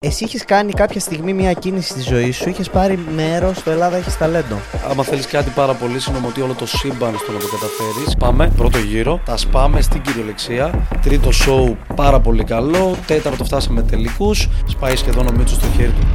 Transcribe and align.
Εσύ 0.00 0.24
είχες 0.24 0.44
κάνει 0.44 0.72
κάποια 0.72 1.00
στιγμή 1.00 1.32
μια 1.32 1.52
κίνηση 1.52 1.88
στη 1.88 2.00
ζωή 2.00 2.30
σου, 2.30 2.48
είχες 2.48 2.70
πάρει 2.70 2.98
μέρος 3.14 3.56
στο 3.56 3.70
Ελλάδα 3.70 3.96
έχεις 3.96 4.18
ταλέντο. 4.18 4.56
Άμα 4.90 5.02
θέλεις 5.02 5.26
κάτι 5.26 5.50
πάρα 5.50 5.74
πολύ 5.74 6.00
συνομωτή 6.00 6.40
όλο 6.40 6.54
το 6.54 6.66
σύμπαν 6.66 7.18
στο 7.18 7.32
να 7.32 7.38
το 7.38 7.46
καταφέρεις, 7.46 8.16
πάμε 8.18 8.52
πρώτο 8.56 8.78
γύρο, 8.78 9.20
τα 9.24 9.36
σπάμε 9.36 9.80
στην 9.80 10.02
κυριολεξία. 10.02 10.86
Τρίτο 11.02 11.32
σοου 11.32 11.76
πάρα 11.94 12.20
πολύ 12.20 12.44
καλό. 12.44 12.96
Τέταρτο 13.06 13.44
φτάσαμε 13.44 13.82
τελικούς. 13.82 14.48
Σπάει 14.66 14.96
σχεδόν 14.96 15.26
ο 15.26 15.32
Μίτσος 15.32 15.56
στο 15.56 15.66
χέρι 15.76 15.90
του. 15.90 16.06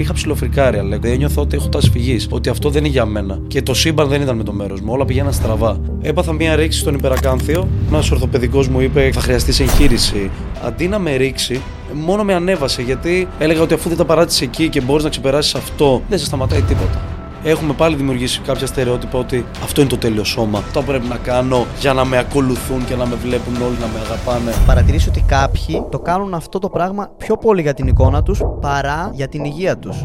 Είχα 0.00 0.12
ψηλοφρικάρει, 0.12 0.78
αλλά 0.78 0.98
ένιωθα 1.02 1.40
ότι 1.40 1.56
έχω 1.56 1.68
τάση 1.68 1.90
φυγή. 1.90 2.26
Ότι 2.30 2.48
αυτό 2.48 2.70
δεν 2.70 2.84
είναι 2.84 2.92
για 2.92 3.06
μένα. 3.06 3.40
Και 3.46 3.62
το 3.62 3.74
σύμπαν 3.74 4.08
δεν 4.08 4.22
ήταν 4.22 4.36
με 4.36 4.42
το 4.42 4.52
μέρος 4.52 4.80
μου. 4.80 4.92
Όλα 4.92 5.04
πηγαίναν 5.04 5.32
στραβά. 5.32 5.80
Έπαθα 6.02 6.32
μία 6.32 6.56
ρήξη 6.56 6.78
στον 6.78 6.94
υπερακάνθιο. 6.94 7.68
Ένας 7.88 8.10
ορθοπαιδικός 8.10 8.68
μου 8.68 8.80
είπε: 8.80 9.10
Θα 9.12 9.20
χρειαστείς 9.20 9.60
εγχείρηση. 9.60 10.30
Αντί 10.64 10.88
να 10.88 10.98
με 10.98 11.16
ρίξει, 11.16 11.60
μόνο 11.92 12.24
με 12.24 12.34
ανέβασε 12.34 12.82
γιατί 12.82 13.28
έλεγα 13.38 13.62
ότι 13.62 13.74
αφού 13.74 13.88
δεν 13.88 13.98
τα 13.98 14.04
παράτησε 14.04 14.44
εκεί 14.44 14.68
και 14.68 14.80
μπορείς 14.80 15.04
να 15.04 15.10
ξεπεράσεις 15.10 15.54
αυτό, 15.54 16.02
δεν 16.08 16.18
σε 16.18 16.24
σταματάει 16.24 16.62
τίποτα. 16.62 17.19
Έχουμε 17.42 17.72
πάλι 17.72 17.96
δημιουργήσει 17.96 18.40
κάποια 18.40 18.66
στερεότυπα 18.66 19.18
ότι 19.18 19.44
αυτό 19.62 19.80
είναι 19.80 19.90
το 19.90 19.96
τέλειο 19.96 20.24
σώμα. 20.24 20.58
Αυτό 20.58 20.82
πρέπει 20.82 21.06
να 21.06 21.16
κάνω 21.16 21.66
για 21.80 21.92
να 21.92 22.04
με 22.04 22.18
ακολουθούν 22.18 22.84
και 22.84 22.94
να 22.94 23.06
με 23.06 23.14
βλέπουν 23.14 23.54
όλοι 23.54 23.76
να 23.80 23.86
με 23.86 23.98
αγαπάνε. 24.04 24.52
Παρατηρήσει 24.66 25.08
ότι 25.08 25.24
κάποιοι 25.26 25.84
το 25.90 25.98
κάνουν 25.98 26.34
αυτό 26.34 26.58
το 26.58 26.68
πράγμα 26.68 27.10
πιο 27.16 27.36
πολύ 27.36 27.62
για 27.62 27.74
την 27.74 27.86
εικόνα 27.86 28.22
τους 28.22 28.40
παρά 28.60 29.10
για 29.14 29.28
την 29.28 29.44
υγεία 29.44 29.78
τους. 29.78 29.96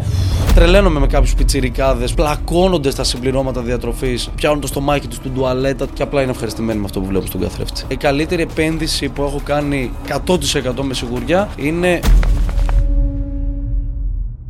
Τρελαίνομαι 0.55 0.99
με 0.99 1.07
κάποιους 1.07 1.33
πιτσιρικάδες, 1.33 2.13
πλακώνονται 2.13 2.91
στα 2.91 3.03
συμπληρώματα 3.03 3.61
διατροφής, 3.61 4.29
πιάνουν 4.35 4.59
το 4.61 4.67
στομάχι 4.67 5.07
τους 5.07 5.17
στην 5.17 5.33
τουαλέτα 5.33 5.85
και 5.93 6.03
απλά 6.03 6.21
είναι 6.21 6.31
ευχαριστημένοι 6.31 6.79
με 6.79 6.85
αυτό 6.85 6.99
που 6.99 7.05
βλέπουν 7.05 7.27
στον 7.27 7.41
καθρέφτη. 7.41 7.83
Η 7.87 7.95
καλύτερη 7.95 8.41
επένδυση 8.41 9.09
που 9.09 9.23
έχω 9.23 9.41
κάνει 9.43 9.91
100% 10.25 10.37
με 10.81 10.93
σιγουριά 10.93 11.49
είναι 11.55 11.99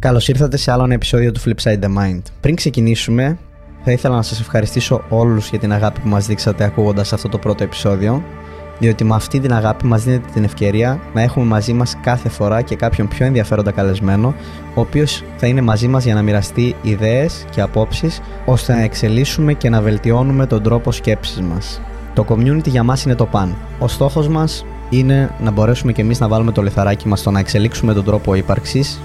Καλώς 0.05 0.27
ήρθατε 0.27 0.57
σε 0.57 0.71
άλλο 0.71 0.83
ένα 0.83 0.93
επεισόδιο 0.93 1.31
του 1.31 1.39
Flipside 1.39 1.79
the 1.79 1.97
Mind. 1.97 2.21
Πριν 2.41 2.55
ξεκινήσουμε, 2.55 3.37
θα 3.83 3.91
ήθελα 3.91 4.15
να 4.15 4.21
σας 4.21 4.39
ευχαριστήσω 4.39 5.03
όλους 5.09 5.49
για 5.49 5.59
την 5.59 5.73
αγάπη 5.73 5.99
που 5.99 6.07
μας 6.07 6.27
δείξατε 6.27 6.63
ακούγοντας 6.63 7.13
αυτό 7.13 7.29
το 7.29 7.37
πρώτο 7.37 7.63
επεισόδιο, 7.63 8.23
διότι 8.79 9.03
με 9.03 9.15
αυτή 9.15 9.39
την 9.39 9.53
αγάπη 9.53 9.85
μας 9.85 10.03
δίνετε 10.03 10.27
την 10.33 10.43
ευκαιρία 10.43 10.99
να 11.13 11.21
έχουμε 11.21 11.45
μαζί 11.45 11.73
μας 11.73 11.97
κάθε 12.01 12.29
φορά 12.29 12.61
και 12.61 12.75
κάποιον 12.75 13.07
πιο 13.07 13.25
ενδιαφέροντα 13.25 13.71
καλεσμένο, 13.71 14.35
ο 14.75 14.81
οποίος 14.81 15.23
θα 15.37 15.47
είναι 15.47 15.61
μαζί 15.61 15.87
μας 15.87 16.03
για 16.03 16.13
να 16.13 16.21
μοιραστεί 16.21 16.75
ιδέες 16.81 17.45
και 17.49 17.61
απόψεις, 17.61 18.21
ώστε 18.45 18.73
να 18.73 18.81
εξελίσσουμε 18.81 19.53
και 19.53 19.69
να 19.69 19.81
βελτιώνουμε 19.81 20.45
τον 20.45 20.63
τρόπο 20.63 20.91
σκέψης 20.91 21.41
μας. 21.41 21.81
Το 22.13 22.25
community 22.29 22.67
για 22.67 22.83
μας 22.83 23.03
είναι 23.03 23.15
το 23.15 23.25
παν. 23.25 23.55
Ο 23.79 23.87
στόχος 23.87 24.27
μας 24.27 24.65
είναι 24.89 25.29
να 25.39 25.51
μπορέσουμε 25.51 25.91
και 25.91 26.01
εμείς 26.01 26.19
να 26.19 26.27
βάλουμε 26.27 26.51
το 26.51 26.61
λιθαράκι 26.61 27.07
μας 27.07 27.19
στο 27.19 27.31
να 27.31 27.39
εξελίξουμε 27.39 27.93
τον 27.93 28.03
τρόπο 28.03 28.35
ύπαρξης 28.35 28.99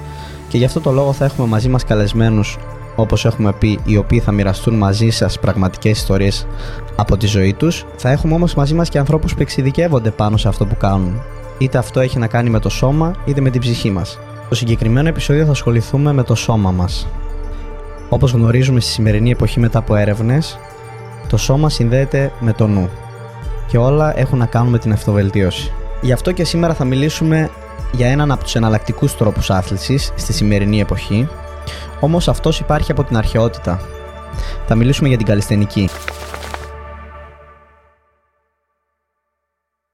και 0.51 0.59
γι' 0.59 0.65
αυτό 0.65 0.81
το 0.81 0.91
λόγο 0.91 1.13
θα 1.13 1.25
έχουμε 1.25 1.47
μαζί 1.47 1.69
μας 1.69 1.85
καλεσμένους 1.85 2.59
όπως 2.97 3.25
έχουμε 3.25 3.53
πει, 3.53 3.79
οι 3.85 3.97
οποίοι 3.97 4.21
θα 4.21 4.33
μοιραστούν 4.33 4.75
μαζί 4.75 5.11
σας 5.11 5.39
πραγματικές 5.39 5.99
ιστορίες 5.99 6.47
από 6.97 7.17
τη 7.17 7.27
ζωή 7.27 7.53
τους. 7.53 7.85
Θα 7.97 8.11
έχουμε 8.11 8.35
όμως 8.35 8.55
μαζί 8.55 8.75
μας 8.75 8.89
και 8.89 8.99
ανθρώπους 8.99 9.35
που 9.35 9.43
εξειδικεύονται 9.43 10.11
πάνω 10.11 10.37
σε 10.37 10.49
αυτό 10.49 10.67
που 10.67 10.77
κάνουν. 10.77 11.23
Είτε 11.59 11.79
αυτό 11.79 12.01
έχει 12.01 12.19
να 12.19 12.27
κάνει 12.27 12.51
με 12.51 12.59
το 12.59 12.69
σώμα, 12.69 13.15
είτε 13.25 13.41
με 13.41 13.51
την 13.51 13.61
ψυχή 13.61 13.91
μας. 13.91 14.19
Στο 14.45 14.55
συγκεκριμένο 14.55 15.09
επεισόδιο 15.09 15.45
θα 15.45 15.51
ασχοληθούμε 15.51 16.13
με 16.13 16.23
το 16.23 16.35
σώμα 16.35 16.71
μας. 16.71 17.07
Όπως 18.09 18.33
γνωρίζουμε 18.33 18.81
στη 18.81 18.91
σημερινή 18.91 19.31
εποχή 19.31 19.61
μετά 19.61 19.79
από 19.79 19.95
έρευνες, 19.95 20.59
το 21.29 21.37
σώμα 21.37 21.71
συνδέεται 21.71 22.33
με 22.41 22.53
το 22.53 22.67
νου 22.67 22.89
και 23.67 23.79
όλα 23.79 24.19
έχουν 24.19 24.39
να 24.39 24.47
κάνουν 24.47 24.71
με 24.71 24.79
την 24.79 24.93
αυτοβελτίωση. 24.93 25.73
Γι' 26.01 26.13
αυτό 26.13 26.33
και 26.33 26.45
σήμερα 26.45 26.75
θα 26.75 26.85
μιλήσουμε 26.85 27.51
για 27.93 28.09
έναν 28.09 28.31
από 28.31 28.43
τους 28.43 28.55
εναλλακτικούς 28.55 29.17
τρόπους 29.17 29.51
άθλησης 29.51 30.13
στη 30.17 30.33
σημερινή 30.33 30.81
εποχή, 30.81 31.29
όμως 32.01 32.29
αυτός 32.29 32.61
υπάρχει 32.61 32.91
από 32.91 33.05
την 33.05 33.17
αρχαιότητα. 33.17 33.81
Θα 34.67 34.75
μιλήσουμε 34.75 35.09
για 35.09 35.17
την 35.17 35.27
καλλιστενική. 35.27 35.89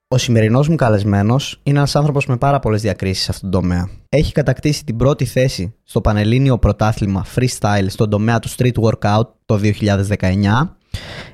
Ο 0.09 0.17
σημερινός 0.17 0.67
μου 0.67 0.75
καλεσμένος 0.75 1.59
είναι 1.63 1.77
ένας 1.77 1.95
άνθρωπος 1.95 2.25
με 2.25 2.37
πάρα 2.37 2.59
πολλές 2.59 2.81
διακρίσεις 2.81 3.23
σε 3.23 3.31
αυτόν 3.31 3.51
τον 3.51 3.61
τομέα. 3.61 3.89
Έχει 4.09 4.31
κατακτήσει 4.31 4.83
την 4.83 4.97
πρώτη 4.97 5.25
θέση 5.25 5.75
στο 5.83 6.01
Πανελλήνιο 6.01 6.57
Πρωτάθλημα 6.57 7.25
Freestyle 7.35 7.85
στον 7.87 8.09
τομέα 8.09 8.39
του 8.39 8.49
Street 8.49 8.73
Workout 8.81 9.27
το 9.45 9.59
2019. 9.63 10.77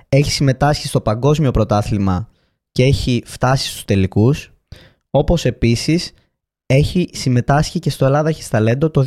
Έχει 0.10 0.32
συμμετάσχει 0.32 0.88
στο 0.88 1.02
Παγκόσμιο 1.02 1.52
Πρωτάθλημα 1.52 2.30
και 2.72 2.84
έχει 2.84 3.24
φτάσει 3.26 3.70
στους 3.70 3.86
τελικούς. 3.86 4.52
Όπως 5.10 5.46
επίσης 5.46 6.12
έχει 6.76 7.10
συμμετάσχει 7.12 7.80
και 7.80 7.90
στο 7.90 8.06
Ελλάδα 8.06 8.30
έχεις 8.30 8.50
ταλέντο 8.50 8.90
το 8.90 9.06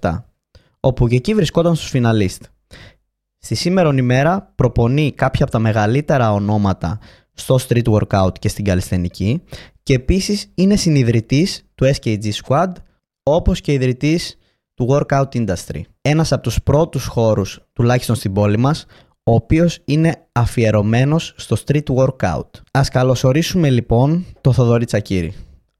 2017, 0.00 0.24
όπου 0.80 1.08
και 1.08 1.16
εκεί 1.16 1.34
βρισκόταν 1.34 1.74
στους 1.74 1.88
φιναλίστ. 1.88 2.42
Στη 3.38 3.54
σήμερα 3.54 3.88
ημέρα 3.94 4.52
προπονεί 4.54 5.12
κάποια 5.12 5.42
από 5.44 5.52
τα 5.52 5.58
μεγαλύτερα 5.58 6.32
ονόματα 6.32 6.98
στο 7.32 7.58
street 7.68 7.84
workout 7.84 8.38
και 8.38 8.48
στην 8.48 8.64
καλλισθενική 8.64 9.42
και 9.82 9.94
επίσης 9.94 10.50
είναι 10.54 10.76
συνειδητής 10.76 11.64
του 11.74 11.90
SKG 11.94 12.30
Squad 12.44 12.72
όπως 13.22 13.60
και 13.60 13.72
ιδρυτής 13.72 14.38
του 14.74 14.86
workout 14.90 15.28
industry. 15.32 15.80
Ένας 16.02 16.32
από 16.32 16.42
τους 16.42 16.62
πρώτους 16.62 17.06
χώρους, 17.06 17.60
τουλάχιστον 17.72 18.16
στην 18.16 18.32
πόλη 18.32 18.56
μας, 18.56 18.86
ο 19.22 19.34
οποίος 19.34 19.78
είναι 19.84 20.26
αφιερωμένος 20.32 21.34
στο 21.36 21.56
street 21.66 21.94
workout. 21.94 22.50
Ας 22.70 22.88
καλωσορίσουμε 22.88 23.70
λοιπόν 23.70 24.26
το 24.40 24.52
Θοδωρή 24.52 24.84
Τσακύρη. 24.84 25.34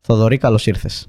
Θοδωρή, 0.07 0.39
καλώς 0.39 0.67
ήρθες. 0.67 1.07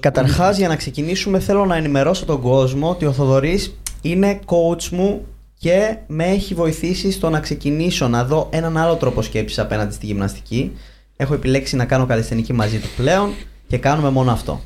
Καταρχάς, 0.00 0.56
για 0.56 0.68
να 0.68 0.76
ξεκινήσουμε, 0.76 1.38
θέλω 1.38 1.64
να 1.64 1.76
ενημερώσω 1.76 2.24
τον 2.24 2.40
κόσμο 2.40 2.90
ότι 2.90 3.06
ο 3.06 3.12
Θοδωρής 3.12 3.74
είναι 4.02 4.38
coach 4.46 4.88
μου 4.88 5.26
και 5.58 5.96
με 6.06 6.24
έχει 6.24 6.54
βοηθήσει 6.54 7.10
στο 7.10 7.30
να 7.30 7.40
ξεκινήσω 7.40 8.08
να 8.08 8.24
δω 8.24 8.48
έναν 8.52 8.76
άλλο 8.76 8.94
τρόπο 8.94 9.22
σκέψης 9.22 9.58
απέναντι 9.58 9.94
στη 9.94 10.06
γυμναστική. 10.06 10.72
Έχω 11.16 11.34
επιλέξει 11.34 11.76
να 11.76 11.84
κάνω 11.84 12.06
καλλιστενική 12.06 12.52
μαζί 12.52 12.78
του 12.78 12.88
πλέον 12.96 13.30
και 13.66 13.78
κάνουμε 13.78 14.10
μόνο 14.10 14.30
αυτό. 14.30 14.60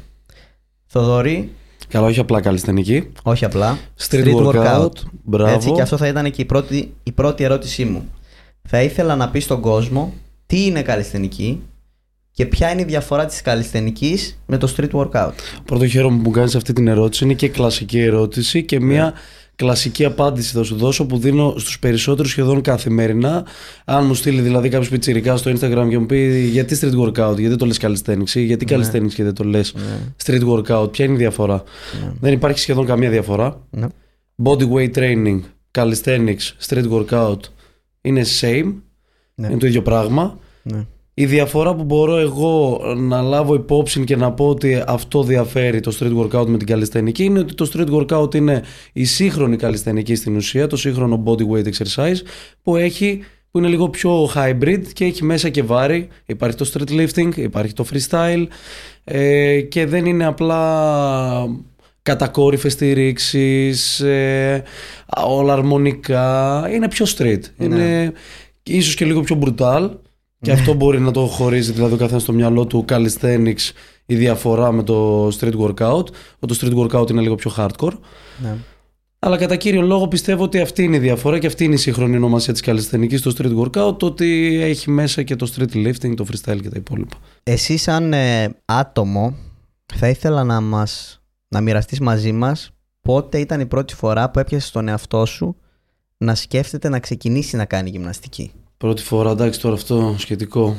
Θοδωρή. 0.86 1.52
Καλά, 1.88 2.06
όχι 2.06 2.20
απλά 2.20 2.40
καλλιστενική. 2.40 3.12
Όχι 3.22 3.44
απλά. 3.44 3.78
Street, 4.08 4.24
Street 4.24 4.46
workout. 4.46 4.54
workout. 4.54 4.92
Μπράβο. 5.24 5.54
Έτσι, 5.54 5.72
και 5.72 5.80
αυτό 5.80 5.96
θα 5.96 6.06
ήταν 6.06 6.30
και 6.30 6.42
η 6.42 6.44
πρώτη, 6.44 6.94
η 7.02 7.12
πρώτη 7.12 7.44
ερώτησή 7.44 7.84
μου. 7.84 8.08
Θα 8.62 8.82
ήθελα 8.82 9.16
να 9.16 9.30
πεις 9.30 9.44
στον 9.44 9.60
κόσμο 9.60 10.12
τι 10.46 10.64
είναι 10.64 10.82
καλλιστενική, 10.82 11.62
και 12.38 12.46
ποια 12.46 12.72
είναι 12.72 12.80
η 12.80 12.84
διαφορά 12.84 13.26
της 13.26 13.42
καλλιστενική 13.42 14.18
με 14.46 14.56
το 14.56 14.74
street 14.76 14.90
workout; 14.90 15.32
Πρώτο 15.64 15.86
χαίρομαι 15.86 16.22
που 16.22 16.30
κάνεις 16.30 16.54
αυτή 16.54 16.72
την 16.72 16.88
ερώτηση. 16.88 17.24
Είναι 17.24 17.34
και 17.34 17.48
κλασική 17.48 17.98
ερώτηση 17.98 18.64
και 18.64 18.80
μια 18.80 19.04
ναι. 19.04 19.12
κλασική 19.56 20.04
απάντηση 20.04 20.52
θα 20.52 20.62
σου 20.62 20.76
δώσω 20.76 21.06
που 21.06 21.18
δίνω 21.18 21.54
στους 21.56 21.78
περισσότερους 21.78 22.30
σχεδόν 22.30 22.60
καθημερινά. 22.60 23.46
Αν 23.84 24.06
μου 24.06 24.14
στείλει 24.14 24.40
δηλαδή 24.40 24.68
κάποιος 24.68 24.88
πιτσυρικά 24.88 25.36
στο 25.36 25.50
Instagram 25.50 25.86
και 25.88 25.98
μου 25.98 26.06
πει 26.06 26.48
γιατί 26.52 26.78
street 26.80 27.06
workout, 27.06 27.38
γιατί 27.38 27.56
το 27.56 27.66
λες 27.66 27.78
calisthenics, 27.80 28.34
γιατί 28.34 28.64
ναι. 28.64 28.76
calisthenics 28.76 29.12
και 29.14 29.24
δεν 29.24 29.34
το 29.34 29.44
λες 29.44 29.74
ναι. 29.74 29.82
street 30.24 30.48
workout, 30.48 30.92
ποια 30.92 31.04
είναι 31.04 31.14
η 31.14 31.18
διαφορά; 31.18 31.62
Ναι. 32.02 32.12
Δεν 32.20 32.32
υπάρχει 32.32 32.58
σχεδόν 32.58 32.86
καμία 32.86 33.10
διαφορά. 33.10 33.66
Ναι. 33.70 33.86
Body 34.42 34.68
weight 34.72 34.92
training, 34.92 35.40
calisthenics, 35.78 36.66
street 36.68 36.90
workout 36.90 37.40
είναι 38.00 38.24
same. 38.40 38.74
Ναι. 39.34 39.46
Είναι 39.46 39.58
το 39.58 39.66
ίδιο 39.66 39.82
πράγμα. 39.82 40.38
Ναι. 41.18 41.24
Η 41.24 41.26
διαφορά 41.26 41.74
που 41.74 41.84
μπορώ 41.84 42.16
εγώ 42.16 42.80
να 42.96 43.22
λάβω 43.22 43.54
υπόψη 43.54 44.04
και 44.04 44.16
να 44.16 44.32
πω 44.32 44.48
ότι 44.48 44.82
αυτό 44.86 45.22
διαφέρει 45.22 45.80
το 45.80 45.96
street 46.00 46.16
workout 46.18 46.46
με 46.46 46.56
την 46.56 46.66
καλλιστενική 46.66 47.24
είναι 47.24 47.38
ότι 47.38 47.54
το 47.54 47.70
street 47.72 47.94
workout 47.94 48.34
είναι 48.34 48.62
η 48.92 49.04
σύγχρονη 49.04 49.56
καλλιστενική 49.56 50.14
στην 50.14 50.36
ουσία, 50.36 50.66
το 50.66 50.76
σύγχρονο 50.76 51.22
body 51.26 51.42
weight 51.52 51.68
exercise 51.68 52.16
που 52.62 52.76
έχει 52.76 53.20
που 53.50 53.58
είναι 53.58 53.68
λίγο 53.68 53.88
πιο 53.88 54.30
hybrid 54.34 54.82
και 54.92 55.04
έχει 55.04 55.24
μέσα 55.24 55.48
και 55.48 55.62
βάρη. 55.62 56.08
Υπάρχει 56.26 56.56
το 56.56 56.70
street 56.72 56.90
lifting, 56.90 57.36
υπάρχει 57.36 57.72
το 57.72 57.86
freestyle 57.92 58.46
ε, 59.04 59.60
και 59.60 59.86
δεν 59.86 60.06
είναι 60.06 60.26
απλά 60.26 61.48
κατακόρυφες 62.02 62.72
στηρίξεις, 62.72 64.00
ε, 64.00 64.62
όλα 65.26 65.52
αρμονικά. 65.52 66.68
Είναι 66.72 66.88
πιο 66.88 67.06
street. 67.16 67.40
Ναι. 67.56 67.64
Είναι 67.64 68.12
ίσως 68.62 68.94
και 68.94 69.04
λίγο 69.04 69.20
πιο 69.20 69.38
brutal. 69.44 69.90
Και 70.40 70.52
αυτό 70.52 70.74
μπορεί 70.74 71.00
να 71.00 71.10
το 71.10 71.26
χωρίζει 71.26 71.72
δηλαδή 71.72 71.94
ο 71.94 71.96
καθένας 71.96 72.22
στο 72.22 72.32
μυαλό 72.32 72.66
του 72.66 72.84
calisthenics 72.88 73.70
η 74.06 74.14
διαφορά 74.14 74.72
με 74.72 74.82
το 74.82 75.26
street 75.26 75.56
workout. 75.58 76.04
Ότι 76.38 76.58
το 76.58 76.58
street 76.60 76.78
workout 76.78 77.10
είναι 77.10 77.20
λίγο 77.20 77.34
πιο 77.34 77.52
hardcore. 77.56 77.98
Ναι. 78.42 78.56
Αλλά 79.18 79.36
κατά 79.36 79.56
κύριο 79.56 79.82
λόγο 79.82 80.08
πιστεύω 80.08 80.42
ότι 80.42 80.60
αυτή 80.60 80.82
είναι 80.82 80.96
η 80.96 80.98
διαφορά 80.98 81.38
και 81.38 81.46
αυτή 81.46 81.64
είναι 81.64 81.74
η 81.74 81.78
σύγχρονη 81.78 82.16
ονομασία 82.16 82.52
της 82.52 82.62
καλλισθενική 82.62 83.16
στο 83.16 83.30
street 83.38 83.58
workout. 83.58 83.98
Το 83.98 84.06
ότι 84.06 84.58
έχει 84.62 84.90
μέσα 84.90 85.22
και 85.22 85.36
το 85.36 85.52
street 85.56 85.74
lifting, 85.74 86.14
το 86.16 86.26
freestyle 86.30 86.60
και 86.62 86.68
τα 86.68 86.76
υπόλοιπα. 86.76 87.16
Εσύ, 87.42 87.76
σαν 87.76 88.12
ε, 88.12 88.56
άτομο, 88.64 89.34
θα 89.94 90.08
ήθελα 90.08 90.44
να 90.44 90.60
μας 90.60 91.22
να 91.48 91.60
μοιραστείς 91.60 92.00
μαζί 92.00 92.32
μας 92.32 92.70
πότε 93.00 93.38
ήταν 93.38 93.60
η 93.60 93.66
πρώτη 93.66 93.94
φορά 93.94 94.30
που 94.30 94.38
έπιασες 94.38 94.70
τον 94.70 94.88
εαυτό 94.88 95.26
σου 95.26 95.56
να 96.16 96.34
σκέφτεται 96.34 96.88
να 96.88 96.98
ξεκινήσει 96.98 97.56
να 97.56 97.64
κάνει 97.64 97.90
γυμναστική; 97.90 98.52
Πρώτη 98.78 99.02
φορά, 99.02 99.30
εντάξει 99.30 99.60
τώρα 99.60 99.74
αυτό 99.74 100.14
σχετικό. 100.18 100.76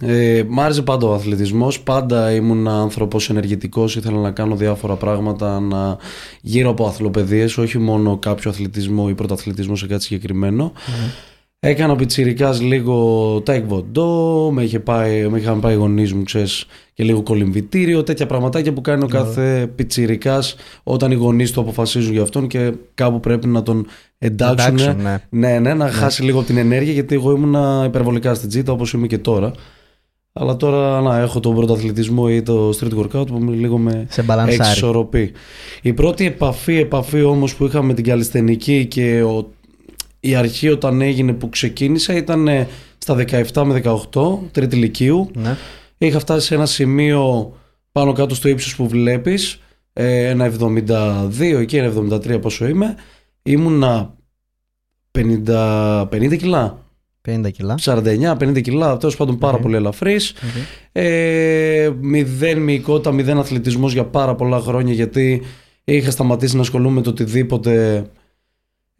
Ε, 0.00 0.42
μ' 0.48 0.60
άρεσε 0.60 0.82
πάντα 0.82 1.06
ο 1.06 1.14
αθλητισμός, 1.14 1.80
πάντα 1.80 2.32
ήμουν 2.34 2.68
άνθρωπος 2.68 3.30
ενεργητικός, 3.30 3.96
ήθελα 3.96 4.18
να 4.18 4.30
κάνω 4.30 4.56
διάφορα 4.56 4.94
πράγματα 4.94 5.60
να... 5.60 5.96
γύρω 6.40 6.70
από 6.70 6.86
αθλοπαιδείες, 6.86 7.58
όχι 7.58 7.78
μόνο 7.78 8.18
κάποιο 8.18 8.50
αθλητισμό 8.50 9.06
ή 9.10 9.14
πρωταθλητισμό 9.14 9.76
σε 9.76 9.86
κάτι 9.86 10.02
συγκεκριμένο. 10.02 10.72
Έκανα 11.62 11.96
πιτσιρικάς 11.96 12.60
λίγο 12.60 13.34
taekwondo, 13.46 14.50
με, 14.50 14.62
είχε 14.62 14.80
πάει, 14.80 15.28
με 15.28 15.38
είχαν 15.38 15.60
πάει 15.60 15.74
γονείς 15.74 16.12
μου, 16.12 16.22
ξέρεις, 16.22 16.66
και 16.94 17.04
λίγο 17.04 17.22
κολυμβητήριο, 17.22 18.02
τέτοια 18.02 18.26
πραγματάκια 18.26 18.72
που 18.72 18.80
κάνει 18.80 19.04
ο 19.04 19.06
κάθε 19.06 19.72
πιτσιρικάς 19.74 20.56
όταν 20.82 21.10
οι 21.10 21.14
γονείς 21.14 21.52
του 21.52 21.60
αποφασίζουν 21.60 22.12
για 22.12 22.22
αυτόν 22.22 22.46
και 22.46 22.72
κάπου 22.94 23.20
πρέπει 23.20 23.46
να 23.46 23.62
τον 23.62 23.86
εντάξουν. 24.18 24.78
Εντάξουν, 24.78 25.02
ναι. 25.02 25.18
ναι, 25.30 25.58
ναι, 25.58 25.74
να 25.74 25.90
χάσει 25.90 26.22
λίγο 26.22 26.42
την 26.42 26.56
ενέργεια 26.56 26.92
γιατί 26.92 27.14
εγώ 27.14 27.30
ήμουν 27.30 27.84
υπερβολικά 27.84 28.34
στην 28.34 28.48
τζίτα 28.48 28.72
όπως 28.72 28.92
είμαι 28.92 29.06
και 29.06 29.18
τώρα. 29.18 29.52
Αλλά 30.32 30.56
τώρα 30.56 31.00
να 31.00 31.18
έχω 31.18 31.40
τον 31.40 31.54
πρωταθλητισμό 31.54 32.26
ή 32.28 32.42
το 32.42 32.68
street 32.68 32.98
workout 32.98 33.26
που 33.26 33.38
με 33.38 33.54
λίγο 33.54 33.78
με 33.78 34.06
Σε 34.08 34.22
μπαλανσάρει. 34.22 34.68
εξισορροπεί. 34.68 35.32
Η 35.82 35.92
πρώτη 35.92 36.26
επαφή, 36.26 36.76
επαφή 36.78 37.22
όμως 37.22 37.54
που 37.54 37.64
είχα 37.64 37.82
με 37.82 37.94
την 37.94 38.04
καλλιστενική 38.04 38.86
και 38.86 39.22
ο, 39.22 39.50
η 40.20 40.34
αρχή 40.34 40.68
όταν 40.68 41.00
έγινε 41.00 41.32
που 41.32 41.48
ξεκίνησα 41.48 42.14
ήταν 42.14 42.48
ε, 42.48 42.68
στα 42.98 43.24
17 43.52 43.62
με 43.64 43.82
18, 44.12 44.38
τρίτη 44.50 44.76
λυκείου. 44.76 45.30
Ναι. 45.34 45.56
Είχα 45.98 46.18
φτάσει 46.18 46.46
σε 46.46 46.54
ένα 46.54 46.66
σημείο 46.66 47.52
πάνω 47.92 48.12
κάτω 48.12 48.34
στο 48.34 48.48
ύψος 48.48 48.76
που 48.76 48.88
βλέπεις, 48.88 49.60
ε, 49.92 50.28
ένα 50.28 50.44
72, 50.44 51.58
εκεί 51.60 51.76
ένα 51.76 51.92
73 52.10 52.40
πόσο 52.40 52.66
είμαι. 52.66 52.94
Ήμουνα 53.42 54.14
50, 55.10 56.08
50 56.08 56.36
κιλά, 56.36 56.84
50 57.28 57.50
κιλά. 57.50 57.74
49-50 57.78 58.60
κιλά, 58.60 58.96
τέλος 58.96 59.16
πάντων 59.16 59.38
πάρα 59.38 59.58
πολύ 59.58 59.76
ελαφρύς. 59.76 60.30
Οκ. 60.30 60.64
Ε, 60.92 61.90
μηδέν 62.00 62.58
μυϊκότητα, 62.58 63.12
μηδέν 63.12 63.38
αθλητισμός 63.38 63.92
για 63.92 64.04
πάρα 64.04 64.34
πολλά 64.34 64.60
χρόνια 64.60 64.92
γιατί 64.92 65.42
είχα 65.84 66.10
σταματήσει 66.10 66.54
να 66.54 66.60
ασχολούμαι 66.60 66.94
με 66.94 67.02
το 67.02 67.10
οτιδήποτε 67.10 68.04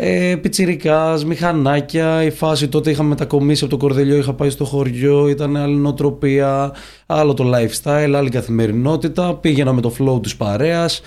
ε, 0.03 0.37
πιτσιρικάς, 0.37 1.25
μηχανάκια, 1.25 2.23
η 2.25 2.31
φάση 2.31 2.69
τότε 2.69 2.91
είχα 2.91 3.03
μετακομίσει 3.03 3.65
από 3.65 3.73
το 3.73 3.79
Κορδελιό, 3.87 4.17
είχα 4.17 4.33
πάει 4.33 4.51
στο 4.51 4.65
χωριό, 4.65 5.29
ήταν 5.29 5.57
άλλη 5.57 5.77
νοοτροπία, 5.77 6.73
άλλο 7.07 7.35
το 7.35 7.51
lifestyle, 7.55 8.13
άλλη 8.17 8.29
καθημερινότητα, 8.31 9.35
πήγαινα 9.35 9.73
με 9.73 9.81
το 9.81 9.93
flow 9.99 10.23
της 10.23 10.37
παρέας, 10.37 11.01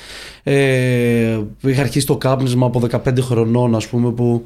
ε, 0.44 1.40
είχα 1.62 1.81
αρχίσει 1.81 2.06
το 2.06 2.18
κάπνισμα 2.18 2.66
από 2.66 2.80
15 2.80 3.22
χρονών 3.22 3.75
ας 3.75 3.88
πούμε 3.88 4.12
που 4.12 4.44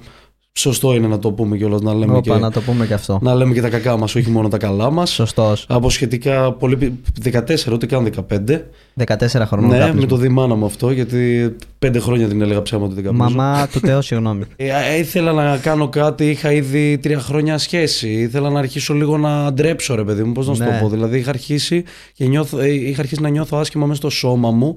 σωστό 0.54 0.94
είναι 0.96 1.08
να 1.08 1.20
το 1.20 1.32
πούμε 1.32 1.58
κιόλας, 1.58 1.82
να 1.82 1.94
λέμε, 1.94 2.20
και, 2.22 2.30
Όπα, 2.30 2.40
να 2.40 2.52
το 2.52 2.62
πούμε 2.62 2.86
και 2.86 2.94
αυτό. 2.94 3.20
να 3.22 3.36
λέμε 3.36 3.54
και 3.54 3.62
τα 3.62 3.70
κακά 3.70 3.98
μας, 3.98 4.16
όχι 4.16 4.30
μόνο 4.30 4.48
τα 4.48 4.58
καλά 4.58 4.92
μας. 4.92 5.12
Σωστός. 5.12 5.66
Από 5.70 5.90
σχετικά 5.90 6.52
πολύ. 6.54 6.78
πι- 6.78 6.94
14, 7.24 7.74
ούτε 7.74 7.86
καν 7.86 8.04
15. 8.04 8.62
14 9.06 9.42
χρονών 9.46 9.70
ναι, 9.70 9.78
κάπνισμα. 9.78 10.00
με 10.02 10.06
το 10.08 10.16
διμάνα 10.16 10.56
μου 10.56 10.66
αυτό, 10.66 10.92
γιατί 10.92 11.56
5 11.86 11.96
χρόνια 12.00 12.28
την 12.28 12.42
έλεγα 12.42 12.62
ψέματα 12.62 12.94
την 12.96 13.04
καπνίζω. 13.04 13.24
Μαμά 13.36 13.68
του 13.72 13.80
Θεό, 13.80 14.02
συγγνώμη. 14.02 14.44
Ε, 14.56 14.68
ε, 14.68 14.98
ήθελα 15.00 15.32
να 15.34 15.58
κάνω 15.58 15.90
κάτι, 15.90 16.30
είχα 16.30 16.52
ήδη 16.52 16.98
τρία 16.98 17.20
χρόνια 17.20 17.58
σχέση. 17.58 18.10
Ήθελα 18.10 18.50
να 18.50 18.60
αρχίσω 18.60 18.94
λίγο 18.94 19.18
να 19.18 19.54
ντρέψω, 19.54 19.96
ρε 19.96 20.04
παιδί 20.04 20.24
μου, 20.24 20.32
πώς 20.32 20.48
να 20.48 20.54
σου 20.54 20.64
Ναι. 20.64 20.68
το 20.70 20.78
πω. 20.82 20.90
Δηλαδή, 20.90 21.18
είχα 21.18 21.30
αρχίσει, 21.30 21.84
και 22.14 22.26
νιώθω, 22.26 22.60
ε, 22.60 22.70
είχα 22.74 23.02
αρχίσει 23.02 23.22
να 23.22 23.30
νιώθω 23.30 23.58
άσχημα 23.58 23.86
μέσα 23.86 23.98
στο 24.00 24.10
σώμα 24.10 24.52
μου. 24.52 24.76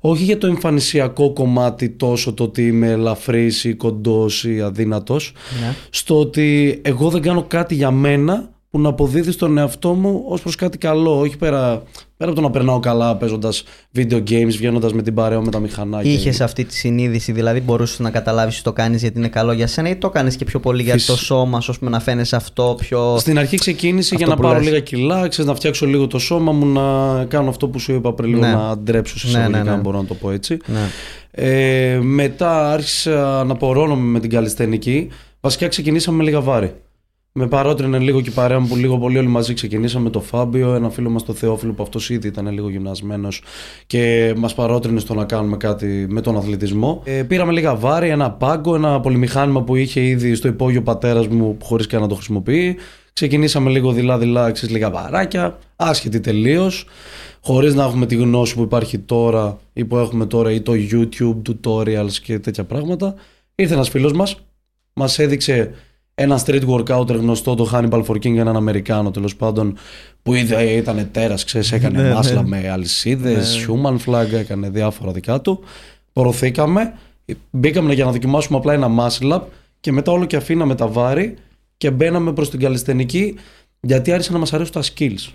Όχι 0.00 0.22
για 0.24 0.38
το 0.38 0.46
εμφανισιακό 0.46 1.32
κομμάτι 1.32 1.88
τόσο 1.88 2.32
το 2.32 2.42
ότι 2.44 2.66
είμαι 2.66 2.90
ελαφρύς 2.90 3.64
ή 3.64 3.74
κοντός 3.74 4.44
ή 4.44 4.60
αδύνατος. 4.60 5.32
ναι. 5.60 5.74
Στο 5.90 6.18
ότι 6.20 6.78
εγώ 6.84 7.08
δεν 7.10 7.22
κάνω 7.22 7.44
κάτι 7.48 7.74
για 7.74 7.90
μένα 7.90 8.50
που 8.70 8.80
να 8.80 8.88
αποδίδεις 8.88 9.34
στον 9.34 9.58
εαυτό 9.58 9.92
μου 9.92 10.24
ως 10.28 10.40
προς 10.42 10.54
κάτι 10.56 10.78
καλό. 10.78 11.18
Όχι 11.18 11.36
πέρα, 11.36 11.82
πέρα 12.16 12.30
από 12.30 12.34
το 12.34 12.40
να 12.40 12.50
περνάω 12.50 12.80
καλά 12.80 13.16
παίζοντας 13.16 13.62
video 13.96 14.14
games, 14.30 14.46
βγαίνοντας 14.56 14.92
με 14.92 15.02
την 15.02 15.14
παρέα 15.14 15.38
μου, 15.38 15.44
με 15.44 15.50
τα 15.50 15.58
μηχανάκια. 15.58 16.12
Είχες 16.12 16.40
αυτή 16.40 16.64
τη 16.64 16.74
συνείδηση, 16.74 17.32
δηλαδή 17.32 17.60
μπορούσες 17.60 17.98
να 17.98 18.10
καταλάβεις 18.10 18.54
ότι 18.54 18.64
το 18.64 18.72
κάνεις 18.72 19.00
γιατί 19.00 19.18
είναι 19.18 19.28
καλό 19.28 19.52
για 19.52 19.66
σένα 19.66 19.88
ή 19.88 19.96
το 19.96 20.10
κάνεις 20.10 20.36
και 20.36 20.44
πιο 20.44 20.60
πολύ 20.60 20.82
για 20.82 20.92
Φυσ- 20.92 21.06
το 21.06 21.16
σώμα 21.16 21.60
σου, 21.60 21.70
ας 21.70 21.78
πούμε, 21.78 21.90
να 21.90 22.00
φαίνεσαι 22.00 22.36
αυτό 22.36 22.76
πιο. 22.78 23.16
Στην 23.18 23.38
αρχή 23.38 23.56
ξεκίνησε 23.56 24.14
για 24.16 24.26
Αυτό 24.26 24.36
να 24.36 24.42
που 24.42 24.48
πάρω 24.48 24.58
λες. 24.62 24.68
λίγα 24.68 24.80
κιλά, 24.80 25.28
ξέρεις, 25.28 25.50
να 25.50 25.56
φτιάξω 25.56 25.86
λίγο 25.86 26.06
το 26.06 26.18
σώμα 26.18 26.52
μου, 26.52 26.66
να 26.66 27.24
κάνω 27.24 27.48
αυτό 27.48 27.68
που 27.68 27.78
σου 27.78 27.92
είπα 27.92 28.12
πριν, 28.12 28.28
λίγο 28.28 28.40
Ναι. 28.40 28.52
να 28.52 28.68
αντρέψω 28.68 29.18
σε 29.18 29.26
Ναι, 29.26 29.30
εισαγωγικά, 29.32 29.58
ναι, 29.58 29.64
ναι. 29.64 29.70
αν 29.76 29.80
μπορώ 29.80 29.96
να 29.98 30.04
το 30.04 30.14
πω 30.14 30.30
έτσι. 30.30 30.56
Ναι. 30.66 30.88
Ε, 31.30 31.98
μετά 32.02 32.70
άρχισα 32.72 33.44
να 33.44 33.54
πορώνομαι 33.54 34.04
με 34.06 34.20
την 34.20 34.30
καλλιστενική. 34.30 35.08
Βασικά 35.40 35.68
ξεκινήσαμε 35.68 36.16
με 36.16 36.22
λίγα 36.24 36.40
βάρη. 36.40 36.74
Με 37.40 37.46
παρότρινε 37.46 37.98
λίγο 37.98 38.20
και 38.20 38.28
η 38.28 38.32
παρέα 38.32 38.58
μου 38.58 38.66
που 38.68 38.76
λίγο 38.76 38.98
πολύ 38.98 39.18
όλοι 39.18 39.28
μαζί 39.28 39.54
ξεκινήσαμε 39.54 40.10
το 40.10 40.20
Φάμπιο, 40.20 40.74
ένα 40.74 40.90
φίλο 40.90 41.10
μας 41.10 41.24
το 41.24 41.32
Θεόφιλο 41.32 41.72
που 41.72 41.82
αυτός 41.82 42.10
ήδη 42.10 42.28
ήταν 42.28 42.52
λίγο 42.52 42.70
γυμνασμένος 42.70 43.42
και 43.86 44.34
μας 44.36 44.54
παρότρινε 44.54 45.00
στο 45.00 45.14
να 45.14 45.24
κάνουμε 45.24 45.56
κάτι 45.56 46.06
με 46.08 46.20
τον 46.20 46.36
αθλητισμό. 46.36 47.02
Ε, 47.04 47.22
πήραμε 47.22 47.52
λίγα 47.52 47.74
βάρη, 47.74 48.08
ένα 48.08 48.30
πάγκο, 48.30 48.74
ένα 48.74 49.00
πολυμηχάνημα 49.00 49.62
που 49.62 49.76
είχε 49.76 50.00
ήδη 50.00 50.34
στο 50.34 50.48
υπόγειο 50.48 50.82
πατέρας 50.82 51.26
μου 51.26 51.56
χωρίς 51.62 51.86
καν 51.86 52.00
να 52.00 52.06
το 52.08 52.14
χρησιμοποιεί. 52.14 52.76
Ξεκινήσαμε 53.12 53.70
λίγο 53.70 53.92
δειλά-δειλά, 53.92 54.50
ξέρεις, 54.50 54.74
λίγα 54.74 54.90
βαράκια, 54.90 55.58
άσχετη 55.76 56.20
τελείως. 56.20 56.86
Χωρίς 57.40 57.74
να 57.74 57.84
έχουμε 57.84 58.06
τη 58.06 58.14
γνώση 58.14 58.54
που 58.54 58.62
υπάρχει 58.62 58.98
τώρα 58.98 59.58
ή 59.72 59.84
που 59.84 59.96
έχουμε 59.96 60.26
τώρα 60.26 60.50
ή 60.52 60.60
το 60.60 60.72
YouTube 60.90 61.42
tutorials 61.48 62.12
και 62.22 62.38
τέτοια 62.38 62.64
πράγματα. 62.64 63.14
Ήρθε 63.54 63.74
ένας 63.74 63.88
φίλος 63.88 64.12
μας, 64.12 64.40
μας 64.92 65.18
έδειξε 65.18 65.70
ένα 66.22 66.40
street 66.46 66.62
workouter 66.66 67.14
γνωστό, 67.14 67.54
το 67.54 67.70
Hannibal 67.72 68.04
for 68.04 68.14
King, 68.14 68.36
έναν 68.36 68.56
Αμερικάνο 68.56 69.10
τέλος 69.10 69.36
πάντων, 69.36 69.76
που 70.22 70.34
ήδη 70.34 70.54
ήταν 70.76 71.08
τέρας, 71.12 71.44
ξέρεις, 71.44 71.72
έκανε 71.72 72.02
Ναι, 72.02 72.14
μάσλα 72.14 72.42
ναι. 72.42 72.48
με 72.48 72.70
αλυσίδες, 72.70 73.68
human 73.68 73.96
flag, 74.06 74.32
έκανε 74.32 74.68
διάφορα 74.70 75.12
δικά 75.12 75.40
του. 75.40 75.60
Προωθήκαμε, 76.12 76.92
μπήκαμε 77.50 77.94
για 77.94 78.04
να 78.04 78.10
δοκιμάσουμε 78.12 78.58
απλά 78.58 78.72
ένα 78.72 78.88
muscle 78.98 79.32
up 79.32 79.40
και 79.80 79.92
μετά 79.92 80.12
όλο 80.12 80.24
και 80.24 80.36
αφήναμε 80.36 80.74
τα 80.74 80.86
βάρη 80.86 81.34
και 81.76 81.90
μπαίναμε 81.90 82.32
προς 82.32 82.50
την 82.50 82.60
καλλιστενική 82.60 83.34
γιατί 83.80 84.12
άρχισαν 84.12 84.32
να 84.32 84.38
μας 84.38 84.52
αρέσουν 84.52 84.72
τα 84.72 84.82
skills. 84.82 85.32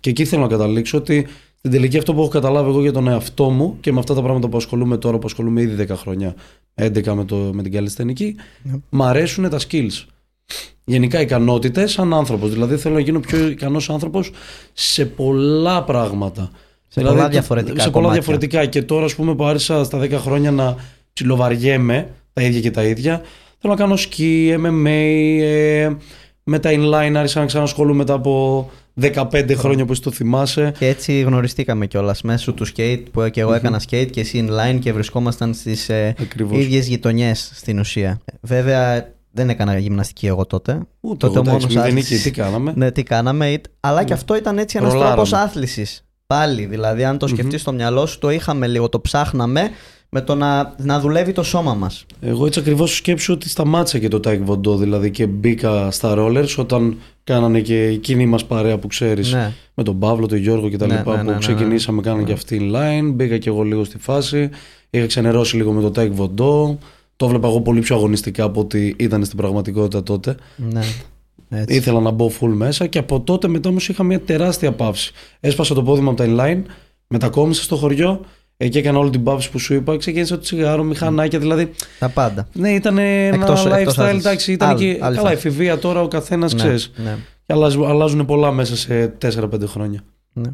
Και 0.00 0.10
εκεί 0.10 0.24
θέλω 0.24 0.42
να 0.42 0.48
καταλήξω 0.48 0.98
ότι 0.98 1.26
στην 1.58 1.70
τελική 1.70 1.98
αυτό 1.98 2.14
που 2.14 2.20
έχω 2.20 2.28
καταλάβει 2.28 2.68
εγώ 2.68 2.80
για 2.80 2.92
τον 2.92 3.08
εαυτό 3.08 3.50
μου 3.50 3.76
και 3.80 3.92
με 3.92 3.98
αυτά 3.98 4.14
τα 4.14 4.22
πράγματα 4.22 4.48
που 4.48 4.56
ασχολούμαι 4.56 4.96
τώρα, 4.96 5.18
που 5.18 5.26
ασχολούμαι 5.26 5.60
ήδη 5.60 5.86
10 5.88 5.94
χρόνια, 5.96 6.34
11 6.74 7.04
με, 7.14 7.24
το, 7.24 7.36
με 7.36 7.62
την 7.62 7.72
καλλιστενική, 7.72 8.36
Ναι. 8.62 8.72
μ' 8.90 9.02
αρέσουν 9.02 9.48
τα 9.50 9.58
skills. 9.68 10.04
Γενικά 10.84 11.20
ικανότητες 11.20 11.92
σαν 11.92 12.14
άνθρωπος. 12.14 12.50
Δηλαδή 12.52 12.76
θέλω 12.76 12.94
να 12.94 13.00
γίνω 13.00 13.20
πιο 13.20 13.48
ικανός 13.48 13.90
άνθρωπος 13.90 14.30
σε 14.72 15.04
πολλά 15.06 15.82
πράγματα. 15.84 16.50
Σε 16.88 17.00
Δηλαδή, 17.00 17.14
πολλά 17.16 17.26
το- 17.26 17.32
διαφορετικά 17.32 17.82
Σε 17.82 17.90
πολλά 17.90 17.92
κομμάτια. 18.06 18.12
διαφορετικά. 18.22 18.66
Και 18.66 18.82
τώρα, 18.82 19.04
ας 19.04 19.14
πούμε, 19.14 19.34
που 19.34 19.44
άρχισα 19.44 19.84
στα 19.84 19.98
10 19.98 20.18
χρόνια 20.18 20.50
να 20.50 20.76
ψιλοβαριέμαι 21.12 22.08
τα 22.32 22.42
ίδια 22.42 22.60
και 22.60 22.70
τα 22.70 22.82
ίδια. 22.82 23.20
Θέλω 23.58 23.72
να 23.74 23.78
κάνω 23.78 23.96
σκι, 23.96 24.54
MMA, 24.58 25.40
ε, 25.42 25.90
με 26.44 26.58
τα 26.58 26.70
inline 26.72 27.12
άρχισα 27.16 27.40
να 27.40 27.46
ξανασχολούμαι 27.46 27.96
μετά 27.96 28.14
από 28.14 28.70
15 29.00 29.54
χρόνια 29.54 29.84
που 29.84 29.92
εσύ 29.92 30.02
το 30.02 30.10
θυμάσαι. 30.10 30.72
Και 30.78 30.86
έτσι 30.86 31.20
γνωριστήκαμε 31.20 31.86
κιόλας 31.86 32.22
μέσω 32.22 32.52
του 32.52 32.66
skate 32.76 33.02
που 33.12 33.28
και 33.30 33.40
εγώ 33.40 33.52
έκανα 33.54 33.80
skate 33.90 34.08
και 34.10 34.20
εσύ 34.20 34.46
inline 34.48 34.78
και 34.80 34.92
βρισκόμασταν 34.92 35.54
στις 35.54 35.88
ε, 35.88 36.14
Ακριβώς. 36.20 36.58
ίδιες 36.58 36.86
γειτονιές 36.86 37.50
στην 37.54 37.78
ουσία. 37.78 38.20
Βέβαια 38.40 39.12
δεν 39.32 39.48
έκανα 39.48 39.78
γυμναστική 39.78 40.26
εγώ 40.26 40.46
τότε. 40.46 40.72
Ούτε 41.00 41.26
τότε 41.26 41.38
εγώ, 41.38 41.48
εντάξει, 41.48 41.50
μόνος 41.50 41.64
μηδενική, 41.74 42.00
άθλησης. 42.00 42.22
τι 42.22 42.30
κάναμε. 42.30 42.72
Ναι, 42.76 42.90
τι 42.90 43.02
κάναμε. 43.02 43.50
ήτ- 43.50 43.64
Αλλά 43.80 44.04
και 44.04 44.12
αυτό 44.12 44.36
ήταν 44.36 44.58
έτσι 44.58 44.76
ένας 44.78 44.92
Ρολάραμε. 44.92 45.14
τρόπος 45.14 45.32
άθλησης. 45.32 46.04
Πάλι, 46.26 46.64
δηλαδή, 46.66 47.04
αν 47.04 47.18
το 47.18 47.26
σκεφτείς 47.26 47.60
στο 47.60 47.72
μυαλό 47.72 48.06
σου, 48.06 48.18
το 48.18 48.30
είχαμε 48.30 48.66
λίγο, 48.66 48.88
το 48.88 49.00
ψάχναμε 49.00 49.70
με 50.14 50.20
το 50.20 50.34
να, 50.34 50.74
να 50.78 51.00
δουλεύει 51.00 51.32
το 51.32 51.42
σώμα 51.42 51.74
μας. 51.74 52.06
Εγώ 52.20 52.46
έτσι 52.46 52.58
ακριβώς 52.60 52.96
σκέψω 52.96 53.32
ότι 53.32 53.48
σταμάτησα 53.48 53.98
και 53.98 54.08
το 54.08 54.20
taekwondo 54.24 54.76
δηλαδή 54.78 55.10
και 55.10 55.26
μπήκα 55.26 55.90
στα 55.90 56.14
rollers 56.18 56.54
όταν 56.58 56.98
κάνανε 57.24 57.60
και 57.60 57.82
εκείνη 57.82 58.26
μας 58.26 58.44
παρέα 58.44 58.78
που 58.78 58.86
ξέρεις 58.86 59.32
Ναι. 59.32 59.52
με 59.74 59.82
τον 59.82 59.98
Παύλο, 59.98 60.26
τον 60.26 60.38
Γιώργο 60.38 60.68
και 60.68 60.76
τα 60.76 60.86
Ναι, 60.86 60.96
λοιπά 60.96 61.10
ναι, 61.10 61.16
ναι, 61.16 61.22
που 61.22 61.28
ναι, 61.28 61.32
ναι. 61.32 61.38
ξεκινήσαμε 61.38 62.00
κάνανε 62.00 62.22
και 62.22 62.32
αυτή 62.32 62.70
line 62.74 63.10
μπήκα 63.12 63.38
και 63.38 63.48
εγώ 63.48 63.62
λίγο 63.62 63.84
στη 63.84 63.98
φάση 63.98 64.50
είχα 64.90 65.06
ξενερώσει 65.06 65.56
λίγο 65.56 65.72
με 65.72 65.90
το 65.90 66.00
taekwondo 66.00 66.76
το 67.22 67.28
βλέπα 67.28 67.48
εγώ 67.48 67.60
πολύ 67.60 67.80
πιο 67.80 67.96
αγωνιστικά 67.96 68.44
από 68.44 68.60
ότι 68.60 68.94
ήταν 68.98 69.24
στην 69.24 69.36
πραγματικότητα 69.36 70.02
τότε 70.02 70.34
Ναι. 70.56 70.80
Έτσι. 71.54 71.76
Ήθελα 71.76 72.00
να 72.00 72.10
μπω 72.10 72.30
full 72.40 72.48
μέσα 72.54 72.86
και 72.86 72.98
από 72.98 73.20
τότε 73.20 73.48
μετά 73.48 73.68
όμως 73.68 73.88
είχα 73.88 74.02
μια 74.02 74.20
τεράστια 74.20 74.72
παύση. 74.72 75.12
Έσπασα 75.40 75.74
το 75.74 75.82
πόδι 75.82 76.00
μου 76.00 76.10
από 76.10 76.16
τα 76.16 76.24
inline, 76.28 76.62
μετακόμισα 77.06 77.62
στο 77.62 77.76
χωριό, 77.76 78.20
εκεί 78.56 78.78
έκανα 78.78 78.98
όλη 78.98 79.10
την 79.10 79.22
παύση 79.22 79.50
που 79.50 79.58
σου 79.58 79.74
είπα, 79.74 79.96
ξεκίνησα 79.96 80.34
το 80.34 80.40
τσιγάρο, 80.40 80.82
μηχανάκια, 80.82 81.38
δηλαδή. 81.38 81.70
Τα 81.98 82.08
πάντα. 82.08 82.48
Ναι, 82.52 82.70
ήταν 82.70 82.98
ένα 82.98 83.34
Εκτός- 83.34 83.66
εκτός 83.66 83.72
lifestyle, 83.72 84.02
άθλησης. 84.02 84.24
εντάξει, 84.26 84.52
ήταν 84.52 84.68
Άλλη- 84.68 84.78
και 84.78 85.04
άλλη 85.04 85.16
καλά 85.16 85.28
φάση. 85.28 85.32
εφηβεία 85.34 85.78
τώρα 85.78 86.00
ο 86.02 86.08
καθένας 86.08 86.52
Ναι, 86.54 86.58
ξέρεις. 86.58 86.92
ναι, 86.96 87.16
Και 87.46 87.52
αλλάζουν, 87.52 87.84
αλλάζουν 87.84 88.24
πολλά 88.26 88.52
μέσα 88.52 88.76
σε 88.76 89.08
4-5 89.08 89.66
χρόνια. 89.66 90.00
ναι. 90.32 90.50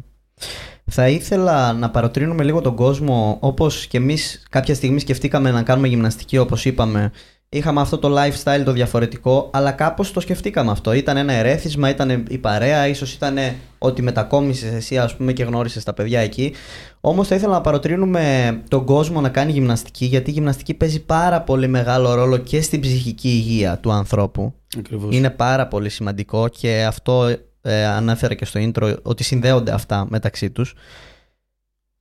Θα 0.91 1.09
ήθελα 1.09 1.73
να 1.73 1.89
παροτρύνουμε 1.89 2.43
λίγο 2.43 2.61
τον 2.61 2.75
κόσμο 2.75 3.37
όπως 3.39 3.87
και 3.87 3.97
εμείς 3.97 4.43
κάποια 4.49 4.75
στιγμή 4.75 4.99
σκεφτήκαμε 4.99 5.51
να 5.51 5.63
κάνουμε 5.63 5.87
γυμναστική 5.87 6.37
όπως 6.37 6.65
είπαμε 6.65 7.11
είχαμε 7.49 7.81
αυτό 7.81 7.97
το 7.97 8.15
lifestyle 8.17 8.61
το 8.65 8.71
διαφορετικό, 8.71 9.49
αλλά 9.53 9.71
κάπως 9.71 10.11
το 10.11 10.19
σκεφτήκαμε 10.19 10.71
αυτό. 10.71 10.93
Ήταν 10.93 11.17
ένα 11.17 11.33
ερέθισμα, 11.33 11.89
ήταν 11.89 12.25
η 12.29 12.37
παρέα, 12.37 12.87
ίσως 12.87 13.13
ήταν 13.13 13.37
ότι 13.77 14.01
μετακόμισες 14.01 14.73
εσύ 14.73 14.97
ας 14.97 15.15
πούμε 15.15 15.33
και 15.33 15.43
γνώρισες 15.43 15.83
τα 15.83 15.93
παιδιά 15.93 16.19
εκεί. 16.19 16.53
Όμως 17.01 17.27
θα 17.27 17.35
ήθελα 17.35 17.53
να 17.53 17.61
παροτρύνουμε 17.61 18.61
τον 18.67 18.85
κόσμο 18.85 19.21
να 19.21 19.29
κάνει 19.29 19.51
γυμναστική, 19.51 20.05
γιατί 20.05 20.29
η 20.29 20.33
γυμναστική 20.33 20.73
παίζει 20.73 21.05
πάρα 21.05 21.41
πολύ 21.41 21.67
μεγάλο 21.67 22.13
ρόλο 22.13 22.37
και 22.37 22.61
στην 22.61 22.79
ψυχική 22.79 23.29
υγεία 23.29 23.77
του 23.77 23.91
ανθρώπου. 23.91 24.53
Ακριβώς. 24.77 25.15
Είναι 25.15 25.29
πάρα 25.29 25.67
πολύ 25.67 25.89
σημαντικό 25.89 26.47
και 26.47 26.83
αυτό 26.87 27.29
ε, 27.61 27.85
ανέφερα 27.85 28.33
και 28.33 28.45
στο 28.45 28.59
intro 28.63 28.95
ότι 29.01 29.23
συνδέονται 29.23 29.71
αυτά 29.71 30.05
μεταξύ 30.09 30.49
τους. 30.51 30.73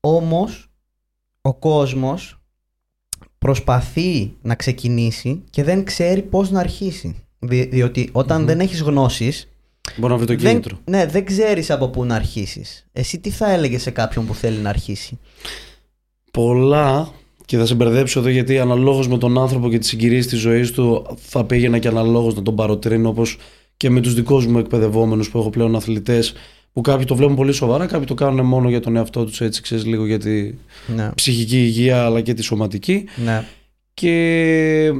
Όμως 0.00 0.70
ο 1.40 1.54
κόσμος 1.54 2.40
προσπαθεί 3.38 4.34
να 4.42 4.54
ξεκινήσει 4.54 5.42
και 5.50 5.64
δεν 5.64 5.84
ξέρει 5.84 6.22
πώς 6.22 6.50
να 6.50 6.60
αρχίσει. 6.60 7.22
Δι- 7.38 7.70
διότι 7.70 8.08
όταν 8.12 8.46
δεν 8.46 8.60
έχεις 8.60 8.80
γνώσεις, 8.80 9.48
Μπορεί 9.96 10.12
να 10.12 10.18
βρει 10.18 10.26
το 10.26 10.42
δεν, 10.42 10.50
κίνητρο. 10.50 10.78
ναι, 10.84 11.06
δεν 11.06 11.24
ξέρεις 11.24 11.70
από 11.70 11.88
πού 11.88 12.04
να 12.04 12.14
αρχίσεις. 12.14 12.86
Εσύ 12.92 13.18
τι 13.18 13.30
θα 13.30 13.50
έλεγες 13.50 13.82
σε 13.82 13.90
κάποιον 13.90 14.26
που 14.26 14.34
θέλει 14.34 14.58
να 14.58 14.68
αρχίσει; 14.68 15.18
Πολλά 16.32 17.10
και 17.44 17.56
θα 17.56 17.66
σε 17.66 17.74
μπερδέψω 17.74 18.20
εδώ 18.20 18.28
γιατί 18.28 18.58
αναλόγως 18.58 19.08
με 19.08 19.18
τον 19.18 19.38
άνθρωπο 19.38 19.70
και 19.70 19.78
τις 19.78 19.88
συγκυρίες 19.88 20.26
της 20.26 20.38
ζωής 20.38 20.70
του 20.72 21.16
θα 21.18 21.44
πήγαινα 21.44 21.78
και 21.78 21.88
αναλόγως 21.88 22.34
να 22.34 22.42
τον 22.42 22.54
παροτρύνω 22.56 23.08
όπως 23.08 23.38
και 23.78 23.90
με 23.90 24.00
τους 24.00 24.14
δικούς 24.14 24.46
μου 24.46 24.58
εκπαιδευόμενους 24.58 25.30
που 25.30 25.38
έχω 25.38 25.50
πλέον 25.50 25.76
αθλητές 25.76 26.34
που 26.72 26.80
κάποιοι 26.80 27.04
το 27.04 27.16
βλέπουν 27.16 27.36
πολύ 27.36 27.52
σοβαρά, 27.52 27.86
κάποιοι 27.86 28.06
το 28.06 28.14
κάνουν 28.14 28.46
μόνο 28.46 28.68
για 28.68 28.80
τον 28.80 28.96
εαυτό 28.96 29.24
τους 29.24 29.40
έτσι 29.40 29.62
ξέρεις 29.62 29.86
λίγο 29.86 30.06
για 30.06 30.18
τη 30.18 30.54
Ναι, 30.96 31.10
ψυχική 31.14 31.58
υγεία 31.58 32.04
αλλά 32.04 32.20
και 32.20 32.34
τη 32.34 32.42
σωματική. 32.42 33.04
Ναι, 33.24 33.44
και 33.94 34.92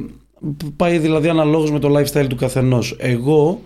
πάει 0.75 0.97
δηλαδή 0.97 1.29
αναλόγως 1.29 1.71
με 1.71 1.79
το 1.79 1.97
lifestyle 1.97 2.27
του 2.29 2.35
καθενός. 2.35 2.95
Εγώ 2.99 3.61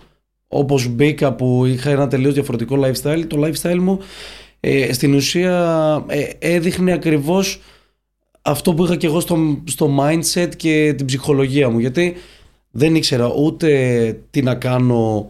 όπως 0.48 0.88
μπήκα 0.88 1.32
που 1.32 1.64
είχα 1.64 1.90
ένα 1.90 2.08
τελείως 2.08 2.34
διαφορετικό 2.34 2.78
lifestyle, 2.80 3.24
το 3.26 3.42
lifestyle 3.44 3.78
μου 3.78 3.98
ε, 4.60 4.92
στην 4.92 5.14
ουσία 5.14 6.04
ε, 6.06 6.24
έδειχνε 6.38 6.92
ακριβώς 6.92 7.60
αυτό 8.42 8.74
που 8.74 8.84
είχα 8.84 8.96
και 8.96 9.06
εγώ 9.06 9.20
στο, 9.20 9.62
στο 9.64 9.96
mindset 10.00 10.48
και 10.56 10.94
την 10.96 11.06
ψυχολογία 11.06 11.68
μου. 11.68 11.78
Γιατί 11.78 12.14
δεν 12.76 12.94
ήξερα 12.94 13.26
ούτε 13.36 13.70
τι 14.30 14.42
να 14.42 14.54
κάνω 14.54 15.26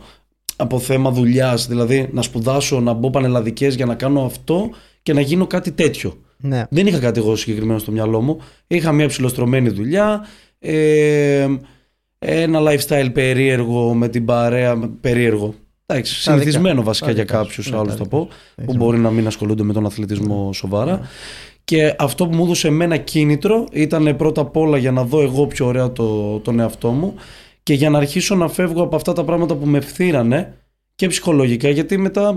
από 0.57 0.79
θέμα 0.79 1.11
δουλειάς, 1.11 1.67
δηλαδή 1.67 2.09
να 2.13 2.23
σπουδάσω, 2.23 2.81
να 2.81 2.93
μπω 2.93 3.11
πανελλαδικές 3.11 3.75
για 3.75 3.87
να 3.87 3.95
κάνω 3.95 4.25
αυτό 4.25 4.71
και 5.03 5.13
να 5.13 5.21
γίνω 5.21 5.47
κάτι 5.47 5.73
τέτοιο. 5.73 6.19
ναι. 6.37 6.65
Δεν 6.71 6.87
είχα 6.87 6.99
κάτι 6.99 7.21
εγώ 7.21 7.37
συγκεκριμένο 7.37 7.79
στο 7.79 7.93
μυαλό 7.93 8.21
μου. 8.21 8.39
Είχα 8.67 8.93
μια 8.93 9.07
ψηλοστρωμένη 9.09 9.69
δουλειά, 9.69 10.27
ε, 10.59 11.47
ένα 12.19 12.61
lifestyle 12.63 13.09
περίεργο 13.13 13.95
με 13.95 14.09
την 14.09 14.25
παρέα. 14.25 14.75
με- 14.77 14.91
Περίεργο. 15.01 15.55
Εντάξει, 15.87 16.13
Τα 16.25 16.33
δικά- 16.33 16.43
συνηθισμένο 16.43 16.83
βασικά 16.83 17.07
τα 17.07 17.13
για 17.13 17.23
δικά 17.23 17.37
σου. 17.39 17.43
κάποιους 17.45 17.71
Ναι, 17.71 17.77
άλλους 17.77 17.91
τα 17.93 17.97
θα 17.97 18.05
δικά 18.05 18.17
πω, 18.17 18.29
σου. 18.31 18.39
που 18.55 18.63
Έχεις 18.63 18.77
μπορεί 18.77 18.99
να 18.99 19.11
μην 19.11 19.27
ασχολούνται 19.27 19.63
με 19.63 19.73
τον 19.73 19.87
αθλητισμό 19.87 20.53
σοβαρά. 20.53 21.01
Και 21.64 21.94
αυτό 21.99 22.26
που 22.26 22.35
μου 22.35 22.44
έδωσε 22.44 22.68
εμένα 22.68 22.97
κίνητρο 22.97 23.64
ήταν 23.73 24.16
πρώτα 24.16 24.40
απ' 24.40 24.56
όλα 24.56 24.78
για 24.78 24.92
να 24.92 25.04
δω 25.04 25.21
εγώ 25.21 25.47
πιο 25.47 25.66
ωραία 25.66 25.92
το, 25.92 26.38
τον 26.38 26.61
εαυτό 26.61 26.90
μου 26.90 27.14
και 27.62 27.75
για 27.75 27.90
να 27.90 27.99
αρχίσω 27.99 28.35
να 28.35 28.49
φεύγω 28.49 28.83
από 28.83 28.97
αυτά 28.97 29.12
τα 29.12 29.25
πράγματα 29.25 29.54
που 29.54 29.66
με 29.66 29.80
φθήρανε 29.80 30.59
και 30.94 31.06
ψυχολογικά 31.09 31.68
γιατί 31.68 31.99
μετά 31.99 32.35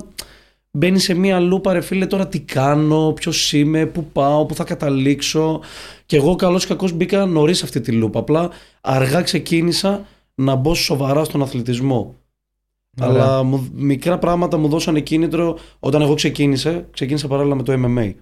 μπαίνει 0.72 1.00
σε 1.00 1.13
μία 1.13 1.39
λούπα 1.39 1.74
ρε 1.74 1.81
φίλε 1.81 2.05
τώρα 2.05 2.27
τι 2.27 2.39
κάνω, 2.39 3.12
ποιος 3.12 3.53
είμαι, 3.53 3.86
πού 3.86 4.03
πάω, 4.03 4.46
πού 4.46 4.55
θα 4.55 4.63
καταλήξω 4.63 5.62
και 6.05 6.15
εγώ 6.15 6.36
καλώς 6.36 6.63
ή 6.63 6.67
κακώς 6.67 6.91
μπήκα 6.91 7.25
νωρίς 7.25 7.63
αυτή 7.63 7.81
τη 7.81 7.91
λούπα 7.91 8.19
απλά 8.19 8.50
αργά 8.81 9.22
ξεκίνησα 9.22 10.05
να 10.36 10.55
μπω 10.55 10.74
σοβαρά 10.74 11.24
στον 11.24 11.41
αθλητισμό 11.41 12.15
Ωραία. 13.01 13.24
αλλά 13.24 13.43
μου, 13.43 13.69
μικρά 13.74 14.17
πράγματα 14.17 14.57
μου 14.57 14.67
δώσανε 14.67 15.00
κίνητρο 15.00 15.57
όταν 15.79 16.01
εγώ 16.01 16.13
ξεκίνησα, 16.13 16.86
ξεκίνησα 16.91 17.27
παράλληλα 17.27 17.55
με 17.55 17.63
το 17.63 17.74
MMA. 17.75 18.13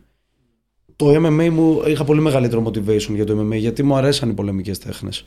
Το 0.95 1.09
MMA 1.09 1.49
μου 1.49 1.81
είχα 1.87 2.03
πολύ 2.03 2.21
μεγαλύτερο 2.21 2.63
motivation 2.67 3.13
για 3.13 3.25
το 3.25 3.39
MMA 3.39 3.57
γιατί 3.57 3.83
μου 3.83 3.95
αρέσαν 3.95 4.29
οι 4.29 4.33
πολεμικές 4.33 4.79
τέχνες. 4.79 5.23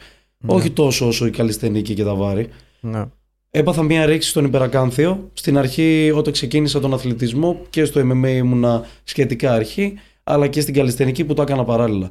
Όχι 0.46 0.70
τόσο 0.70 1.06
όσο 1.06 1.26
η 1.26 1.30
καλλιστενική 1.30 1.94
και 1.94 2.04
τα 2.04 2.14
βάρη. 2.14 2.48
Ναι. 2.80 3.04
Έπαθα 3.50 3.82
μια 3.82 4.06
ρήξη 4.06 4.28
στον 4.28 4.44
υπερακάνθιο. 4.44 5.30
Στην 5.32 5.58
αρχή, 5.58 6.12
όταν 6.14 6.32
ξεκίνησα 6.32 6.80
τον 6.80 6.94
αθλητισμό 6.94 7.60
και 7.70 7.84
στο 7.84 8.00
MMA 8.00 8.28
ήμουνα 8.28 8.86
σχετικά 9.04 9.54
αρχή, 9.54 9.94
αλλά 10.24 10.46
και 10.46 10.60
στην 10.60 10.74
καλλιστενική 10.74 11.24
που 11.24 11.34
το 11.34 11.42
έκανα 11.42 11.64
παράλληλα. 11.64 12.10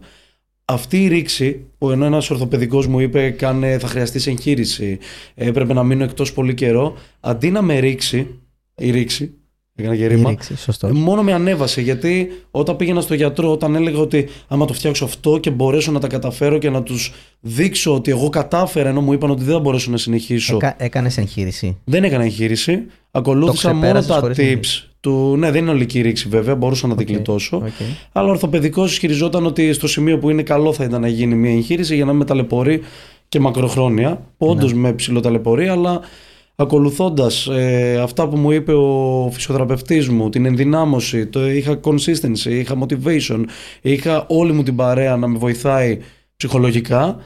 Αυτή 0.66 1.04
η 1.04 1.08
ρήξη, 1.08 1.66
που 1.78 1.92
ενώ 1.92 2.06
ένας 2.06 2.30
ορθοπαιδικός 2.30 2.88
μου 2.88 3.00
είπε 3.00 3.30
κάνε, 3.30 3.78
θα 3.78 3.88
χρειαστείς 3.88 4.28
εγχείρηση, 4.28 4.98
έπρεπε 5.36 5.74
να 5.74 5.84
μείνω 5.84 6.04
εκτός 6.04 6.34
πολύ 6.34 6.54
καιρό, 6.54 6.98
αντί 7.20 7.52
να 7.52 7.62
με 7.62 7.80
ρίξει, 7.80 8.40
η 8.76 8.92
ρήξη, 8.92 9.37
έκανα 9.80 9.96
και 9.96 10.04
Η 10.04 10.08
ρήμα, 10.08 10.30
ρήξη, 10.30 10.58
σωστό. 10.58 10.88
μόνο 10.94 11.24
με 11.24 11.34
ανέβασε 11.34 11.82
γιατί 11.82 12.32
όταν 12.52 12.76
πήγαινα 12.76 13.02
στο 13.02 13.14
γιατρό, 13.14 13.52
όταν 13.52 13.76
έλεγα 13.76 14.00
ότι 14.00 14.28
άμα 14.48 14.66
το 14.66 14.74
φτιάξω 14.74 15.06
αυτό 15.06 15.38
και 15.38 15.50
μπορέσω 15.50 15.92
να 15.92 16.00
τα 16.00 16.08
καταφέρω 16.08 16.58
και 16.58 16.70
να 16.70 16.84
τους 16.84 17.14
δείξω 17.40 17.94
ότι 17.96 18.12
εγώ 18.12 18.30
κατάφερα 18.30 18.90
ενώ 18.90 19.02
μου 19.02 19.14
είπαν 19.14 19.30
ότι 19.30 19.44
δεν 19.44 19.54
θα 19.54 19.60
μπορέσω 19.60 19.92
να 19.92 19.98
συνεχίσω. 19.98 20.56
Έκα, 20.56 20.76
έκανες 20.78 21.18
εγχείρηση. 21.18 21.78
Δεν 21.84 22.04
έκανα 22.04 22.24
εγχείρηση. 22.24 22.84
Ακολούθησα 23.12 23.62
Το 23.70 23.76
μόνο 23.76 23.82
ξεπέρασες 23.82 24.12
τα 24.16 24.20
χωρίς 24.20 24.38
tips 24.38 24.42
εγχείρηση. 24.42 24.84
του. 25.00 25.36
Ναι, 25.38 25.52
δεν 25.52 25.62
είναι 25.62 25.72
ολική 25.72 26.02
ρήξη 26.02 26.28
βέβαια, 26.30 26.56
μπορούσα 26.56 26.88
να 26.88 26.96
την 26.96 27.06
Οκ, 27.10 27.14
γλιτώσω. 27.16 27.58
οκ. 27.58 27.64
Αλλά 28.12 28.28
ο 28.28 28.32
ορθοπαιδικός 28.32 28.92
ισχυριζόταν 28.92 29.46
ότι 29.46 29.74
στο 29.74 29.88
σημείο 29.88 30.18
που 30.18 30.30
είναι 30.30 30.44
καλό 30.44 30.74
θα 30.74 30.84
ήταν 30.84 31.02
να 31.02 31.08
γίνει 31.08 31.36
μια 31.36 31.52
εγχείρηση 31.52 31.96
για 31.96 32.06
να 32.06 32.10
μην 32.12 32.20
με 32.20 32.26
ταλαιπωρεί 32.26 32.82
και 33.30 33.40
μακροχρόνια. 33.40 34.22
Που 34.38 34.48
όντως 34.48 34.70
με 34.74 34.94
ψιλοταλαιπωρεί, 34.94 35.68
αλλά 35.68 36.00
ακολουθώντας 36.60 37.48
ε, 37.48 38.00
αυτά 38.02 38.28
που 38.28 38.38
μου 38.38 38.52
είπε 38.52 38.74
ο 38.74 39.30
φυσιοθεραπευτής 39.34 40.10
μου, 40.10 40.30
την 40.30 40.46
ενδυνάμωση, 40.46 41.26
το 41.26 41.50
είχα 41.50 41.80
consistency, 41.84 42.50
είχα 42.50 42.78
motivation, 42.84 43.44
είχα 43.82 44.26
όλη 44.28 44.52
μου 44.52 44.64
την 44.64 44.76
παρέα 44.76 45.16
να 45.16 45.28
με 45.28 45.38
βοηθάει 45.38 46.00
ψυχολογικά. 46.38 47.20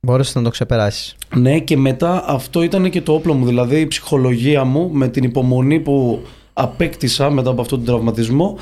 Μπόρεσες 0.00 0.34
να 0.34 0.42
το 0.42 0.50
ξεπεράσεις. 0.50 1.16
Ναι, 1.36 1.58
και 1.58 1.76
μετά 1.76 2.24
αυτό 2.26 2.62
ήταν 2.62 2.90
και 2.90 3.00
το 3.00 3.12
όπλο 3.12 3.34
μου. 3.34 3.46
Δηλαδή 3.46 3.80
η 3.80 3.86
ψυχολογία 3.86 4.64
μου 4.64 4.90
με 4.92 5.08
την 5.08 5.24
υπομονή 5.24 5.80
που 5.80 6.22
απέκτησα 6.52 7.30
μετά 7.30 7.50
από 7.50 7.60
αυτόν 7.60 7.78
τον 7.78 7.86
τραυματισμό 7.86 8.58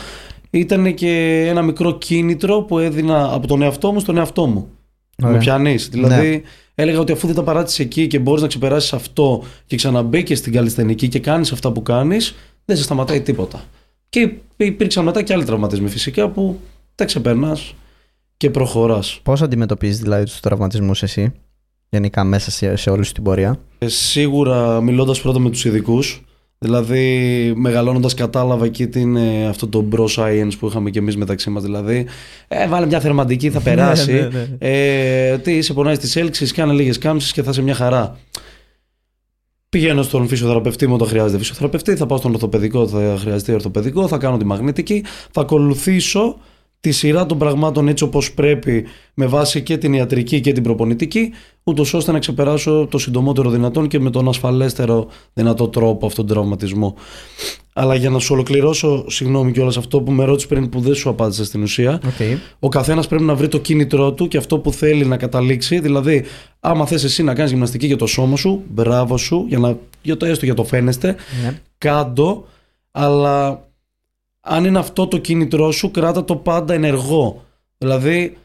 ήταν 0.51 0.95
και 0.95 1.45
ένα 1.49 1.63
μικρό 1.63 1.99
κίνητρο 1.99 2.63
που 2.63 2.79
έδινα 2.79 3.33
από 3.33 3.47
τον 3.47 3.63
εαυτό 3.63 3.93
μου 3.93 4.01
στον 4.01 4.17
εαυτό 4.17 4.47
μου. 4.47 4.69
Ωραία. 5.23 5.33
Με 5.33 5.39
πιάνεις. 5.39 5.89
Δηλαδή 5.89 6.43
έλεγα 6.75 6.99
ότι 6.99 7.13
αφού 7.13 7.27
δεν 7.27 7.37
τα 7.37 7.43
παράτησες 7.43 7.79
εκεί 7.79 8.07
και 8.07 8.19
μπορείς 8.19 8.43
να 8.43 8.49
ξεπεράσεις 8.49 8.93
αυτό 8.93 9.45
και 9.67 9.77
ξαναμπήκες 9.77 10.39
στην 10.39 10.53
καλλιστενική 10.53 11.09
και 11.09 11.19
κάνεις 11.19 11.53
αυτά 11.53 11.73
που 11.73 11.83
κάνεις, 11.83 12.35
δεν 12.65 12.77
σε 12.77 12.83
σταματάει 12.83 13.21
τίποτα. 13.21 13.65
Και 14.09 14.33
υπήρξαν 14.57 15.05
μετά 15.05 15.23
και 15.23 15.33
άλλοι 15.33 15.45
τραυματισμοί 15.45 15.89
φυσικά 15.89 16.29
που 16.29 16.61
τα 16.95 17.05
ξεπερνάς 17.05 17.75
και 18.37 18.51
προχωράς. 18.51 19.21
Πώς 19.23 19.43
αντιμετωπίζεις 19.43 19.99
δηλαδή 19.99 20.25
τους 20.25 20.41
τραυματισμούς 20.41 21.03
εσύ, 21.03 21.33
γενικά 21.89 22.25
μέσα 22.25 22.51
σε, 22.51 22.77
σε 22.77 22.91
όλη 22.91 23.05
σου 23.05 23.13
την 23.13 23.23
πορεία; 23.23 23.59
Ε, 23.79 23.89
σίγουρα 23.89 24.81
μιλώντας 24.81 25.21
πρώτα 25.21 25.39
με 25.39 25.51
τους 25.51 25.65
ειδικούς. 25.65 26.25
Δηλαδή 26.63 27.53
μεγαλώνοντας 27.57 28.15
κατάλαβα 28.15 28.65
εκεί 28.65 28.87
τι 28.87 29.01
είναι 29.01 29.47
αυτό 29.49 29.69
το 29.69 29.89
bro 29.93 30.07
science 30.07 30.51
που 30.59 30.67
είχαμε 30.67 30.91
και 30.91 30.99
εμείς 30.99 31.17
μεταξύ 31.17 31.51
μας 31.51 31.63
δηλαδή. 31.63 32.07
Ε, 32.49 32.69
βάλε 32.69 32.87
μια 32.87 33.01
θερμαντική 33.01 33.51
θα 33.51 33.61
περάσει. 33.71 34.13
Ναι, 34.13 34.21
ναι, 34.21 34.29
ναι. 34.29 34.57
ε, 34.59 35.39
τι 35.39 35.63
σε 35.63 35.73
πονάει 35.73 35.95
στις 35.95 36.17
έλξεις 36.17 36.53
κάνε 36.53 36.73
λίγες 36.73 36.99
κάμψεις 36.99 37.33
και 37.33 37.43
θα 37.43 37.51
είσαι 37.51 37.63
μια 37.63 37.75
χαρά. 37.75 38.19
Πηγαίνω 39.69 40.03
στον 40.03 40.29
φυσιοθεραπευτή 40.29 40.87
μου 40.87 40.95
όταν 40.95 41.09
χρειάζεται 41.09 41.39
φυσιοθεραπευτή, 41.39 41.97
θα 41.97 42.07
πάω 42.07 42.19
στον 42.19 42.33
ορθοπαιδικό, 42.33 42.89
θα 42.89 43.17
χρειαστεί 43.19 43.53
ορθοπαιδικό, 43.53 44.09
θα 44.09 44.19
κάνω 44.19 44.37
τη 44.37 44.45
μαγνητική, 44.45 45.05
θα 45.31 45.41
ακολουθήσω 45.41 46.39
τη 46.83 46.91
σειρά 46.93 47.27
των 47.27 47.39
πραγμάτων 47.39 47.89
έτσι 47.89 48.05
όπως 48.05 48.33
πρέπει 48.33 48.85
με 49.15 49.27
βάση 49.27 49.63
και 49.63 49.79
την 49.79 49.93
ιατρική 49.93 50.41
και 50.41 50.53
την 50.53 50.63
προπονητική, 50.63 51.31
ούτως 51.65 51.95
ώστε 51.95 52.13
να 52.13 52.19
ξεπεράσω 52.19 52.87
το 52.91 52.99
συντομότερο 52.99 53.51
δυνατόν 53.51 53.89
και 53.89 54.01
με 54.01 54.11
τον 54.11 54.29
ασφαλέστερο 54.29 55.09
δυνατό 55.33 55.69
τρόπο 55.69 56.07
αυτόν 56.07 56.27
τον 56.27 56.37
τραυματισμό. 56.37 56.95
Αλλά 57.73 57.95
για 57.95 58.11
να 58.11 58.19
σου 58.19 58.35
ολοκληρώσω, 58.35 59.05
συγγνώμη 59.09 59.53
κιόλας 59.53 59.77
αυτό 59.77 60.01
που 60.01 60.13
με 60.13 60.25
ρώτησε 60.25 60.47
πριν 60.47 60.69
που 60.69 60.81
δεν 60.81 60.95
σου 60.95 61.09
απάντησα 61.09 61.45
στην 61.45 61.63
ουσία, 61.63 62.01
Okay. 62.03 62.37
ο 62.59 62.69
καθένας 62.69 63.07
πρέπει 63.07 63.25
να 63.25 63.35
βρει 63.35 63.49
το 63.49 63.59
κίνητρό 63.59 64.13
του 64.13 64.29
και 64.29 64.37
αυτό 64.37 64.59
που 64.59 64.73
θέλει 64.73 65.07
να 65.07 65.17
καταλήξει. 65.17 65.79
Δηλαδή, 65.81 66.25
άμα 66.61 66.87
θες 66.87 67.05
εσύ 67.05 67.23
να 67.23 67.35
κάνεις 67.35 67.51
γυμναστική 67.51 67.87
για 67.87 67.97
το 67.97 68.07
σώμα 68.07 68.37
σου, 68.37 68.63
μπράβο 68.69 69.17
σου, 69.17 69.45
για, 69.49 69.59
να, 69.59 69.79
για 70.03 70.17
το 70.17 70.27
έστω 70.27 70.45
για 70.45 70.55
το 70.55 70.65
φαίνεστε, 70.65 71.17
Ναι. 71.45 71.61
κάντο, 71.79 72.45
αλλά 72.91 73.67
αν 74.45 74.65
είναι 74.65 74.79
αυτό 74.79 75.07
το 75.07 75.19
κίνητρό 75.19 75.71
σου, 75.71 75.91
κράτα 75.91 76.25
το 76.25 76.37
πάντα 76.37 76.75
ενεργό. 76.75 77.45
Δηλαδή, 77.79 78.37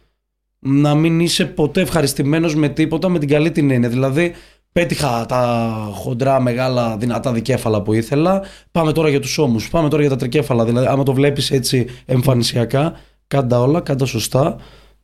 να 0.60 0.96
μην 0.96 1.20
είσαι 1.20 1.46
ποτέ 1.46 1.82
ευχαριστημένος 1.82 2.56
με 2.56 2.70
τίποτα 2.70 3.10
με 3.10 3.20
την 3.20 3.30
καλή 3.30 3.52
την 3.52 3.72
έννοια. 3.72 3.90
Δηλαδή, 3.90 4.34
πέτυχα 4.72 5.26
τα 5.26 5.72
χοντρά, 5.94 6.40
μεγάλα, 6.40 6.98
δυνατά 6.98 7.32
δικέφαλα 7.32 7.82
που 7.82 7.94
ήθελα. 7.94 8.42
Πάμε 8.72 8.92
τώρα 8.92 9.10
για 9.10 9.20
τους 9.20 9.38
ώμους, 9.38 9.70
πάμε 9.70 9.90
τώρα 9.90 10.02
για 10.02 10.12
τα 10.12 10.18
τρικέφαλα. 10.18 10.66
Δηλαδή, 10.66 10.88
άμα 10.88 11.04
το 11.04 11.14
βλέπεις 11.14 11.52
έτσι 11.52 11.88
εμφανισιακά, 12.06 12.94
κάντα 13.28 13.62
όλα, 13.62 13.82
κάντα 13.82 14.06
σωστά. 14.06 14.56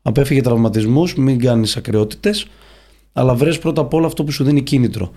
Απέφυγε 0.01 0.41
τραυματισμούς, 0.41 1.15
μην 1.15 1.39
κάνεις 1.39 1.77
ακριότητες. 1.77 2.47
Αλλά 3.13 3.33
βρες 3.33 3.59
πρώτα 3.59 3.81
απ' 3.81 3.93
όλα 3.93 4.05
αυτό 4.05 4.23
που 4.23 4.31
σου 4.31 4.43
δίνει 4.43 4.62
κίνητρο. 4.62 5.12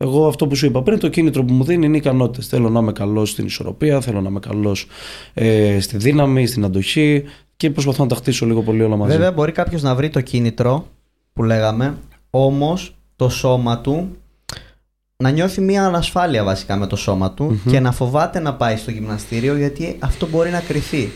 Εγώ 0.00 0.26
αυτό 0.26 0.46
που 0.46 0.54
σου 0.54 0.66
είπα 0.66 0.82
πριν, 0.82 0.98
το 0.98 1.08
κίνητρο 1.08 1.44
που 1.44 1.52
μου 1.52 1.64
δίνει 1.64 1.86
είναι 1.86 1.96
οι 1.96 1.98
ικανότητες. 1.98 2.46
Θέλω 2.46 2.68
να 2.68 2.80
είμαι 2.80 2.92
καλός 2.92 3.30
στην 3.30 3.46
ισορροπία, 3.46 4.00
θέλω 4.00 4.20
να 4.20 4.28
είμαι 4.28 4.40
καλός 4.40 4.86
ε, 5.34 5.80
στη 5.80 5.96
δύναμη, 5.96 6.46
στην 6.46 6.64
αντοχή 6.64 7.24
και 7.56 7.70
προσπαθώ 7.70 8.02
να 8.02 8.08
τα 8.08 8.14
χτίσω 8.14 8.46
λίγο 8.46 8.62
πολύ 8.62 8.82
όλα 8.82 8.96
μαζί. 8.96 9.12
Βέβαια, 9.12 9.32
μπορεί 9.32 9.52
κάποιος 9.52 9.82
να 9.82 9.94
βρει 9.94 10.10
το 10.10 10.20
κίνητρο 10.20 10.86
που 11.32 11.42
λέγαμε, 11.42 11.98
όμως 12.30 12.96
το 13.16 13.28
σώμα 13.28 13.80
του 13.80 14.16
να 15.16 15.30
νιώθει 15.30 15.60
μια 15.60 15.86
ανασφάλεια 15.86 16.44
βασικά 16.44 16.76
με 16.76 16.86
το 16.86 16.96
σώμα 16.96 17.32
του 17.32 17.60
και 17.70 17.80
να 17.80 17.92
φοβάται 17.92 18.40
να 18.40 18.54
πάει 18.54 18.76
στο 18.76 18.90
γυμναστήριο 18.90 19.56
γιατί 19.56 19.96
αυτό 19.98 20.26
μπορεί 20.26 20.50
να 20.50 20.60
κρυθεί. 20.60 21.10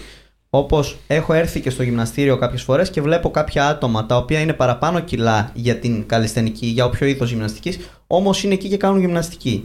Όπως 0.55 0.97
έχω 1.07 1.33
έρθει 1.33 1.61
και 1.61 1.71
στο 1.71 1.83
γυμναστήριο 1.83 2.37
κάποιες 2.37 2.63
φορές 2.63 2.91
και 2.91 3.01
βλέπω 3.01 3.31
κάποια 3.31 3.67
άτομα 3.69 4.07
τα 4.07 4.17
οποία 4.17 4.41
είναι 4.41 4.53
παραπάνω 4.53 5.01
κιλά 5.01 5.51
για 5.55 5.77
την 5.77 6.07
καλλιστενική, 6.07 6.67
για 6.67 6.85
όποιο 6.85 7.07
είδος 7.07 7.31
γυμναστικής, 7.31 7.79
όμως 8.07 8.45
είναι 8.45 8.55
εκεί 8.55 8.69
και 8.69 8.77
κάνουν 8.77 9.01
γυμναστική. 9.01 9.65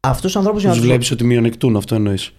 Αυτούς 0.00 0.22
τους 0.22 0.36
ανθρώπους 0.36 0.60
για 0.60 0.70
Τους 0.70 0.78
να 0.78 0.84
τους- 0.84 0.92
βλέπεις 0.92 1.10
ότι 1.10 1.24
μειονεκτούν, 1.24 1.76
αυτό 1.76 1.94
εννοείς. 1.94 2.32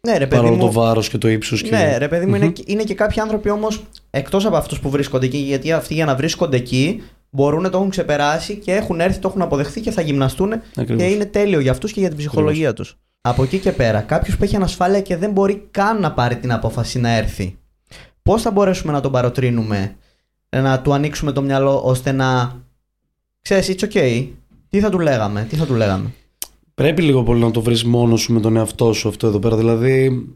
Ναι, 0.00 0.12
ρε 0.18 0.26
παιδί 0.26 0.40
Παρόλο 0.42 0.58
το 0.60 0.66
μου. 0.66 0.72
βάρος 0.72 1.08
και 1.08 1.18
το 1.18 1.28
ύψος. 1.28 1.62
Και... 1.62 1.70
Ναι, 1.70 1.96
ρε 1.98 2.08
παιδί 2.08 2.26
μου, 2.26 2.34
είναι, 2.34 2.52
είναι 2.66 2.82
και 2.82 2.94
κάποιοι 2.94 3.20
άνθρωποι 3.20 3.50
όμως 3.50 3.82
εκτός 4.10 4.44
από 4.46 4.56
αυτούς 4.56 4.80
που 4.80 4.90
βρίσκονται 4.90 5.26
εκεί, 5.26 5.36
γιατί 5.38 5.72
αυτοί 5.72 5.94
για 5.94 6.04
να 6.04 6.14
βρίσκονται 6.16 6.56
εκεί 6.56 7.02
μπορούν 7.30 7.62
να 7.62 7.70
το 7.70 7.76
έχουν 7.78 7.90
ξεπεράσει 7.90 8.54
και 8.56 8.72
έχουν 8.72 9.00
έρθει, 9.00 9.18
το 9.18 9.28
έχουν 9.28 9.42
αποδεχθεί 9.42 9.80
και 9.80 9.90
θα 9.90 10.00
γυμναστούν 10.00 10.52
Ακριβώς. 10.76 11.02
και 11.02 11.08
είναι 11.08 11.24
τέλειο 11.24 11.60
για 11.60 11.70
αυτούς 11.70 11.92
και 11.92 12.00
για 12.00 12.08
την 12.08 12.18
ψυχολογία 12.18 12.72
τους. 12.72 12.96
Από 13.28 13.42
εκεί 13.42 13.58
και 13.58 13.72
πέρα, 13.72 14.00
κάποιος 14.00 14.36
που 14.36 14.44
έχει 14.44 14.56
ανασφάλεια 14.56 15.00
και 15.00 15.16
δεν 15.16 15.30
μπορεί 15.30 15.68
καν 15.70 16.00
να 16.00 16.12
πάρει 16.12 16.36
την 16.36 16.52
απόφαση 16.52 16.98
να 16.98 17.16
έρθει, 17.16 17.58
πώς 18.22 18.42
θα 18.42 18.50
μπορέσουμε 18.50 18.92
να 18.92 19.00
τον 19.00 19.12
παροτρύνουμε, 19.12 19.96
να 20.48 20.80
του 20.80 20.92
ανοίξουμε 20.92 21.32
το 21.32 21.42
μυαλό 21.42 21.80
ώστε 21.84 22.12
να. 22.12 22.60
ξέρεις, 23.42 23.74
it's 23.76 23.84
okay. 23.84 24.28
Τι 24.68 24.80
θα 24.80 24.90
του 24.90 24.98
λέγαμε, 24.98 25.46
τι 25.48 25.56
θα 25.56 25.66
του 25.66 25.74
λέγαμε; 25.74 26.14
Πρέπει 26.74 27.02
λίγο 27.02 27.22
πολύ 27.22 27.40
να 27.40 27.50
το 27.50 27.62
βρεις 27.62 27.84
μόνος 27.84 28.20
σου 28.20 28.32
με 28.32 28.40
τον 28.40 28.56
εαυτό 28.56 28.92
σου 28.92 29.08
αυτό 29.08 29.26
εδώ 29.26 29.38
πέρα. 29.38 29.56
Δηλαδή, 29.56 30.26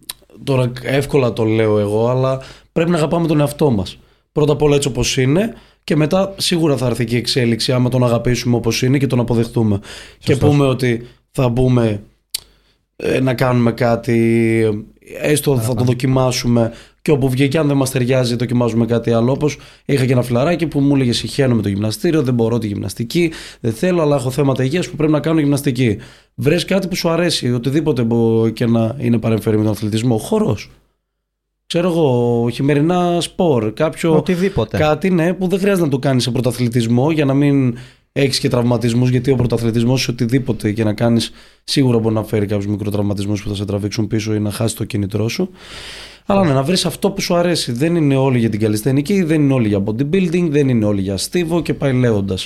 τώρα 0.44 0.72
εύκολα 0.82 1.32
το 1.32 1.44
λέω 1.44 1.78
εγώ, 1.78 2.08
αλλά 2.08 2.40
πρέπει 2.72 2.90
να 2.90 2.96
αγαπάμε 2.96 3.26
τον 3.26 3.40
εαυτό 3.40 3.70
μας. 3.70 3.98
Πρώτα 4.32 4.52
απ' 4.52 4.62
όλα 4.62 4.76
έτσι 4.76 4.88
όπως 4.88 5.16
είναι 5.16 5.54
και 5.84 5.96
μετά 5.96 6.34
σίγουρα 6.36 6.76
θα 6.76 6.86
έρθει 6.86 7.04
και 7.04 7.14
η 7.14 7.18
εξέλιξη 7.18 7.72
άμα 7.72 7.88
τον 7.88 8.04
αγαπήσουμε 8.04 8.56
όπως 8.56 8.82
είναι 8.82 8.98
και 8.98 9.06
τον 9.06 9.20
αποδεχτούμε. 9.20 9.80
Και 10.18 10.36
πούμε 10.36 10.66
ότι 10.66 11.06
θα 11.30 11.48
μπούμε 11.48 12.02
ε, 13.02 13.20
να 13.20 13.34
κάνουμε 13.34 13.72
κάτι, 13.72 14.84
έστω 15.20 15.58
θα 15.58 15.74
το 15.74 15.84
δοκιμάσουμε 15.84 16.72
και 17.02 17.10
όπου 17.10 17.28
βγει 17.28 17.48
και 17.48 17.58
αν 17.58 17.66
δεν 17.66 17.76
μας 17.76 17.90
ταιριάζει, 17.90 18.36
δοκιμάζουμε 18.36 18.86
κάτι 18.86 19.12
άλλο. 19.12 19.32
Όπως 19.32 19.58
είχα 19.84 20.06
και 20.06 20.12
ένα 20.12 20.22
φιλαράκι 20.22 20.66
που 20.66 20.80
μου 20.80 20.94
έλεγε 20.94 21.12
Συχαίνω 21.12 21.54
με 21.54 21.62
το 21.62 21.68
γυμναστήριο, 21.68 22.22
δεν 22.22 22.34
μπορώ 22.34 22.58
τη 22.58 22.66
γυμναστική, 22.66 23.32
δεν 23.60 23.72
θέλω, 23.72 24.02
αλλά 24.02 24.16
έχω 24.16 24.30
θέματα 24.30 24.64
υγείας 24.64 24.88
που 24.88 24.96
πρέπει 24.96 25.12
να 25.12 25.20
κάνω 25.20 25.40
γυμναστική. 25.40 25.98
Βρες 26.34 26.64
κάτι 26.64 26.88
που 26.88 26.96
σου 26.96 27.08
αρέσει, 27.08 27.52
οτιδήποτε 27.52 28.02
μπορεί 28.02 28.52
και 28.52 28.66
να 28.66 28.96
είναι 28.98 29.18
παρεμφερή 29.18 29.56
με 29.56 29.62
τον 29.62 29.72
αθλητισμό. 29.72 30.18
Χορός. 30.18 30.70
Ξέρω 31.66 31.88
εγώ, 31.88 32.48
χειμερινά 32.52 33.20
σπορ, 33.20 33.72
κάποιο. 33.72 34.16
Οτιδήποτε. 34.16 34.76
Κάτι 34.76 35.10
ναι, 35.10 35.32
που 35.32 35.48
δεν 35.48 35.58
χρειάζεται 35.58 35.84
να 35.84 35.90
το 35.90 35.98
κάνεις 35.98 36.22
σε 36.22 36.30
πρωταθλητισμό 36.30 37.10
για 37.10 37.24
να 37.24 37.34
μην 37.34 37.76
έχεις 38.12 38.38
και 38.38 38.48
τραυματισμούς. 38.48 39.10
Γιατί 39.10 39.30
ο 39.30 39.36
πρωταθλητισμός, 39.36 40.08
οτιδήποτε 40.08 40.72
και 40.72 40.84
να 40.84 40.94
κάνεις, 40.94 41.30
σίγουρα 41.64 41.98
μπορεί 41.98 42.14
να 42.14 42.24
φέρει 42.24 42.46
κάποιους 42.46 42.66
μικροτραυματισμούς 42.66 43.42
που 43.42 43.48
θα 43.48 43.54
σε 43.54 43.64
τραβήξουν 43.64 44.06
πίσω 44.06 44.34
ή 44.34 44.40
να 44.40 44.50
χάσει 44.50 44.76
το 44.76 44.84
κίνητρό 44.84 45.28
σου. 45.28 45.50
Αλλά 46.26 46.44
ναι, 46.44 46.52
να 46.52 46.62
βρεις 46.62 46.86
αυτό 46.86 47.10
που 47.10 47.20
σου 47.20 47.34
αρέσει. 47.34 47.72
Δεν 47.72 47.96
είναι 47.96 48.16
όλοι 48.16 48.38
για 48.38 48.48
την 48.48 48.60
καλλιστενική, 48.60 49.22
δεν 49.22 49.42
είναι 49.42 49.52
όλοι 49.52 49.68
για 49.68 49.82
bodybuilding, 49.84 50.48
δεν 50.50 50.68
είναι 50.68 50.84
όλοι 50.84 51.00
για 51.00 51.16
στίβο 51.16 51.62
και 51.62 51.74
πάει 51.74 51.92
λέγοντα. 51.92 52.36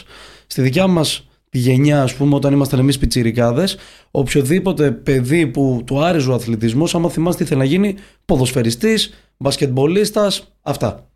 Στη 0.47 0.62
δικιά 0.62 0.87
μας 0.87 1.26
τη 1.49 1.59
γενιά, 1.59 2.02
ας 2.02 2.14
πούμε, 2.14 2.35
όταν 2.35 2.52
ήμασταν 2.52 2.78
εμείς 2.78 2.99
πιτσιρικάδες, 2.99 3.76
οποιοδήποτε 4.11 4.90
παιδί 4.90 5.47
που 5.47 5.83
του 5.87 6.04
άρεσε 6.04 6.30
ο 6.30 6.35
αθλητισμός, 6.35 6.94
άμα 6.94 7.09
θυμάστε, 7.09 7.42
ήθελε 7.42 7.59
να 7.59 7.64
γίνει 7.64 7.94
ποδοσφαιριστής, 8.25 9.14
μπασκετμπολίστας, 9.37 10.54
αυτά. 10.62 11.11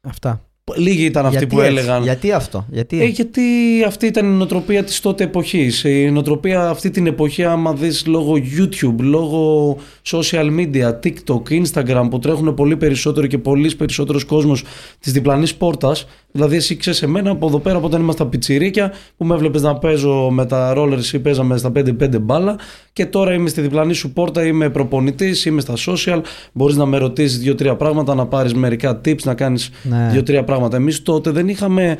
Αυτά. 0.00 0.49
Λίγοι 0.76 1.04
ήταν 1.04 1.26
αυτοί 1.26 1.38
Γιατί 1.38 1.54
που 1.54 1.60
έτσι, 1.60 1.72
έλεγαν. 1.72 2.02
Γιατί 2.02 2.32
αυτό, 2.32 2.66
γιατί. 2.70 3.02
Ε, 3.02 3.04
γιατί 3.04 3.42
αυτή 3.86 4.06
ήταν 4.06 4.26
η 4.26 4.36
νοοτροπία 4.36 4.84
της 4.84 5.00
τότε 5.00 5.24
εποχής. 5.24 5.84
Η 5.84 6.10
νοοτροπία 6.10 6.68
αυτή 6.68 6.90
την 6.90 7.06
εποχή 7.06 7.44
άμα 7.44 7.72
δεις 7.72 8.06
λόγω 8.06 8.34
YouTube, 8.34 8.94
λόγω 8.98 9.76
social 10.10 10.46
media, 10.58 10.90
TikTok, 11.04 11.42
Instagram 11.62 12.06
που 12.10 12.18
τρέχουν 12.18 12.54
πολύ 12.54 12.76
περισσότερο 12.76 13.26
και 13.26 13.38
πολύ 13.38 13.74
περισσότερος 13.74 14.24
κόσμος 14.24 14.64
της 15.00 15.12
διπλανής 15.12 15.54
πόρτας. 15.54 16.06
Δηλαδή 16.32 16.56
εσύ 16.56 16.76
ξέρεις 16.76 17.02
εμένα 17.02 17.30
από 17.30 17.46
εδώ 17.46 17.58
πέρα 17.58 17.76
από 17.76 17.86
όταν 17.86 18.00
ήμασταν 18.00 18.28
πιτσιρίκια 18.28 18.92
που 19.16 19.24
με 19.24 19.34
έβλεπες 19.34 19.62
να 19.62 19.78
παίζω 19.78 20.30
με 20.30 20.46
τα 20.46 20.74
rollers 20.76 21.04
ή 21.12 21.18
παίζαμε 21.18 21.56
στα 21.56 21.72
5-5 21.74 22.20
μπάλα 22.20 22.58
και 22.92 23.06
τώρα 23.06 23.32
είμαι 23.32 23.48
στη 23.48 23.60
διπλανή 23.60 23.92
σου 23.94 24.12
πόρτα, 24.12 24.46
είμαι 24.46 24.70
προπονητής, 24.70 25.44
είμαι 25.44 25.60
στα 25.60 25.74
social, 25.86 26.20
μπορείς 26.52 26.76
να 26.76 26.86
με 26.86 26.98
ρωτήσεις 26.98 27.38
δύο-τρία 27.38 27.76
πράγματα, 27.76 28.14
να 28.14 28.26
πάρεις 28.26 28.54
μερικά 28.54 29.00
tips, 29.04 29.22
να 29.22 29.34
κάνεις 29.34 29.70
Ναι. 29.82 30.08
δύο-τρία 30.12 30.44
πράγματα. 30.44 30.76
Εμείς 30.76 31.02
τότε 31.02 31.30
δεν 31.30 31.48
είχαμε 31.48 31.98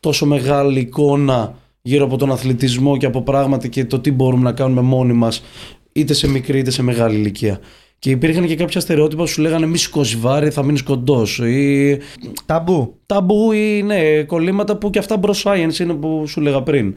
τόσο 0.00 0.26
μεγάλη 0.26 0.80
εικόνα 0.80 1.54
γύρω 1.82 2.04
από 2.04 2.16
τον 2.16 2.32
αθλητισμό 2.32 2.96
και 2.96 3.06
από 3.06 3.22
πράγματα 3.22 3.66
και 3.68 3.84
το 3.84 3.98
τι 3.98 4.12
μπορούμε 4.12 4.42
να 4.42 4.52
κάνουμε 4.52 4.80
μόνοι 4.80 5.12
μας 5.12 5.42
είτε 5.92 6.14
σε 6.14 6.28
μικρή 6.28 6.58
είτε 6.58 6.70
σε 6.70 6.82
μεγάλη 6.82 7.14
ηλικία. 7.16 7.60
Και 7.98 8.10
υπήρχαν 8.10 8.46
και 8.46 8.56
κάποια 8.56 8.80
στερεότυπα 8.80 9.22
που 9.22 9.28
σου 9.28 9.40
λέγανε 9.40 9.66
μη 9.66 9.78
σηκώσει 9.78 10.16
βάρη, 10.16 10.50
θα 10.50 10.62
μείνεις 10.62 10.82
κοντός. 10.82 11.38
Ή 11.38 11.98
Ταμπού. 12.46 12.94
ταμπού 13.06 13.52
ή 13.52 13.82
ναι, 13.82 14.22
κολλήματα 14.22 14.76
που 14.76 14.90
και 14.90 14.98
αυτά 14.98 15.20
bro 15.22 15.30
science 15.42 15.78
είναι 15.78 15.92
που 15.94 16.24
σου 16.26 16.40
λέγα 16.40 16.62
πριν. 16.62 16.94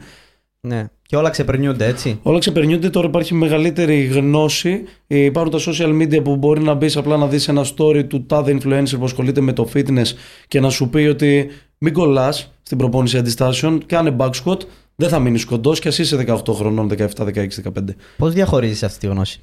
Ναι. 0.60 0.84
Και 1.06 1.16
όλα 1.16 1.30
ξεπερνιούνται, 1.30 1.86
έτσι. 1.86 2.18
Όλα 2.22 2.38
ξεπερνιούνται, 2.38 2.90
τώρα 2.90 3.06
υπάρχει 3.06 3.34
μεγαλύτερη 3.34 4.04
γνώση. 4.04 4.82
Ε, 5.06 5.18
Υπάρχουν 5.18 5.52
τα 5.52 5.58
social 5.72 6.02
media 6.02 6.24
που 6.24 6.36
μπορεί 6.36 6.62
να 6.62 6.74
μπεις 6.74 6.96
απλά 6.96 7.16
να 7.16 7.26
δεις 7.26 7.48
ένα 7.48 7.64
story 7.76 8.04
του 8.08 8.26
τάδε 8.26 8.58
influencer 8.60 8.98
που 8.98 9.04
ασχολείται 9.04 9.40
με 9.40 9.52
το 9.52 9.68
fitness 9.74 10.06
και 10.48 10.60
να 10.60 10.70
σου 10.70 10.88
πει 10.88 10.98
ότι 10.98 11.50
μην 11.78 11.92
κολλάς 11.92 12.52
στην 12.62 12.78
προπόνηση 12.78 13.18
αντιστάσεων, 13.18 13.86
κάνε 13.86 14.16
back 14.18 14.30
squat, 14.44 14.58
δεν 14.94 15.08
θα 15.08 15.18
μείνεις 15.18 15.44
κοντός 15.44 15.80
και 15.80 15.88
ας 15.88 15.98
είσαι 15.98 16.16
18 16.16 16.54
χρονών, 16.54 16.88
17, 16.88 17.24
16, 17.24 17.46
15. 17.62 17.94
Πώς 18.16 18.32
διαχωρίζεις 18.32 18.82
αυτή 18.82 18.98
τη 18.98 19.06
γνώση; 19.06 19.40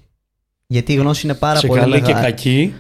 Γιατί 0.72 0.94
η 0.94 0.96
γνώση 0.96 1.26
είναι 1.26 1.36
πάρα 1.36 1.60
Σε 1.60 1.68
πολύ 1.68 1.80
καλή 1.80 1.94
και 2.02 2.02
μεγάλη. 2.14 2.26
κακή 2.26 2.74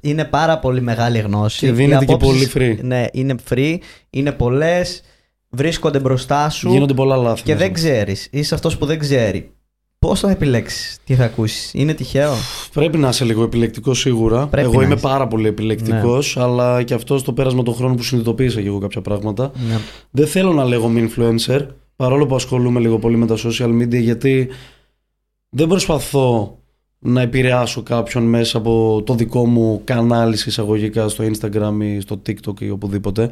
Είναι 0.00 0.24
πάρα 0.24 0.58
πολύ 0.58 0.80
μεγάλη 0.80 1.18
γνώση. 1.18 1.58
και 1.66 1.72
δίνεται 1.72 2.04
Οι 2.04 2.06
και 2.06 2.12
απόψεις- 2.12 2.52
πολύ 2.52 2.74
free. 2.78 2.84
Ναι, 2.84 3.04
είναι 3.12 3.34
free, 3.50 3.76
είναι 4.10 4.32
πολλές, 4.32 5.02
βρίσκονται 5.48 5.98
μπροστά 6.00 6.50
σου 6.50 6.70
Γίνονται 6.70 6.94
πολλά 6.94 7.16
λάθη. 7.16 7.42
και 7.42 7.52
μέσα. 7.52 7.64
δεν 7.64 7.74
ξέρεις. 7.74 8.28
Είσαι 8.30 8.54
αυτός 8.54 8.78
που 8.78 8.86
δεν 8.86 8.98
ξέρει. 8.98 9.50
Πώς 9.98 10.20
θα 10.20 10.30
επιλέξεις, 10.30 10.98
τι 11.04 11.14
θα 11.14 11.24
ακούσεις, 11.24 11.70
Είναι 11.74 11.94
τυχαίο; 11.94 12.32
Πρέπει 12.72 12.98
να 12.98 13.08
είσαι 13.08 13.24
λίγο 13.24 13.42
επιλεκτικός 13.42 13.98
σίγουρα. 13.98 14.46
Πρέπει 14.46 14.66
εγώ 14.68 14.78
να 14.78 14.84
είμαι 14.84 14.94
είσαι. 14.94 15.02
πάρα 15.02 15.26
πολύ 15.28 15.48
επιλεκτικός, 15.48 16.36
αλλά 16.36 16.82
και 16.82 16.94
αυτό 16.94 17.18
στο 17.18 17.32
πέρασμα 17.32 17.62
των 17.62 17.74
χρόνων 17.74 17.96
που 17.96 18.02
συνειδητοποίησα 18.02 18.60
και 18.60 18.66
εγώ 18.66 18.78
κάποια 18.78 19.00
πράγματα. 19.00 19.50
Ναι. 19.68 19.78
Δεν 20.10 20.26
θέλω 20.26 20.52
να 20.52 20.64
λέγομαι 20.64 21.10
influencer, 21.10 21.66
παρόλο 21.96 22.26
που 22.26 22.34
ασχολούμαι 22.34 22.80
λίγο 22.80 22.98
πολύ 22.98 23.16
με 23.16 23.26
τα 23.26 23.36
social 23.36 23.68
media, 23.82 24.00
γιατί 24.00 24.48
δεν 25.48 25.66
προσπαθώ 25.68 26.58
να 27.06 27.20
επηρεάσω 27.20 27.82
κάποιον 27.82 28.22
μέσα 28.24 28.58
από 28.58 29.02
το 29.06 29.14
δικό 29.14 29.46
μου 29.46 29.80
κανάλι 29.84 30.36
σε 30.36 30.48
εισαγωγικά 30.48 31.08
στο 31.08 31.24
Instagram 31.24 31.72
ή 31.80 32.00
στο 32.00 32.22
TikTok 32.26 32.60
ή 32.60 32.70
οπουδήποτε. 32.70 33.30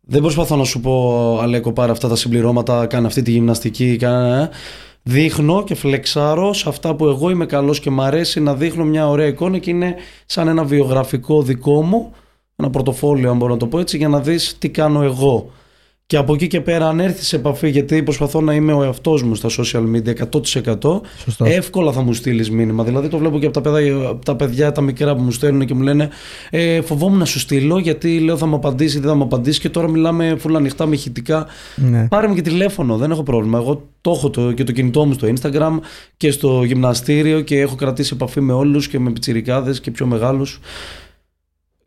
Δεν 0.00 0.20
προσπαθώ 0.20 0.56
να 0.56 0.64
σου 0.64 0.80
πω, 0.80 1.38
Αλέκο, 1.42 1.72
πάρε 1.72 1.92
αυτά 1.92 2.08
τα 2.08 2.16
συμπληρώματα, 2.16 2.86
κάνε 2.86 3.06
αυτή 3.06 3.22
τη 3.22 3.30
γυμναστική, 3.30 3.96
κάνε... 3.96 4.50
Δείχνω 5.02 5.64
και 5.64 5.74
φλεξάρω 5.74 6.52
σε 6.52 6.68
αυτά 6.68 6.94
που 6.94 7.06
εγώ 7.06 7.30
είμαι 7.30 7.46
καλός 7.46 7.80
και 7.80 7.90
μ' 7.90 8.00
αρέσει 8.00 8.40
να 8.40 8.54
δείχνω 8.54 8.84
μια 8.84 9.08
ωραία 9.08 9.26
εικόνα 9.26 9.58
και 9.58 9.70
είναι 9.70 9.94
σαν 10.26 10.48
ένα 10.48 10.64
βιογραφικό 10.64 11.42
δικό 11.42 11.82
μου, 11.82 12.12
ένα 12.56 12.70
πορτοφόλιο 12.70 13.30
αν 13.30 13.36
μπορώ 13.36 13.52
να 13.52 13.58
το 13.58 13.66
πω 13.66 13.78
έτσι, 13.78 13.96
για 13.96 14.08
να 14.08 14.20
δεις 14.20 14.56
τι 14.58 14.68
κάνω 14.68 15.02
εγώ. 15.02 15.50
Και 16.10 16.16
από 16.16 16.34
εκεί 16.34 16.46
και 16.46 16.60
πέρα, 16.60 16.88
αν 16.88 17.00
έρθεις 17.00 17.26
σε 17.26 17.36
επαφή, 17.36 17.68
γιατί 17.68 18.02
προσπαθώ 18.02 18.40
να 18.40 18.54
είμαι 18.54 18.72
ο 18.72 18.82
εαυτός 18.82 19.22
μου 19.22 19.34
στα 19.34 19.48
social 19.48 19.84
media 19.94 20.14
100%, 20.82 21.00
Σωστός. 21.24 21.48
εύκολα 21.48 21.92
θα 21.92 22.02
μου 22.02 22.12
στείλεις 22.12 22.50
μήνυμα. 22.50 22.84
Δηλαδή, 22.84 23.08
το 23.08 23.18
βλέπω 23.18 23.38
και 23.38 23.46
από 23.46 23.60
τα 23.60 23.70
παιδιά, 23.70 24.08
από 24.08 24.24
τα, 24.24 24.36
παιδιά 24.36 24.72
τα 24.72 24.80
μικρά 24.80 25.14
που 25.14 25.22
μου 25.22 25.30
στέλνουν 25.30 25.66
και 25.66 25.74
μου 25.74 25.82
λένε 25.82 26.08
ε, 26.50 26.80
Φοβόμουν 26.80 27.18
να 27.18 27.24
σου 27.24 27.38
στείλω, 27.38 27.78
γιατί 27.78 28.18
λέω 28.18 28.36
θα 28.36 28.46
μου 28.46 28.54
απαντήσει, 28.54 28.98
δεν 28.98 29.08
θα 29.08 29.14
μου 29.14 29.22
απαντήσει. 29.22 29.60
Και 29.60 29.68
τώρα 29.68 29.88
μιλάμε 29.88 30.36
full 30.44 30.54
ανοιχτά 30.54 30.86
με 30.86 30.94
ηχητικά. 30.94 31.46
Ναι. 31.76 32.06
Πάρε 32.08 32.28
με 32.28 32.34
και 32.34 32.42
τηλέφωνο, 32.42 32.96
δεν 32.96 33.10
έχω 33.10 33.22
πρόβλημα. 33.22 33.58
Εγώ 33.58 33.88
το 34.00 34.10
έχω 34.10 34.30
το, 34.30 34.52
και 34.52 34.64
το 34.64 34.72
κινητό 34.72 35.04
μου 35.04 35.12
στο 35.12 35.28
Instagram 35.28 35.78
και 36.16 36.30
στο 36.30 36.62
γυμναστήριο 36.64 37.40
και 37.40 37.60
έχω 37.60 37.74
κρατήσει 37.74 38.10
επαφή 38.14 38.40
με 38.40 38.52
όλους 38.52 38.88
και 38.88 38.98
με 38.98 39.10
πιτσιρικάδες 39.10 39.80
και 39.80 39.90
πιο 39.90 40.06
μεγάλους. 40.06 40.60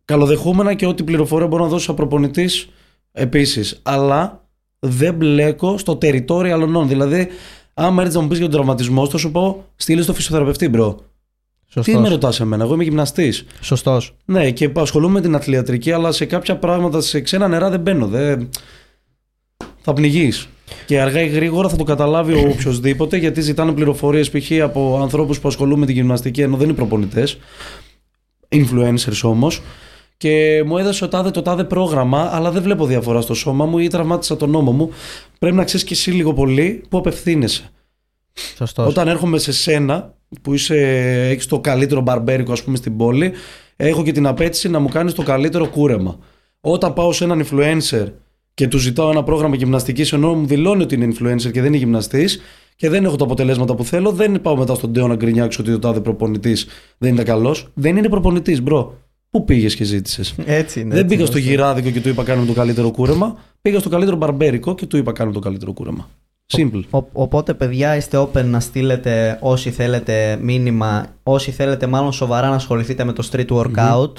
Καλοδεχούμενα 0.05 0.73
και 0.73 0.85
ό,τι 0.85 1.03
πληροφορία 1.03 1.47
μπορώ 1.47 1.63
να 1.63 1.69
δώσω 1.69 1.83
σαν 1.85 1.95
προπονητής 1.95 2.67
επίσης. 3.13 3.79
Αλλά 3.83 4.47
δεν 4.79 5.13
μπλέκω 5.13 5.77
στο 5.77 5.97
territory 6.01 6.47
αλλωνών. 6.47 6.87
Δηλαδή, 6.87 7.27
άμα 7.73 8.01
έρθεις 8.01 8.15
να 8.15 8.21
μου 8.21 8.27
πεις 8.27 8.37
για 8.37 8.47
τον 8.47 8.55
τραυματισμό, 8.55 9.07
θα 9.07 9.17
σου 9.17 9.31
πω 9.31 9.65
στείλε 9.75 10.01
στο 10.01 10.13
φυσιοθεραπευτή, 10.13 10.67
bro. 10.67 10.99
Τι 11.73 11.79
με 11.79 11.83
Σωστός. 11.83 12.09
ρωτάς 12.09 12.39
εμένα, 12.39 12.63
εγώ 12.63 12.73
είμαι 12.73 12.83
γυμναστής. 12.83 13.45
Σωστός. 13.61 14.15
Ναι, 14.25 14.51
και 14.51 14.71
ασχολούμαι 14.75 15.13
με 15.13 15.21
την 15.21 15.35
αθλιατρική, 15.35 15.91
αλλά 15.91 16.11
σε 16.11 16.25
κάποια 16.25 16.57
πράγματα, 16.57 17.01
σε 17.01 17.21
ξένα 17.21 17.47
νερά 17.47 17.69
δεν 17.69 17.79
μπαίνω. 17.79 18.07
Δεν... 18.07 18.49
θα 19.81 19.93
πνιγείς. 19.93 20.47
Και 20.85 21.01
αργά 21.01 21.21
ή 21.21 21.27
γρήγορα 21.27 21.69
θα 21.69 21.75
το 21.75 21.83
καταλάβει 21.83 22.33
ο 22.33 22.49
οποιοσδήποτε, 22.53 23.17
γιατί 23.17 23.41
ζητάνε 23.41 23.71
πληροφορίες 23.71 24.29
π.χ. 24.29 24.51
από 24.63 24.99
ανθρώπους 25.01 25.39
που 25.39 25.47
ασχολούνται 25.47 25.79
με 25.79 25.85
την 25.85 25.95
γυμναστική, 25.95 26.41
ενώ 26.41 26.57
δεν 26.57 26.67
είναι 26.67 26.77
προπονητές. 26.77 27.37
Influencers 28.49 29.21
όμως. 29.23 29.61
Και 30.23 30.63
μου 30.65 30.77
έδωσε 30.77 30.99
το 30.99 31.07
τάδε 31.07 31.31
το 31.31 31.41
τάδε 31.41 31.63
πρόγραμμα, 31.63 32.29
αλλά 32.31 32.51
δεν 32.51 32.61
βλέπω 32.61 32.85
διαφορά 32.85 33.21
στο 33.21 33.33
σώμα 33.33 33.65
μου 33.65 33.77
ή 33.77 33.87
τραυμάτισα 33.87 34.37
τον 34.37 34.49
νόμο 34.49 34.71
μου. 34.71 34.89
Πρέπει 35.39 35.55
να 35.55 35.63
ξέρεις 35.63 35.85
και 35.85 35.93
εσύ 35.93 36.11
λίγο 36.11 36.33
πολύ 36.33 36.83
που 36.89 36.97
απευθύνεσαι. 36.97 37.69
Σωστός. 38.57 38.87
Όταν 38.87 39.07
έρχομαι 39.07 39.37
σε 39.37 39.51
σένα, 39.51 40.13
που 40.41 40.53
είσαι, 40.53 40.75
έχεις 41.29 41.45
το 41.45 41.59
καλύτερο 41.59 42.01
μπαρμπέρικο 42.01 42.51
ας 42.51 42.63
πούμε 42.63 42.77
στην 42.77 42.97
πόλη, 42.97 43.31
έχω 43.75 44.03
και 44.03 44.11
την 44.11 44.27
απέτηση 44.27 44.69
να 44.69 44.79
μου 44.79 44.87
κάνεις 44.89 45.13
το 45.13 45.23
καλύτερο 45.23 45.67
κούρεμα. 45.67 46.17
Όταν 46.61 46.93
πάω 46.93 47.11
σε 47.11 47.23
έναν 47.23 47.45
influencer 47.45 48.05
και 48.53 48.67
του 48.67 48.77
ζητάω 48.77 49.09
ένα 49.09 49.23
πρόγραμμα 49.23 49.55
γυμναστικής 49.55 50.13
ενώ 50.13 50.33
μου 50.33 50.45
δηλώνει 50.45 50.83
ότι 50.83 50.95
είναι 50.95 51.07
influencer 51.13 51.51
και 51.51 51.61
δεν 51.61 51.65
είναι 51.65 51.77
γυμναστής 51.77 52.41
και 52.75 52.89
δεν 52.89 53.05
έχω 53.05 53.15
τα 53.15 53.23
αποτελέσματα 53.23 53.75
που 53.75 53.83
θέλω, 53.83 54.11
δεν 54.11 54.41
πάω 54.41 54.57
μετά 54.57 54.73
στον 54.75 54.93
Τέο 54.93 55.07
να 55.07 55.15
γκρινιάξω 55.15 55.61
ότι 55.61 55.71
ο 55.71 55.79
τάδε 55.79 55.99
προπονητής 55.99 56.67
δεν 56.97 57.11
είναι 57.11 57.23
καλός. 57.23 57.71
Δεν 57.73 57.97
είναι 57.97 58.09
προπονητής, 58.09 58.61
bro. 58.61 58.97
Πού 59.33 59.45
πήγες 59.45 59.75
και 59.75 59.83
ζήτησες; 59.83 60.35
Έτσι 60.45 60.79
είναι. 60.79 60.89
Δεν 60.89 60.97
έτσι 60.97 61.07
πήγα 61.09 61.19
είναι. 61.21 61.29
στο 61.29 61.37
γυράδικο 61.49 61.89
και 61.89 62.01
του 62.01 62.09
είπα 62.09 62.23
κάνε 62.23 62.37
μου 62.37 62.47
το 62.47 62.53
καλύτερο 62.53 62.91
κούρεμα. 62.91 63.35
Πήγα 63.61 63.79
στο 63.79 63.89
καλύτερο 63.89 64.17
μπαρμπέρικο 64.17 64.75
και 64.75 64.85
του 64.85 64.97
είπα 64.97 65.11
κάνε 65.11 65.25
μου 65.25 65.35
το 65.35 65.41
καλύτερο 65.41 65.73
κούρεμα. 65.73 66.09
Simple. 66.57 66.81
Ο- 66.89 67.03
οπότε, 67.13 67.53
παιδιά, 67.53 67.95
είστε 67.95 68.17
open 68.17 68.43
να 68.45 68.59
στείλετε 68.59 69.37
όσοι 69.41 69.71
θέλετε 69.71 70.37
μήνυμα, 70.41 71.05
όσοι 71.23 71.51
θέλετε 71.51 71.87
μάλλον 71.87 72.11
σοβαρά 72.13 72.49
να 72.49 72.55
ασχοληθείτε 72.55 73.03
με 73.03 73.13
το 73.13 73.27
street 73.31 73.47
workout, 73.47 74.13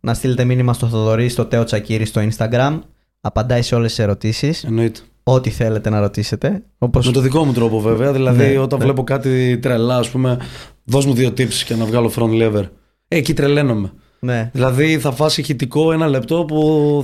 να 0.00 0.14
στείλετε 0.14 0.44
μήνυμα 0.44 0.72
στο 0.72 0.86
Θοδωρή, 0.86 1.28
στο 1.28 1.44
Τέο 1.44 1.64
Τσακύρη 1.64 2.04
στο 2.04 2.20
Instagram. 2.30 2.78
Απαντάει 3.20 3.62
σε 3.62 3.74
όλες 3.74 3.94
τις 3.94 3.98
ερωτήσεις. 4.04 4.64
Εννοείται. 4.64 5.00
Ό,τι 5.22 5.50
θέλετε 5.50 5.90
να 5.90 6.00
ρωτήσετε. 6.00 6.62
Όπως... 6.78 7.06
Με 7.06 7.12
το 7.12 7.20
δικό 7.20 7.44
μου 7.44 7.52
τρόπο 7.52 7.80
βέβαια. 7.80 8.12
Δηλαδή, 8.12 8.52
Ναι, 8.52 8.58
όταν 8.58 8.78
ναι. 8.78 8.84
βλέπω 8.84 9.04
κάτι 9.04 9.58
τρελά, 9.58 9.96
ας 9.96 10.08
πούμε, 10.10 10.38
δώσ' 10.84 11.06
μου 11.06 11.14
δύο 11.14 11.28
tips 11.28 11.52
και 11.66 11.74
να 11.74 11.84
βγάλω 11.84 12.12
front 12.16 12.30
lever. 12.42 12.62
Ε, 13.08 13.16
εκεί 13.16 13.34
τρελαίνομαι. 13.34 13.92
Ναι. 14.20 14.50
Δηλαδή, 14.52 14.98
θα 14.98 15.12
φας 15.12 15.38
ηχητικό 15.38 15.92
ένα 15.92 16.06
λεπτό 16.08 16.44
που 16.44 16.56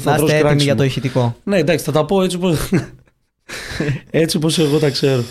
θα 0.03 0.11
Να 0.11 0.17
τρως 0.17 0.29
είστε 0.29 0.39
έτοιμοι 0.39 0.49
κράξιμο. 0.49 0.65
για 0.65 0.75
το 0.75 0.85
ηχητικό. 0.85 1.37
Ναι, 1.45 1.59
εντάξει, 1.59 1.85
θα 1.85 1.93
τα 1.93 2.05
πω 2.05 2.23
έτσι 2.23 2.37
όπως, 2.37 2.59
έτσι 4.11 4.37
όπως 4.37 4.59
εγώ 4.59 4.79
τα 4.79 4.91
ξέρω. 4.91 5.23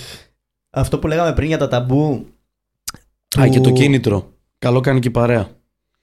Αυτό 0.70 1.00
που 1.00 1.08
λέγαμε 1.08 1.34
πριν 1.34 1.48
για 1.48 1.58
τα 1.58 1.68
ταμπού. 1.68 2.26
Α, 3.40 3.48
και 3.48 3.60
του- 3.60 3.62
το 3.62 3.72
κίνητρο. 3.72 4.34
Καλό 4.60 4.80
κάνει 4.80 5.00
και 5.00 5.08
η 5.08 5.12
παρέα. 5.12 5.50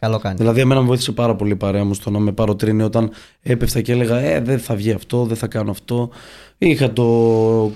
Καλό 0.00 0.18
κάνει. 0.18 0.34
Δηλαδή, 0.36 0.60
εμένα 0.60 0.80
με 0.80 0.86
βοήθησε 0.86 1.12
πάρα 1.12 1.36
πολύ 1.36 1.52
η 1.52 1.56
παρέα 1.56 1.84
μου 1.84 1.94
στο 1.94 2.10
να 2.10 2.18
με 2.18 2.32
παροτρύνει 2.32 2.82
όταν 2.82 3.10
έπεφτα 3.42 3.80
και 3.80 3.92
έλεγα 3.92 4.18
Ε, 4.18 4.40
δεν 4.40 4.58
θα 4.58 4.74
βγει 4.74 4.92
αυτό, 4.92 5.24
δεν 5.24 5.36
θα 5.36 5.46
κάνω 5.46 5.70
αυτό. 5.70 6.10
Είχα 6.58 6.92
το 6.92 7.04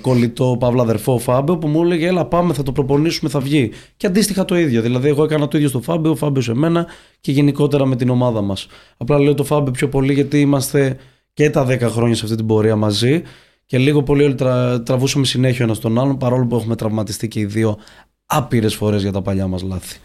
κολλητό 0.00 0.56
Παύλα 0.58 0.82
αδερφό 0.82 1.18
Φάμπιο 1.18 1.58
που 1.58 1.68
μου 1.68 1.82
έλεγε 1.82 2.06
Έλα, 2.06 2.24
πάμε, 2.26 2.52
θα 2.52 2.62
το 2.62 2.72
προπονήσουμε, 2.72 3.30
θα 3.30 3.40
βγει. 3.40 3.70
Και 3.96 4.06
αντίστοιχα 4.06 4.44
το 4.44 4.58
ίδιο. 4.58 4.82
Δηλαδή, 4.82 5.08
εγώ 5.08 5.24
έκανα 5.24 5.48
το 5.48 5.56
ίδιο 5.56 5.68
στο 5.68 5.80
Φάμπιο, 5.80 6.10
ο 6.10 6.14
Φάμπιο 6.14 6.42
σε 6.42 6.54
μένα 6.54 6.86
και 7.20 7.32
γενικότερα 7.32 7.86
με 7.86 7.96
την 7.96 8.08
ομάδα 8.08 8.40
μας. 8.40 8.66
Απλά 8.96 9.18
λέω 9.18 9.34
το 9.34 9.44
Φάμπιο 9.44 9.72
πιο 9.72 9.88
πολύ 9.88 10.12
γιατί 10.12 10.40
είμαστε 10.40 10.96
και 11.32 11.50
τα 11.50 11.66
10 11.66 11.80
χρόνια 11.80 12.14
σε 12.14 12.24
αυτή 12.24 12.36
την 12.36 12.46
πορεία 12.46 12.76
μαζί 12.76 13.22
και 13.66 13.78
λίγο 13.78 14.02
πολύ 14.02 14.22
όλοι 14.22 14.34
τρα, 14.34 14.82
τραβούσαμε 14.82 15.24
συνέχεια 15.24 15.64
ένα 15.64 15.76
τον 15.76 15.98
άλλον 15.98 16.18
παρόλο 16.18 16.46
που 16.46 16.56
έχουμε 16.56 16.76
τραυματιστεί 16.76 17.28
και 17.28 17.40
οι 17.40 17.44
δύο 17.44 17.78
άπειρες 18.26 18.74
φορές 18.74 19.02
για 19.02 19.12
τα 19.12 19.22
παλιά 19.22 19.46
μας 19.46 19.62
λάθη. 19.62 19.98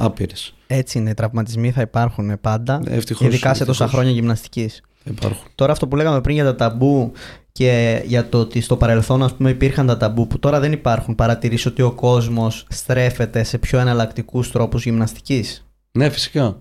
Άπειρες. 0.00 0.54
Έτσι 0.66 0.98
είναι. 0.98 1.10
Οι 1.10 1.14
τραυματισμοί 1.14 1.70
θα 1.70 1.80
υπάρχουν 1.80 2.40
πάντα. 2.40 2.80
Ευτυχώς, 2.86 3.26
ειδικά 3.26 3.54
σε 3.54 3.64
τόσα 3.64 3.84
ευτυχώς. 3.84 3.90
χρόνια 3.90 4.10
γυμναστικής. 4.10 4.82
Υπάρχουν. 5.04 5.46
Τώρα 5.54 5.72
αυτό 5.72 5.88
που 5.88 5.96
λέγαμε 5.96 6.20
πριν 6.20 6.34
για 6.34 6.44
τα 6.44 6.54
ταμπού 6.54 7.12
και 7.52 8.02
για 8.06 8.28
το 8.28 8.38
ότι 8.38 8.60
στο 8.60 8.76
παρελθόν 8.76 9.22
ας 9.22 9.34
πούμε 9.34 9.50
υπήρχαν 9.50 9.86
τα 9.86 9.96
ταμπού 9.96 10.26
που 10.26 10.38
τώρα 10.38 10.60
δεν 10.60 10.72
υπάρχουν. 10.72 11.14
Παρατηρείς 11.14 11.66
ότι 11.66 11.82
ο 11.82 11.90
κόσμος 11.92 12.66
στρέφεται 12.68 13.42
σε 13.42 13.58
πιο 13.58 13.78
εναλλακτικούς 13.78 14.50
τρόπους 14.50 14.84
γυμναστικής; 14.84 15.66
Ναι, 15.92 16.08
φυσικά. 16.08 16.56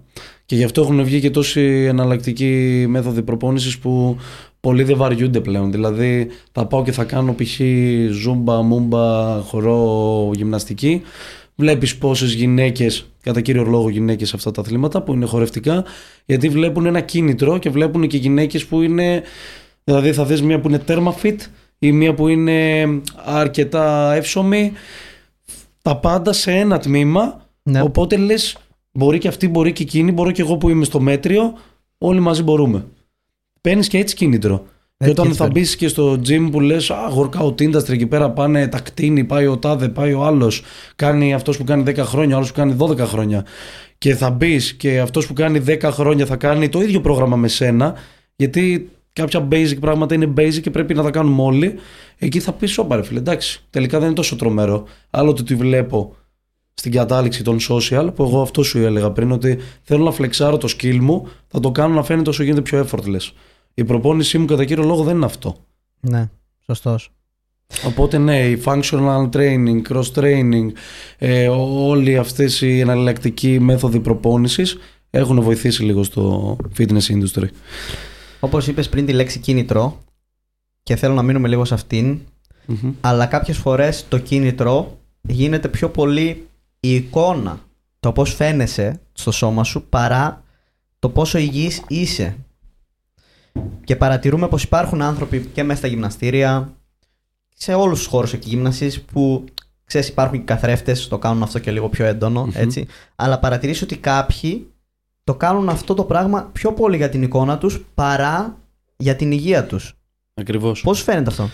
Και 0.45 0.55
γι' 0.55 0.63
αυτό 0.63 0.81
έχουν 0.81 1.03
βγει 1.03 1.19
και 1.19 1.31
τόσοι 1.31 1.85
εναλλακτικοί 1.89 2.85
μέθοδοι 2.89 3.21
προπόνησης 3.21 3.77
που 3.79 4.17
πολλοί 4.59 4.83
δεν 4.83 4.97
βαριούνται 4.97 5.39
πλέον. 5.39 5.71
Δηλαδή 5.71 6.27
θα 6.51 6.65
πάω 6.65 6.83
και 6.83 6.91
θα 6.91 7.03
κάνω 7.03 7.35
π.χ. 7.37 7.59
ζούμπα, 8.11 8.61
μούμπα, 8.61 9.39
χορό, 9.41 10.31
γυμναστική. 10.35 11.01
Βλέπεις 11.59 11.97
πόσες 11.97 12.33
γυναίκες, 12.33 13.09
κατά 13.21 13.41
κύριο 13.41 13.63
λόγο 13.63 13.89
γυναίκες 13.89 14.29
σε 14.29 14.35
αυτά 14.35 14.51
τα 14.51 14.61
αθλήματα 14.61 15.01
που 15.01 15.13
είναι 15.13 15.25
χορευτικά, 15.25 15.83
γιατί 16.25 16.49
βλέπουν 16.49 16.85
ένα 16.85 17.01
κίνητρο 17.01 17.57
και 17.57 17.69
βλέπουν 17.69 18.07
και 18.07 18.17
γυναίκες 18.17 18.65
που 18.65 18.81
είναι, 18.81 19.23
δηλαδή 19.83 20.13
θα 20.13 20.25
δεις 20.25 20.41
μία 20.41 20.59
που 20.59 20.67
είναι 20.67 20.79
τέρμα 20.79 21.15
fit 21.21 21.35
ή 21.79 21.91
μία 21.91 22.13
που 22.13 22.27
είναι 22.27 22.87
αρκετά 23.25 24.13
εύσωμη, 24.13 24.71
τα 25.81 25.97
πάντα 25.97 26.33
σε 26.33 26.51
ένα 26.51 26.79
τμήμα 26.79 27.47
Ναι. 27.63 27.81
Οπότε 27.81 28.17
λες, 28.17 28.57
μπορεί 28.91 29.17
και 29.17 29.27
αυτή, 29.27 29.47
μπορεί 29.47 29.71
και 29.73 29.83
εκείνη, 29.83 30.11
μπορώ 30.11 30.31
και 30.31 30.41
εγώ 30.41 30.57
που 30.57 30.69
είμαι 30.69 30.85
στο 30.85 30.99
μέτριο, 30.99 31.57
όλοι 31.97 32.19
μαζί 32.19 32.43
μπορούμε. 32.43 32.85
Παίρνεις 33.61 33.87
και 33.87 33.97
έτσι 33.97 34.15
κίνητρο. 34.15 34.65
Έτσι, 35.01 35.13
και 35.13 35.21
όταν 35.21 35.25
έτσι 35.25 35.37
θα 35.37 35.47
παίρνει. 35.47 35.59
μπεις 35.59 35.75
και 35.75 35.87
στο 35.87 36.19
gym 36.27 36.49
που 36.51 36.59
λες, 36.59 36.89
Α, 36.89 36.95
workout 37.15 37.61
industry 37.61 37.89
εκεί 37.89 38.07
πέρα 38.07 38.31
πάνε 38.31 38.67
τα 38.67 38.79
κτίνη, 38.79 39.23
πάει 39.23 39.47
ο 39.47 39.57
τάδε, 39.57 39.89
πάει 39.89 40.13
ο 40.13 40.23
άλλος. 40.23 40.61
Κάνει 40.95 41.33
αυτός 41.33 41.57
που 41.57 41.63
κάνει 41.63 41.83
10 41.83 41.97
χρόνια, 41.97 42.33
ο 42.33 42.37
άλλος 42.37 42.51
που 42.51 42.57
κάνει 42.57 42.75
12 42.79 42.97
χρόνια. 42.97 43.45
Και 43.97 44.15
θα 44.15 44.29
μπεις 44.29 44.73
και 44.73 44.99
αυτός 44.99 45.27
που 45.27 45.33
κάνει 45.33 45.59
10 45.59 45.91
χρόνια 45.91 46.25
θα 46.25 46.35
κάνει 46.35 46.69
το 46.69 46.81
ίδιο 46.81 47.01
πρόγραμμα 47.01 47.35
με 47.35 47.47
σένα, 47.47 47.95
γιατί 48.35 48.89
κάποια 49.13 49.47
basic 49.51 49.77
πράγματα 49.79 50.15
είναι 50.15 50.33
basic 50.37 50.59
και 50.61 50.69
πρέπει 50.69 50.93
να 50.93 51.03
τα 51.03 51.11
κάνουμε 51.11 51.41
όλοι. 51.41 51.75
Εκεί 52.17 52.39
θα 52.39 52.51
πεις, 52.53 52.77
Όπα, 52.77 52.95
ρε 52.95 53.03
φίλε, 53.03 53.19
εντάξει, 53.19 53.63
τελικά 53.69 53.97
δεν 53.97 54.07
είναι 54.07 54.15
τόσο 54.15 54.35
τρομερό. 54.35 54.83
Άλλο 55.09 55.33
το 55.33 55.41
ότι 55.41 55.55
βλέπω 55.55 56.15
στην 56.73 56.91
κατάληξη 56.91 57.43
των 57.43 57.57
social, 57.69 58.09
που 58.15 58.23
εγώ 58.23 58.41
αυτό 58.41 58.63
σου 58.63 58.77
έλεγα 58.77 59.11
πριν, 59.11 59.31
ότι 59.31 59.57
θέλω 59.81 60.03
να 60.03 60.11
φλεξάρω 60.11 60.57
το 60.57 60.67
skill 60.77 60.97
μου, 60.99 61.27
θα 61.47 61.59
το 61.59 61.71
κάνω 61.71 61.93
να 61.93 62.03
φαίνεται 62.03 62.29
όσο 62.29 62.43
γίνεται 62.43 62.61
πιο 62.61 62.85
effortless. 62.85 63.31
Η 63.79 63.83
προπόνησή 63.83 64.37
μου 64.37 64.45
κατά 64.45 64.65
κύριο 64.65 64.83
λόγο 64.83 65.03
δεν 65.03 65.15
είναι 65.15 65.25
αυτό. 65.25 65.55
Ναι, 65.99 66.29
σωστός. 66.65 67.11
Οπότε 67.85 68.17
ναι, 68.17 68.39
η 68.39 68.61
functional 68.65 69.29
training, 69.29 69.81
cross 69.89 70.11
training, 70.13 70.67
ε, 71.17 71.47
όλοι 71.47 72.17
αυτές 72.17 72.61
οι 72.61 72.79
εναλλακτικοί 72.79 73.59
μέθοδοι 73.59 73.99
προπόνησης 73.99 74.77
έχουν 75.09 75.41
βοηθήσει 75.41 75.83
λίγο 75.83 76.03
στο 76.03 76.55
fitness 76.77 77.01
industry. 77.01 77.47
Όπως 78.39 78.67
είπες 78.67 78.89
πριν 78.89 79.05
τη 79.05 79.13
λέξη 79.13 79.39
κίνητρο 79.39 79.99
και 80.83 80.95
θέλω 80.95 81.13
να 81.13 81.21
μείνουμε 81.21 81.47
λίγο 81.47 81.65
σε 81.65 81.73
αυτήν, 81.73 82.19
Μμμ. 82.65 82.93
αλλά 83.01 83.25
κάποιες 83.25 83.57
φορές 83.57 84.05
το 84.09 84.17
κίνητρο 84.17 84.97
γίνεται 85.21 85.67
πιο 85.67 85.89
πολύ 85.89 86.47
η 86.79 86.95
εικόνα, 86.95 87.59
το 87.99 88.11
πώς 88.11 88.33
φαίνεσαι 88.33 88.99
στο 89.13 89.31
σώμα 89.31 89.63
σου 89.63 89.83
παρά 89.89 90.43
το 90.99 91.09
πόσο 91.09 91.37
υγιής 91.37 91.83
είσαι. 91.87 92.37
Και 93.83 93.95
παρατηρούμε 93.95 94.47
πως 94.47 94.63
υπάρχουν 94.63 95.01
άνθρωποι 95.01 95.49
και 95.53 95.63
μέσα 95.63 95.79
στα 95.79 95.87
γυμναστήρια, 95.87 96.73
σε 97.55 97.73
όλους 97.73 97.97
τους 97.97 98.07
χώρους 98.07 98.33
εκγύμνασης 98.33 99.01
που 99.01 99.45
ξέρεις 99.85 100.07
υπάρχουν 100.07 100.37
και 100.37 100.45
καθρέφτες, 100.45 101.07
το 101.07 101.17
κάνουν 101.17 101.43
αυτό 101.43 101.59
και 101.59 101.71
λίγο 101.71 101.89
πιο 101.89 102.05
έντονο, 102.05 102.41
Μμμ. 102.45 102.51
έτσι. 102.55 102.85
Αλλά 103.15 103.39
παρατηρείς 103.39 103.81
ότι 103.81 103.97
κάποιοι 103.97 104.67
το 105.23 105.35
κάνουν 105.35 105.69
αυτό 105.69 105.93
το 105.93 106.03
πράγμα 106.03 106.49
πιο 106.53 106.73
πολύ 106.73 106.97
για 106.97 107.09
την 107.09 107.21
εικόνα 107.23 107.57
τους 107.57 107.85
παρά 107.95 108.57
για 108.97 109.15
την 109.15 109.31
υγεία 109.31 109.65
τους. 109.65 109.93
Ακριβώς. 110.33 110.81
Πώς 110.81 111.01
φαίνεται 111.01 111.29
αυτό; 111.29 111.49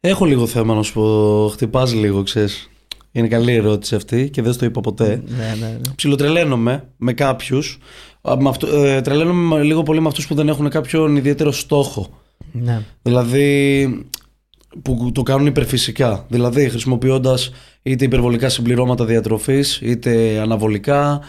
Έχω 0.00 0.24
λίγο 0.24 0.46
θέμα 0.46 0.74
να 0.74 0.82
σου 0.82 0.92
πω, 0.92 1.48
χτυπάς 1.52 1.94
λίγο, 1.94 2.22
ξέρεις. 2.22 2.70
Είναι 3.12 3.28
καλή 3.28 3.54
ερώτηση 3.54 3.94
αυτή 3.94 4.30
και 4.30 4.42
δεν 4.42 4.52
στο 4.52 4.64
είπα 4.64 4.80
ποτέ. 4.80 5.22
Ναι, 5.26 5.54
ναι, 5.60 5.66
ναι. 5.66 5.94
Ψιλοτρελαίνομαι 5.94 6.88
με 6.96 7.12
κάποιους. 7.12 7.78
Ε, 8.72 9.00
τρελαίνομαι 9.00 9.62
λίγο 9.62 9.82
πολύ 9.82 10.00
με 10.00 10.08
αυτούς 10.08 10.26
που 10.26 10.34
δεν 10.34 10.48
έχουν 10.48 10.68
κάποιον 10.68 11.16
ιδιαίτερο 11.16 11.52
στόχο. 11.52 12.08
ναι. 12.52 12.82
Δηλαδή 13.02 13.88
που 14.82 15.10
το 15.14 15.22
κάνουν 15.22 15.46
υπερφυσικά. 15.46 16.24
Δηλαδή 16.28 16.68
χρησιμοποιώντας 16.68 17.50
είτε 17.82 18.04
υπερβολικά 18.04 18.48
συμπληρώματα 18.48 19.04
διατροφής 19.04 19.80
είτε 19.82 20.38
αναβολικά. 20.40 21.20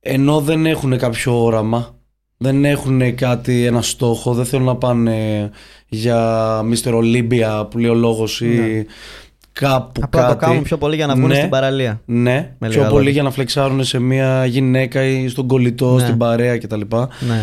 Ενώ 0.00 0.40
δεν 0.40 0.66
έχουν 0.66 0.98
κάποιο 0.98 1.44
όραμα. 1.44 1.94
Δεν 2.36 2.64
έχουν 2.64 3.14
κάτι, 3.14 3.64
ένα 3.64 3.82
στόχο. 3.82 4.34
Δεν 4.34 4.44
θέλουν 4.44 4.66
να 4.66 4.76
πάνε 4.76 5.50
για 5.88 6.60
Mr. 6.60 6.94
Olympia 6.94 7.66
που 7.70 7.78
λέει 7.78 7.90
ο 7.90 7.94
λόγος 7.94 8.40
ή 8.40 8.46
Ναι. 8.46 8.84
Κάπου 9.52 10.00
Απλά 10.04 10.20
κάτι. 10.20 10.32
το 10.32 10.38
κάνουν 10.46 10.62
πιο 10.62 10.78
πολύ 10.78 10.96
για 10.96 11.06
να 11.06 11.14
βγουν 11.14 11.28
Ναι. 11.28 11.34
στην 11.34 11.48
παραλία. 11.48 12.00
Ναι, 12.04 12.54
Με 12.58 12.68
πιο 12.68 12.78
λίγα 12.78 12.82
πολύ 12.82 12.94
λόγια. 12.96 13.10
για 13.12 13.22
να 13.22 13.30
φλεξάρουν 13.30 13.84
σε 13.84 13.98
μια 13.98 14.46
γυναίκα 14.46 15.04
ή 15.04 15.28
στον 15.28 15.46
κολλητό, 15.46 15.94
Ναι. 15.94 16.00
στην 16.02 16.16
παρέα 16.16 16.58
κτλ. 16.58 16.80
Ναι. 17.20 17.40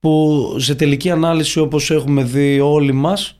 Που 0.00 0.44
σε 0.58 0.74
τελική 0.74 1.10
ανάλυση 1.10 1.58
όπως 1.60 1.90
έχουμε 1.90 2.22
δει 2.22 2.60
όλοι 2.60 2.92
μας 2.92 3.36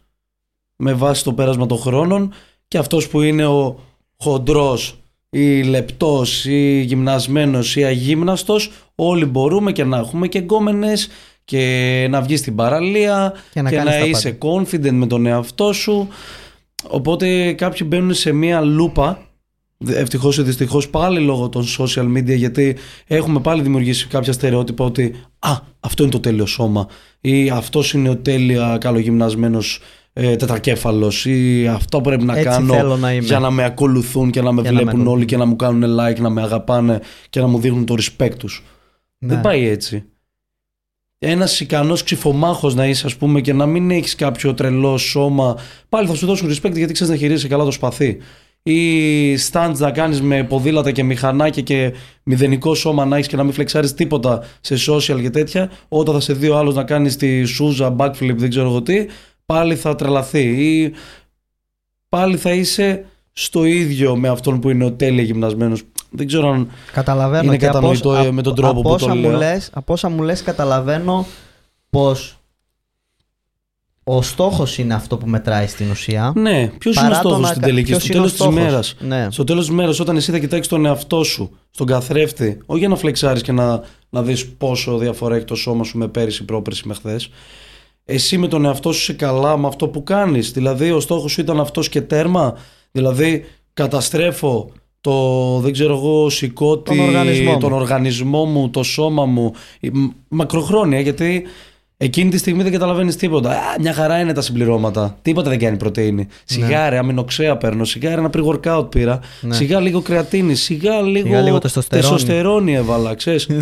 με 0.77 0.93
βάση 0.93 1.25
το 1.25 1.33
πέρασμα 1.33 1.67
των 1.67 1.79
χρόνων 1.79 2.33
και 2.69 2.79
αυτός 2.79 3.09
που 3.09 3.21
είναι 3.23 3.47
ο 3.47 3.79
χοντρός 4.17 4.97
ή 5.31 5.63
λεπτός 5.63 6.45
ή 6.45 6.81
γυμνασμένος 6.81 7.77
ή 7.77 7.85
αγύμναστος 7.85 8.71
όλοι 8.95 9.25
μπορούμε 9.25 9.73
και 9.73 9.85
να 9.85 9.97
έχουμε 9.99 10.29
και 10.29 10.39
γκόμενες 10.39 11.09
και 11.45 12.07
να 12.11 12.21
βγεις 12.21 12.39
στην 12.41 12.55
παραλία 12.55 13.33
Και 13.53 13.63
να 13.63 13.71
και 13.71 13.77
κάνεις 13.77 13.93
να 13.95 14.01
τα 14.01 14.07
είσαι 14.07 14.39
confident 14.43 14.91
με 14.93 15.07
τον 15.07 15.27
εαυτό 15.27 15.73
σου. 15.73 16.09
Οπότε 16.89 17.53
κάποιοι 17.53 17.87
μπαίνουν 17.91 18.15
σε 18.15 18.33
μία 18.33 18.61
λούπα. 18.61 19.27
Ευτυχώς 19.87 20.39
ή 20.39 20.43
δυστυχώς 20.43 20.89
πάλι 20.89 21.21
λόγω 21.21 21.49
των 21.49 21.65
social 21.79 22.17
media, 22.17 22.37
γιατί 22.37 22.77
έχουμε 23.07 23.41
πάλι 23.41 23.63
δημιουργήσει 23.63 24.07
κάποια 24.07 24.33
στερεότυπα 24.33 24.85
ότι 24.85 25.15
Α, 25.39 25.51
αυτό 25.81 26.03
είναι 26.03 26.13
το 26.13 26.21
τέλειο 26.21 26.47
σώμα, 26.47 26.87
ή 27.21 27.51
αυτό 27.51 27.83
είναι 27.95 28.09
ο 28.09 28.17
τέλεια 28.17 28.79
καλογυμνασμένος 28.81 29.81
ε, 30.13 30.37
τετρακέφαλος, 30.37 31.27
ή 31.27 31.67
αυτό 31.69 32.01
πρέπει 32.01 32.25
να 32.25 32.37
Έτσι 32.37 32.49
κάνω 32.49 32.75
θέλω 32.75 32.97
να 32.97 33.13
είμαι. 33.13 33.25
για 33.25 33.39
να 33.39 33.51
με 33.51 33.65
ακολουθούν 33.65 34.31
και 34.31 34.43
να 34.43 34.53
με 34.53 34.61
Για 34.63 34.71
να 34.71 34.77
με 34.77 34.83
βλέπουν 34.83 35.01
όλοι 35.01 35.09
ακολουθούν. 35.09 35.27
και 35.27 35.37
να 35.37 35.45
μου 35.45 35.57
κάνουν 35.57 35.99
like, 36.01 36.21
να 36.21 36.31
με 36.31 36.43
αγαπάνε 36.43 37.01
και 37.31 37.41
να 37.41 37.47
μου 37.47 37.59
δείχνουν 37.59 37.85
το 37.85 37.95
respect 37.99 38.35
τους. 38.39 38.65
Ναι. 39.19 39.29
Δεν 39.35 39.41
πάει 39.41 39.67
έτσι. 39.67 40.05
Ένας 41.25 41.61
ικανός 41.61 42.03
ξυφομάχος 42.03 42.75
να 42.75 42.87
είσαι, 42.87 43.07
ας 43.07 43.17
πούμε, 43.17 43.41
και 43.41 43.53
να 43.53 43.67
μην 43.67 43.91
έχεις 43.91 44.15
κάποιο 44.15 44.55
τρελό 44.55 44.99
σώμα, 44.99 45.57
πάλι 45.89 46.09
θα 46.09 46.15
σου 46.15 46.27
δώσουν 46.27 46.49
respect 46.49 46.75
γιατί 46.75 46.93
ξέρεις 46.93 47.13
να 47.13 47.19
χειρίζεσαι 47.19 47.49
καλά 47.49 47.65
το 47.65 47.71
σπαθί. 47.71 48.19
Ή 48.63 49.35
stands 49.37 49.75
να 49.79 49.91
κάνεις 49.91 50.21
με 50.21 50.45
ποδήλατα 50.45 50.91
και 50.91 51.03
μηχανάκια 51.03 51.63
και 51.63 51.93
μηδενικό 52.23 52.75
σώμα 52.75 53.05
να 53.05 53.17
έχεις 53.17 53.29
και 53.29 53.37
να 53.37 53.43
μην 53.43 53.53
φλεξάρεις 53.53 53.95
τίποτα 53.95 54.45
σε 54.61 54.75
social 54.89 55.21
και 55.21 55.31
τέτοια. 55.31 55.71
Όταν 55.89 56.15
θα 56.15 56.21
σε 56.21 56.33
δει 56.33 56.49
ο 56.49 56.57
άλλος 56.57 56.75
να 56.75 56.85
κάνει 56.85 57.15
τη 57.15 57.45
σούζα, 57.45 57.97
backflip, 57.99 58.35
δεν 58.37 58.51
ξέρω 58.51 58.69
εγώ 58.69 58.83
τι, 58.83 59.07
πάλι 59.47 59.77
θα 59.77 59.95
τρελαθεί. 59.95 60.43
Ή 60.43 60.93
πάλι 62.09 62.37
θα 62.37 62.53
είσαι 62.53 63.05
στο 63.33 63.65
ίδιο 63.65 64.17
με 64.17 64.29
αυτόν 64.29 64.61
που 64.61 64.71
είναι 64.71 64.85
ο 64.85 64.93
τέλεια 64.93 65.23
γυμνασμένος. 65.23 65.83
Δεν 66.13 66.27
ξέρω 66.27 66.51
αν 66.51 66.69
Καταλαβαίνω 66.93 67.43
Είναι 67.43 67.57
και 67.57 67.67
από 67.67 67.75
κατανοητό, 67.75 68.11
όσα- 68.11 68.25
ε, 68.25 68.31
με 68.31 68.43
τον 68.43 68.55
τρόπο 68.55 68.71
από 68.71 68.83
που 68.83 68.89
το 68.89 68.95
όσα 68.95 69.15
μου 69.15 69.21
λέω. 69.29 69.39
λες, 69.39 69.71
από 69.73 69.93
όσα 69.93 70.09
μου 70.09 70.23
λες 70.23 70.43
καταλαβαίνω 70.43 71.27
πως 71.91 72.37
ο 74.05 74.23
στόχος 74.23 74.79
είναι 74.79 74.95
αυτό 74.95 75.17
που 75.17 75.27
μετράει 75.29 75.67
στην 75.67 75.91
ουσία. 75.91 76.33
Ναι, 76.37 76.67
ποιος 76.79 76.97
είναι 76.97 77.07
ο 77.07 77.09
Παρά 77.09 77.23
το 77.23 77.29
στόχος 77.29 77.41
να 77.45 77.49
στην 77.49 77.61
κα- 77.61 77.67
τελική, 77.67 77.91
ποιος 77.91 78.03
στο 78.03 78.13
είναι 78.13 78.23
ο 78.23 78.29
τέλο 78.29 78.35
της 78.35 78.41
στόχος; 78.41 78.95
ημέρα. 79.01 79.21
Ναι. 79.25 79.31
Στο 79.31 79.45
τέλος 79.45 79.65
της 79.65 79.73
ημέρα, 79.75 79.93
όταν 80.01 80.17
εσύ 80.17 80.31
θα 80.31 80.39
κοιτάξεις 80.39 80.69
τον 80.69 80.87
εαυτό 80.87 81.23
σου, 81.23 81.57
στον 81.71 81.87
καθρέφτη, 81.87 82.59
όχι 82.67 82.79
για 82.79 82.89
να 82.89 82.97
φλεξάρεις 82.97 83.43
και 83.43 83.53
να, 83.53 83.83
να 84.11 84.23
δεις 84.23 84.47
πόσο 84.49 84.99
διαφορά 84.99 85.35
έχει 85.37 85.45
το 85.45 85.55
σώμα 85.55 85.85
σου 85.85 85.99
με 85.99 86.09
πέρυσι, 86.09 86.45
πρόπερσι, 86.45 86.89
με 86.89 86.95
χθες. 86.95 87.29
Εσύ 88.05 88.39
με 88.39 88.49
τον 88.49 88.65
εαυτό 88.65 88.93
σου 88.93 89.01
είσαι 89.01 89.13
καλά 89.13 89.57
με 89.57 89.67
αυτό 89.67 89.89
που 89.89 90.03
κάνεις. 90.03 90.51
Δηλαδή, 90.53 90.91
ο 90.91 91.01
στόχος 91.01 91.33
σου 91.33 91.41
ήταν 91.41 91.61
αυτός 91.61 91.89
και 91.89 92.01
τέρμα. 92.01 92.55
Δηλαδή, 92.93 93.45
καταστρέφω 93.75 94.71
το, 95.03 95.59
δεν 95.59 95.73
ξέρω 95.73 95.95
εγώ, 95.95 96.31
σηκώτη, 96.31 96.97
Τον 96.97 97.07
οργανισμό 97.07 97.53
μου. 97.53 97.59
τον 97.59 97.73
οργανισμό 97.73 98.45
μου, 98.45 98.71
το 98.71 98.83
σώμα 98.83 99.25
μου. 99.25 99.53
Ε, 99.81 99.89
μ- 99.93 100.11
Μακροχρόνια, 100.29 101.01
γιατί 101.01 101.43
εκείνη 101.97 102.31
τη 102.31 102.39
στιγμή 102.39 102.63
δεν 102.63 102.73
καταλαβαίνεις 102.73 103.17
τίποτα. 103.17 103.51
Α, 103.51 103.57
μια 103.81 103.93
χαρά 103.93 104.21
είναι 104.21 104.33
τα 104.33 104.41
συμπληρώματα. 104.41 105.19
Τίποτα 105.23 105.49
δεν 105.51 105.59
κάνει 105.59 105.77
πρωτενη. 105.77 106.27
Σιγά 106.45 106.89
ρε, 106.89 106.99
αμινοξέα 106.99 107.57
παίρνω. 107.57 107.85
Σιγά 107.85 108.15
ρε, 108.15 108.21
ένα 108.21 108.31
pre-workout 108.35 108.91
πήρα. 108.91 109.21
Ναι. 109.41 109.55
Σιγά 109.55 109.81
λίγο 109.81 110.01
κρεατίνη. 110.01 110.55
Σιγά 110.55 111.01
λίγο, 111.01 111.27
Σιγά 111.27 111.41
λίγο 111.41 111.59
τεστοστερόνη. 111.59 112.09
τεστοστερόνη 112.15 112.75
έβαλα, 112.75 113.15
ξέρεις. 113.15 113.47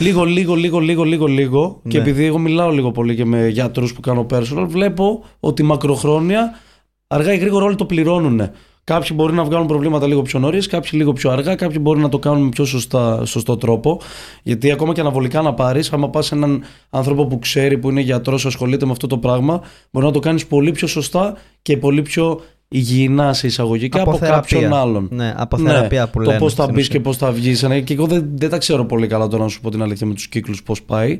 Λίγο, 0.00 0.24
λίγο, 0.24 0.54
λίγο, 0.54 0.78
λίγο, 0.78 1.04
λίγο, 1.04 1.26
λίγο. 1.26 1.80
Και 1.88 1.96
Ναι. 1.96 2.02
επειδή 2.02 2.24
εγώ 2.24 2.38
μιλάω 2.38 2.70
λίγο 2.70 2.90
πολύ 2.92 3.14
και 3.16 3.24
με 3.24 3.48
γιατρούς 3.48 3.92
που 3.92 4.00
κάνω 4.00 4.26
personal, 4.30 4.64
βλέπω 4.66 5.24
ότι 5.40 5.62
μακροχρόνια 5.62 6.58
αργά 7.06 7.32
ή 7.32 7.36
γρήγορα 7.36 7.64
όλοι 7.64 7.74
το 7.74 7.84
πληρώνουν. 7.84 8.50
Κάποιοι 8.84 9.10
μπορεί 9.14 9.32
να 9.32 9.44
βγάλουν 9.44 9.66
προβλήματα 9.66 10.06
λίγο 10.06 10.22
πιο 10.22 10.38
νωρίς, 10.38 10.66
κάποιοι 10.66 10.90
λίγο 10.92 11.12
πιο 11.12 11.30
αργά, 11.30 11.54
κάποιοι 11.54 11.78
μπορεί 11.80 12.00
να 12.00 12.08
το 12.08 12.18
κάνουν 12.18 12.42
με 12.42 12.48
πιο 12.48 12.64
σωστά, 12.64 13.24
σωστό 13.24 13.56
τρόπο. 13.56 14.00
Γιατί 14.42 14.70
ακόμα 14.70 14.92
και 14.92 15.00
αναβολικά 15.00 15.42
να 15.42 15.54
πάρεις, 15.54 15.92
άμα 15.92 16.08
πας 16.08 16.26
σε 16.26 16.34
έναν 16.34 16.62
άνθρωπο 16.90 17.26
που 17.26 17.38
ξέρει, 17.38 17.78
που 17.78 17.90
είναι 17.90 18.00
γιατρός, 18.00 18.46
ασχολείται 18.46 18.84
με 18.84 18.90
αυτό 18.90 19.06
το 19.06 19.18
πράγμα, 19.18 19.60
μπορεί 19.90 20.06
να 20.06 20.12
το 20.12 20.18
κάνεις 20.18 20.46
πολύ 20.46 20.70
πιο 20.70 20.86
σωστά 20.86 21.36
και 21.62 21.76
πολύ 21.76 22.02
πιο 22.02 22.40
υγιεινά 22.68 23.32
σε 23.32 23.46
εισαγωγικά 23.46 24.00
από, 24.00 24.14
θεραπεία. 24.14 24.40
κάποιον 24.40 24.72
άλλον. 24.72 25.08
Ναι, 25.10 25.34
από 25.36 25.58
θεραπεία 25.58 26.08
που 26.08 26.20
λένε. 26.20 26.32
Το 26.32 26.38
πώς 26.38 26.54
θα 26.54 26.62
στην 26.62 26.74
μπεις 26.74 26.84
ουσία. 26.84 26.94
και 26.94 27.00
πώς 27.04 27.16
θα 27.16 27.32
βγεις. 27.32 27.66
Και 27.84 27.92
εγώ 27.92 28.06
δεν, 28.06 28.30
δεν 28.34 28.50
τα 28.50 28.58
ξέρω 28.58 28.84
πολύ 28.84 29.06
καλά 29.06 29.28
τώρα 29.28 29.42
να 29.42 29.48
σου 29.48 29.60
πω 29.60 29.70
την 29.70 29.82
αλήθεια 29.82 30.06
με 30.06 30.14
τους 30.14 30.28
κύκλους 30.28 30.62
πώς 30.62 30.82
πάει. 30.82 31.18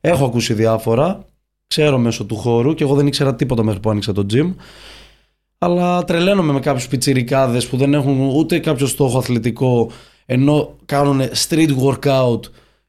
Έχω 0.00 0.24
ακούσει 0.24 0.54
διάφορα. 0.54 1.24
Ξέρω 1.66 1.98
μέσω 1.98 2.24
του 2.24 2.36
χώρου 2.36 2.74
και 2.74 2.84
εγώ 2.84 2.94
δεν 2.94 3.06
ήξερα 3.06 3.34
τίποτα 3.34 3.62
μέχρι 3.62 3.80
που 3.80 3.90
άνοιξα 3.90 4.12
το 4.12 4.26
gym. 4.32 4.54
Αλλά 5.62 6.04
τρελαίνομαι 6.04 6.52
με 6.52 6.60
κάποιους 6.60 6.88
πιτσιρικάδες 6.88 7.66
που 7.66 7.76
δεν 7.76 7.94
έχουν 7.94 8.20
ούτε 8.20 8.58
κάποιο 8.58 8.86
στόχο 8.86 9.18
αθλητικό 9.18 9.90
ενώ 10.26 10.76
κάνουν 10.84 11.20
street 11.48 11.70
workout 11.84 12.40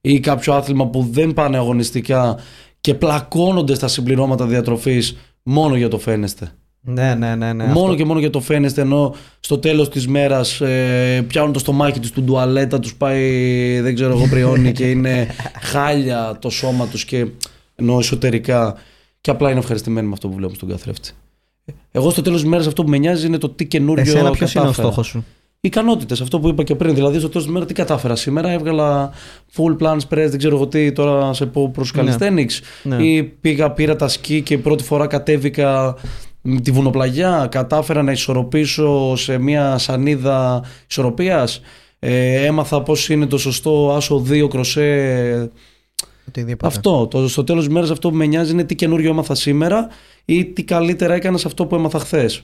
ή 0.01 0.19
κάποιο 0.19 0.53
άθλημα 0.53 0.87
που 0.87 1.07
δεν 1.11 1.33
πάνε 1.33 1.57
αγωνιστικά 1.57 2.37
και 2.81 2.93
πλακώνονται 2.93 3.75
στα 3.75 3.87
συμπληρώματα 3.87 4.45
διατροφής 4.45 5.17
μόνο 5.43 5.75
για 5.75 5.87
το 5.87 5.97
φαίνεστε. 5.97 6.51
Ναι, 6.81 7.15
ναι, 7.15 7.35
ναι. 7.35 7.53
ναι 7.53 7.65
μόνο 7.65 7.79
αυτό. 7.79 7.95
και 7.95 8.05
μόνο 8.05 8.19
για 8.19 8.29
το 8.29 8.39
φαίνεστε 8.39 8.81
ενώ 8.81 9.15
στο 9.39 9.57
τέλος 9.57 9.89
της 9.89 10.07
μέρας 10.07 10.61
ε, 10.61 11.25
πιάνουν 11.27 11.53
το 11.53 11.59
στομάχι 11.59 11.99
τους 11.99 12.11
του 12.11 12.21
ντουαλέτα 12.21 12.79
τους 12.79 12.95
πάει 12.95 13.79
δεν 13.81 13.95
ξέρω 13.95 14.11
εγώ 14.17 14.27
πριόνι 14.27 14.71
και 14.71 14.89
είναι 14.89 15.27
χάλια 15.71 16.37
το 16.41 16.49
σώμα 16.49 16.87
τους 16.87 17.05
και 17.05 17.27
ενώ 17.75 17.97
εσωτερικά 17.99 18.75
και 19.21 19.31
απλά 19.31 19.49
είναι 19.49 19.59
ευχαριστημένοι 19.59 20.07
με 20.07 20.13
αυτό 20.13 20.27
που 20.27 20.35
βλέπουν 20.35 20.55
στον 20.55 20.69
καθρέφτη. 20.69 21.11
Εγώ 21.91 22.09
στο 22.09 22.21
τέλος 22.21 22.41
της 22.41 22.49
μέρας 22.49 22.67
αυτό 22.67 22.83
που 22.83 22.89
με 22.89 22.97
νοιάζει 22.97 23.27
είναι 23.27 23.37
το 23.37 23.49
τι 23.49 23.65
καινούριο 23.65 24.03
Εσένα 24.03 24.31
ποιος 24.31 24.53
είναι 24.53 24.63
ο 24.63 24.67
κατάφερα. 24.67 24.87
στόχος 24.87 25.07
σου; 25.07 25.25
Ικανότητες, 25.63 26.21
αυτό 26.21 26.39
που 26.39 26.47
είπα 26.47 26.63
και 26.63 26.75
πριν. 26.75 26.95
Δηλαδή, 26.95 27.19
στο 27.19 27.27
τέλος 27.27 27.43
της 27.43 27.53
μέρας 27.53 27.67
τι 27.67 27.73
κατάφερα 27.73 28.15
σήμερα; 28.15 28.51
Έβγαλα 28.51 29.11
full 29.55 29.77
plan 29.77 29.95
press, 29.95 30.27
δεν 30.29 30.37
ξέρω 30.37 30.55
εγώ 30.55 30.67
τι, 30.67 30.91
τώρα 30.91 31.33
σε 31.33 31.45
πω 31.45 31.69
προς 31.69 31.93
calisthenics. 31.97 32.59
Ναι. 32.83 33.03
Ή 33.03 33.23
πήγα, 33.23 33.71
πήρα 33.71 33.95
τα 33.95 34.07
σκι 34.07 34.41
και 34.41 34.57
πρώτη 34.57 34.83
φορά 34.83 35.07
κατέβηκα 35.07 35.95
με 36.41 36.59
τη 36.59 36.71
βουνοπλαγιά. 36.71 37.47
Κατάφερα 37.51 38.03
να 38.03 38.11
ισορροπήσω 38.11 39.15
σε 39.15 39.37
μια 39.37 39.77
σανίδα 39.77 40.63
ισορροπίας. 40.89 41.61
Ε, 41.99 42.45
έμαθα 42.45 42.81
πώς 42.81 43.09
είναι 43.09 43.25
το 43.25 43.37
σωστό 43.37 43.93
άσο 43.95 44.23
2 44.29 44.47
κροσέ. 44.49 45.51
Οτιδήποτε. 46.31 46.75
Αυτό. 46.75 47.07
Το, 47.07 47.27
στο 47.27 47.43
τέλος 47.43 47.65
της 47.65 47.73
μέρας 47.73 47.89
αυτό 47.89 48.09
που 48.09 48.15
με 48.15 48.25
νοιάζει 48.25 48.51
είναι 48.51 48.63
τι 48.63 48.75
καινούριο 48.75 49.09
έμαθα 49.09 49.35
σήμερα 49.35 49.87
ή 50.25 50.45
τι 50.45 50.63
καλύτερα 50.63 51.13
έκανα 51.13 51.37
σε 51.37 51.47
αυτό 51.47 51.65
που 51.65 51.75
έμαθα 51.75 51.99
χθες. 51.99 52.43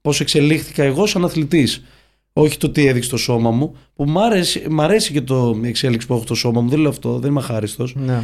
Πώς 0.00 0.20
εξελίχθηκα 0.20 0.82
εγώ 0.82 1.06
σαν 1.06 1.24
αθλητής. 1.24 1.84
Όχι 2.32 2.58
το 2.58 2.70
τι 2.70 2.86
έδειξε 2.86 3.10
το 3.10 3.16
σώμα 3.16 3.50
μου. 3.50 3.76
Που 3.94 4.04
μ' 4.04 4.18
αρέσει, 4.18 4.66
μ' 4.70 4.80
αρέσει 4.80 5.12
και 5.12 5.20
το 5.20 5.60
η 5.62 5.68
εξέλιξη 5.68 6.06
που 6.06 6.14
έχω 6.14 6.24
το 6.24 6.34
σώμα 6.34 6.60
μου. 6.60 6.68
Δεν 6.68 6.78
λέω 6.78 6.90
αυτό, 6.90 7.18
δεν 7.18 7.30
είμαι 7.30 7.40
αχάριστος. 7.40 7.94
Ναι. 7.94 8.22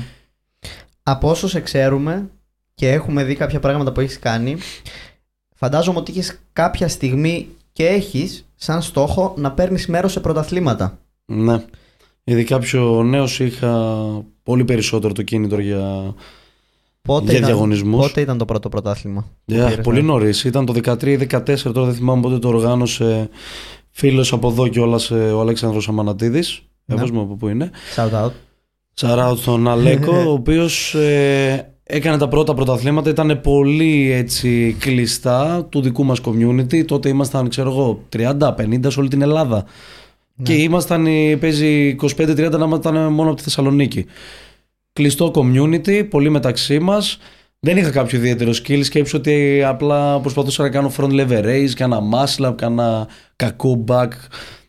Από 1.03 1.31
όσο 1.31 1.49
σε 1.49 1.61
ξέρουμε 1.61 2.31
και 2.75 2.91
έχουμε 2.91 3.25
δει 3.25 3.35
κάποια 3.35 3.61
πράγματα 3.61 3.93
που 3.93 4.01
έχεις 4.01 4.19
κάνει, 4.19 4.57
φαντάζομαι 5.55 5.99
ότι 5.99 6.11
είχες 6.11 6.39
κάποια 6.53 6.89
στιγμή 6.89 7.49
και 7.73 7.87
έχεις 7.87 8.49
σαν 8.55 8.83
στόχο 8.83 9.35
να 9.37 9.53
παίρνεις 9.53 9.87
μέρος 9.87 10.13
σε 10.13 10.21
πρωταθλήματα. 10.21 10.99
Ναι. 11.25 11.65
Ειδικά 12.25 12.59
πιο 12.59 13.03
νέος 13.03 13.41
είχα 13.41 14.05
πολύ 14.51 14.65
περισσότερο 14.65 15.13
το 15.13 15.23
κίνητρο 15.23 15.61
για. 15.61 16.15
Πότε 17.03 17.25
Για 17.25 17.35
ήταν, 17.35 17.45
διαγωνισμούς. 17.45 18.07
Πότε 18.07 18.21
ήταν 18.21 18.39
το 18.39 18.45
πρώτο 18.45 18.69
πρωτάθλημα. 18.69 19.21
που 19.45 19.55
Yeah, 19.55 19.69
πήρες, 19.69 19.81
πολύ 19.83 20.01
ναι. 20.01 20.07
νωρίς. 20.07 20.45
Ήταν 20.45 20.67
το 20.67 20.73
13 20.85 21.03
ή 21.07 21.27
14, 21.31 21.57
τώρα 21.73 21.87
δεν 21.87 21.95
θυμάμαι 21.95 22.21
πότε 22.21 22.39
το 22.39 22.49
οργάνωσε 22.49 23.29
φίλος 23.91 24.33
από 24.33 24.49
εδώ 24.49 24.69
κιόλας 24.69 25.11
ο 25.11 25.41
Αλέξανδρος 25.41 25.89
Αμανατίδης 25.89 26.63
Ναι. 26.85 26.95
Εύωσμο 26.95 27.21
από 27.21 27.35
πού 27.35 27.49
είναι. 27.49 27.71
Shout 27.97 28.25
out. 28.25 28.31
Shout 29.01 29.31
out 29.31 29.37
στον 29.37 29.69
Αλέκο, 29.69 30.17
ο 30.29 30.33
οποίος 30.33 30.97
έκανε 31.83 32.19
τα 32.19 32.29
πρώτα 32.29 32.55
πρωταθλήματα, 32.55 33.11
ήταν 33.11 33.41
πολύ 33.43 34.11
έτσι 34.13 34.77
κλειστά 34.79 35.67
του 35.69 35.81
δικού 35.83 36.05
μας 36.05 36.21
community. 36.25 36.85
Τότε 36.85 37.09
ήμασταν, 37.09 37.49
ξέρω 37.49 37.71
εγώ, 37.71 38.03
30-50 38.17 38.87
σε 38.87 39.01
όλη 39.01 39.09
την 39.09 39.23
Ελλάδα. 39.23 39.65
Και 40.43 40.53
ήμασταν, 40.55 41.07
οι- 41.07 41.37
παίζει 41.37 41.89
25-30 41.89 42.59
να 42.59 42.65
ήμασταν 42.65 43.13
μόνο 43.13 43.29
από 43.29 43.37
τη 43.37 43.43
Θεσσαλονίκη. 43.43 44.07
Κλειστό 44.93 45.31
community, 45.35 46.07
πολύ 46.11 46.31
μεταξύ 46.31 46.79
μας. 46.79 47.19
Δεν 47.61 47.77
είχα 47.77 47.91
κάποιο 47.91 48.19
ιδιαίτερο 48.19 48.51
skill. 48.51 48.81
Σκέψω 48.85 49.17
ότι 49.17 49.63
απλά 49.65 50.21
προσπαθούσα 50.21 50.63
να 50.63 50.69
κάνω 50.69 50.93
front 50.97 51.11
lever 51.11 51.45
raise, 51.45 51.71
κάνα 51.77 52.01
muscle 52.13 52.49
up, 52.51 52.55
κάνα 52.57 53.09
κακό 53.37 53.85
back. 53.89 54.09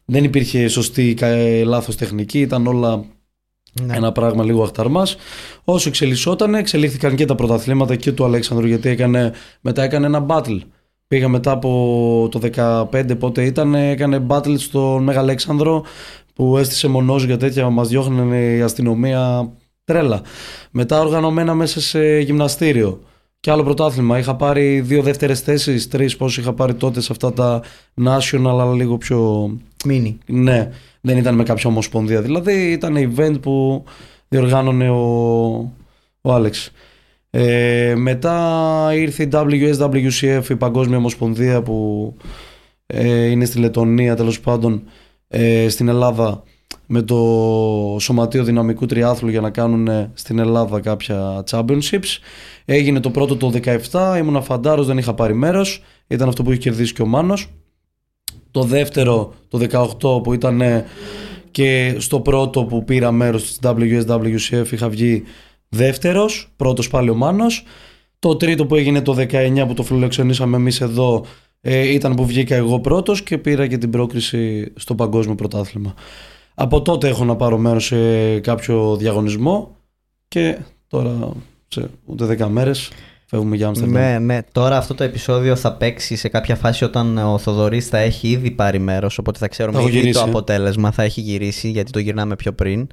Δεν 0.05 0.23
υπήρχε 0.23 0.67
σωστή 0.67 1.10
ή 1.10 1.13
κα- 1.13 1.36
λάθος 1.65 1.95
τεχνική, 1.95 2.39
ήταν 2.39 2.67
όλα 2.67 3.03
Ναι. 3.81 3.95
ένα 3.95 4.12
πράγμα 4.12 4.43
λίγο 4.43 4.63
αχταρμάς. 4.63 5.15
Όσο 5.63 5.89
εξελισσόταν, 5.89 6.55
εξελίχθηκαν 6.55 7.15
και 7.15 7.25
τα 7.25 7.36
πρωταθλήματα 7.36 7.95
και 7.95 8.12
του 8.12 8.23
Αλέξανδρου 8.25 8.67
γιατί 8.67 8.89
έκανε, 8.89 9.34
μετά 9.62 9.84
έκανε 9.84 10.05
ένα 10.05 10.25
battle. 10.29 10.60
Πήγα 11.12 11.28
μετά 11.28 11.52
από 11.52 12.28
το 12.32 12.39
15 12.91 13.17
πότε 13.19 13.43
ήταν, 13.43 13.76
έκανε 13.76 14.26
battle 14.28 14.56
στον 14.58 15.04
Μέγα 15.04 15.19
Αλέξανδρο 15.19 15.84
που 16.34 16.58
έστησε 16.58 16.88
μονός 16.88 17.24
για 17.24 17.38
τέτοια, 17.38 17.69
μας 17.69 17.88
διώχνανε 17.88 18.38
η 18.38 18.62
αστυνομία 18.62 19.52
τρέλα. 19.84 20.21
Μετά 20.71 21.00
οργανωμένα 21.00 21.54
μέσα 21.54 21.82
σε 21.82 22.19
γυμναστήριο. 22.19 23.02
Και 23.39 23.52
άλλο 23.52 23.63
πρωτάθλημα. 23.63 24.17
Είχα 24.17 24.36
πάρει 24.36 24.80
δύο 24.82 25.02
δεύτερες 25.02 25.41
θέσεις, 25.41 25.88
τρεις 25.88 26.17
πώς 26.17 26.38
είχα 26.38 26.54
πάρει 26.54 26.74
τότε 26.74 27.02
σε 27.02 27.12
αυτά 27.12 27.34
τα 27.34 27.62
national, 28.04 28.45
αλλά 28.45 28.74
λίγο 28.74 28.97
πιο 28.97 29.52
Μίνι. 29.86 30.17
ναι, 30.26 30.69
δεν 31.02 31.17
ήταν 31.17 31.36
με 31.36 31.43
κάποια 31.43 31.69
ομοσπονδία. 31.69 32.21
Δηλαδή 32.21 32.71
ήταν 32.71 32.95
event 32.97 33.41
που 33.41 33.84
διοργάνωνε 34.28 34.89
ο, 34.89 35.04
ο 36.21 36.34
Άλεξ. 36.34 36.71
Ε, 37.34 37.94
μετά 37.98 38.89
ήρθε 38.94 39.24
η 39.24 39.30
WSWCF, 39.32 40.44
η 40.50 40.56
Παγκόσμια 40.56 40.98
Ομοσπονδία 40.98 41.62
που 41.62 42.15
ε, 42.86 43.26
είναι 43.26 43.46
στη 43.46 43.60
Λετωνία 43.60 44.15
τέλος 44.15 44.39
πάντων 44.39 44.84
ε, 45.28 45.70
στην 45.70 45.88
Ελλάδα 45.88 46.44
με 46.86 47.02
το 47.02 47.98
Σωματείο 48.00 48.44
Δυναμικού 48.44 48.86
Τριάθλου 48.86 49.30
για 49.30 49.41
να 49.41 49.50
κάνουν 49.50 49.88
ε, 49.88 50.12
στην 50.13 50.39
Ελλάδα 50.39 50.80
κάποια 50.80 51.44
championships. 51.50 52.20
Έγινε 52.65 53.00
το 53.00 53.10
πρώτο 53.10 53.36
το 53.36 53.52
17, 53.91 54.17
ήμουν 54.17 54.44
φαντάρος, 54.44 54.88
δεν 54.88 54.98
είχα 54.98 55.13
πάρει 55.13 55.34
μέρος, 55.34 55.84
ήταν 56.08 56.28
αυτό 56.28 56.44
που 56.44 56.52
είχε 56.52 56.60
κερδίσει 56.60 56.94
και 56.94 57.02
ο 57.02 57.06
Μάνος. 57.06 57.48
Το 58.52 58.63
δεύτερο, 58.63 59.34
το 59.48 59.60
18 60.00 60.24
που 60.24 60.34
ήταν 60.34 60.62
και 61.52 61.96
στο 61.98 62.20
πρώτο 62.20 62.65
που 62.65 62.84
πήρα 62.84 63.12
μέρος 63.12 63.44
της 63.44 63.60
WSWCF 63.63 64.72
είχα 64.72 64.89
βγει 64.89 65.24
δεύτερος, 65.75 66.51
πρώτος 66.55 66.88
πάλι 66.89 67.10
ο 67.10 67.15
Μάνος. 67.15 67.63
Το 68.19 68.36
τρίτο 68.36 68.65
που 68.65 68.75
έγινε 68.75 69.01
το 69.01 69.13
19 69.13 69.63
που 69.67 69.73
το 69.73 69.84
φιλοξενήσαμε 69.84 70.57
εμείς 70.57 70.81
εδώ 70.81 71.25
ε, 71.62 71.93
ήταν 71.93 72.15
που 72.15 72.25
βγήκα 72.25 72.55
εγώ 72.55 72.79
πρώτος 72.79 73.23
και 73.23 73.38
πήρα 73.38 73.67
και 73.67 73.77
την 73.77 73.89
πρόκριση 73.89 74.71
στο 74.75 74.95
παγκόσμιο 74.95 75.36
πρωτάθλημα. 75.36 75.93
Από 76.53 76.81
τότε 76.81 77.07
έχω 77.07 77.25
να 77.25 77.36
πάρω 77.36 77.57
μέρος 77.57 77.86
σε 77.86 78.39
κάποιο 78.39 78.95
διαγωνισμό 78.95 79.75
και 80.27 80.57
τώρα 80.88 81.34
σε 81.67 81.89
ούτε 82.05 82.38
10 82.39 82.47
μέρες 82.47 82.91
φεύγουμε 83.25 83.55
για 83.55 83.67
Άμστερνταμ. 83.67 84.01
Ναι, 84.01 84.19
ναι. 84.19 84.39
Τώρα 84.51 84.77
αυτό 84.77 84.93
το 84.93 85.03
επεισόδιο 85.03 85.55
θα 85.55 85.73
παίξει 85.73 86.15
σε 86.15 86.27
κάποια 86.27 86.55
φάση 86.55 86.84
όταν 86.84 87.17
ο 87.17 87.38
Θοδωρής 87.38 87.88
θα 87.88 87.97
έχει 87.97 88.27
ήδη 88.27 88.51
πάρει 88.51 88.79
μέρος 88.79 89.17
οπότε 89.17 89.39
θα 89.39 89.47
ξέρουμε 89.47 89.75
Θα 89.77 89.81
έχω 89.81 89.89
ήδη 89.89 89.99
το 89.99 90.05
γυρίσει. 90.07 90.23
αποτέλεσμα, 90.27 90.91
θα 90.91 91.03
έχει 91.03 91.21
γυρίσει 91.21 91.69
γιατί 91.69 91.91
το 91.91 91.99
γυρνάμε 91.99 92.36
πιο 92.36 92.53
πριν. 92.53 92.88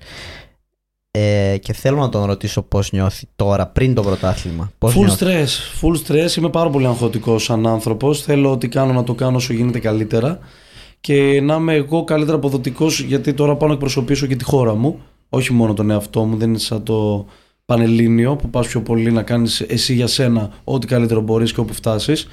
Ε, 1.20 1.56
και 1.56 1.72
θέλω 1.72 1.96
να 1.96 2.08
τον 2.08 2.24
ρωτήσω 2.24 2.62
πώς 2.62 2.92
νιώθει 2.92 3.26
τώρα 3.36 3.66
πριν 3.66 3.94
το 3.94 4.02
πρωτάθλημα. 4.02 4.72
Πώς 4.78 4.94
Full 4.96 5.04
νιώθει; 5.04 5.24
stress, 5.24 5.82
full 5.82 5.94
stress. 6.06 6.36
Είμαι 6.36 6.48
πάρα 6.50 6.70
πολύ 6.70 6.86
αγχωτικός 6.86 7.44
σαν 7.44 7.66
άνθρωπος. 7.66 8.22
Θέλω 8.22 8.50
ό,τι 8.50 8.68
κάνω 8.68 8.92
να 8.92 9.04
το 9.04 9.14
κάνω 9.14 9.36
όσο 9.36 9.52
γίνεται 9.52 9.78
καλύτερα 9.78 10.38
και 11.00 11.40
να 11.40 11.54
είμαι 11.54 11.74
εγώ 11.74 12.04
καλύτερα 12.04 12.36
αποδοτικός 12.36 13.00
γιατί 13.00 13.34
τώρα 13.34 13.56
πάω 13.56 13.68
να 13.68 13.74
εκπροσωπήσω 13.74 14.26
και 14.26 14.36
τη 14.36 14.44
χώρα 14.44 14.74
μου. 14.74 15.00
Όχι 15.28 15.52
μόνο 15.52 15.74
τον 15.74 15.90
εαυτό 15.90 16.24
μου, 16.24 16.36
δεν 16.36 16.48
είναι 16.48 16.58
σαν 16.58 16.82
το 16.82 17.26
πανελλήνιο 17.64 18.36
που 18.36 18.50
πας 18.50 18.66
πιο 18.66 18.82
πολύ 18.82 19.12
να 19.12 19.22
κάνεις 19.22 19.60
εσύ 19.60 19.94
για 19.94 20.06
σένα 20.06 20.50
ό,τι 20.64 20.86
καλύτερο 20.86 21.20
μπορείς 21.20 21.52
και 21.52 21.60
όπου 21.60 21.72
φτάσεις 21.74 22.26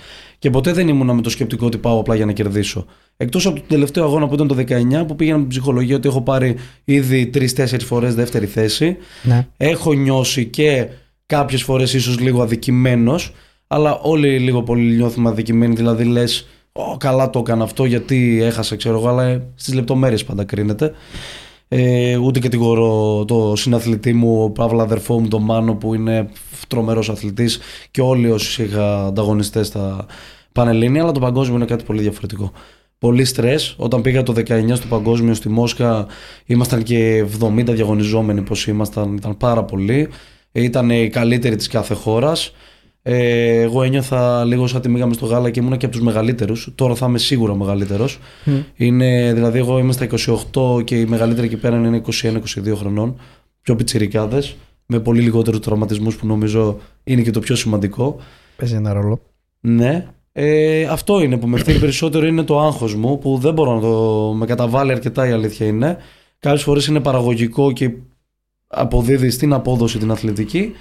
και 0.45 0.51
ποτέ 0.51 0.71
δεν 0.73 0.87
ήμουν 0.87 1.15
με 1.15 1.21
το 1.21 1.29
σκεπτικό 1.29 1.65
ότι 1.65 1.77
πάω 1.77 1.99
απλά 1.99 2.15
για 2.15 2.25
να 2.25 2.31
κερδίσω. 2.31 2.85
Εκτός 3.17 3.45
από 3.45 3.55
τον 3.55 3.65
τελευταίο 3.67 4.03
αγώνα 4.03 4.27
που 4.27 4.33
ήταν 4.33 4.47
το 4.47 4.55
19 5.01 5.07
που 5.07 5.15
πήγαινα 5.15 5.35
με 5.35 5.41
την 5.41 5.49
ψυχολογία 5.49 5.95
ότι 5.95 6.07
έχω 6.07 6.21
πάρει 6.21 6.55
ήδη 6.83 7.29
3-4 7.33 7.79
φορές 7.79 8.15
δεύτερη 8.15 8.45
θέση 8.45 8.97
Ναι. 9.23 9.47
έχω 9.57 9.93
νιώσει 9.93 10.45
και 10.45 10.87
κάποιες 11.25 11.63
φορές 11.63 11.93
ίσως 11.93 12.19
λίγο 12.19 12.41
αδικημένος 12.41 13.31
αλλά 13.67 13.99
όλοι 13.99 14.39
λίγο 14.39 14.63
πολύ 14.63 14.95
νιώθουμε 14.95 15.29
αδικημένοι 15.29 15.75
δηλαδή 15.75 16.03
λες 16.03 16.47
Ω, 16.71 16.97
καλά 16.97 17.29
το 17.29 17.39
έκανα 17.39 17.63
αυτό 17.63 17.85
γιατί 17.85 18.39
έχασα 18.41 18.75
ξέρω 18.75 18.97
εγώ 18.97 19.07
αλλά 19.07 19.23
ε, 19.23 19.41
στις 19.55 19.73
λεπτομέρειες 19.73 20.23
πάντα 20.23 20.43
κρίνεται 20.43 20.91
ε, 21.67 22.17
ούτε 22.17 22.39
κατηγορώ 22.39 23.25
το 23.25 23.53
συναθλητή 23.55 24.13
μου, 24.13 24.43
ο 24.43 24.49
Παύλα 24.49 24.83
αδερφό 24.83 25.19
μου, 25.19 25.27
τον 25.27 25.43
Μάνο 25.43 25.75
που 25.75 25.93
είναι 25.93 26.29
τρομερός 26.67 27.09
αθλητής 27.09 27.59
και 27.91 28.01
όλοι 28.01 28.31
όσοι 28.31 28.63
είχα 28.63 29.05
ανταγωνιστές 29.05 29.67
στα 29.67 30.05
Πανελλήνια, 30.55 31.01
αλλά 31.01 31.11
το 31.11 31.19
παγκόσμιο 31.19 31.55
είναι 31.55 31.65
κάτι 31.65 31.83
πολύ 31.83 32.01
διαφορετικό. 32.01 32.51
Πολύ 32.97 33.25
στρες. 33.25 33.75
Όταν 33.77 34.01
πήγα 34.01 34.23
το 34.23 34.33
19 34.33 34.75
στο 34.75 34.87
παγκόσμιο 34.87 35.33
στη 35.33 35.49
Μόσχα 35.49 36.07
ήμασταν 36.45 36.83
και 36.83 37.25
70 37.41 37.63
διαγωνιζόμενοι 37.65 38.41
πως 38.41 38.67
ήμασταν, 38.67 39.15
ήταν 39.15 39.37
πάρα 39.37 39.63
πολλοί. 39.63 40.07
Ε, 40.51 40.63
Ήταν 40.63 40.89
οι 40.89 41.09
καλύτεροι 41.09 41.55
της 41.55 41.67
κάθε 41.67 41.93
χώρας. 41.93 42.53
Ε, 43.01 43.61
εγώ 43.61 43.83
ένιωθα 43.83 44.45
λίγο 44.45 44.67
σαν 44.67 44.81
τη 44.81 44.89
μήγαμε 44.89 45.13
στο 45.13 45.25
γάλα 45.25 45.49
και 45.49 45.59
ήμουν 45.59 45.77
και 45.77 45.85
από 45.85 45.95
τους 45.95 46.03
μεγαλύτερους. 46.03 46.71
Τώρα 46.75 46.95
θα 46.95 47.05
είμαι 47.05 47.17
σίγουρα 47.17 47.55
μεγαλύτερος. 47.55 48.19
Είναι, 48.75 49.33
δηλαδή 49.33 49.57
εγώ 49.57 49.79
είμαι 49.79 49.91
στα 49.91 50.07
28 50.53 50.83
και 50.83 50.99
οι 50.99 51.05
μεγαλύτεροι 51.05 51.47
εκεί 51.47 51.57
πέρα 51.57 51.75
είναι 51.77 52.01
21-22 52.21 52.75
χρονών. 52.75 53.19
Πιο 53.61 53.75
πιτσιρικάδες. 53.75 54.55
Με 54.85 54.99
πολύ 54.99 55.21
λιγότερους 55.21 55.59
τραυματισμούς 55.59 56.15
που 56.15 56.27
νομίζω 56.27 56.79
είναι 57.03 57.21
και 57.21 57.31
το 57.31 57.39
πιο 57.39 57.55
σημαντικό. 57.55 58.15
Παίζει 58.57 58.75
ένα 58.75 58.93
ρόλο. 58.93 59.19
Ναι. 59.59 60.05
Ε, 60.37 60.83
αυτό 60.83 61.21
είναι 61.21 61.37
που 61.37 61.47
με 61.47 61.55
ευθύνει 61.55 61.79
περισσότερο 61.79 62.25
είναι 62.25 62.43
το 62.43 62.59
άγχος 62.59 62.95
μου 62.95 63.19
που 63.19 63.37
δεν 63.37 63.53
μπορώ 63.53 63.73
να 63.73 63.81
το 63.81 64.33
με 64.33 64.45
καταβάλει 64.45 64.91
αρκετά 64.91 65.27
η 65.27 65.31
αλήθεια 65.31 65.67
είναι. 65.67 65.97
Κάποιες 66.39 66.63
φορές 66.63 66.85
είναι 66.87 66.99
παραγωγικό 66.99 67.71
και 67.71 67.91
αποδίδει 68.67 69.29
στην 69.29 69.53
απόδοση 69.53 69.97
την 69.97 70.11
αθλητική 70.11 70.71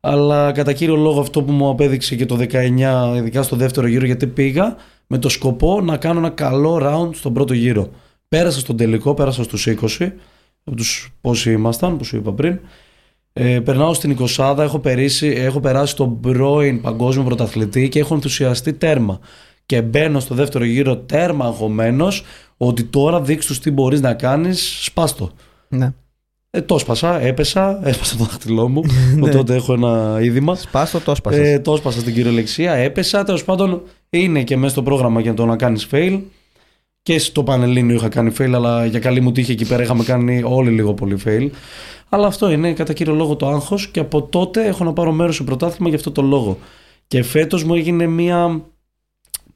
αλλά 0.00 0.52
κατά 0.52 0.72
κύριο 0.72 0.96
λόγο 0.96 1.20
αυτό 1.20 1.42
που 1.42 1.52
μου 1.52 1.68
απέδειξε 1.68 2.16
και 2.16 2.26
το 2.26 2.46
19 2.50 3.14
ειδικά 3.16 3.42
στο 3.42 3.56
δεύτερο 3.56 3.86
γύρο 3.86 4.06
γιατί 4.06 4.26
πήγα 4.26 4.76
με 5.06 5.18
το 5.18 5.28
σκοπό 5.28 5.80
να 5.80 5.96
κάνω 5.96 6.18
ένα 6.18 6.30
καλό 6.30 6.78
round 6.82 7.14
στον 7.14 7.32
πρώτο 7.32 7.54
γύρο. 7.54 7.90
Πέρασα 8.28 8.60
στον 8.60 8.76
τελικό, 8.76 9.14
πέρασα 9.14 9.42
στους 9.42 9.68
20 9.98 10.10
από 10.64 10.76
τους 10.76 11.12
πόσοι 11.20 11.52
ήμασταν 11.52 11.96
που 11.96 12.04
σου 12.04 12.16
είπα 12.16 12.32
πριν 12.32 12.60
ε, 13.32 13.60
περνάω 13.60 13.94
στην 13.94 14.16
20 14.36 14.56
έχω, 14.58 14.78
περίσει, 14.78 15.26
έχω 15.26 15.60
περάσει 15.60 15.96
τον 15.96 16.20
πρώην 16.20 16.80
παγκόσμιο 16.80 17.24
πρωταθλητή 17.24 17.88
και 17.88 17.98
έχω 17.98 18.14
ενθουσιαστεί 18.14 18.72
τέρμα. 18.72 19.18
Και 19.66 19.82
μπαίνω 19.82 20.20
στο 20.20 20.34
δεύτερο 20.34 20.64
γύρο 20.64 20.96
τέρμα 20.96 21.44
αγχωμένος 21.44 22.22
ότι 22.56 22.84
τώρα 22.84 23.20
δείξ' 23.20 23.46
τους 23.46 23.58
τι 23.58 23.70
μπορείς 23.70 24.00
να 24.00 24.14
κάνεις, 24.14 24.78
σπάστο. 24.84 25.30
Ναι. 25.68 25.92
Ε, 26.50 26.60
το 26.60 26.78
σπάσα, 26.78 27.20
έπεσα, 27.20 27.80
έσπασα 27.84 28.16
το 28.16 28.24
δάχτυλό 28.24 28.68
μου, 28.68 28.82
από 29.16 29.28
τότε 29.28 29.54
έχω 29.54 29.72
ένα 29.72 30.18
είδημα. 30.20 30.54
Σπάστο, 30.54 31.00
το 31.00 31.14
σπάσες. 31.14 31.48
Ε, 31.48 31.58
το 31.58 31.72
έσπασα 31.72 32.00
στην 32.00 32.14
κυριολεξία, 32.14 32.72
έπεσα. 32.72 33.24
Τέλος 33.24 33.44
πάντων, 33.44 33.82
είναι 34.10 34.42
και 34.42 34.56
μέσα 34.56 34.72
στο 34.72 34.82
πρόγραμμα 34.82 35.20
για 35.20 35.34
το 35.34 35.46
να 35.46 35.56
κάνεις 35.56 35.86
fail. 35.90 36.20
Και 37.08 37.18
στο 37.18 37.42
Πανελλήνιο 37.42 37.94
είχα 37.94 38.08
κάνει 38.08 38.32
fail, 38.38 38.52
αλλά 38.54 38.86
για 38.86 38.98
καλή 38.98 39.20
μου 39.20 39.32
τύχη 39.32 39.52
εκεί 39.52 39.66
πέρα 39.66 39.82
είχαμε 39.82 40.04
κάνει 40.04 40.42
όλοι 40.44 40.70
λίγο 40.70 40.94
πολύ 40.94 41.18
fail. 41.24 41.50
Αλλά 42.08 42.26
αυτό 42.26 42.50
είναι 42.50 42.72
κατά 42.72 42.92
κύριο 42.92 43.14
λόγο 43.14 43.36
το 43.36 43.48
άγχος 43.48 43.88
και 43.88 44.00
από 44.00 44.22
τότε 44.22 44.66
έχω 44.66 44.84
να 44.84 44.92
πάρω 44.92 45.12
μέρος 45.12 45.34
σε 45.36 45.42
πρωτάθλημα 45.42 45.88
για 45.88 45.98
αυτό 45.98 46.10
το 46.10 46.22
λόγο. 46.22 46.58
Και 47.06 47.22
φέτος 47.22 47.64
μου 47.64 47.74
έγινε 47.74 48.06
μία 48.06 48.64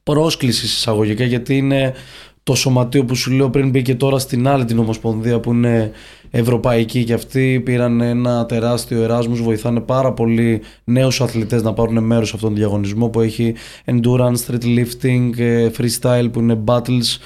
πρόσκληση 0.03 0.65
εισαγωγικά 0.65 1.25
γιατί 1.25 1.57
είναι 1.57 1.95
το 2.43 2.55
σωματείο 2.55 3.05
που 3.05 3.15
σου 3.15 3.31
λέω 3.33 3.51
πριν 3.51 3.71
μπήκε 3.71 3.95
τώρα 3.95 4.19
στην 4.19 4.49
άλλη 4.49 4.65
την 4.65 4.79
Ομοσπονδία 4.79 5.41
που 5.41 5.53
είναι 5.53 5.91
ευρωπαϊκή 6.31 7.05
και 7.05 7.13
αυτοί 7.13 7.61
πήραν 7.65 8.01
ένα 8.01 8.47
τεράστιο 8.47 9.03
εράσμους 9.03 9.43
βοηθάνε 9.43 9.81
πάρα 9.81 10.13
πολύ 10.13 10.61
νέους 10.85 11.21
αθλητές 11.21 11.63
να 11.63 11.73
πάρουν 11.73 12.05
μέρος 12.05 12.29
σε 12.29 12.35
αυτόν 12.35 12.51
τον 12.51 12.59
διαγωνισμό 12.59 13.09
που 13.09 13.21
έχει 13.21 13.55
endurance, 13.85 14.37
street 14.47 14.65
lifting, 14.65 15.31
ε, 15.39 15.71
freestyle 15.79 16.29
που 16.33 16.41
είναι 16.41 16.63
battles 16.67 17.19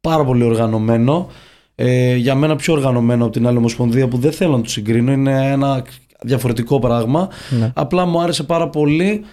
πάρα 0.00 0.24
πολύ 0.24 0.42
οργανωμένο 0.44 1.28
ε, 1.74 2.14
για 2.14 2.34
μένα 2.34 2.56
πιο 2.56 2.72
οργανωμένο 2.72 3.24
από 3.24 3.32
την 3.32 3.46
άλλη 3.46 3.56
Ομοσπονδία 3.56 4.08
που 4.08 4.18
δεν 4.18 4.32
θέλω 4.32 4.56
να 4.56 4.62
του 4.62 4.70
συγκρίνω 4.70 5.12
είναι 5.12 5.50
ένα 5.50 5.84
διαφορετικό 6.22 6.78
πράγμα 6.78 7.28
Ναι. 7.60 7.72
απλά 7.74 8.04
μου 8.06 8.20
άρεσε 8.20 8.42
πάρα 8.42 8.68
πολύ 8.68 9.24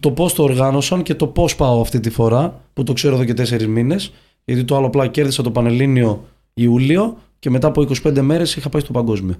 το 0.00 0.10
πώς 0.10 0.34
το 0.34 0.42
οργάνωσαν 0.42 1.02
και 1.02 1.14
το 1.14 1.26
πώς 1.26 1.56
πάω 1.56 1.80
αυτή 1.80 2.00
τη 2.00 2.10
φορά, 2.10 2.60
που 2.72 2.82
το 2.82 2.92
ξέρω 2.92 3.14
εδώ 3.14 3.24
και 3.24 3.34
τέσσερις 3.34 3.66
μήνες. 3.66 4.12
Γιατί 4.44 4.64
το 4.64 4.76
άλλο 4.76 4.86
απλά 4.86 5.06
κέρδισα 5.06 5.42
το 5.42 5.50
Πανελλήνιο 5.50 6.24
Ιούλιο 6.54 7.16
και 7.38 7.50
μετά 7.50 7.66
από 7.66 7.86
25 8.02 8.20
μέρες 8.20 8.56
είχα 8.56 8.68
πάει 8.68 8.82
στο 8.82 8.92
παγκόσμιο. 8.92 9.34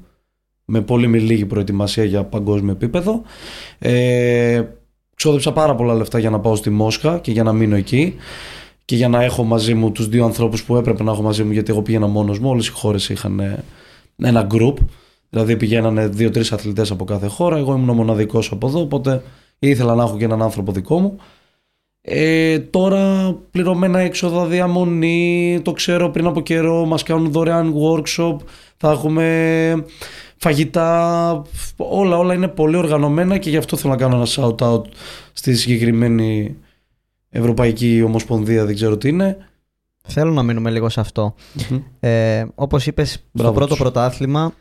Με 0.64 0.80
πολύ 0.80 1.06
με 1.06 1.18
λίγη 1.18 1.46
προετοιμασία 1.46 2.04
για 2.04 2.24
παγκόσμιο 2.24 2.72
επίπεδο. 2.72 3.22
Ε, 3.78 4.62
ξόδεψα 5.16 5.52
πάρα 5.52 5.74
πολλά 5.74 5.94
λεφτά 5.94 6.18
για 6.18 6.30
να 6.30 6.40
πάω 6.40 6.56
στη 6.56 6.70
Μόσχα 6.70 7.18
και 7.18 7.30
για 7.30 7.42
να 7.42 7.52
μείνω 7.52 7.76
εκεί 7.76 8.14
και 8.84 8.96
για 8.96 9.08
να 9.08 9.22
έχω 9.22 9.44
μαζί 9.44 9.74
μου 9.74 9.92
τους 9.92 10.08
δύο 10.08 10.24
ανθρώπους 10.24 10.64
που 10.64 10.76
έπρεπε 10.76 11.02
να 11.02 11.12
έχω 11.12 11.22
μαζί 11.22 11.44
μου 11.44 11.52
γιατί 11.52 11.72
εγώ 11.72 11.82
πήγαινα 11.82 12.06
μόνος 12.06 12.38
μου. 12.38 12.48
Όλες 12.48 12.66
οι 12.66 12.70
χώρες 12.70 13.08
είχαν 13.08 13.40
ε, 13.40 13.64
ένα 14.16 14.46
group. 14.50 14.74
Δηλαδή 15.30 15.56
πηγαίνανε 15.56 16.06
δύο-τρεις 16.06 16.52
αθλητές 16.52 16.90
από 16.90 17.04
κάθε 17.04 17.26
χώρα. 17.26 17.56
Εγώ 17.56 17.74
ήμουν 17.74 17.88
ο 17.88 17.94
μοναδικός 17.94 18.52
από 18.52 18.66
εδώ, 18.66 18.80
οπότε 18.80 19.22
ήθελα 19.58 19.94
να 19.94 20.02
έχω 20.02 20.16
και 20.16 20.24
έναν 20.24 20.42
άνθρωπο 20.42 20.72
δικό 20.72 21.00
μου. 21.00 21.16
Ε, 22.06 22.58
τώρα 22.58 23.32
πληρωμένα 23.50 23.98
έξοδα, 23.98 24.46
διαμονή, 24.46 25.60
το 25.64 25.72
ξέρω 25.72 26.10
πριν 26.10 26.26
από 26.26 26.40
καιρό, 26.40 26.84
μας 26.84 27.02
κάνουν 27.02 27.32
δωρεάν 27.32 27.74
workshop, 27.76 28.36
θα 28.76 28.90
έχουμε 28.90 29.84
φαγητά, 30.36 31.42
όλα, 31.76 32.18
όλα 32.18 32.34
είναι 32.34 32.48
πολύ 32.48 32.76
οργανωμένα 32.76 33.38
και 33.38 33.50
γι' 33.50 33.56
αυτό 33.56 33.76
θέλω 33.76 33.92
να 33.92 33.98
κάνω 33.98 34.16
ένα 34.16 34.26
shout 34.28 34.56
out 34.68 34.82
στη 35.32 35.54
συγκεκριμένη 35.54 36.56
Ευρωπαϊκή 37.30 38.02
Ομοσπονδία, 38.06 38.64
δεν 38.64 38.74
ξέρω 38.74 38.96
τι 38.96 39.08
είναι. 39.08 39.36
Θέλω 40.06 40.32
να 40.32 40.42
μείνουμε 40.42 40.70
λίγο 40.70 40.88
σε 40.88 41.00
αυτό. 41.00 41.34
Ε, 42.00 42.44
Όπως 42.54 42.86
είπες, 42.86 43.10
στο 43.12 43.22
Μπράβο 43.32 43.52
πρώτο 43.54 43.68
τους. 43.68 43.78
πρωτάθλημα 43.78 44.52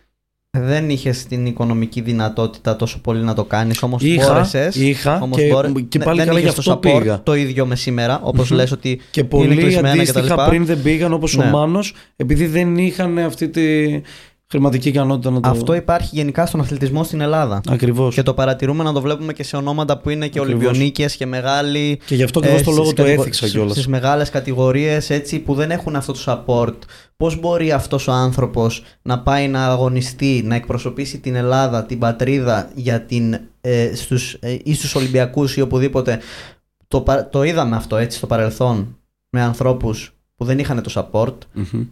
δεν 0.60 0.90
είχες 0.90 1.24
την 1.26 1.46
οικονομική 1.46 2.02
δυνατότητα 2.02 2.76
τόσο 2.76 3.00
πολύ 3.02 3.24
να 3.24 3.34
το 3.34 3.44
κάνεις. 3.44 3.82
Όμως 3.84 4.02
Είχα, 4.04 4.28
μπόρεσες. 4.34 4.76
είχα 4.76 5.20
όμως 5.22 5.38
και- 5.38 5.48
μπόρε- 5.48 5.80
και 5.90 5.98
Ναι, 5.98 6.04
πάλι 6.04 6.18
δεν 6.18 6.28
καλά 6.28 6.40
είχες 6.40 6.54
γι' 6.54 6.62
το 6.64 6.72
αυτό 6.72 6.90
support 6.90 7.00
πήγα. 7.02 7.24
το 7.24 7.36
ίδιο 7.36 7.66
με 7.66 7.76
σήμερα. 7.76 8.20
Όπως 8.24 8.50
Μμμ. 8.50 8.58
λες 8.58 8.72
ότι 8.72 9.00
Και 9.12 9.20
είναι 9.20 9.30
πολλοί 9.30 9.56
κλεισμένα 9.56 9.90
αντίστοιχα 9.90 10.22
κτλ. 10.36 10.42
πριν 10.50 10.66
δεν 10.66 10.82
πήγαν 10.82 11.14
όπως 11.14 11.38
ο 11.38 11.44
Ναι. 11.44 11.50
Μάνος 11.50 11.94
επειδή 12.16 12.46
δεν 12.46 12.78
είχαν 12.78 13.18
αυτή 13.18 13.50
τη, 13.50 13.62
χρηματική 14.54 14.90
ικανότητα 14.90 15.32
να 15.32 15.40
το. 15.40 15.50
Αυτό 15.50 15.74
υπάρχει 15.74 16.10
γενικά 16.16 16.46
στον 16.46 16.60
αθλητισμό 16.60 17.04
στην 17.04 17.22
Ελλάδα. 17.22 17.62
Ακριβώς. 17.70 18.16
Και 18.16 18.24
το 18.24 18.34
παρατηρούμε 18.34 18.84
να 18.84 18.94
το 18.94 19.02
βλέπουμε 19.02 19.34
και 19.34 19.44
σε 19.44 19.56
ονόματα 19.56 19.98
που 19.98 20.10
είναι 20.10 20.28
και 20.28 20.40
Ολυμπιονίκες 20.40 21.16
και 21.16 21.26
μεγάλοι. 21.26 22.00
Και 22.06 22.16
γι' 22.16 22.24
αυτό 22.24 22.40
ακριβώς 22.40 22.64
το 22.64 22.72
λόγο 22.72 22.94
το 22.94 23.04
έθιξα 23.06 23.48
κιόλας. 23.48 23.72
Στις 23.72 23.88
μεγάλες 23.88 24.30
κατηγορίες 24.30 25.10
έτσι 25.10 25.40
που 25.40 25.54
δεν 25.54 25.72
έχουν 25.72 25.96
αυτό 25.96 26.14
το 26.14 26.20
support. 26.26 26.76
Πώς 27.18 27.40
μπορεί 27.40 27.72
αυτός 27.72 28.08
ο 28.08 28.12
άνθρωπος 28.12 28.84
να 29.02 29.20
πάει 29.20 29.48
να 29.48 29.66
αγωνιστεί, 29.66 30.42
να 30.46 30.56
εκπροσωπήσει 30.56 31.20
την 31.20 31.36
Ελλάδα, 31.36 31.86
την 31.86 32.00
πατρίδα 32.00 32.70
για 32.76 33.02
την, 33.02 33.40
ε, 33.62 33.96
στους, 33.96 34.34
ε, 34.34 34.58
ή 34.64 34.74
στους 34.74 34.96
Ολυμπιακούς 34.96 35.56
ή 35.58 35.62
οπουδήποτε. 35.62 36.20
Το, 36.88 37.04
το 37.32 37.44
είδαμε 37.44 37.76
αυτό 37.76 37.98
έτσι 37.98 38.18
στο 38.18 38.28
παρελθόν 38.28 38.98
με 39.30 39.42
ανθρώπους 39.42 40.14
που 40.36 40.46
δεν 40.46 40.60
είχαν 40.60 40.84
το 40.84 40.92
support. 40.94 41.38
Mm-hmm. 41.58 41.88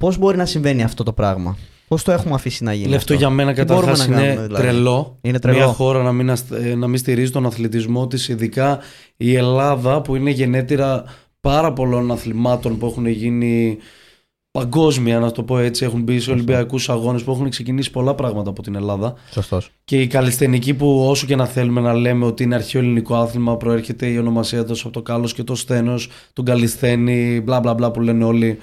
Πώς 0.00 0.18
μπορεί 0.18 0.36
να 0.36 0.46
συμβαίνει 0.46 0.82
αυτό 0.82 1.02
το 1.02 1.12
πράγμα, 1.12 1.56
Πώς 1.88 2.02
το 2.02 2.12
έχουμε 2.12 2.34
αφήσει 2.34 2.64
να 2.64 2.72
γίνει. 2.72 2.94
Αυτό, 2.94 3.14
για 3.14 3.30
μένα 3.30 3.52
καταρχάς 3.52 4.06
είναι, 4.06 4.16
κάνουμε, 4.16 4.46
δηλαδή; 4.46 4.62
τρελό. 4.62 5.18
είναι 5.20 5.38
τρελό. 5.38 5.58
Μια 5.58 5.66
χώρα 5.66 6.02
να 6.02 6.12
μην, 6.12 6.28
ε, 6.28 6.74
να 6.74 6.86
μην 6.86 6.98
στηρίζει 6.98 7.30
τον 7.30 7.46
αθλητισμό 7.46 8.06
της, 8.06 8.28
ειδικά 8.28 8.78
η 9.16 9.34
Ελλάδα 9.34 10.00
που 10.00 10.16
είναι 10.16 10.30
γενέτειρα 10.30 11.04
πάρα 11.40 11.72
πολλών 11.72 12.10
αθλημάτων 12.10 12.78
που 12.78 12.86
έχουν 12.86 13.06
γίνει 13.06 13.78
παγκόσμια, 14.50 15.18
να 15.18 15.30
το 15.30 15.42
πω 15.42 15.58
έτσι. 15.58 15.84
Έχουν 15.84 16.02
μπει 16.02 16.20
σε 16.20 16.30
Ολυμπιακούς 16.30 16.88
αγώνες 16.88 17.22
που 17.22 17.30
έχουν 17.30 17.50
ξεκινήσει 17.50 17.90
πολλά 17.90 18.14
πράγματα 18.14 18.50
από 18.50 18.62
την 18.62 18.74
Ελλάδα. 18.74 19.14
Σωστός. 19.30 19.70
Και 19.84 20.00
η 20.00 20.06
καλλιστενική 20.06 20.74
που 20.74 21.06
όσο 21.08 21.26
και 21.26 21.36
να 21.36 21.46
θέλουμε 21.46 21.80
να 21.80 21.94
λέμε 21.94 22.24
ότι 22.24 22.42
είναι 22.42 22.54
αρχαίο 22.54 22.80
ελληνικό 22.80 23.14
άθλημα, 23.14 23.56
προέρχεται 23.56 24.06
η 24.06 24.18
ονομασία 24.18 24.64
του 24.64 24.76
από 24.80 24.90
το 24.90 25.02
κάλο 25.02 25.26
και 25.34 25.42
το 25.42 25.54
στένο, 25.54 25.94
τον 26.32 26.44
καλλισθένη, 26.44 27.40
μπλα 27.40 27.60
μπλα 27.60 27.74
μπλα 27.74 27.90
που 27.90 28.00
λένε 28.00 28.24
όλοι 28.24 28.58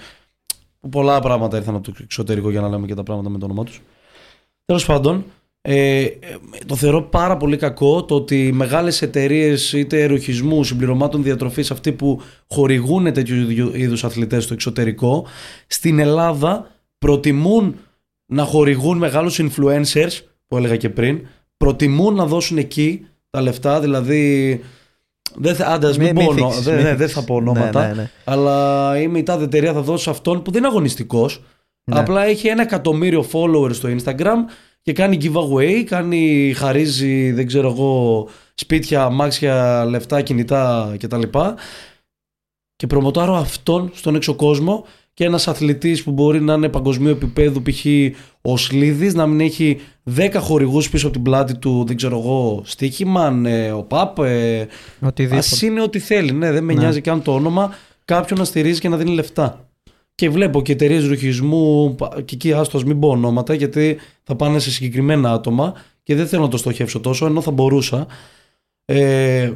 πολλά 0.89 1.19
πράγματα 1.19 1.57
ήρθαν 1.57 1.75
από 1.75 1.91
το 1.91 1.93
εξωτερικό 2.01 2.49
για 2.49 2.61
να 2.61 2.69
λέμε 2.69 2.87
και 2.87 2.93
τα 2.93 3.03
πράγματα 3.03 3.29
με 3.29 3.37
το 3.37 3.45
όνομά 3.45 3.63
τους. 3.63 3.81
Τέλος 4.65 4.85
πάντων, 4.85 5.25
ε, 5.61 6.07
το 6.65 6.75
θεωρώ 6.75 7.01
πάρα 7.01 7.37
πολύ 7.37 7.57
κακό 7.57 8.03
το 8.03 8.15
ότι 8.15 8.51
μεγάλες 8.53 9.01
εταιρείες 9.01 9.73
είτε 9.73 10.01
ερωχισμού, 10.01 10.63
συμπληρωμάτων 10.63 11.23
διατροφής, 11.23 11.71
αυτοί 11.71 11.91
που 11.91 12.21
χορηγούν 12.47 13.13
τέτοιου 13.13 13.49
είδους 13.73 14.03
αθλητές 14.03 14.43
στο 14.43 14.53
εξωτερικό, 14.53 15.25
στην 15.67 15.99
Ελλάδα 15.99 16.71
προτιμούν 16.97 17.75
να 18.25 18.43
χορηγούν 18.43 18.97
μεγάλους 18.97 19.39
influencers, 19.41 20.19
που 20.47 20.57
έλεγα 20.57 20.75
και 20.75 20.89
πριν, 20.89 21.27
προτιμούν 21.57 22.15
να 22.15 22.25
δώσουν 22.25 22.57
εκεί 22.57 23.05
τα 23.29 23.41
λεφτά, 23.41 23.79
δηλαδή 23.79 24.61
δεν 25.39 25.55
θα, 25.55 25.65
άντε, 25.65 25.97
μην, 25.97 26.15
μην, 26.15 26.35
πω, 26.35 26.49
δεν, 26.49 26.97
δεν 26.97 27.09
θα 27.09 27.23
πω 27.23 27.35
ονόματα. 27.35 27.81
Ναι, 27.81 27.87
ναι, 27.87 27.93
ναι. 27.93 28.09
Αλλά 28.23 28.97
η 28.99 29.23
τάδε 29.23 29.43
εταιρεία 29.43 29.73
θα 29.73 29.81
δώσει 29.81 30.09
αυτόν 30.09 30.41
που 30.41 30.51
δεν 30.51 30.59
είναι 30.59 30.69
αγωνιστικός. 30.69 31.43
Ναι. 31.83 31.99
Απλά 31.99 32.23
έχει 32.23 32.47
ένα 32.47 32.61
εκατομμύριο 32.61 33.25
followers 33.31 33.73
στο 33.73 33.89
Instagram 33.89 34.35
και 34.81 34.93
κάνει 34.93 35.17
giveaway, 35.21 35.83
κάνει, 35.83 36.53
χαρίζει, 36.55 37.31
δεν 37.31 37.47
ξέρω 37.47 37.69
εγώ, 37.69 38.27
σπίτια, 38.53 39.03
αμάξια, 39.03 39.85
λεφτά, 39.85 40.21
κινητά 40.21 40.95
κτλ. 40.99 41.21
Και 42.75 42.87
προμοτάρω 42.87 43.35
αυτόν 43.35 43.91
στον 43.93 44.15
έξω 44.15 44.35
κόσμο 44.35 44.85
και 45.17 45.23
ένας 45.25 45.47
αθλητής 45.47 46.03
που 46.03 46.11
μπορεί 46.11 46.41
να 46.41 46.53
είναι 46.53 46.69
παγκοσμίου 46.69 47.09
επίπεδου 47.09 47.61
π.χ. 47.61 47.85
ο 48.41 48.57
Σλίδης 48.57 49.13
να 49.13 49.27
μην 49.27 49.39
έχει 49.39 49.79
10 50.15 50.29
χορηγούς 50.39 50.89
πίσω 50.89 51.05
από 51.05 51.15
την 51.15 51.23
πλάτη 51.23 51.57
του 51.57 51.83
δεν 51.87 51.95
ξέρω 51.95 52.17
εγώ 52.17 52.61
στοίχημα, 52.65 53.41
ε, 53.45 53.71
ο 53.71 53.83
ΠΑΠ 53.83 54.19
ε, 54.19 54.67
ας 55.31 55.61
είναι 55.61 55.81
ό,τι 55.81 55.99
θέλει 55.99 56.31
ναι, 56.31 56.51
δεν 56.51 56.63
με 56.63 56.73
ναι. 56.73 56.79
νοιάζει 56.79 57.01
καν 57.01 57.21
το 57.21 57.33
όνομα 57.33 57.75
κάποιον 58.05 58.39
να 58.39 58.45
στηρίζει 58.45 58.79
και 58.79 58.89
να 58.89 58.97
δίνει 58.97 59.11
λεφτά 59.11 59.69
και 60.15 60.29
βλέπω 60.29 60.61
και 60.61 60.71
εταιρείες 60.71 61.07
ρουχισμού 61.07 61.95
και 62.25 62.35
εκεί 62.35 62.53
άστος 62.53 62.83
μην 62.83 62.99
πω 62.99 63.09
ονόματα 63.09 63.53
γιατί 63.53 63.97
θα 64.23 64.35
πάνε 64.35 64.59
σε 64.59 64.71
συγκεκριμένα 64.71 65.31
άτομα 65.31 65.73
και 66.03 66.15
δεν 66.15 66.27
θέλω 66.27 66.41
να 66.41 66.49
το 66.49 66.57
στοχεύσω 66.57 66.99
τόσο 66.99 67.25
ενώ 67.25 67.41
θα 67.41 67.51
μπορούσα 67.51 68.07
ε, 68.85 69.51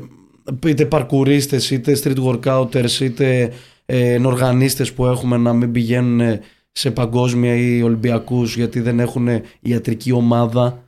είτε 0.66 0.86
παρκουρίστες 0.86 1.72
είτε 1.72 1.98
street 2.04 2.24
workouters 2.24 3.00
είτε 3.02 3.52
ε, 3.86 4.20
οργανίστες 4.26 4.94
που 4.94 5.06
έχουμε 5.06 5.38
να 5.38 5.54
μην 5.54 5.72
πηγαίνουν 5.72 6.40
σε 6.72 6.92
παγκόσμια 6.92 7.56
ή 7.56 7.82
Ολυμπιακούς 7.82 8.56
γιατί 8.56 8.80
δεν 8.80 9.00
έχουν 9.00 9.28
ιατρική 9.60 10.12
ομάδα, 10.12 10.84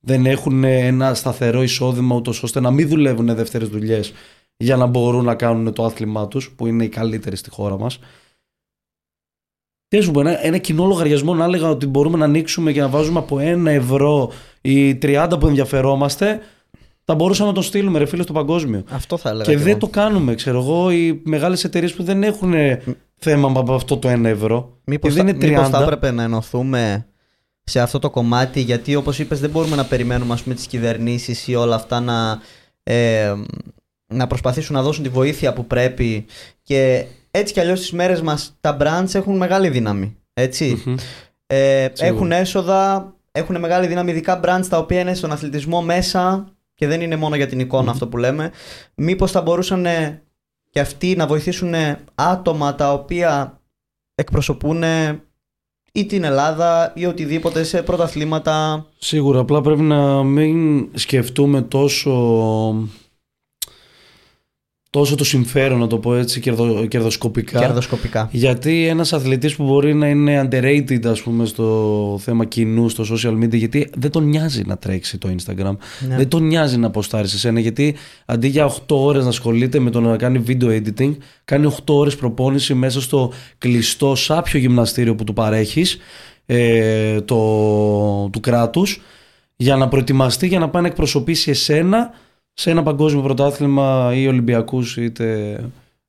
δεν 0.00 0.26
έχουν 0.26 0.64
ένα 0.64 1.14
σταθερό 1.14 1.62
εισόδημα 1.62 2.16
ούτως 2.16 2.42
ώστε 2.42 2.60
να 2.60 2.70
μην 2.70 2.88
δουλεύουν 2.88 3.34
δεύτερες 3.34 3.68
δουλειές 3.68 4.12
για 4.56 4.76
να 4.76 4.86
μπορούν 4.86 5.24
να 5.24 5.34
κάνουν 5.34 5.72
το 5.72 5.84
άθλημά 5.84 6.28
τους 6.28 6.50
που 6.50 6.66
είναι 6.66 6.84
οι 6.84 6.88
καλύτεροι 6.88 7.36
στη 7.36 7.50
χώρα 7.50 7.78
μας. 7.78 7.98
Τι 9.88 10.00
σου 10.00 10.12
ένα, 10.16 10.44
ένα 10.44 10.58
κοινό 10.58 10.86
λογαριασμό 10.86 11.34
να 11.34 11.44
έλεγα 11.44 11.68
ότι 11.68 11.86
μπορούμε 11.86 12.18
να 12.18 12.24
ανοίξουμε 12.24 12.72
και 12.72 12.80
να 12.80 12.88
βάζουμε 12.88 13.18
από 13.18 13.38
ένα 13.38 13.70
ευρώ 13.70 14.32
ή 14.60 14.98
30 15.02 15.36
που 15.40 15.46
ενδιαφερόμαστε 15.46 16.40
θα 17.04 17.14
μπορούσαμε 17.14 17.48
να 17.48 17.54
το 17.54 17.62
στείλουμε 17.62 17.98
ρε 17.98 18.06
φίλε 18.06 18.22
στο 18.22 18.32
παγκόσμιο. 18.32 18.84
Αυτό 18.90 19.16
θα 19.16 19.28
έλεγα. 19.28 19.44
Και, 19.44 19.50
και 19.50 19.62
δεν 19.62 19.78
το 19.78 19.88
κάνουμε, 19.88 20.34
ξέρω 20.34 20.58
εγώ, 20.58 20.90
οι 20.90 21.20
μεγάλες 21.24 21.64
εταιρείες 21.64 21.94
που 21.94 22.02
δεν 22.02 22.22
έχουν 22.22 22.54
θέμα 23.16 23.52
από 23.54 23.74
αυτό 23.74 23.96
το 23.96 24.12
1 24.12 24.24
ευρώ. 24.24 24.78
Μήπως 24.84 25.14
θα, 25.14 25.22
μήπως 25.24 25.68
θα 25.68 25.82
έπρεπε 25.82 26.10
να 26.10 26.22
ενωθούμε 26.22 27.06
σε 27.64 27.80
αυτό 27.80 27.98
το 27.98 28.10
κομμάτι, 28.10 28.60
γιατί 28.60 28.94
όπως 28.94 29.18
είπες, 29.18 29.40
δεν 29.40 29.50
μπορούμε 29.50 29.76
να 29.76 29.84
περιμένουμε 29.84 30.36
τις 30.54 30.66
κυβερνήσεις 30.66 31.48
ή 31.48 31.54
όλα 31.54 31.74
αυτά 31.74 32.00
να, 32.00 32.40
ε, 32.82 33.34
να 34.06 34.26
προσπαθήσουν 34.26 34.74
να 34.74 34.82
δώσουν 34.82 35.02
τη 35.02 35.08
βοήθεια 35.08 35.52
που 35.52 35.66
πρέπει. 35.66 36.24
Και 36.62 37.06
έτσι 37.30 37.52
κι 37.52 37.60
αλλιώς 37.60 37.84
στι 37.84 37.94
μέρες 37.94 38.22
μας 38.22 38.56
τα 38.60 38.76
brands 38.80 39.14
έχουν 39.14 39.36
μεγάλη 39.36 39.68
δύναμη. 39.68 40.16
Έτσι. 40.34 40.82
Mm-hmm. 40.86 40.94
Ε, 41.46 41.88
έχουν 41.98 42.32
έσοδα, 42.32 43.14
έχουν 43.32 43.60
μεγάλη 43.60 43.86
δύναμη, 43.86 44.10
ειδικά 44.10 44.40
brands 44.44 44.66
τα 44.68 44.78
οποία 44.78 45.00
είναι 45.00 45.14
στον 45.14 45.32
αθλητισμό 45.32 45.82
μέσα 45.82 46.52
και 46.74 46.86
δεν 46.86 47.00
είναι 47.00 47.16
μόνο 47.16 47.36
για 47.36 47.46
την 47.46 47.60
εικόνα 47.60 47.90
αυτό 47.90 48.08
που 48.08 48.16
λέμε, 48.16 48.52
μήπως 48.94 49.30
θα 49.30 49.42
μπορούσαν 49.42 49.86
και 50.70 50.80
αυτοί 50.80 51.16
να 51.16 51.26
βοηθήσουν 51.26 51.74
άτομα 52.14 52.74
τα 52.74 52.92
οποία 52.92 53.60
εκπροσωπούν 54.14 54.82
ή 55.92 56.06
την 56.06 56.24
Ελλάδα 56.24 56.92
ή 56.94 57.06
οτιδήποτε 57.06 57.62
σε 57.62 57.82
πρωταθλήματα; 57.82 58.86
Σίγουρα, 58.98 59.38
απλά 59.38 59.60
πρέπει 59.60 59.82
να 59.82 60.22
μην 60.22 60.88
σκεφτούμε 60.94 61.62
τόσο 61.62 62.10
τόσο 64.94 65.14
το 65.14 65.24
συμφέρον, 65.24 65.78
να 65.78 65.86
το 65.86 65.98
πω 65.98 66.14
έτσι, 66.14 66.40
κερδο, 66.40 66.86
κερδοσκοπικά. 66.86 67.58
Κερδοσκοπικά. 67.58 68.28
Γιατί 68.32 68.86
ένας 68.86 69.12
αθλητής 69.12 69.56
που 69.56 69.64
μπορεί 69.64 69.94
να 69.94 70.08
είναι 70.08 70.48
underrated, 70.48 71.06
ας 71.06 71.22
πούμε, 71.22 71.44
στο 71.46 72.18
θέμα 72.22 72.44
κοινού, 72.44 72.88
στο 72.88 73.04
social 73.10 73.44
media, 73.44 73.56
γιατί 73.56 73.90
δεν 73.96 74.10
τον 74.10 74.24
νοιάζει 74.24 74.62
να 74.66 74.76
τρέξει 74.76 75.18
το 75.18 75.28
Instagram. 75.28 75.76
Ναι. 76.08 76.16
Δεν 76.16 76.28
τον 76.28 76.46
νοιάζει 76.46 76.76
να 76.76 76.86
αποστάρει 76.86 77.28
σε 77.28 77.38
σένα, 77.38 77.60
γιατί 77.60 77.94
αντί 78.24 78.48
για 78.48 78.64
8 78.66 78.76
ώρες 78.86 79.22
να 79.22 79.28
ασχολείται 79.28 79.78
με 79.78 79.90
το 79.90 80.00
να 80.00 80.16
κάνει 80.16 80.44
video 80.46 80.82
editing, 80.82 81.16
κάνει 81.44 81.74
8 81.86 81.94
ώρες 81.94 82.16
προπόνηση 82.16 82.74
μέσα 82.74 83.00
στο 83.00 83.32
κλειστό 83.58 84.14
σάπιο 84.14 84.58
γυμναστήριο 84.58 85.14
που 85.14 85.24
του 85.24 85.32
παρέχεις 85.32 85.98
ε, 86.46 87.20
το, 87.20 87.36
του 88.32 88.40
κράτους 88.40 89.00
για 89.56 89.76
να 89.76 89.88
προετοιμαστεί 89.88 90.46
για 90.46 90.58
να 90.58 90.68
πάει 90.68 90.82
να 90.82 90.88
εκπροσωπήσει 90.88 91.50
εσένα 91.50 92.10
σε 92.54 92.70
ένα 92.70 92.82
παγκόσμιο 92.82 93.22
πρωτάθλημα 93.22 94.12
ή 94.14 94.26
Ολυμπιακούς 94.26 94.96
είτε 94.96 95.58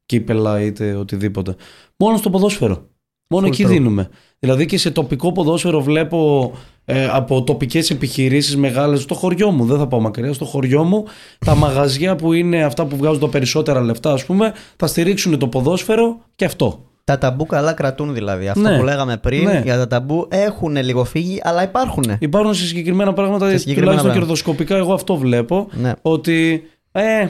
κύπελα 0.05 0.61
είτε 0.61 0.93
οτιδήποτε. 0.95 1.55
Μόνο 1.97 2.17
στο 2.17 2.29
ποδόσφαιρο. 2.29 2.87
Μόνο 3.29 3.47
εκεί 3.47 3.65
δίνουμε. 3.65 4.09
Δηλαδή 4.39 4.65
και 4.65 4.77
σε 4.77 4.91
τοπικό 4.91 5.31
ποδόσφαιρο 5.31 5.81
βλέπω 5.81 6.51
ε, 6.85 7.07
από 7.07 7.43
τοπικές 7.43 7.89
επιχειρήσεις 7.89 8.57
μεγάλες 8.57 9.01
στο 9.01 9.13
χωριό 9.13 9.51
μου, 9.51 9.65
δεν 9.65 9.77
θα 9.77 9.87
πάω 9.87 9.99
μακριά, 9.99 10.33
στο 10.33 10.45
χωριό 10.45 10.83
μου 10.83 11.05
τα 11.45 11.55
μαγαζιά 11.55 12.15
που 12.15 12.33
είναι 12.33 12.63
αυτά 12.63 12.85
που 12.85 12.97
βγάζουν 12.97 13.19
τα 13.19 13.29
περισσότερα 13.29 13.81
λεφτά 13.81 14.11
ας 14.11 14.25
πούμε 14.25 14.53
θα 14.75 14.87
στηρίξουν 14.87 15.37
το 15.39 15.47
ποδόσφαιρο 15.47 16.21
και 16.35 16.45
αυτό. 16.45 16.89
Τα 17.05 17.17
ταμπού 17.17 17.45
καλά 17.45 17.73
κρατούν 17.73 18.13
δηλαδή. 18.13 18.47
Αυτό 18.47 18.69
ναι. 18.69 18.77
που 18.77 18.83
λέγαμε 18.83 19.17
πριν 19.17 19.43
ναι. 19.43 19.61
για 19.63 19.77
τα 19.77 19.87
ταμπού 19.87 20.27
έχουν 20.29 20.75
λίγο 20.75 21.03
φύγει, 21.03 21.39
αλλά 21.43 21.63
υπάρχουν. 21.63 22.03
Υπάρχουν 22.19 22.53
σε 22.53 22.65
συγκεκριμένα 22.65 23.13
πράγματα, 23.13 23.49
σε 23.49 23.57
συγκεκριμένα 23.57 23.97
τουλάχιστον 23.97 24.21
κερδοσκοπικά. 24.21 24.75
Εγώ 24.75 24.93
αυτό 24.93 25.15
βλέπω. 25.15 25.67
Ναι. 25.71 25.93
Ότι 26.01 26.63
ε, 26.91 27.27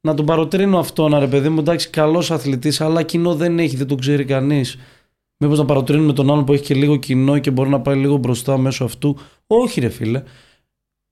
να 0.00 0.14
τον 0.14 0.26
παροτρύνω 0.26 0.78
αυτόν, 0.78 1.18
ρε 1.18 1.26
παιδί 1.26 1.48
μου, 1.48 1.60
εντάξει, 1.60 1.90
καλός 1.90 2.30
αθλητής, 2.30 2.80
αλλά 2.80 3.02
κοινό 3.02 3.34
δεν 3.34 3.58
έχει, 3.58 3.76
δεν 3.76 3.86
τον 3.86 3.98
ξέρει 3.98 4.24
κανείς. 4.24 4.78
Μήπως 5.36 5.58
να 5.58 5.64
παροτρύνουμε 5.64 6.12
τον 6.12 6.30
άλλον 6.30 6.44
που 6.44 6.52
έχει 6.52 6.62
και 6.62 6.74
λίγο 6.74 6.96
κοινό 6.96 7.38
και 7.38 7.50
μπορεί 7.50 7.70
να 7.70 7.80
πάει 7.80 7.96
λίγο 7.96 8.16
μπροστά 8.16 8.58
μέσω 8.58 8.84
αυτού. 8.84 9.16
Όχι, 9.46 9.80
ρε 9.80 9.88
φίλε. 9.88 10.22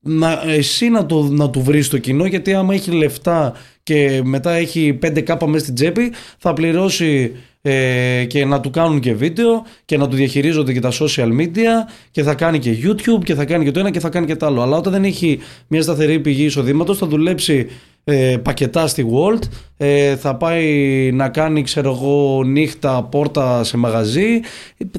Να, 0.01 0.41
εσύ 0.45 0.89
να, 0.89 1.05
το, 1.05 1.23
να 1.23 1.49
του 1.49 1.61
βρεις 1.61 1.89
το 1.89 1.97
κοινό, 1.97 2.25
γιατί 2.25 2.53
άμα 2.53 2.73
έχει 2.73 2.91
λεφτά 2.91 3.53
και 3.83 4.21
μετά 4.23 4.51
έχει 4.51 4.99
5 5.05 5.21
κάπα 5.21 5.47
μέσα 5.47 5.63
στην 5.63 5.75
τσέπη, 5.75 6.11
θα 6.37 6.53
πληρώσει 6.53 7.35
ε, 7.61 8.25
και 8.25 8.45
να 8.45 8.59
του 8.59 8.69
κάνουν 8.69 8.99
και 8.99 9.13
βίντεο 9.13 9.65
και 9.85 9.97
να 9.97 10.07
του 10.07 10.15
διαχειρίζονται 10.15 10.73
και 10.73 10.79
τα 10.79 10.91
social 10.91 11.39
media 11.39 11.89
και 12.11 12.23
θα 12.23 12.33
κάνει 12.33 12.59
και 12.59 12.77
YouTube 12.83 13.23
και 13.23 13.35
θα 13.35 13.45
κάνει 13.45 13.63
και 13.65 13.71
το 13.71 13.79
ένα 13.79 13.89
και 13.89 13.99
θα 13.99 14.09
κάνει 14.09 14.25
και 14.25 14.35
το 14.35 14.45
άλλο. 14.45 14.61
Αλλά 14.61 14.77
όταν 14.77 14.93
δεν 14.93 15.03
έχει 15.03 15.39
μια 15.67 15.81
σταθερή 15.81 16.19
πηγή 16.19 16.43
εισοδήματος, 16.43 16.97
θα 16.97 17.07
δουλέψει 17.07 17.67
ε, 18.09 18.37
πακετά 18.37 18.87
στη 18.87 19.05
World, 19.13 19.41
ε, 19.77 20.15
θα 20.15 20.35
πάει 20.35 21.11
να 21.13 21.29
κάνει 21.29 21.61
ξέρω 21.61 21.89
εγώ 21.91 22.43
νύχτα 22.43 23.03
πόρτα 23.03 23.63
σε 23.63 23.77
μαγαζί, 23.77 24.39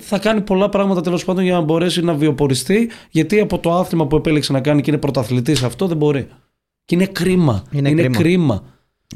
θα 0.00 0.18
κάνει 0.18 0.40
πολλά 0.40 0.68
πράγματα 0.68 1.00
τέλος 1.00 1.24
πάντων 1.24 1.44
για 1.44 1.52
να 1.52 1.60
μπορέσει 1.60 2.02
να 2.02 2.14
βιοποριστεί 2.14 2.90
γιατί 3.10 3.40
από 3.40 3.58
το 3.58 3.72
άθλημα 3.72 4.06
που 4.06 4.16
επέλεξε 4.16 4.52
να 4.52 4.60
κάνει 4.60 4.82
και 4.82 4.90
είναι 4.90 5.00
πρωταθλητής 5.00 5.62
αυτό 5.62 5.86
δεν 5.86 5.96
μπορεί. 5.96 6.28
Και 6.84 6.94
είναι 6.94 7.06
κρίμα. 7.06 7.62
Είναι 7.70 7.88
είναι 7.88 8.02
κρίμα. 8.02 8.16
κρίμα. 8.18 8.62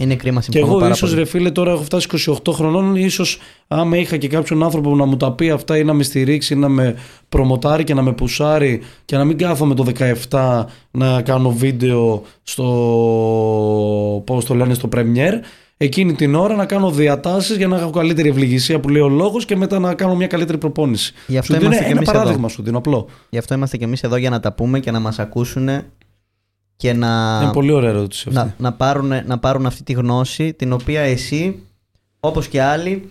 Είναι 0.00 0.14
κρίμα 0.14 0.40
Και 0.40 0.46
συμφωνώ 0.50 0.66
εγώ 0.66 0.78
πάρα 0.78 0.92
ίσως 0.92 1.08
πολύ. 1.08 1.20
ρε 1.22 1.28
φίλε 1.28 1.50
τώρα 1.50 1.72
έχω 1.72 1.82
φτάσει 1.82 2.08
28 2.46 2.52
χρονών. 2.52 2.96
ίσως 2.96 3.38
άμα 3.68 3.96
είχα 3.96 4.16
και 4.16 4.28
κάποιον 4.28 4.62
άνθρωπο 4.62 4.90
που 4.90 4.96
να 4.96 5.04
μου 5.04 5.16
τα 5.16 5.32
πει 5.32 5.50
αυτά 5.50 5.78
ή 5.78 5.84
να 5.84 5.92
με 5.92 6.02
στηρίξει, 6.02 6.54
να 6.54 6.68
με 6.68 6.94
προμοτάρει 7.28 7.84
και 7.84 7.94
να 7.94 8.02
με 8.02 8.12
πουσάρει 8.12 8.82
και 9.04 9.16
να 9.16 9.24
μην 9.24 9.38
κάθομαι 9.38 9.74
το 9.74 9.86
17 10.30 10.64
να 10.90 11.22
κάνω 11.22 11.50
βίντεο 11.50 12.22
στο. 12.42 14.22
Πώς 14.26 14.44
το 14.44 14.54
λένε, 14.54 14.74
στο 14.74 14.88
Premiere. 14.96 15.40
Εκείνη 15.76 16.12
την 16.14 16.34
ώρα 16.34 16.54
να 16.54 16.66
κάνω 16.66 16.90
διατάσεις 16.90 17.56
για 17.56 17.68
να 17.68 17.76
έχω 17.76 17.90
καλύτερη 17.90 18.28
ευληγησία 18.28 18.80
που 18.80 18.88
λέει 18.88 19.02
ο 19.02 19.08
λόγος 19.08 19.44
και 19.44 19.56
μετά 19.56 19.78
να 19.78 19.94
κάνω 19.94 20.14
μια 20.16 20.26
καλύτερη 20.26 20.58
προπόνηση. 20.58 21.12
Γι' 21.26 21.38
αυτό 21.38 21.52
σου 21.52 21.58
δίνω 21.58 21.70
είμαστε 21.70 21.84
κι 21.84 21.90
ένα 21.90 22.00
εμείς 22.00 22.12
παράδειγμα, 22.12 22.38
εδώ. 22.44 22.48
σου 22.48 22.62
δίνω 22.62 22.78
απλό. 22.78 23.06
Γι' 23.30 23.38
αυτό 23.38 23.54
είμαστε 23.54 23.76
και 23.76 23.84
εμείς 23.84 24.02
εδώ 24.02 24.16
για 24.16 24.30
να 24.30 24.40
τα 24.40 24.52
πούμε 24.52 24.80
και 24.80 24.90
να 24.90 25.00
μας 25.00 25.18
ακούσουν 25.18 25.68
και 26.76 26.92
να, 26.92 27.40
Είναι 27.42 27.52
πολύ 27.52 27.72
ωραία 27.72 27.90
ερώτηση 27.90 28.24
αυτή. 28.28 28.40
να, 28.40 28.54
να, 28.58 28.72
πάρουν, 28.72 29.12
να 29.26 29.38
πάρουν 29.38 29.66
αυτή 29.66 29.82
τη 29.82 29.92
γνώση 29.92 30.54
την 30.54 30.72
οποία 30.72 31.00
εσύ 31.00 31.62
όπως 32.20 32.48
και 32.48 32.62
άλλοι 32.62 33.10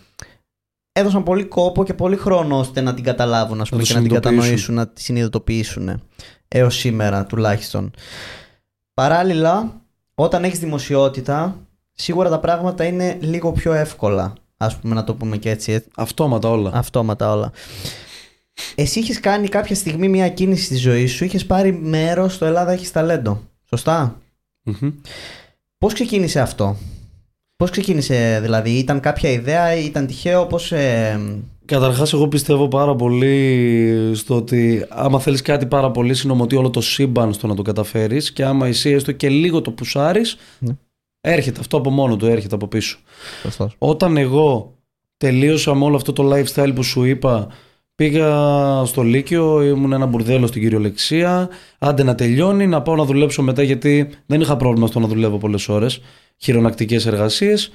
έδωσαν 0.92 1.24
πολύ 1.24 1.44
κόπο 1.44 1.84
και 1.84 1.94
πολύ 1.94 2.16
χρόνο 2.16 2.60
ώστε 2.60 2.82
να 2.82 2.94
την 2.94 3.04
καταλάβουν 3.04 3.62
ας 3.62 3.70
πούμε, 3.70 3.82
το 3.82 3.88
και 3.88 3.94
να 3.94 4.00
την 4.00 4.08
συνειδητοποιήσουν. 4.10 4.42
κατανοήσουν, 4.42 4.76
να 4.76 4.88
τη 4.88 5.02
συνειδητοποιήσουν 5.02 6.02
έως 6.48 6.76
σήμερα 6.76 7.26
τουλάχιστον. 7.26 7.92
Παράλληλα, 8.94 9.82
όταν 10.16 10.44
έχεις 10.44 10.60
δημοσιότητα, 10.60 11.58
σίγουρα 11.94 12.30
τα 12.30 12.40
πράγματα 12.40 12.84
είναι 12.84 13.18
λίγο 13.22 13.52
πιο 13.52 13.74
εύκολα, 13.74 14.34
ας 14.58 14.76
πούμε 14.78 14.96
να 14.96 15.04
το 15.04 15.16
πούμε 15.16 15.38
και 15.38 15.50
έτσι, 15.50 15.72
ε, 15.72 15.84
Αυτόματα 15.96 16.50
όλα. 16.50 16.72
αυτόματα 16.74 17.32
όλα. 17.32 17.52
Εσύ 18.76 19.00
είχες 19.00 19.20
κάνει 19.20 19.48
κάποια 19.48 19.76
στιγμή 19.76 20.08
μια 20.10 20.30
κίνηση 20.30 20.64
στη 20.64 20.76
ζωή 20.76 21.06
σου, 21.08 21.24
είχες 21.26 21.46
πάρει 21.46 21.74
μέρος 21.74 22.34
στο 22.34 22.46
Ελλάδα 22.46 22.72
έχεις 22.72 22.92
ταλέντο. 22.92 23.42
Σωστά. 23.78 24.22
Μμμ. 24.64 24.92
Πώς 25.78 25.94
ξεκίνησε 25.94 26.40
αυτό; 26.40 26.76
Πώς 27.56 27.70
ξεκίνησε 27.70 28.40
δηλαδή, 28.42 28.70
ήταν 28.70 29.00
κάποια 29.00 29.30
ιδέα, 29.30 29.76
ήταν 29.76 30.08
τυχαίο, 30.08 30.46
πώς... 30.46 30.72
Ε, 30.72 31.20
Καταρχάς 31.66 32.14
εγώ 32.14 32.28
πιστεύω 32.28 32.68
πάρα 32.68 32.96
πολύ 32.96 34.12
στο 34.16 34.36
ότι 34.36 34.86
άμα 34.90 35.20
θέλεις 35.20 35.42
κάτι 35.42 35.66
πάρα 35.66 35.92
πολύ 35.92 36.14
συνομωτεί 36.14 36.56
όλο 36.56 36.70
το 36.70 36.82
σύμπαν 36.82 37.34
στο 37.34 37.48
να 37.48 37.56
το 37.56 37.62
καταφέρεις 37.62 38.32
και 38.34 38.46
άμα 38.46 38.68
εσύ 38.68 38.90
έστω 38.90 39.12
και 39.12 39.30
λίγο 39.30 39.62
το 39.62 39.72
πουσάρεις 39.72 40.38
Ναι. 40.60 40.76
έρχεται 41.22 41.60
αυτό 41.60 41.78
από 41.78 41.90
μόνο 41.90 42.16
του, 42.16 42.26
έρχεται 42.26 42.56
από 42.56 42.68
πίσω. 42.68 43.00
σωστός. 43.42 43.76
Όταν 43.78 44.18
εγώ 44.18 44.74
τελείωσα 45.18 45.74
με 45.76 45.84
όλο 45.84 45.96
αυτό 45.96 46.14
το 46.14 46.30
lifestyle 46.34 46.72
που 46.76 46.84
σου 46.84 47.04
είπα 47.04 47.48
πήγα 47.96 48.28
στο 48.86 49.02
Λύκειο, 49.02 49.64
ήμουν 49.64 49.94
ένα 49.94 50.06
μπουρδέλο 50.06 50.48
στην 50.48 50.62
κυριολεξία. 50.62 51.50
Άντε 51.80 52.04
να 52.04 52.16
τελειώνει, 52.16 52.68
να 52.68 52.82
πάω 52.82 52.96
να 52.96 53.04
δουλέψω 53.04 53.42
μετά 53.42 53.64
γιατί 53.64 54.10
δεν 54.26 54.42
είχα 54.42 54.58
πρόβλημα 54.58 54.88
στο 54.88 55.00
να 55.00 55.08
δουλεύω 55.08 55.38
πολλές 55.38 55.70
ώρες. 55.70 56.02
Χειρονακτικές 56.38 57.06
εργασίες. 57.06 57.72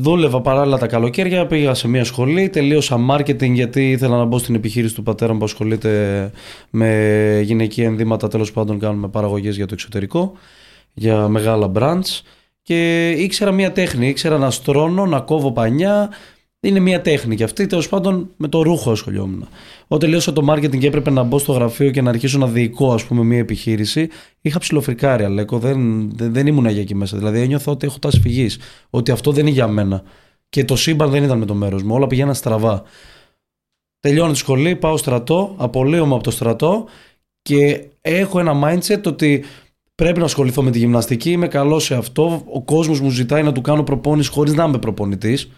Δούλευα 0.00 0.40
παράλληλα 0.40 0.78
τα 0.78 0.86
καλοκαίρια, 0.86 1.46
πήγα 1.46 1.74
σε 1.74 1.88
μια 1.88 2.04
σχολή, 2.04 2.48
τελείωσα 2.48 2.98
marketing 3.10 3.50
γιατί 3.50 3.90
ήθελα 3.90 4.16
να 4.16 4.24
μπω 4.24 4.38
στην 4.38 4.54
επιχείρηση 4.54 4.94
του 4.94 5.02
πατέρα 5.02 5.32
μου 5.32 5.38
που 5.38 5.44
ασχολείται 5.44 6.30
με 6.70 7.40
γυναικεία 7.44 7.86
ενδύματα, 7.86 8.28
τέλος 8.28 8.52
πάντων 8.52 8.78
κάνουμε 8.78 9.08
παραγωγές 9.08 9.56
για 9.56 9.66
το 9.66 9.74
εξωτερικό, 9.74 10.32
για 10.94 11.28
μεγάλα 11.28 11.70
brands. 11.74 12.20
Και 12.62 13.10
ήξερα 13.10 13.52
μια 13.52 13.72
τέχνη, 13.72 14.08
ήξερα 14.08 14.38
να 14.38 14.50
στρώνω, 14.50 15.06
να 15.06 15.20
κόβω 15.20 15.52
πανιά, 15.52 16.10
είναι 16.60 16.78
μια 16.78 17.00
τέχνη 17.00 17.36
και 17.36 17.44
αυτή 17.44 17.66
τέλος 17.66 17.88
πάντων 17.88 18.30
με 18.36 18.48
το 18.48 18.62
ρούχο 18.62 18.90
ασχολιόμουν. 18.90 19.48
Όταν 19.82 19.98
τελείωσα 19.98 20.32
το 20.32 20.52
marketing 20.52 20.78
και 20.78 20.86
έπρεπε 20.86 21.10
να 21.10 21.22
μπω 21.22 21.38
στο 21.38 21.52
γραφείο 21.52 21.90
και 21.90 22.02
να 22.02 22.10
αρχίσω 22.10 22.38
να 22.38 22.46
διοικώ 22.46 22.92
ας 22.92 23.04
πούμε 23.04 23.22
μια 23.22 23.38
επιχείρηση, 23.38 24.08
είχα 24.40 24.58
ψηλοφρικάρει 24.58 25.24
Αλέκο, 25.24 25.58
δεν, 25.58 26.10
δεν, 26.16 26.32
δεν 26.32 26.46
ήμουν 26.46 26.66
για 26.66 26.80
εκεί 26.80 26.94
μέσα. 26.94 27.16
Δηλαδή 27.16 27.40
ένιωθα 27.40 27.72
ότι 27.72 27.86
έχω 27.86 27.98
τάση 27.98 28.20
φυγής, 28.20 28.58
ότι 28.90 29.10
αυτό 29.10 29.32
δεν 29.32 29.46
είναι 29.46 29.54
για 29.54 29.68
μένα. 29.68 30.02
Και 30.48 30.64
το 30.64 30.76
σύμπαν 30.76 31.10
δεν 31.10 31.22
ήταν 31.22 31.38
με 31.38 31.44
το 31.44 31.54
μέρος 31.54 31.82
μου, 31.82 31.94
όλα 31.94 32.06
πηγαίναν 32.06 32.34
στραβά. 32.34 32.82
Τελειώνω 34.00 34.32
τη 34.32 34.38
σχολή, 34.38 34.76
πάω 34.76 34.96
στρατό, 34.96 35.54
απολύομαι 35.56 36.14
από 36.14 36.22
το 36.22 36.30
στρατό 36.30 36.86
και 37.42 37.84
έχω 38.00 38.40
ένα 38.40 38.52
mindset 38.64 39.02
ότι 39.04 39.44
πρέπει 39.94 40.18
να 40.18 40.24
ασχοληθώ 40.24 40.62
με 40.62 40.70
τη 40.70 40.78
γυμναστική, 40.78 41.30
είμαι 41.30 41.48
καλό 41.48 41.78
σε 41.78 41.94
αυτό. 41.94 42.42
Ο 42.52 42.62
κόσμος 42.62 43.00
μου 43.00 43.10
ζητάει 43.10 43.42
να 43.42 43.52
του 43.52 43.60
κάνω 43.60 43.82
προπόνηση 43.82 44.30
χωρίς 44.30 44.54
να 44.54 44.64
είμαι 44.64 44.78
προπονητής, 44.78 45.50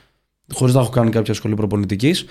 χωρίς 0.52 0.74
να 0.74 0.80
έχω 0.80 0.90
κάνει 0.90 1.10
κάποια 1.10 1.34
σχολή 1.34 1.54
προπονητικής. 1.54 2.24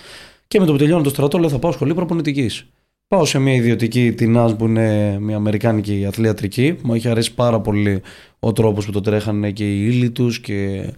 Και 0.47 0.59
με 0.59 0.65
το 0.65 0.71
που 0.71 0.77
τελειώνω 0.77 1.03
το 1.03 1.09
στρατό, 1.09 1.37
λέω 1.37 1.49
θα 1.49 1.59
πάω 1.59 1.71
σχολή 1.71 1.93
προπονητικής. 1.93 2.65
Πάω 3.07 3.25
σε 3.25 3.39
μια 3.39 3.53
ιδιωτική, 3.53 4.13
την 4.13 4.37
ΑΣ 4.37 4.55
που 4.55 4.65
είναι 4.65 5.17
μια 5.19 5.35
αμερικάνικη 5.35 6.05
αθλιατρική. 6.07 6.77
Μου 6.83 6.93
έχει 6.93 7.07
αρέσει 7.07 7.33
πάρα 7.33 7.59
πολύ 7.59 8.01
ο 8.39 8.51
τρόπος 8.53 8.85
που 8.85 8.91
το 8.91 9.01
τρέχανε 9.01 9.51
και 9.51 9.73
οι 9.73 9.85
ύλοι 9.85 10.11
τους 10.11 10.39
και 10.39 10.89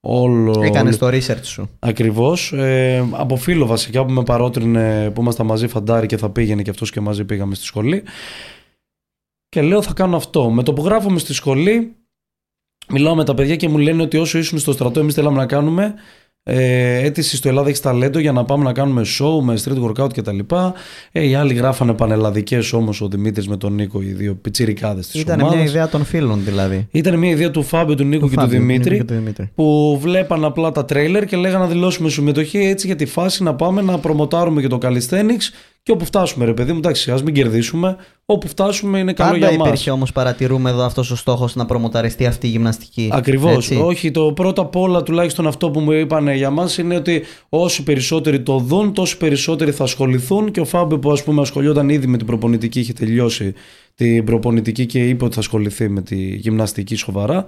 όλο. 0.00 0.62
Έκανες 0.62 0.98
το 0.98 1.06
research 1.06 1.44
σου. 1.44 1.70
Ακριβώς. 1.78 2.52
Ε, 2.52 3.08
από 3.10 3.36
φίλο 3.36 3.66
βασικά 3.66 4.04
που 4.04 4.12
με 4.12 4.22
παρότρινε 4.22 5.10
που 5.10 5.20
ήμασταν 5.20 5.46
μαζί 5.46 5.66
φαντάρι 5.66 6.06
και 6.06 6.16
θα 6.16 6.30
πήγαινε 6.30 6.62
και 6.62 6.70
αυτός 6.70 6.90
και 6.90 7.00
μαζί 7.00 7.24
πήγαμε 7.24 7.54
στη 7.54 7.64
σχολή. 7.64 8.02
Και 9.48 9.62
λέω 9.62 9.82
θα 9.82 9.92
κάνω 9.92 10.16
αυτό. 10.16 10.50
Με 10.50 10.62
το 10.62 10.72
που 10.72 10.84
γράφομαι 10.84 11.18
στη 11.18 11.32
σχολή, 11.32 11.96
μιλάω 12.88 13.14
με 13.14 13.24
τα 13.24 13.34
παιδιά 13.34 13.56
και 13.56 13.68
μου 13.68 13.78
λένε 13.78 14.02
ότι 14.02 14.16
όσο 14.16 14.38
ήσουν 14.38 14.58
στο 14.58 14.72
στρατό, 14.72 15.00
εμείς 15.00 15.14
θέλαμε 15.14 15.36
να 15.36 15.46
κάνουμε 15.46 15.94
ε, 16.50 17.04
αίτηση 17.04 17.36
στο 17.36 17.48
Ελλάδα 17.48 17.68
έχεις 17.68 17.80
ταλέντο 17.80 18.18
για 18.18 18.32
να 18.32 18.44
πάμε 18.44 18.64
να 18.64 18.72
κάνουμε 18.72 19.02
show 19.18 19.42
με 19.42 19.58
street 19.64 19.84
workout 19.84 20.12
κτλ. 20.12 20.38
Ε, 21.12 21.26
οι 21.26 21.34
άλλοι 21.34 21.54
γράφανε 21.54 21.92
πανελλαδικές 21.92 22.72
όμως 22.72 23.00
ο 23.00 23.08
Δημήτρης 23.08 23.48
με 23.48 23.56
τον 23.56 23.74
Νίκο, 23.74 24.02
οι 24.02 24.12
δύο 24.12 24.34
πιτσιρικάδες 24.34 25.06
της 25.06 25.20
Ήταν 25.20 25.40
ομάδας. 25.40 25.56
μια 25.58 25.66
ιδέα 25.68 25.88
των 25.88 26.04
φίλων 26.04 26.40
δηλαδή. 26.44 26.86
Ήταν 26.90 27.18
μια 27.18 27.30
ιδέα 27.30 27.50
του 27.50 27.62
Φάμπιο, 27.62 27.94
του 27.94 28.04
Νίκου 28.04 28.28
και 28.28 28.34
του 28.34 28.40
Φάβιο, 28.40 28.58
Δημήτρη 28.58 28.96
και 28.96 29.04
του 29.04 29.14
Δημήτρη. 29.14 29.50
που 29.54 29.98
βλέπαν 30.02 30.44
απλά 30.44 30.72
τα 30.72 30.84
τρέιλερ 30.84 31.24
και 31.24 31.36
λέγανε 31.36 31.64
να 31.64 31.70
δηλώσουμε 31.70 32.08
συμμετοχή 32.08 32.58
έτσι 32.58 32.86
για 32.86 32.96
τη 32.96 33.06
φάση 33.06 33.42
να 33.42 33.54
πάμε 33.54 33.82
να 33.82 33.98
προμοτάρουμε 33.98 34.60
και 34.60 34.68
το 34.68 34.78
calisthenics 34.82 35.48
και 35.88 35.94
όπου 35.94 36.04
φτάσουμε 36.04 36.44
ρε 36.44 36.54
παιδί 36.54 36.72
μου, 36.72 36.78
εντάξει 36.78 37.10
ας 37.10 37.22
μην 37.22 37.34
κερδίσουμε, 37.34 37.96
όπου 38.24 38.48
φτάσουμε 38.48 38.98
είναι 38.98 39.12
καλό 39.12 39.30
Πάντα 39.30 39.48
για 39.48 39.58
μας. 39.58 39.66
υπήρχε 39.66 39.90
όμως, 39.90 40.12
παρατηρούμε 40.12 40.70
εδώ 40.70 40.82
αυτός 40.82 41.10
ο 41.10 41.16
στόχος 41.16 41.54
να 41.54 41.66
προμοταριστεί 41.66 42.26
αυτή 42.26 42.46
η 42.46 42.50
γυμναστική. 42.50 43.08
Ακριβώς, 43.12 43.56
Έτσι. 43.56 43.80
όχι 43.84 44.10
το 44.10 44.32
πρώτο 44.32 44.60
απ' 44.60 44.76
όλα 44.76 45.02
τουλάχιστον 45.02 45.46
αυτό 45.46 45.70
που 45.70 45.80
μου 45.80 45.92
είπαν 45.92 46.28
για 46.28 46.50
μας 46.50 46.78
είναι 46.78 46.96
ότι 46.96 47.22
όσοι 47.48 47.82
περισσότεροι 47.82 48.40
το 48.40 48.58
δουν 48.58 48.92
τόσο 48.92 49.16
περισσότεροι 49.16 49.70
θα 49.70 49.84
ασχοληθούν 49.84 50.50
και 50.50 50.60
ο 50.60 50.64
Φάμπιο 50.64 50.98
που 50.98 51.10
ας 51.10 51.22
πούμε 51.22 51.40
ασχολιόταν 51.40 51.88
ήδη 51.88 52.06
με 52.06 52.16
την 52.16 52.26
προπονητική 52.26 52.80
είχε 52.80 52.92
τελειώσει 52.92 53.54
την 53.94 54.24
προπονητική 54.24 54.86
και 54.86 55.08
είπε 55.08 55.24
ότι 55.24 55.34
θα 55.34 55.40
ασχοληθεί 55.40 55.88
με 55.88 56.02
τη 56.02 56.16
γυμναστική 56.16 56.94
σοβαρά 56.94 57.44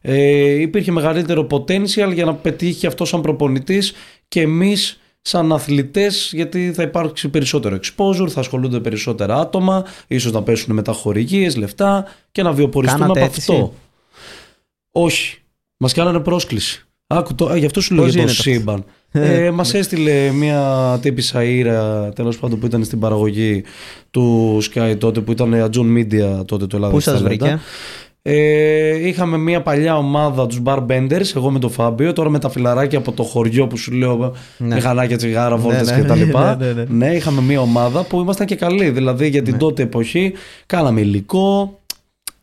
ε, 0.00 0.60
υπήρχε 0.60 0.92
μεγαλύτερο 0.92 1.46
potential 1.50 2.12
για 2.14 2.24
να 2.24 2.34
πετύχει 2.34 2.86
αυτό 2.86 3.04
σαν 3.04 3.20
προπονητής 3.20 3.92
και 4.28 4.40
εμείς 4.40 4.97
σαν 5.20 5.52
αθλητές 5.52 6.30
γιατί 6.34 6.72
θα 6.74 6.82
υπάρξει 6.82 7.28
περισσότερο 7.28 7.76
exposure, 7.82 8.28
θα 8.28 8.40
ασχολούνται 8.40 8.80
περισσότερα 8.80 9.36
άτομα, 9.40 9.84
ίσως 10.06 10.32
να 10.32 10.42
πέσουν 10.42 10.74
μετά 10.74 10.92
χορηγίες, 10.92 11.56
λεφτά 11.56 12.04
και 12.32 12.42
να 12.42 12.52
βιοποριστούμε 12.52 13.00
Κάνατε 13.02 13.20
από 13.20 13.30
αίτηση; 13.32 13.52
αυτό. 13.52 13.74
Όχι. 14.92 15.38
Μας 15.76 15.92
κάνανε 15.92 16.20
πρόσκληση. 16.20 16.82
Άκου 17.06 17.34
το, 17.34 17.46
α, 17.46 17.56
γι' 17.56 17.66
αυτό 17.66 17.80
σου 17.80 17.94
Πώς 17.94 17.96
λέω 17.96 18.06
για 18.06 18.12
το 18.12 18.18
γίνεται 18.18 18.40
αυτό; 18.40 18.50
σύμπαν. 18.50 18.84
ε, 19.10 19.50
Μας 19.50 19.74
έστειλε 19.74 20.30
μια 20.30 20.98
τύπησα 21.02 21.42
ήρα 21.42 22.08
τέλος 22.14 22.38
πάντων 22.38 22.58
που 22.58 22.66
ήταν 22.66 22.84
στην 22.84 22.98
παραγωγή 22.98 23.64
του 24.10 24.58
Sky 24.62 24.96
τότε 24.98 25.20
που 25.20 25.32
ήταν 25.32 25.54
Ατζون 25.54 25.96
Media 25.96 26.46
τότε 26.46 26.66
το 26.66 26.76
Ελλάδα. 26.76 26.92
Πού 26.92 27.00
στα 27.00 27.10
σας 27.10 27.22
Ταλέντα. 27.22 27.46
βρήκε; 27.46 27.60
Ε, 28.30 29.06
είχαμε 29.08 29.36
μια 29.38 29.62
παλιά 29.62 29.96
ομάδα 29.96 30.46
τους 30.46 30.60
Barbenders, 30.64 31.36
εγώ 31.36 31.50
με 31.50 31.58
τον 31.58 31.70
Φάμπιο, 31.70 32.12
τώρα 32.12 32.30
με 32.30 32.38
τα 32.38 32.48
φιλαράκια 32.48 32.98
από 32.98 33.12
το 33.12 33.22
χωριό 33.22 33.66
που 33.66 33.76
σου 33.76 33.92
λέω 33.92 34.34
Ναι. 34.58 34.74
μηχανάκια, 34.74 35.16
τσιγάρα, 35.16 35.56
βόλτες 35.56 35.90
ναι, 35.90 36.00
κτλ. 36.00 36.18
ναι, 36.18 36.54
ναι, 36.58 36.72
ναι. 36.72 36.84
ναι, 36.88 37.14
είχαμε 37.14 37.40
μια 37.40 37.60
ομάδα 37.60 38.02
που 38.02 38.20
ήμασταν 38.20 38.46
και 38.46 38.54
καλοί. 38.54 38.90
Δηλαδή 38.90 39.28
για 39.28 39.42
την 39.42 39.52
Ναι. 39.52 39.58
τότε 39.58 39.82
εποχή 39.82 40.32
κάναμε 40.66 41.00
υλικό. 41.00 41.78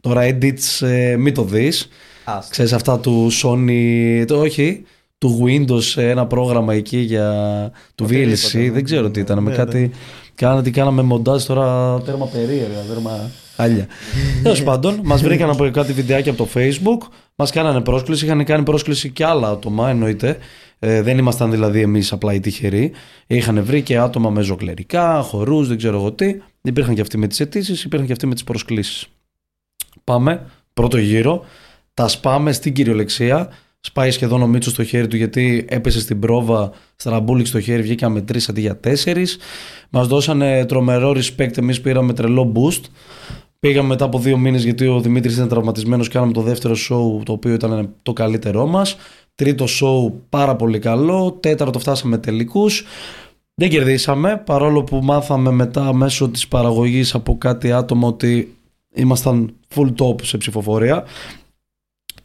Τώρα 0.01 0.21
edits, 0.23 0.87
ε, 0.87 1.15
μην 1.15 1.33
το 1.33 1.43
δεις. 1.43 1.87
Άστα. 2.23 2.49
Ξέρεις 2.51 2.73
αυτά 2.73 2.99
του 2.99 3.29
Sony, 3.43 4.23
το 4.27 4.39
όχι, 4.39 4.83
του 5.17 5.43
Windows 5.45 6.01
ε, 6.01 6.09
ένα 6.09 6.25
πρόγραμμα 6.25 6.73
εκεί 6.73 6.97
για 6.97 7.31
του 7.95 8.03
VLC, 8.05 8.09
Οτιδήποτε, 8.11 8.71
δεν 8.71 8.83
ξέρω 8.83 9.09
τι 9.09 9.19
ήταν, 9.19 9.43
με 9.43 9.49
ναι, 9.49 9.55
κάτι, 9.55 9.91
κάνανε, 10.35 10.61
τι 10.61 10.71
κάναμε 10.71 11.01
μοντάζ 11.01 11.43
τώρα 11.43 11.99
τέρμα 12.01 12.25
περίεργα, 12.25 12.79
τέρμα 12.87 13.31
χάλια. 13.55 13.87
Τέλος 14.43 14.63
πάντων, 14.63 14.99
μας 15.03 15.21
βρήκαν 15.21 15.49
από 15.49 15.69
κάτι 15.69 15.93
βιντεάκι 15.93 16.29
από 16.29 16.37
το 16.37 16.49
Facebook, 16.53 17.07
μας 17.35 17.51
κάνανε 17.51 17.81
πρόσκληση, 17.81 18.25
είχαν 18.25 18.45
κάνει 18.45 18.63
πρόσκληση 18.63 19.09
και 19.09 19.25
άλλα 19.25 19.49
άτομα 19.49 19.89
εννοείται, 19.89 20.37
ε, 20.79 21.01
δεν 21.01 21.17
ήμασταν 21.17 21.51
δηλαδή 21.51 21.81
εμείς 21.81 22.11
απλά 22.11 22.33
οι 22.33 22.39
τυχεροί, 22.39 22.91
είχαν 23.27 23.63
βρει 23.63 23.81
και 23.81 23.97
άτομα 23.97 24.29
με 24.29 24.41
ζωκλερικά, 24.41 25.21
χορούς, 25.21 25.67
δεν 25.67 25.77
ξέρω 25.77 25.97
εγώ 25.97 26.11
τι, 26.11 26.35
υπήρχαν 26.61 26.95
και 26.95 27.01
αυτοί 27.01 27.17
με 27.17 27.27
τις 27.27 27.39
αιτήσεις, 27.39 27.83
υπήρχαν 27.83 28.07
και 28.07 28.13
αυτοί 28.13 28.27
με 28.27 28.33
τις 28.33 28.43
προσκλήσεις. 28.43 29.07
Πάμε, 30.03 30.45
πρώτο 30.73 30.97
γύρο, 30.97 31.45
Τα 31.93 32.07
σπάμε 32.07 32.51
στην 32.51 32.73
κυριολεξία. 32.73 33.49
Σπάει 33.85 34.11
σχεδόν 34.11 34.41
ο 34.41 34.47
Μίτσος 34.47 34.73
στο 34.73 34.83
χέρι 34.83 35.07
του 35.07 35.15
γιατί 35.15 35.65
έπεσε 35.69 35.99
στην 35.99 36.19
πρόβα, 36.19 36.71
στραμπούληξε 36.95 37.51
στο 37.51 37.61
χέρι, 37.61 37.81
βγήκαμε 37.81 38.21
τρει 38.21 38.39
αντί 38.49 38.61
για 38.61 38.77
τέσσερις. 38.77 39.37
Μας 39.89 40.07
δώσανε 40.07 40.65
τρομερό 40.65 41.11
respect. 41.11 41.57
Εμείς 41.57 41.81
πήραμε 41.81 42.13
τρελό 42.13 42.51
boost. 42.55 42.81
Πήγαμε 43.59 43.87
μετά 43.87 44.05
από 44.05 44.19
δύο 44.19 44.37
μήνες 44.37 44.63
γιατί 44.63 44.87
ο 44.87 44.99
Δημήτρης 44.99 45.35
ήταν 45.35 45.47
τραυματισμένος. 45.47 46.07
Κάναμε 46.07 46.33
το 46.33 46.41
δεύτερο 46.41 46.73
show, 46.73 47.23
το 47.25 47.31
οποίο 47.31 47.53
ήταν 47.53 47.89
το 48.01 48.13
καλύτερό 48.13 48.65
μας. 48.65 48.95
Τρίτο 49.35 49.65
show 49.65 50.13
πάρα 50.29 50.55
πολύ 50.55 50.79
καλό. 50.79 51.31
Τέταρτο 51.39 51.79
φτάσαμε 51.79 52.17
τελικούς. 52.17 52.85
Δεν 53.55 53.69
κερδίσαμε, 53.69 54.41
παρόλο 54.45 54.83
που 54.83 54.99
μάθαμε 55.03 55.51
μετά 55.51 55.93
μέσω 55.93 56.29
της 56.29 56.47
παραγωγής 56.47 57.13
από 57.13 57.37
κάτι 57.37 57.71
άτομο 57.71 58.07
ότι 58.07 58.55
ήμασταν 58.93 59.53
full 59.75 59.93
top 59.97 60.23
σε 60.23 60.37
ψηφοφορία 60.37 61.03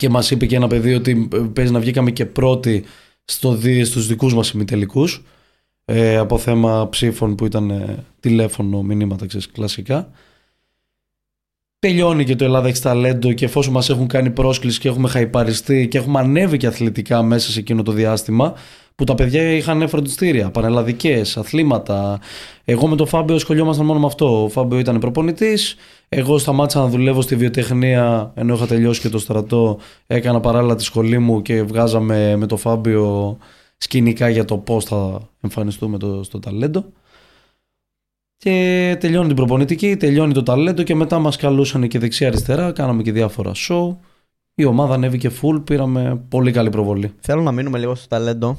και 0.01 0.09
μας 0.09 0.31
είπε 0.31 0.47
και 0.47 0.57
ένα 0.57 0.67
παιδί 0.67 0.95
ότι 0.95 1.29
παίζει 1.53 1.73
να 1.73 1.81
βγήκαμε 1.81 2.11
και 2.11 2.27
πρώτοι 2.27 2.85
στο, 3.25 3.59
στους 3.85 4.07
δικούς 4.07 4.35
μας 4.35 4.51
ημιτελικούς 4.51 5.25
ε, 5.85 6.17
από 6.17 6.39
θέμα 6.39 6.89
ψήφων 6.89 7.35
που 7.35 7.45
ήταν 7.45 7.71
ε, 7.71 8.05
τηλέφωνο, 8.21 8.83
μηνύματα, 8.83 9.27
ξέρεις, 9.27 9.51
κλασικά. 9.51 10.11
Τελειώνει 11.79 12.25
και 12.25 12.37
το 12.37 12.45
Ελλάδα 12.45 12.69
έχει 12.69 12.81
ταλέντο 12.81 13.33
και 13.33 13.45
εφόσον 13.45 13.73
μας 13.73 13.91
έχουν 13.91 14.07
κάνει 14.07 14.31
πρόσκληση 14.31 14.81
και 14.81 14.89
έχουμε 14.89 15.09
χαϊπαριστεί 15.09 15.89
και 15.89 15.99
έχουμε 15.99 16.19
ανέβει 16.19 16.57
και 16.57 16.67
αθλητικά 16.67 17.23
μέσα 17.23 17.51
σε 17.51 17.59
εκείνο 17.59 17.83
το 17.83 17.93
διάστημα 17.93 18.55
που 19.01 19.07
τα 19.07 19.15
παιδιά 19.15 19.53
είχαν 19.53 19.89
φροντιστήρια, 19.89 20.51
πανελλαδικές, 20.51 21.37
αθλήματα. 21.37 22.21
Εγώ 22.65 22.87
με 22.87 22.97
τον 22.97 23.07
Φάμπιο 23.07 23.39
σχολιόμασταν 23.39 23.87
μόνο 23.87 24.01
με 24.01 24.07
αυτό. 24.07 24.45
Ο 24.45 24.49
Φάμπιο 24.49 24.79
ήταν 24.79 24.99
προπονητής. 24.99 25.77
Εγώ 26.09 26.39
σταμάτησα 26.39 26.81
να 26.81 26.87
δουλεύω 26.87 27.21
στη 27.21 27.37
βιοτεχνία 27.37 28.33
ενώ 28.35 28.55
είχα 28.55 28.67
τελειώσει 28.67 29.01
και 29.01 29.09
το 29.09 29.19
στρατό. 29.19 29.79
Έκανα 30.07 30.41
παράλληλα 30.41 30.75
τη 30.75 30.83
σχολή 30.83 31.19
μου 31.19 31.43
και 31.43 31.63
βγάζαμε 31.63 32.37
με 32.37 32.47
τον 32.47 32.59
Φάμπιο 32.59 33.37
σκηνικά 33.77 34.29
για 34.29 34.45
το 34.45 34.59
πώς 34.59 34.85
θα 34.85 35.21
εμφανιστούμε 35.41 35.99
το, 35.99 36.23
στο 36.23 36.39
ταλέντο. 36.39 36.85
Και 38.37 38.97
τελειώνει 39.01 39.27
την 39.27 39.37
προπονητική, 39.37 39.97
τελειώνει 39.97 40.33
το 40.33 40.43
ταλέντο 40.43 40.83
και 40.83 40.95
μετά 40.95 41.19
μας 41.19 41.37
καλούσαν 41.37 41.89
και 41.89 41.99
δεξιά-αριστερά, 41.99 42.73
κάναμε 42.73 43.03
και 43.03 43.13
διάφορα 43.13 43.53
show. 43.69 43.97
Η 44.55 44.65
ομάδα 44.65 44.95
ανέβηκε 44.95 45.31
full, 45.43 45.63
πήραμε 45.65 46.25
πολύ 46.29 46.53
καλή 46.53 46.71
προβολή. 46.71 47.13
Θέλω 47.21 47.43
να 47.43 47.53
μείνουμε 47.53 47.79
λίγο 47.79 47.95
στο 47.95 48.09
ταλέντο. 48.09 48.59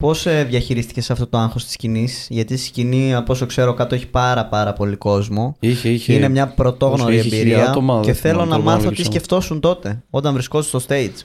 Πώς 0.00 0.26
ε, 0.26 0.44
διαχειρίστηκε 0.44 1.12
αυτό 1.12 1.26
το 1.26 1.38
άγχος 1.38 1.64
της 1.64 1.72
σκηνής, 1.72 2.26
Γιατί 2.30 2.54
η 2.54 2.56
σκηνή, 2.56 3.14
από 3.14 3.32
όσο 3.32 3.46
ξέρω, 3.46 3.74
κάτω 3.74 3.94
έχει 3.94 4.06
πάρα 4.06 4.46
πάρα 4.46 4.72
πολύ 4.72 4.96
κόσμο. 4.96 5.56
Είχε, 5.60 5.88
είχε. 5.88 6.12
Είναι 6.12 6.28
μια 6.28 6.46
πρωτόγνωρη 6.46 7.18
εμπειρία. 7.18 7.76
και 8.02 8.12
θέλω 8.12 8.44
να 8.44 8.58
μάθω 8.58 8.90
τι 8.90 9.04
σκεφτόσουν 9.04 9.60
τότε, 9.60 10.02
όταν 10.10 10.32
βρισκόσουν 10.32 10.80
στο 10.80 10.94
stage. 10.94 11.24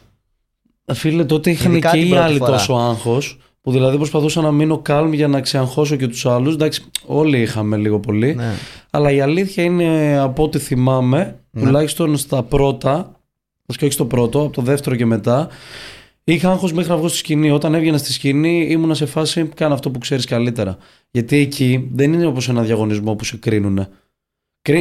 Φίλε, 0.93 1.25
τότε 1.25 1.49
είχαν 1.49 1.79
και 1.79 1.97
οι 1.97 2.15
άλλοι 2.15 2.39
τόσο 2.39 2.73
άγχος, 2.73 3.37
που 3.61 3.71
δηλαδή 3.71 3.97
προσπαθούσα 3.97 4.41
να 4.41 4.51
μείνω 4.51 4.81
calm 4.89 5.09
για 5.13 5.27
να 5.27 5.41
ξεαγχώσω 5.41 5.95
και 5.95 6.07
τους 6.07 6.25
άλλους. 6.25 6.53
Εντάξει, 6.53 6.83
όλοι 7.05 7.41
είχαμε 7.41 7.77
λίγο 7.77 7.99
πολύ. 7.99 8.35
Ναι. 8.35 8.53
Αλλά 8.89 9.11
η 9.11 9.21
αλήθεια 9.21 9.63
είναι, 9.63 10.17
από 10.19 10.43
ό,τι 10.43 10.59
θυμάμαι, 10.59 11.39
ναι. 11.51 11.61
τουλάχιστον 11.61 12.17
στα 12.17 12.43
πρώτα, 12.43 13.11
και 13.65 13.85
όχι 13.85 13.93
στο 13.93 14.05
πρώτο, 14.05 14.41
από 14.41 14.51
το 14.51 14.61
δεύτερο 14.61 14.95
και 14.95 15.05
μετά, 15.05 15.47
Είχα 16.27 16.51
άγχος 16.51 16.73
μέχρι 16.73 16.89
να 16.89 16.97
βγω 16.97 17.07
στη 17.07 17.17
σκηνή. 17.17 17.51
Όταν 17.51 17.73
έβγαινα 17.73 17.97
στη 17.97 18.13
σκηνή, 18.13 18.67
ήμουνα 18.69 18.93
σε 18.93 19.05
φάση 19.05 19.49
κάνω 19.55 19.73
αυτό 19.73 19.91
που 19.91 19.99
ξέρεις 19.99 20.25
καλύτερα. 20.25 20.77
Γιατί 21.11 21.37
εκεί 21.37 21.89
δεν 21.93 22.13
είναι 22.13 22.25
όπως 22.25 22.49
ένα 22.49 22.61
διαγωνισμό 22.61 23.15
που 23.15 23.23
σε 23.23 23.37
κρίνουν. 23.37 23.87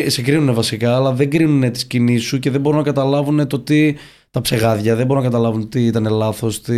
Σε 0.07 0.23
κρίνουν 0.23 0.55
βασικά, 0.55 0.97
αλλά 0.97 1.13
δεν 1.13 1.31
κρίνουν 1.31 1.73
τη 1.73 1.79
σκηνή 1.79 2.19
σου 2.19 2.39
και 2.39 2.51
δεν 2.51 2.61
μπορούν 2.61 2.79
να 2.79 2.85
καταλάβουν 2.85 3.47
το 3.47 3.59
τι. 3.59 3.95
Τα 4.31 4.41
ψεγάδια 4.41 4.97
δεν 4.97 5.07
μπορούν 5.07 5.23
να 5.23 5.29
καταλάβουν 5.29 5.69
τι 5.69 5.87
ήταν 5.87 6.07
λάθος, 6.11 6.61
τι 6.61 6.77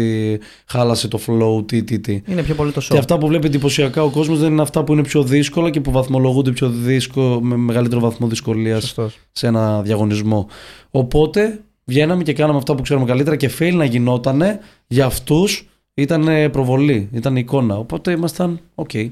χάλασε 0.66 1.08
το 1.08 1.20
flow, 1.26 1.66
τι, 1.66 1.84
τι, 1.84 2.00
τι. 2.00 2.22
Είναι 2.26 2.42
πιο 2.42 2.54
πολύ 2.54 2.72
το 2.72 2.80
show. 2.84 2.88
Και 2.90 2.98
αυτά 2.98 3.18
που 3.18 3.26
βλέπει 3.26 3.46
εντυπωσιακά 3.46 4.02
ο 4.02 4.10
κόσμος 4.10 4.38
δεν 4.38 4.52
είναι 4.52 4.62
αυτά 4.62 4.84
που 4.84 4.92
είναι 4.92 5.02
πιο 5.02 5.22
δύσκολα 5.22 5.70
και 5.70 5.80
που 5.80 5.90
βαθμολογούνται 5.90 6.50
πιο 6.52 6.68
δύσκολο, 6.68 7.40
με 7.40 7.56
μεγαλύτερο 7.56 8.00
βαθμό 8.00 8.26
δυσκολίας 8.26 8.94
σε 9.32 9.46
ένα 9.46 9.82
διαγωνισμό. 9.82 10.48
Οπότε 10.90 11.60
βγαίναμε 11.89 12.22
και 12.22 12.32
κάναμε 12.32 12.59
αυτά 12.59 12.74
που 12.74 12.82
ξέρουμε 12.82 13.07
καλύτερα 13.07 13.37
και 13.37 13.51
fail 13.59 13.72
να 13.74 13.84
γινότανε 13.84 14.61
για 14.87 15.07
αυτούς 15.07 15.68
ήταν 15.95 16.51
προβολή, 16.51 17.09
ήταν 17.12 17.37
εικόνα. 17.37 17.78
Οπότε 17.78 18.11
ήμασταν, 18.12 18.61
OK, 18.74 18.90
okay, 18.93 19.11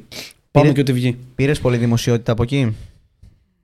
πάμε 0.51 0.72
και 0.72 0.81
ό,τι 0.81 0.93
βγει. 0.93 1.18
Πήρες 1.35 1.61
πολύ 1.61 1.77
δημοσιότητα 1.77 2.33
από 2.33 2.43
εκεί; 2.43 2.77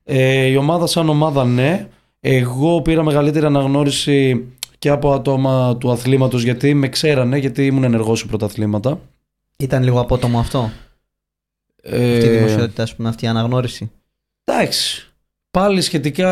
Ε, 0.04 0.44
η 0.44 0.56
ομάδα 0.56 0.86
σαν 0.86 1.08
ομάδα 1.08 1.44
ναι. 1.44 1.88
Εγώ 2.20 2.82
πήρα 2.82 3.02
μεγαλύτερη 3.02 3.46
αναγνώριση 3.46 4.46
και 4.78 4.88
από 4.88 5.12
άτομα 5.12 5.76
του 5.76 5.90
αθλήματος 5.90 6.42
γιατί 6.42 6.74
με 6.74 6.88
ξέρανε, 6.88 7.38
γιατί 7.38 7.66
ήμουν 7.66 7.84
ενεργός 7.84 8.18
σε 8.18 8.26
πρωταθλήματα. 8.26 9.00
Ήταν 9.56 9.82
λίγο 9.82 10.00
απότομο 10.00 10.38
αυτό; 10.38 10.70
Ε... 11.82 12.14
Αυτή 12.16 12.26
η 12.26 12.30
δημοσιότητα, 12.30 12.82
ας 12.82 12.94
πούμε, 12.96 13.08
αυτή 13.08 13.24
η 13.24 13.28
αναγνώριση; 13.28 13.90
Εντάξει. 14.44 15.12
Πάλι 15.50 15.80
σχετικά 15.80 16.30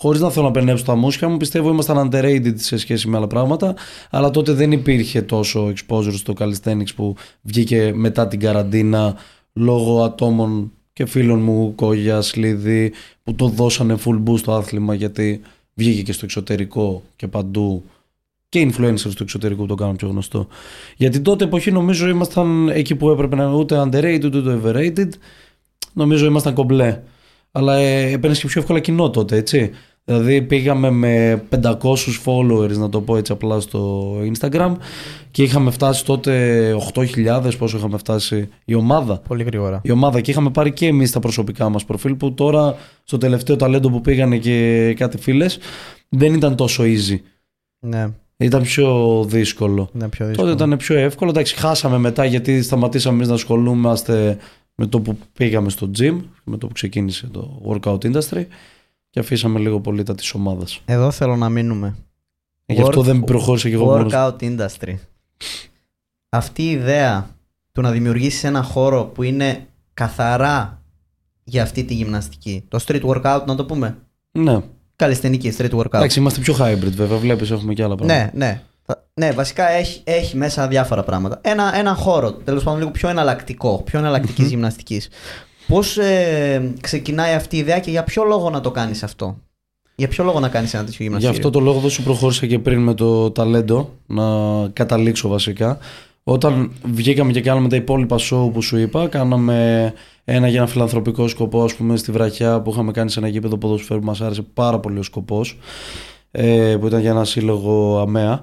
Χωρίς 0.00 0.20
να 0.20 0.30
θέλω 0.30 0.46
να 0.46 0.50
περνέψω 0.50 0.84
τα 0.84 0.94
μουσια 0.94 1.28
μου, 1.28 1.36
πιστεύω 1.36 1.70
ήμασταν 1.70 2.08
underrated 2.12 2.54
σε 2.54 2.76
σχέση 2.76 3.08
με 3.08 3.16
άλλα 3.16 3.26
πράγματα. 3.26 3.74
Αλλά 4.10 4.30
τότε 4.30 4.52
δεν 4.52 4.72
υπήρχε 4.72 5.22
τόσο 5.22 5.72
exposure 5.72 6.14
στο 6.14 6.34
calisthenics 6.38 6.94
που 6.96 7.16
βγήκε 7.42 7.92
μετά 7.94 8.28
την 8.28 8.40
καραντίνα 8.40 9.16
λόγω 9.52 10.02
ατόμων 10.02 10.72
και 10.92 11.06
φίλων 11.06 11.40
μου, 11.40 11.74
Κόγια, 11.74 12.20
Σλίδη, 12.20 12.92
που 13.22 13.34
το 13.34 13.48
δώσανε 13.48 13.96
full 14.04 14.22
boost 14.24 14.38
στο 14.38 14.52
άθλημα 14.52 14.94
γιατί 14.94 15.40
βγήκε 15.74 16.02
και 16.02 16.12
στο 16.12 16.24
εξωτερικό 16.24 17.02
και 17.16 17.28
παντού 17.28 17.84
και 18.48 18.70
influencers 18.70 18.96
στο 18.96 19.22
εξωτερικό 19.22 19.60
που 19.60 19.68
το 19.68 19.74
κάνουν 19.74 19.96
πιο 19.96 20.08
γνωστό. 20.08 20.46
Γιατί 20.96 21.20
τότε 21.20 21.44
εποχή 21.44 21.70
νομίζω 21.70 22.08
ήμασταν 22.08 22.68
εκεί 22.68 22.94
που 22.94 23.10
έπρεπε 23.10 23.36
να 23.36 23.44
είναι 23.44 23.54
ούτε 23.54 23.82
underrated 23.84 24.24
ούτε 24.24 24.60
overrated. 24.64 25.08
Νομίζω 25.92 26.26
ήμασταν 26.26 26.54
κομπλέ. 26.54 27.02
Αλλά 27.52 27.76
ε, 27.76 28.10
έπαιρνες 28.12 28.40
και 28.40 28.46
πιο 28.46 28.60
εύκολα 28.60 28.80
κοινό 28.80 29.10
τότε, 29.10 29.36
έτσι. 29.36 29.70
Δηλαδή 30.08 30.42
πήγαμε 30.42 30.90
με 30.90 31.42
500 31.62 31.74
followers, 32.24 32.76
να 32.76 32.88
το 32.88 33.00
πω 33.00 33.16
έτσι 33.16 33.32
απλά 33.32 33.60
στο 33.60 34.12
Instagram 34.32 34.74
και 35.30 35.42
είχαμε 35.42 35.70
φτάσει 35.70 36.04
τότε 36.04 36.74
8.000, 36.94 37.52
πόσο 37.58 37.76
είχαμε 37.76 37.98
φτάσει 37.98 38.48
η 38.64 38.74
ομάδα. 38.74 39.18
Πολύ 39.28 39.42
γρήγορα. 39.42 39.80
Η 39.84 39.90
ομάδα 39.90 40.20
και 40.20 40.30
είχαμε 40.30 40.50
πάρει 40.50 40.72
και 40.72 40.86
εμείς 40.86 41.12
τα 41.12 41.20
προσωπικά 41.20 41.68
μας 41.68 41.84
προφίλ 41.84 42.14
που 42.14 42.32
τώρα 42.32 42.76
στο 43.04 43.18
τελευταίο 43.18 43.56
ταλέντο 43.56 43.90
που 43.90 44.00
πήγανε 44.00 44.38
και 44.38 44.94
κάτι 44.96 45.18
φίλες 45.18 45.58
δεν 46.08 46.34
ήταν 46.34 46.56
τόσο 46.56 46.84
easy. 46.84 47.18
Ναι. 47.78 48.06
Ήταν 48.36 48.62
πιο 48.62 49.24
δύσκολο. 49.26 49.88
Ναι, 49.92 50.08
πιο 50.08 50.26
δύσκολο. 50.26 50.48
Τότε 50.48 50.64
ήταν 50.64 50.78
πιο 50.78 50.96
εύκολο. 50.96 51.30
Εντάξει, 51.30 51.54
χάσαμε 51.54 51.98
μετά 51.98 52.24
γιατί 52.24 52.62
σταματήσαμε 52.62 53.16
εμείς 53.16 53.28
να 53.28 53.34
ασχολούμαστε 53.34 54.36
με 54.74 54.86
το 54.86 55.00
που 55.00 55.18
πήγαμε 55.32 55.70
στο 55.70 55.90
gym, 55.98 56.16
με 56.44 56.56
το 56.56 56.66
που 56.66 56.72
ξεκίνησε 56.72 57.28
το 57.32 57.62
workout 57.66 57.98
industry 57.98 58.44
και 59.18 59.24
αφήσαμε 59.24 59.58
λίγο 59.58 59.80
πολύ 59.80 60.02
τα 60.02 60.14
της 60.14 60.32
ομάδας. 60.32 60.80
Εδώ 60.84 61.10
θέλω 61.10 61.36
να 61.36 61.48
μείνουμε. 61.48 61.96
Ε, 62.66 62.74
γι' 62.74 62.82
αυτό 62.82 63.02
δεν 63.02 63.24
προχώρησε 63.24 63.68
και 63.68 63.74
εγώ 63.74 63.84
μόνος. 63.84 64.12
Workout 64.14 64.36
industry. 64.40 64.94
Αυτή 66.28 66.62
η 66.62 66.70
ιδέα 66.70 67.36
του 67.72 67.80
να 67.80 67.90
δημιουργήσεις 67.90 68.44
ένα 68.44 68.62
χώρο 68.62 69.04
που 69.04 69.22
είναι 69.22 69.66
καθαρά 69.94 70.82
για 71.44 71.62
αυτή 71.62 71.84
τη 71.84 71.94
γυμναστική. 71.94 72.64
Το 72.68 72.84
street 72.86 73.02
workout 73.02 73.42
να 73.46 73.54
το 73.54 73.64
πούμε. 73.64 73.98
Ναι. 74.30 74.60
Καλλιστενική 74.96 75.54
street 75.58 75.70
workout. 75.70 75.94
Εντάξει, 75.94 76.18
είμαστε 76.18 76.40
πιο 76.40 76.56
hybrid 76.60 76.92
βέβαια. 76.94 77.18
Βλέπεις 77.18 77.50
έχουμε 77.50 77.74
και 77.74 77.82
άλλα 77.82 77.94
πράγματα. 77.94 78.30
Ναι, 78.34 78.46
ναι. 78.46 78.62
Ναι, 79.14 79.32
βασικά 79.32 79.68
έχει, 79.68 80.00
έχει 80.04 80.36
μέσα 80.36 80.68
διάφορα 80.68 81.02
πράγματα. 81.02 81.38
Ένα, 81.42 81.76
ένα 81.76 81.94
χώρο, 81.94 82.32
τέλος 82.32 82.62
πάντων, 82.62 82.78
λίγο 82.78 82.90
πιο 82.90 83.08
εναλλακτικό, 83.08 83.82
πιο 83.84 83.98
εναλλακτικής 83.98 84.44
mm-hmm. 84.44 84.48
γυμναστικής. 84.48 85.08
Πώς 85.68 85.98
ε, 85.98 86.72
ξεκινάει 86.80 87.34
αυτή 87.34 87.56
η 87.56 87.58
ιδέα 87.58 87.78
και 87.78 87.90
για 87.90 88.04
ποιο 88.04 88.24
λόγο 88.24 88.50
να 88.50 88.60
το 88.60 88.70
κάνεις 88.70 89.02
αυτό; 89.02 89.38
Για 89.94 90.08
ποιο 90.08 90.24
λόγο 90.24 90.40
να 90.40 90.48
κάνεις 90.48 90.74
ένα 90.74 90.84
τέτοιο 90.84 91.04
γυμναστήριο; 91.04 91.34
Για 91.34 91.46
αυτό 91.46 91.58
το 91.58 91.64
λόγο 91.64 91.80
δεν 91.80 91.90
σου 91.90 92.02
προχώρησα 92.02 92.46
και 92.46 92.58
πριν 92.58 92.80
με 92.80 92.94
το 92.94 93.30
ταλέντο, 93.30 93.90
να 94.06 94.24
καταλήξω 94.72 95.28
βασικά. 95.28 95.78
Όταν 96.22 96.72
βγήκαμε 96.84 97.32
και 97.32 97.40
κάναμε 97.40 97.68
τα 97.68 97.76
υπόλοιπα 97.76 98.16
show 98.18 98.50
που 98.52 98.62
σου 98.62 98.76
είπα, 98.76 99.08
κάναμε 99.08 99.92
ένα 100.24 100.48
για 100.48 100.58
ένα 100.58 100.66
φιλανθρωπικό 100.66 101.28
σκοπό, 101.28 101.62
ας 101.64 101.74
πούμε, 101.74 101.96
στη 101.96 102.12
βραχιά 102.12 102.60
που 102.60 102.70
είχαμε 102.70 102.92
κάνει 102.92 103.10
σε 103.10 103.18
ένα 103.18 103.28
γήπεδο 103.28 103.56
ποδοσφαίρου 103.56 104.00
που 104.00 104.06
μας 104.06 104.20
άρεσε 104.20 104.42
πάρα 104.42 104.78
πολύ 104.78 104.98
ο 104.98 105.02
σκοπός, 105.02 105.58
ε, 106.30 106.76
που 106.80 106.86
ήταν 106.86 107.00
για 107.00 107.10
ένα 107.10 107.24
σύλλογο 107.24 107.98
ΑΜΕΑ. 108.00 108.42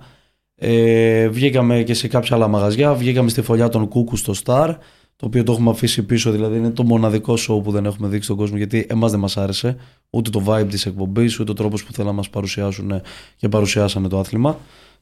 Ε, 0.56 1.28
βγήκαμε 1.28 1.84
και 1.84 1.94
σε 1.94 2.08
κάποια 2.08 2.36
άλλα 2.36 2.48
μαγαζιά, 2.48 2.94
βγήκαμε 2.94 3.30
στη 3.30 3.42
φωλιά 3.42 3.70
των 3.70 3.88
Κούκου 3.88 4.16
στο 4.16 4.34
Star 4.46 4.76
το 5.16 5.26
οποίο 5.26 5.44
το 5.44 5.52
έχουμε 5.52 5.70
αφήσει 5.70 6.04
πίσω, 6.04 6.32
δηλαδή 6.32 6.58
είναι 6.58 6.70
το 6.70 6.84
μοναδικό 6.84 7.34
show 7.34 7.64
που 7.64 7.72
δεν 7.72 7.86
έχουμε 7.86 8.08
δείξει 8.08 8.24
στον 8.24 8.38
κόσμο 8.38 8.58
γιατί 8.58 8.86
εμάς 8.90 9.12
δεν 9.12 9.20
μας 9.20 9.38
άρεσε 9.38 9.76
ούτε 10.10 10.30
το 10.30 10.44
vibe 10.48 10.68
της 10.70 10.86
εκπομπής, 10.86 11.40
ούτε 11.40 11.52
ο 11.52 11.54
τρόπος 11.54 11.84
που 11.84 11.94
θέλουν 11.94 12.10
να 12.10 12.16
μας 12.16 12.30
παρουσιάσουν 12.30 13.02
και 13.38 13.50
παρουσιάσανε 13.50 14.08
το 14.08 14.20
άθλημα. 14.20 14.60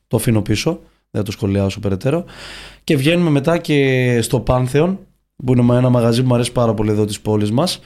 Το 0.07 0.17
αφήνω 0.17 0.41
πίσω, 0.41 0.79
δεν 1.11 1.21
θα 1.21 1.23
το 1.23 1.31
σχολιάσω 1.31 1.79
περαιτέρω. 1.79 2.25
Και 2.83 2.95
βγαίνουμε 2.95 3.29
μετά 3.29 3.57
και 3.57 4.19
στο 4.21 4.43
Pantheon, 4.47 4.97
που 5.45 5.53
είναι 5.53 5.77
ένα 5.77 5.89
μαγαζί 5.89 6.21
που 6.21 6.27
μου 6.27 6.33
αρέσει 6.33 6.51
πάρα 6.51 6.73
πολύ 6.73 6.91
εδώ 6.91 7.05
της 7.05 7.19
πόλης 7.19 7.51
μας 7.51 7.79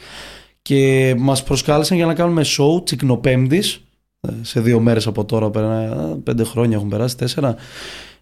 και 0.61 1.15
μας 1.17 1.43
προσκάλεσαν 1.43 1.97
για 1.97 2.05
να 2.05 2.13
κάνουμε 2.13 2.41
show 2.45 2.85
τσικνοπέμπτης 2.85 3.81
ε, 4.19 4.31
σε 4.41 4.61
δύο 4.61 4.79
μέρες 4.79 5.07
από 5.07 5.25
τώρα, 5.25 5.49
πέρα, 5.49 5.95
πέντε 6.23 6.43
χρόνια 6.43 6.77
έχουν 6.77 6.89
περάσει, 6.89 7.17
τέσσερα, 7.17 7.55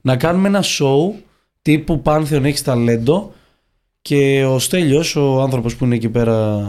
να 0.02 0.18
κάνουμε 0.18 0.48
ένα 0.48 0.64
show 0.64 1.12
τύπου 1.62 2.02
Πάνθεον 2.02 2.46
έχεις 2.46 2.62
ταλέντο 2.62 3.34
και 4.08 4.46
ο 4.46 4.60
Στέλιος, 4.60 5.16
ο 5.16 5.42
άνθρωπος 5.42 5.76
που 5.76 5.86
είναι 5.86 5.96
εκεί 5.96 6.10
πέρα 6.10 6.68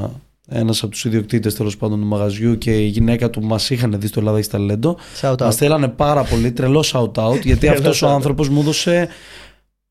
ένας 0.49 0.83
από 0.83 0.93
τους 0.93 1.05
ιδιοκτήτες 1.05 1.55
τέλος 1.55 1.77
πάντων 1.77 2.01
του 2.01 2.07
μαγαζιού 2.07 2.59
και 2.59 2.71
η 2.71 2.87
γυναίκα 2.87 3.31
του 3.31 3.43
μας 3.43 3.71
είχαν 3.71 4.01
δει 4.01 4.07
στο 4.07 4.21
Ελλάδα 4.21 4.39
έχει 4.39 4.49
ταλέντο. 4.49 4.97
Μας 5.41 5.57
θέλανε 5.57 5.89
πάρα 5.89 6.23
πολύ, 6.23 6.53
τρελό 6.53 6.85
shout 6.93 7.13
out, 7.13 7.41
γιατί 7.43 7.69
αυτός 7.77 8.03
ο 8.03 8.09
άνθρωπος 8.09 8.49
μου 8.49 8.61
έδωσε 8.61 9.09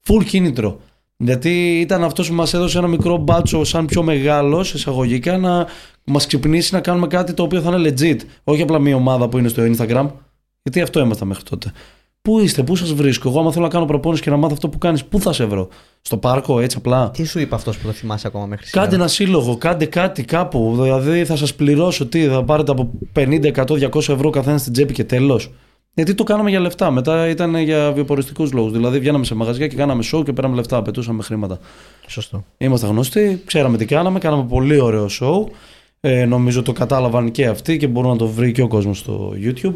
full 0.08 0.24
κίνητρο. 0.26 0.80
Γιατί 1.18 1.80
ήταν 1.80 2.04
αυτός 2.04 2.28
που 2.28 2.34
μας 2.34 2.54
έδωσε 2.54 2.78
ένα 2.78 2.88
μικρό 2.88 3.18
μπάτσο, 3.18 3.64
σαν 3.64 3.86
πιο 3.86 4.04
μεγάλο, 4.04 4.60
εισαγωγικά, 4.60 5.38
να 5.38 5.68
μας 6.04 6.28
ξυπνήσει 6.28 6.74
να 6.74 6.80
κάνουμε 6.80 7.08
κάτι 7.08 7.34
το 7.34 7.44
οποίο 7.44 7.62
θα 7.62 7.78
είναι 7.78 7.90
legit. 7.90 8.20
Όχι 8.44 8.62
απλά 8.62 8.80
μια 8.80 8.96
ομάδα 8.96 9.30
που 9.30 9.38
είναι 9.38 9.48
στο 9.48 9.64
Instagram. 9.66 10.08
Γιατί 10.64 10.82
αυτό 10.82 11.00
ήμασταν 11.00 11.28
μέχρι 11.28 11.44
τότε. 11.44 11.72
Πού 12.26 12.40
είστε, 12.40 12.64
πού 12.64 12.76
σας 12.76 12.94
βρίσκω; 12.94 13.30
Εγώ, 13.30 13.40
άμα 13.40 13.52
θέλω 13.52 13.64
να 13.64 13.72
κάνω 13.72 13.86
προπόνηση 13.86 14.22
και 14.22 14.30
να 14.30 14.38
μάθω 14.38 14.54
αυτό 14.54 14.70
που 14.70 14.78
κάνεις, 14.78 15.06
πού 15.06 15.20
θα 15.20 15.34
σε 15.34 15.46
βρω; 15.46 15.68
Στο 16.02 16.18
πάρκο, 16.18 16.60
έτσι 16.60 16.78
απλά; 16.80 17.12
Τι 17.12 17.26
σου 17.26 17.40
είπε 17.40 17.56
αυτός 17.56 17.78
που 17.78 17.86
το 17.86 17.92
θυμάσαι 17.92 18.28
ακόμα 18.28 18.46
μέχρι 18.46 18.66
σήμερα; 18.66 18.88
Κάντε 18.88 19.02
ένα 19.02 19.08
σύλλογο, 19.08 19.58
κάντε 19.58 19.86
κάτι 19.86 20.24
κάπου. 20.24 20.78
Δηλαδή 20.82 21.26
θα 21.26 21.36
σας 21.36 21.56
πληρώσω 21.56 22.06
τι, 22.06 22.28
θα 22.28 22.44
πάρετε 22.44 22.72
από 22.72 22.92
50, 23.14 23.52
100, 23.56 23.90
200 23.92 24.10
ευρώ 24.10 24.30
καθένας 24.30 24.62
στην 24.62 24.74
τσέπη 24.74 24.94
και 24.94 25.04
τέλος. 25.04 25.52
Γιατί 25.94 26.14
το 26.14 26.24
κάναμε 26.24 26.50
για 26.50 26.60
λεφτά. 26.60 26.92
Μετά 26.92 27.30
ήταν 27.30 27.56
για 27.56 27.92
βιοποριστικούς 27.92 28.52
λόγους. 28.52 28.72
Δηλαδή 28.72 29.00
βγαίναμε 29.00 29.26
σε 29.26 29.36
μαγαζιά 29.36 29.68
και 29.68 29.76
κάναμε 29.76 30.04
show 30.14 30.24
και 30.26 30.34
πέραμε 30.34 30.56
λεφτά, 30.56 30.82
πετούσαμε 30.82 31.24
χρήματα. 31.24 31.60
Σωστό. 32.08 32.44
Είμαστε 32.58 32.88
γνωστοί, 32.88 33.42
ξέραμε 33.46 33.78
τι 33.78 33.86
κάναμε, 33.86 34.20
κάναμε 34.20 34.46
πολύ 34.50 34.80
ωραίο 34.80 35.08
show. 35.20 35.44
Ε, 36.00 36.26
νομίζω 36.26 36.62
το 36.62 36.72
κατάλαβαν 36.72 37.32
και 37.32 37.48
αυτοί 37.48 37.78
και 37.78 37.88
μπορούν 37.88 38.10
να 38.10 38.18
το 38.18 38.28
βρει 38.28 38.52
και 38.52 38.62
ο 38.62 38.68
κόσμος 38.68 38.98
στο 38.98 39.34
YouTube. 39.44 39.74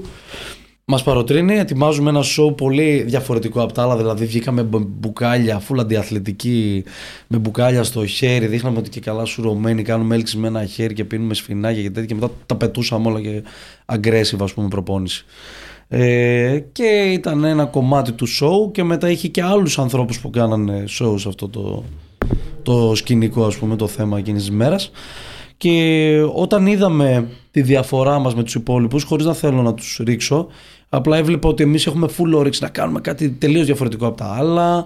Μας 0.91 1.03
παροτρύνει, 1.03 1.57
ετοιμάζουμε 1.57 2.09
ένα 2.09 2.21
show 2.23 2.55
πολύ 2.57 3.03
διαφορετικό 3.07 3.61
από 3.61 3.73
τα 3.73 3.83
άλλα. 3.83 3.97
Δηλαδή, 3.97 4.25
βγήκαμε 4.25 4.63
με 4.63 4.77
μπουκάλια, 4.87 5.59
φούλα 5.59 5.81
αντιαθλητική, 5.81 6.83
με 7.27 7.37
μπουκάλια 7.37 7.83
στο 7.83 8.05
χέρι. 8.05 8.47
Δείχναμε 8.47 8.77
ότι 8.77 8.89
και 8.89 8.99
καλά 8.99 9.25
σουρωμένοι, 9.25 9.83
κάνουμε 9.83 10.15
έλξη 10.15 10.37
με 10.37 10.47
ένα 10.47 10.65
χέρι 10.65 10.93
και 10.93 11.03
πίνουμε 11.03 11.33
σφινάκια 11.33 11.81
και 11.81 11.89
τέτοια. 11.89 12.05
Και 12.05 12.13
μετά 12.13 12.31
τα 12.45 12.55
πετούσαμε 12.55 13.07
όλα 13.07 13.21
και 13.21 13.43
aggressive, 13.85 14.39
ας 14.41 14.53
πούμε, 14.53 14.67
προπόνηση. 14.67 15.25
Ε, 15.87 16.59
και 16.71 17.09
ήταν 17.13 17.43
ένα 17.43 17.65
κομμάτι 17.65 18.11
του 18.11 18.27
show 18.27 18.71
και 18.71 18.83
μετά 18.83 19.09
είχε 19.09 19.27
και 19.27 19.43
άλλους 19.43 19.79
ανθρώπους 19.79 20.19
που 20.19 20.29
κάνανε 20.29 20.83
show 20.87 21.19
σε 21.19 21.27
αυτό 21.27 21.47
το, 21.47 21.83
το 22.63 22.95
σκηνικό 22.95 23.45
ας 23.45 23.57
πούμε 23.57 23.75
το 23.75 23.87
θέμα 23.87 24.17
εκείνης 24.17 24.41
της 24.41 24.51
μέρας 24.51 24.91
και 25.59 26.11
όταν 26.33 26.67
είδαμε 26.67 27.29
τη 27.51 27.61
διαφορά 27.61 28.19
μας 28.19 28.35
με 28.35 28.43
τους 28.43 28.55
υπόλοιπους 28.55 29.03
χωρίς 29.03 29.25
να 29.25 29.33
θέλω 29.33 29.61
να 29.61 29.73
τους 29.73 30.01
ρίξω 30.03 30.47
απλά 30.89 31.17
έβλεπα 31.17 31.49
ότι 31.49 31.63
εμείς 31.63 31.87
έχουμε 31.87 32.09
full 32.17 32.31
όρεξη 32.35 32.63
να 32.63 32.69
κάνουμε 32.69 33.01
κάτι 33.01 33.29
τελείως 33.29 33.65
διαφορετικό 33.65 34.07
από 34.07 34.17
τα 34.17 34.25
άλλα 34.25 34.85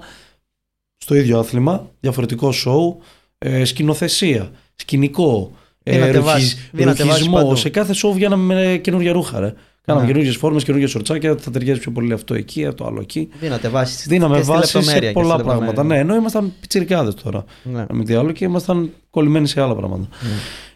στο 0.98 1.16
ίδιο 1.16 1.40
άθλημα, 1.40 1.90
διαφορετικό 2.00 2.54
show, 2.66 3.06
ε, 3.38 3.66
σκηνοθεσία, 3.66 4.52
σκηνικό, 4.76 5.52
ε, 5.84 6.12
ρουχισμό. 6.12 7.56
Σε 7.56 7.70
κάθε 7.70 7.94
show 7.96 8.12
βγαίναμε 8.14 8.54
με 8.54 8.78
καινούργια 8.78 9.12
ρούχα. 9.12 9.40
Ρε. 9.40 9.54
Κάναμε 9.86 10.06
ναι. 10.06 10.12
καινούργιες 10.12 10.38
φόρμες, 10.38 10.64
καινούργια 10.64 10.90
σορτσάκια. 10.90 11.36
Θα 11.38 11.52
ταιριάζει 11.52 11.80
πιο 11.80 11.92
πολύ 11.92 12.14
αυτό 12.14 12.34
εκεί, 12.34 12.68
το 12.76 12.86
άλλο 12.86 13.02
εκεί. 13.02 13.30
Δίνατε 13.40 13.68
βάση. 13.68 14.10
Δίναμε 14.10 14.42
βάση 14.42 14.82
σε 14.82 15.12
πολλά 15.14 15.38
πράγματα. 15.38 15.84
Ναι, 15.84 15.98
ενώ 15.98 16.16
ήμασταν 16.16 16.54
πιτσιρικάδες 16.60 17.14
τώρα. 17.14 17.44
Ναι. 17.64 17.86
Με 17.92 18.04
τι 18.04 18.14
άλλο 18.14 18.32
και 18.32 18.46
ήμασταν 18.46 18.92
κολλημένοι 19.10 19.48
σε 19.48 19.62
άλλα 19.62 19.76
πράγματα. 19.76 20.08
Ναι. 20.22 20.30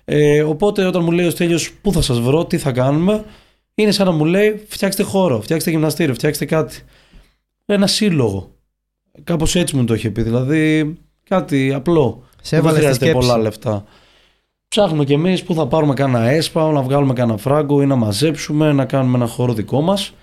Ε, 0.06 0.44
οπότε 0.44 0.86
όταν 0.86 1.04
μου 1.04 1.12
λέει 1.12 1.26
ο 1.26 1.30
Στέλιος, 1.30 1.72
πού 1.82 1.92
θα 1.92 2.02
σας 2.02 2.20
βρω, 2.20 2.46
τι 2.46 2.58
θα 2.58 2.72
κάνουμε, 2.72 3.24
είναι 3.82 3.92
σαν 3.92 4.06
να 4.06 4.12
μου 4.12 4.26
λέει 4.26 4.66
φτιάξτε 4.68 5.04
χώρο, 5.04 5.42
φτιάξτε 5.42 5.70
γυμναστήριο, 5.70 6.14
φτιάξτε 6.14 6.46
κάτι. 6.46 6.80
Ένα 7.66 7.88
σύλλογο. 7.88 8.52
Κάπως 9.24 9.56
έτσι 9.56 9.76
μου 9.76 9.84
το 9.84 9.94
είχε 9.94 10.10
πει. 10.10 10.22
Δηλαδή 10.22 10.96
κάτι 11.24 11.74
απλό. 11.74 12.24
Σε 12.42 12.62
Δεν 12.62 12.74
χρειάζεται 12.74 13.12
πολλά 13.12 13.38
λεφτά. 13.38 13.84
Ψάχνουμε 14.68 15.04
κι 15.04 15.14
εμείς 15.14 15.44
που 15.44 15.54
θα 15.54 15.68
πάρουμε 15.68 15.94
κάνα 15.94 16.30
έσπα, 16.30 16.72
να 16.72 16.82
βγάλουμε 16.82 17.14
κάνα 17.14 17.38
φράγκο 17.38 17.82
ή 17.82 17.86
να 17.86 17.96
μαζέψουμε, 17.96 18.72
να 18.72 18.86
κάνουμε 18.86 19.18
ένα 19.18 19.28
χώρο 19.28 19.54
δικό 19.54 19.82
μας. 19.82 20.14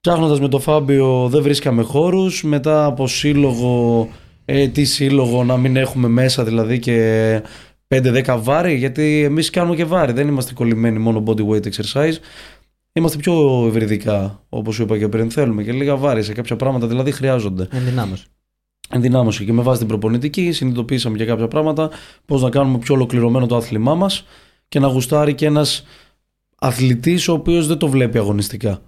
Ψάχνοντας 0.00 0.40
με 0.40 0.48
το 0.48 0.58
Φάμπιο 0.58 1.28
δεν 1.28 1.42
βρίσκαμε 1.42 1.82
χώρους. 1.82 2.42
Μετά 2.42 2.84
από 2.84 3.06
σύλλογο, 3.06 4.08
ε, 4.44 4.68
τι 4.68 4.84
σύλλογο 4.84 5.44
να 5.44 5.56
μην 5.56 5.76
έχουμε 5.76 6.08
μέσα 6.08 6.44
δηλαδή 6.44 6.78
και 6.78 7.42
5-10 7.88 8.38
βάρη, 8.42 8.74
γιατί 8.74 9.22
εμείς 9.22 9.50
κάνουμε 9.50 9.76
και 9.76 9.84
βάρη. 9.84 10.12
Δεν 10.12 10.28
είμαστε 10.28 10.52
κολλημένοι 10.52 10.98
μόνο 10.98 11.22
body 11.26 11.46
weight 11.48 11.68
exercise. 11.70 12.14
Είμαστε 12.92 13.18
πιο 13.18 13.66
ευρυδικά, 13.68 14.44
όπως 14.48 14.78
είπα 14.78 14.98
και 14.98 15.08
πριν. 15.08 15.30
Θέλουμε 15.30 15.62
και 15.62 15.72
λίγα 15.72 15.96
βάρη 15.96 16.22
σε 16.22 16.32
κάποια 16.32 16.56
πράγματα, 16.56 16.86
δηλαδή 16.86 17.10
χρειάζονται. 17.10 17.68
Ενδυνάμωση 17.70 18.24
ενδυνάμωση 18.88 19.44
και 19.44 19.52
με 19.52 19.62
βάση 19.62 19.78
την 19.78 19.88
προπονητική 19.88 20.52
συνειδητοποίησαμε 20.52 21.16
και 21.16 21.24
κάποια 21.24 21.48
πράγματα 21.48 21.90
πώς 22.24 22.42
να 22.42 22.50
κάνουμε 22.50 22.78
πιο 22.78 22.94
ολοκληρωμένο 22.94 23.46
το 23.46 23.56
άθλημά 23.56 23.94
μας 23.94 24.24
και 24.68 24.80
να 24.80 24.86
γουστάρει 24.86 25.34
και 25.34 25.46
ένας 25.46 25.84
αθλητής 26.58 27.28
ο 27.28 27.32
οποίος 27.32 27.66
δεν 27.66 27.78
το 27.78 27.88
βλέπει 27.88 28.18
αγωνιστικά 28.18 28.80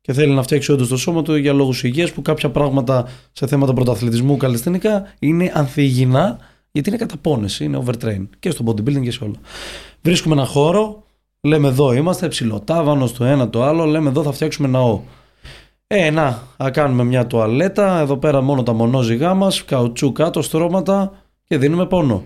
και 0.00 0.12
θέλει 0.12 0.32
να 0.32 0.42
φτιάξει 0.42 0.72
όντως 0.72 0.88
το 0.88 0.96
σώμα 0.96 1.22
του 1.22 1.36
για 1.36 1.52
λόγους 1.52 1.82
υγείας 1.82 2.12
που 2.12 2.22
κάποια 2.22 2.50
πράγματα 2.50 3.08
σε 3.32 3.46
θέματα 3.46 3.72
πρωταθλητισμού 3.72 4.36
καλλιστενικά 4.36 5.14
είναι 5.18 5.52
ανθυγινά 5.54 6.38
γιατί 6.72 6.88
είναι 6.88 6.98
καταπώνεση, 6.98 7.64
είναι 7.64 7.82
overtrain 7.86 8.26
και 8.38 8.50
στο 8.50 8.64
bodybuilding 8.66 9.02
και 9.02 9.10
σε 9.10 9.24
όλα. 9.24 9.36
Βρίσκουμε 10.02 10.34
ένα 10.34 10.44
χώρο, 10.44 11.02
λέμε 11.40 11.68
εδώ 11.68 11.92
είμαστε, 11.92 12.28
ψηλοτάβανο 12.28 13.08
το 13.18 13.24
ένα 13.24 13.50
το 13.50 13.62
άλλο, 13.62 13.84
λέμε 13.84 14.08
εδώ 14.08 14.22
θα 14.22 14.32
φτιάξουμε 14.32 14.68
ναό. 14.68 15.00
Ε, 15.86 16.10
να, 16.10 16.42
θα 16.56 16.70
κάνουμε 16.70 17.04
μια 17.04 17.26
τουαλέτα, 17.26 17.98
εδώ 17.98 18.16
πέρα 18.16 18.40
μόνο 18.40 18.62
τα 18.62 18.72
μονόζυγά 18.72 19.34
μας, 19.34 19.64
καουτσού 19.64 20.12
κάτω, 20.12 20.42
στρώματα 20.42 21.12
και 21.44 21.58
δίνουμε 21.58 21.86
πόνο. 21.86 22.24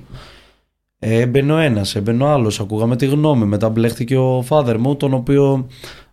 Ε, 0.99 1.21
έμπαινε 1.21 1.53
ο 1.53 1.59
ένας, 1.59 1.95
έμπαινε 1.95 2.25
ο 2.25 2.27
άλλος, 2.27 2.61
ακούγαμε 2.61 2.97
τη 2.97 3.07
γνώμη, 3.07 3.45
μετά 3.45 3.69
μπλέχτηκε 3.69 4.17
ο 4.17 4.43
φάδερ 4.43 4.79
μου, 4.79 4.97
τον 4.97 5.15
οποίο 5.15 5.67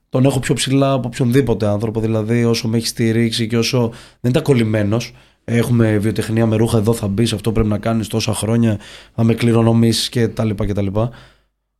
τον 0.10 0.26
έχω 0.26 0.40
πιο 0.40 0.54
ψηλά 0.54 0.92
από 0.92 1.08
οποιονδήποτε 1.08 1.68
άνθρωπο, 1.68 2.00
δηλαδή 2.00 2.44
όσο 2.46 2.68
με 2.68 2.78
έχει 2.78 2.88
στηρίξει 2.88 3.48
και 3.48 3.58
όσο 3.58 3.92
δεν 4.20 4.32
ήταν 4.32 4.44
κολλημένος. 4.44 5.14
Έχουμε 5.46 5.98
βιοτεχνία 5.98 6.46
με 6.46 6.56
ρούχα, 6.56 6.78
εδώ 6.78 6.94
θα 6.94 7.08
μπεις, 7.08 7.34
αυτό 7.34 7.52
πρέπει 7.52 7.68
να 7.70 7.78
κάνεις 7.78 8.08
τόσα 8.08 8.34
χρόνια, 8.34 8.80
θα 9.16 9.24
με 9.24 9.34
κληρονομήσεις 9.34 10.10
και 10.10 10.28
τα 10.28 10.44
λοιπά 10.44 10.66
και 10.66 10.74
τα 10.74 10.82
λοιπά. 10.82 11.10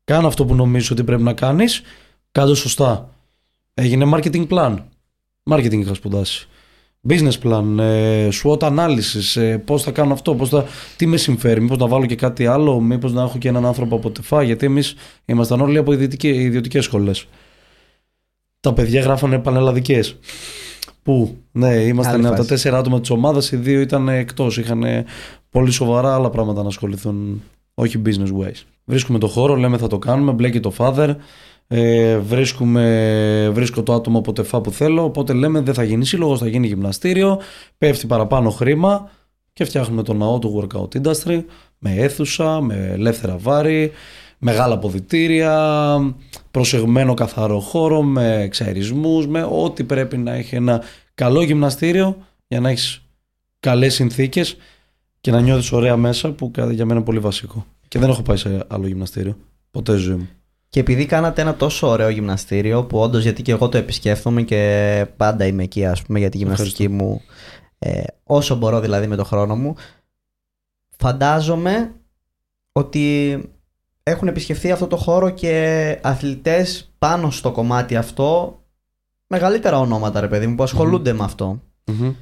Κάνω 0.04 0.28
αυτό 0.28 0.46
που 0.46 0.56
νομίζω 0.56 0.90
ότι 0.92 1.04
πρέπει 1.04 1.24
να 1.24 1.34
κάνεις, 1.34 1.82
κάτω 2.32 2.56
σωστά. 2.56 3.10
Έγινε 3.74 4.12
marketing 4.14 4.48
plan. 4.48 4.76
Marketing 5.50 5.80
είχα 5.80 5.94
σπουδάσει. 5.94 6.48
Business 7.10 7.34
plan, 7.44 7.78
ε, 7.80 8.30
SWOT 8.44 8.60
analysis, 8.60 9.42
ε, 9.42 9.58
πώς 9.58 9.84
θα 9.84 9.92
κάνω 9.92 10.14
αυτό, 10.14 10.36
πώς 10.36 10.50
θα, 10.50 10.66
τι 10.98 11.06
με 11.06 11.18
συμφέρει, 11.18 11.62
μήπως 11.62 11.78
να 11.78 11.88
βάλω 11.88 12.06
και 12.06 12.16
κάτι 12.16 12.46
άλλο, 12.46 12.80
μήπως 12.80 13.14
να 13.14 13.22
έχω 13.22 13.38
και 13.38 13.48
έναν 13.48 13.66
άνθρωπο 13.66 13.96
από 13.96 14.12
τεφά, 14.12 14.44
γιατί 14.44 14.66
εμείς 14.66 14.96
ήμασταν 15.26 15.62
όλοι 15.62 15.78
από 15.78 15.92
ιδιωτικές 16.22 16.84
σχολές. 16.84 17.28
Τα 18.60 18.74
παιδιά 18.74 19.02
γράφανε 19.02 19.40
πανελλαδικές. 19.40 20.18
Πού, 21.04 21.38
ναι, 21.52 21.74
ήμασταν 21.74 22.26
από 22.26 22.36
τα 22.36 22.46
τέσσερα 22.46 22.78
άτομα 22.78 23.00
της 23.00 23.10
ομάδας, 23.10 23.52
οι 23.52 23.56
δύο 23.56 23.80
ήταν 23.80 24.10
εκτός, 24.10 24.58
είχαν 24.58 24.84
πολύ 25.50 25.72
σοβαρά 25.72 26.14
άλλα 26.14 26.30
πράγματα 26.30 26.62
να 26.62 26.68
ασχοληθούν, 26.68 27.42
όχι 27.74 28.02
business 28.06 28.42
ways. 28.42 28.64
Βρίσκουμε 28.86 29.20
το 29.20 29.28
χώρο, 29.28 29.56
λέμε 29.56 29.78
θα 29.78 29.88
το 29.88 29.98
κάνουμε, 29.98 30.32
μπλέκει 30.32 30.60
το 30.60 30.74
father, 30.78 31.16
ε, 31.68 32.18
βρίσκουμε, 32.18 33.50
βρίσκω 33.54 33.84
το 33.84 33.94
άτομο 33.94 34.18
από 34.18 34.34
τεφά 34.34 34.62
που 34.62 34.72
θέλω, 34.72 35.04
οπότε 35.04 35.34
λέμε 35.34 35.62
δεν 35.62 35.74
θα 35.74 35.84
γίνει 35.84 36.06
σύλλογος, 36.06 36.40
θα 36.40 36.48
γίνει 36.48 36.68
γυμναστήριο, 36.68 37.40
πέφτει 37.78 38.08
παραπάνω 38.08 38.50
χρήμα 38.50 39.10
και 39.54 39.66
φτιάχνουμε 39.66 40.04
το 40.04 40.14
ναό 40.14 40.40
του 40.40 40.70
workout 40.70 41.02
industry 41.02 41.44
με 41.78 41.94
αίθουσα, 41.96 42.62
με 42.62 42.90
ελεύθερα 42.94 43.38
βάρη, 43.38 43.92
μεγάλα 44.44 44.78
ποδητήρια, 44.78 46.16
προσεγμένο 46.52 47.14
καθαρό 47.14 47.60
χώρο, 47.60 48.02
με 48.02 48.42
εξαερισμούς, 48.42 49.28
με 49.28 49.44
ό,τι 49.44 49.84
πρέπει 49.84 50.18
να 50.18 50.34
έχει 50.34 50.56
ένα 50.56 50.82
καλό 51.16 51.42
γυμναστήριο 51.42 52.18
για 52.48 52.60
να 52.60 52.70
έχεις 52.70 53.02
καλές 53.60 53.94
συνθήκες 53.94 54.58
και 55.22 55.32
να 55.32 55.42
νιώθεις 55.42 55.72
ωραία 55.72 55.98
μέσα 55.98 56.32
που 56.32 56.52
για 56.56 56.66
μένα 56.66 56.94
είναι 56.94 57.02
πολύ 57.02 57.20
βασικό. 57.20 57.66
Και 57.88 58.00
δεν 58.00 58.10
έχω 58.10 58.22
πάει 58.22 58.38
σε 58.38 58.64
άλλο 58.68 58.88
γυμναστήριο, 58.88 59.38
ποτέ 59.72 59.96
ζωή 59.96 60.16
μου. 60.16 60.30
Και 60.70 60.80
επειδή 60.80 61.06
κάνατε 61.06 61.42
ένα 61.42 61.56
τόσο 61.56 61.88
ωραίο 61.88 62.10
γυμναστήριο 62.10 62.84
που 62.84 63.00
όντως 63.00 63.24
γιατί 63.24 63.42
και 63.42 63.52
εγώ 63.52 63.70
το 63.70 63.78
επισκέφτομαι 63.78 64.42
και 64.42 65.06
πάντα 65.18 65.46
είμαι 65.46 65.64
εκεί 65.64 65.86
ας 65.86 66.02
πούμε 66.02 66.20
για 66.20 66.30
τη 66.30 66.38
γυμναστική 66.38 66.88
μου 66.88 67.22
ε, 67.80 68.04
όσο 68.24 68.56
μπορώ 68.56 68.80
δηλαδή 68.80 69.08
με 69.08 69.16
το 69.16 69.24
χρόνο 69.24 69.56
μου 69.56 69.76
φαντάζομαι 70.98 71.92
ότι 72.72 73.38
έχουν 74.04 74.28
επισκεφθεί 74.28 74.72
αυτό 74.72 74.88
το 74.88 74.98
χώρο 74.98 75.30
και 75.30 75.98
αθλητές 76.02 76.94
πάνω 76.98 77.32
στο 77.32 77.52
κομμάτι 77.52 77.96
αυτό 77.96 78.58
μεγαλύτερα 79.28 79.80
ονόματα 79.80 80.20
ρε 80.20 80.28
παιδί 80.28 80.48
μου 80.48 80.56
που 80.56 80.64
ασχολουνται 80.64 81.14
με 81.14 81.24
αυτό. 81.24 81.62
mm 81.88 82.14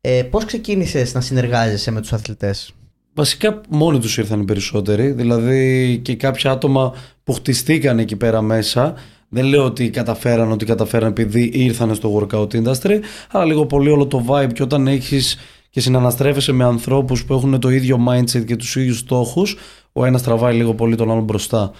Ε, 0.00 0.22
πώς 0.22 0.44
ξεκίνησες 0.44 1.14
να 1.14 1.20
συνεργάζεσαι 1.20 1.90
με 1.90 2.00
τους 2.00 2.12
αθλητές; 2.12 2.72
Βασικά 3.14 3.60
μόνοι 3.68 3.98
τους 3.98 4.18
ήρθαν 4.18 4.40
οι 4.40 4.44
περισσότεροι, 4.44 5.10
δηλαδή 5.12 5.98
και 6.04 6.16
κάποια 6.16 6.50
άτομα 6.50 6.94
που 7.24 7.32
χτιστήκαν 7.32 7.98
εκεί 7.98 8.16
πέρα 8.16 8.42
μέσα, 8.42 8.94
Δεν 9.28 9.44
λέω 9.44 9.64
ότι 9.64 9.90
καταφέραν 9.90 10.52
ότι 10.52 10.64
καταφέραν 10.64 11.08
επειδή 11.08 11.50
ήρθαν 11.54 11.94
στο 11.94 12.18
workout 12.18 12.48
industry, 12.48 13.00
αλλά 13.30 13.44
λίγο 13.44 13.66
πολύ 13.66 13.90
όλο 13.90 14.06
το 14.06 14.24
vibe 14.28 14.52
και 14.52 14.62
όταν 14.62 14.86
έχεις 14.86 15.38
και 15.70 15.80
συναναστρέφεσαι 15.80 16.52
με 16.52 16.64
ανθρώπους 16.64 17.24
που 17.24 17.34
έχουν 17.34 17.60
το 17.60 17.68
ίδιο 17.68 17.98
mindset 18.08 18.44
και 18.44 18.56
τους 18.56 18.76
ίδιους 18.76 18.98
στόχους, 18.98 19.56
ο 19.96 20.04
ένας 20.04 20.22
τραβάει 20.22 20.54
λίγο 20.54 20.74
πολύ 20.74 20.96
τον 20.96 21.10
άλλον 21.10 21.24
μπροστά. 21.24 21.70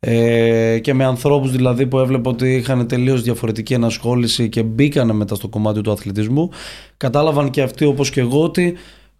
Ε, 0.00 0.78
και 0.78 0.94
με 0.94 1.04
ανθρώπους 1.04 1.50
δηλαδή 1.50 1.86
που 1.86 1.98
έβλεπα 1.98 2.30
ότι 2.30 2.54
είχαν 2.54 2.86
τελείως 2.86 3.22
διαφορετική 3.22 3.74
ενασχόληση 3.74 4.48
και 4.48 4.62
μπήκανε 4.62 5.12
μετά 5.12 5.34
στο 5.34 5.48
κομμάτι 5.48 5.80
του 5.80 5.90
αθλητισμού, 5.92 6.50
κατάλαβαν 6.96 7.50
και 7.50 7.62
αυτοί 7.62 7.84
όπως 7.84 8.10
και 8.10 8.20
εγώ 8.20 8.42
ότι 8.42 8.74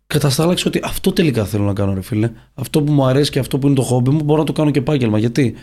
καταστάλαξε 0.06 0.68
ότι 0.68 0.80
αυτό 0.84 1.12
τελικά 1.12 1.44
θέλω 1.44 1.64
να 1.64 1.72
κάνω 1.72 1.94
ρε 1.94 2.00
φίλε. 2.00 2.30
Αυτό 2.54 2.82
που 2.82 2.92
μου 2.92 3.04
αρέσει 3.04 3.30
και 3.30 3.38
αυτό 3.38 3.58
που 3.58 3.66
είναι 3.66 3.76
το 3.76 3.82
χόμπι 3.82 4.10
μου 4.10 4.22
μπορώ 4.24 4.40
να 4.40 4.46
το 4.46 4.52
κάνω 4.52 4.70
και 4.70 4.78
επάγγελμα. 4.78 5.18
Γιατί; 5.18 5.54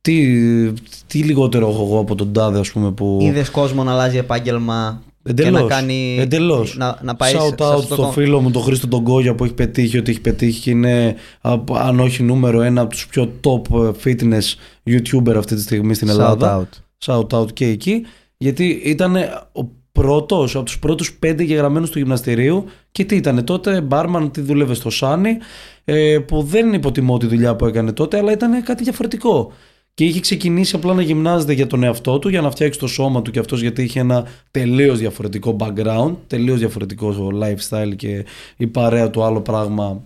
Τι, 0.00 0.72
τι 1.06 1.18
λιγότερο 1.18 1.68
έχω 1.68 1.82
εγώ 1.82 1.98
από 1.98 2.14
τον 2.14 2.32
τάδε 2.32 2.58
ας 2.58 2.70
πούμε 2.72 2.92
που... 2.92 3.18
Είδες 3.22 3.50
κόσμο 3.50 3.84
να 3.84 3.92
αλλάζει 3.92 4.16
επάγγελμα 4.16 5.02
Εντελώς. 5.26 5.52
και 5.52 5.62
να 5.62 5.68
κάνει. 5.68 6.16
Εντελώς. 6.20 6.76
Να, 6.76 6.98
να 7.02 7.14
πάει 7.14 7.32
Shout 7.36 7.40
σε, 7.40 7.46
σε 7.46 7.54
out 7.54 7.74
αυτό 7.74 7.94
στο 7.94 7.96
το... 7.96 8.10
φίλο 8.10 8.40
μου 8.40 8.50
τον 8.50 8.62
Χρήστο 8.62 8.88
τον 8.88 9.02
Κόγια 9.04 9.34
που 9.34 9.44
έχει 9.44 9.54
πετύχει 9.54 9.98
ό,τι 9.98 10.10
έχει 10.10 10.20
πετύχει 10.20 10.60
και 10.60 10.70
είναι 10.70 11.14
α, 11.40 11.54
αν 11.74 12.00
όχι 12.00 12.22
νούμερο 12.22 12.60
ένα 12.60 12.80
από 12.80 12.90
τους 12.90 13.06
πιο 13.06 13.32
top 13.40 13.60
ε, 13.70 13.90
fitness 14.04 14.54
YouTuber 14.90 15.34
αυτή 15.36 15.54
τη 15.54 15.60
στιγμή 15.60 15.94
στην 15.94 16.08
Shout 16.08 16.10
Ελλάδα. 16.10 16.68
out. 16.68 17.06
Shout 17.06 17.40
out 17.40 17.52
και 17.52 17.66
εκεί. 17.66 18.06
Γιατί 18.36 18.80
ήταν 18.84 19.16
ο 19.52 19.64
πρώτος 19.92 20.54
από 20.56 20.64
τους 20.64 20.78
πρώτους 20.78 21.12
πέντε 21.12 21.42
γεγραμμένους 21.42 21.90
του 21.90 21.98
γυμναστηρίου 21.98 22.64
και 22.92 23.04
τι 23.04 23.16
ήταν 23.16 23.44
τότε, 23.44 23.80
μπάρμαν, 23.80 24.30
τι 24.30 24.40
δούλευε 24.40 24.74
στο 24.74 24.90
Σάνι 24.90 25.38
ε, 25.84 26.18
που 26.18 26.42
δεν 26.42 26.72
υποτιμώ 26.72 27.18
τη 27.18 27.26
δουλειά 27.26 27.56
που 27.56 27.66
έκανε 27.66 27.92
τότε 27.92 28.18
αλλά 28.18 28.32
ήταν 28.32 28.62
κάτι 28.62 28.82
διαφορετικό. 28.82 29.52
Και 29.94 30.04
είχε 30.04 30.20
ξεκινήσει 30.20 30.76
απλά 30.76 30.94
να 30.94 31.02
γυμνάζεται 31.02 31.52
για 31.52 31.66
τον 31.66 31.82
εαυτό 31.82 32.18
του, 32.18 32.28
για 32.28 32.40
να 32.40 32.50
φτιάξει 32.50 32.78
το 32.78 32.86
σώμα 32.86 33.22
του 33.22 33.30
και 33.30 33.38
αυτός 33.38 33.60
γιατί 33.60 33.82
είχε 33.82 34.00
ένα 34.00 34.26
τελείως 34.50 34.98
διαφορετικό 34.98 35.56
background, 35.60 36.14
τελείως 36.26 36.58
διαφορετικό 36.58 37.30
lifestyle 37.42 37.96
και 37.96 38.24
η 38.56 38.66
παρέα 38.66 39.10
του 39.10 39.22
άλλο 39.24 39.40
πράγμα, 39.40 40.02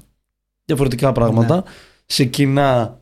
διαφορετικά 0.64 1.12
πράγματα, 1.12 1.54
Ναι. 1.54 1.62
σε 2.06 2.24
κοινά 2.24 3.00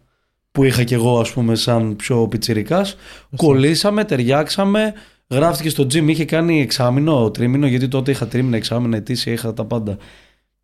που 0.52 0.64
είχα 0.64 0.84
κι 0.84 0.94
εγώ 0.94 1.20
ας 1.20 1.32
πούμε 1.32 1.54
σαν 1.54 1.96
πιο 1.96 2.28
πιτσιρικάς, 2.28 2.96
κολλήσαμε, 3.36 4.04
ταιριάξαμε, 4.04 4.92
γράφτηκε 5.28 5.68
στο 5.68 5.82
gym, 5.82 6.08
είχε 6.08 6.24
κάνει 6.24 6.60
εξάμηνο, 6.60 7.30
τρίμηνο, 7.30 7.66
γιατί 7.66 7.88
τότε 7.88 8.10
είχα 8.10 8.26
τρίμηνα, 8.26 8.56
εξάμηνα, 8.56 8.96
ετήσια, 8.96 9.32
είχα 9.32 9.54
τα 9.54 9.64
πάντα. 9.64 9.96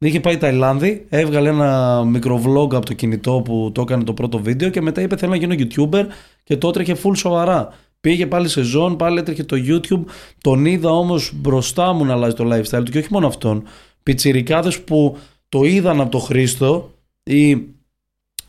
Είχε 0.02 0.20
πάει 0.20 0.36
Ταϊλάνδη, 0.36 1.06
έβγαλε 1.08 1.48
ένα 1.48 2.02
μικροβlog 2.14 2.74
από 2.74 2.86
το 2.86 2.92
κινητό 2.92 3.42
που 3.44 3.70
το 3.74 3.80
έκανε 3.80 4.04
το 4.04 4.14
πρώτο 4.14 4.38
βίντεο 4.38 4.68
και 4.70 4.80
μετά 4.80 5.00
είπε 5.00 5.16
θέλω 5.16 5.30
να 5.30 5.36
γίνω 5.36 5.54
YouTuber 5.58 6.04
και 6.44 6.56
το 6.56 6.68
έτρεχε 6.68 6.96
full 7.02 7.16
σοβαρά. 7.16 7.68
Πήγε 8.00 8.26
πάλι 8.26 8.48
σε 8.48 8.62
ζών, 8.62 8.96
πάλι 8.96 9.18
έτρεχε 9.18 9.44
το 9.44 9.56
YouTube. 9.68 10.04
Τον 10.40 10.66
είδα 10.66 10.90
όμως 10.90 11.32
μπροστά 11.34 11.92
μου 11.92 12.04
να 12.04 12.12
αλλάζει 12.12 12.34
το 12.34 12.44
lifestyle 12.52 12.82
του 12.84 12.90
και 12.90 12.98
όχι 12.98 13.08
μόνο 13.10 13.26
αυτόν. 13.26 13.62
Πιτσιρικάδες 14.02 14.80
που 14.80 15.16
το 15.48 15.64
είδαν 15.64 16.00
από 16.00 16.10
το 16.10 16.18
Χρήστο 16.18 16.90
ή 17.22 17.58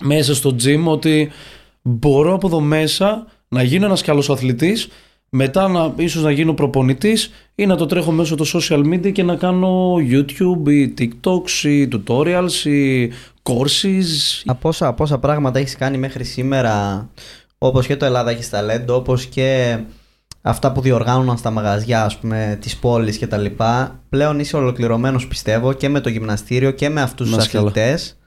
μέσα 0.01 0.36
στο 0.36 0.56
gym 0.64 0.84
ότι 0.86 1.32
μπορώ 1.82 2.34
από 2.34 2.47
εδώ 2.47 2.60
μέσα 2.60 3.28
να 3.47 3.64
γίνω 3.64 3.86
ένας 3.86 4.01
καλός 4.01 4.30
αθλητής 4.30 4.88
μετά 5.30 5.68
να, 5.68 5.93
ίσως 5.97 6.24
να 6.24 6.32
γίνω 6.32 6.54
προπονητής 6.54 7.32
ή 7.56 7.66
να 7.66 7.76
το 7.76 7.86
τρέχω 7.86 8.12
μέσω 8.12 8.36
το 8.36 8.45
social 8.54 8.80
media 8.93 9.12
και 9.12 9.24
να 9.24 9.36
κάνω 9.36 9.95
YouTube 9.95 10.68
ή 10.72 10.93
TikToks 10.97 11.64
ή 11.64 11.88
tutorials 11.91 12.66
ή 12.66 13.12
courses. 13.43 14.41
Από 14.45 14.60
πόσα, 14.62 14.88
από 14.88 14.95
πόσα 14.97 15.18
πράγματα 15.20 15.60
έχεις 15.60 15.76
κάνει 15.76 15.97
μέχρι 15.97 16.24
σήμερα 16.24 17.10
όπως 17.58 17.86
και 17.88 17.95
το 17.95 18.06
Ελλάδα 18.06 18.30
έχεις 18.32 18.49
ταλέντο 18.49 18.95
όπως 18.95 19.26
και 19.26 19.78
αυτά 20.41 20.72
που 20.72 20.82
διοργάνωναν 20.82 21.38
στα 21.38 21.49
μαγαζιά 21.49 22.04
ας 22.06 22.18
πούμε 22.18 22.58
της 22.62 22.78
πόλης 22.78 23.18
και 23.18 23.28
τα 23.28 23.38
λοιπά 23.38 23.99
πλέον 24.10 24.39
είσαι 24.39 24.56
ολοκληρωμένος 24.56 25.28
πιστεύω 25.28 25.74
και 25.74 25.89
με 25.89 25.99
το 25.99 26.10
γυμναστήριο 26.10 26.72
και 26.72 26.89
με 26.89 27.01
αυτούς 27.01 27.30
Να 27.30 27.38
τους 27.38 27.45
είσαι 27.45 27.58
καλά. 27.58 27.70
αθλητές 27.70 28.18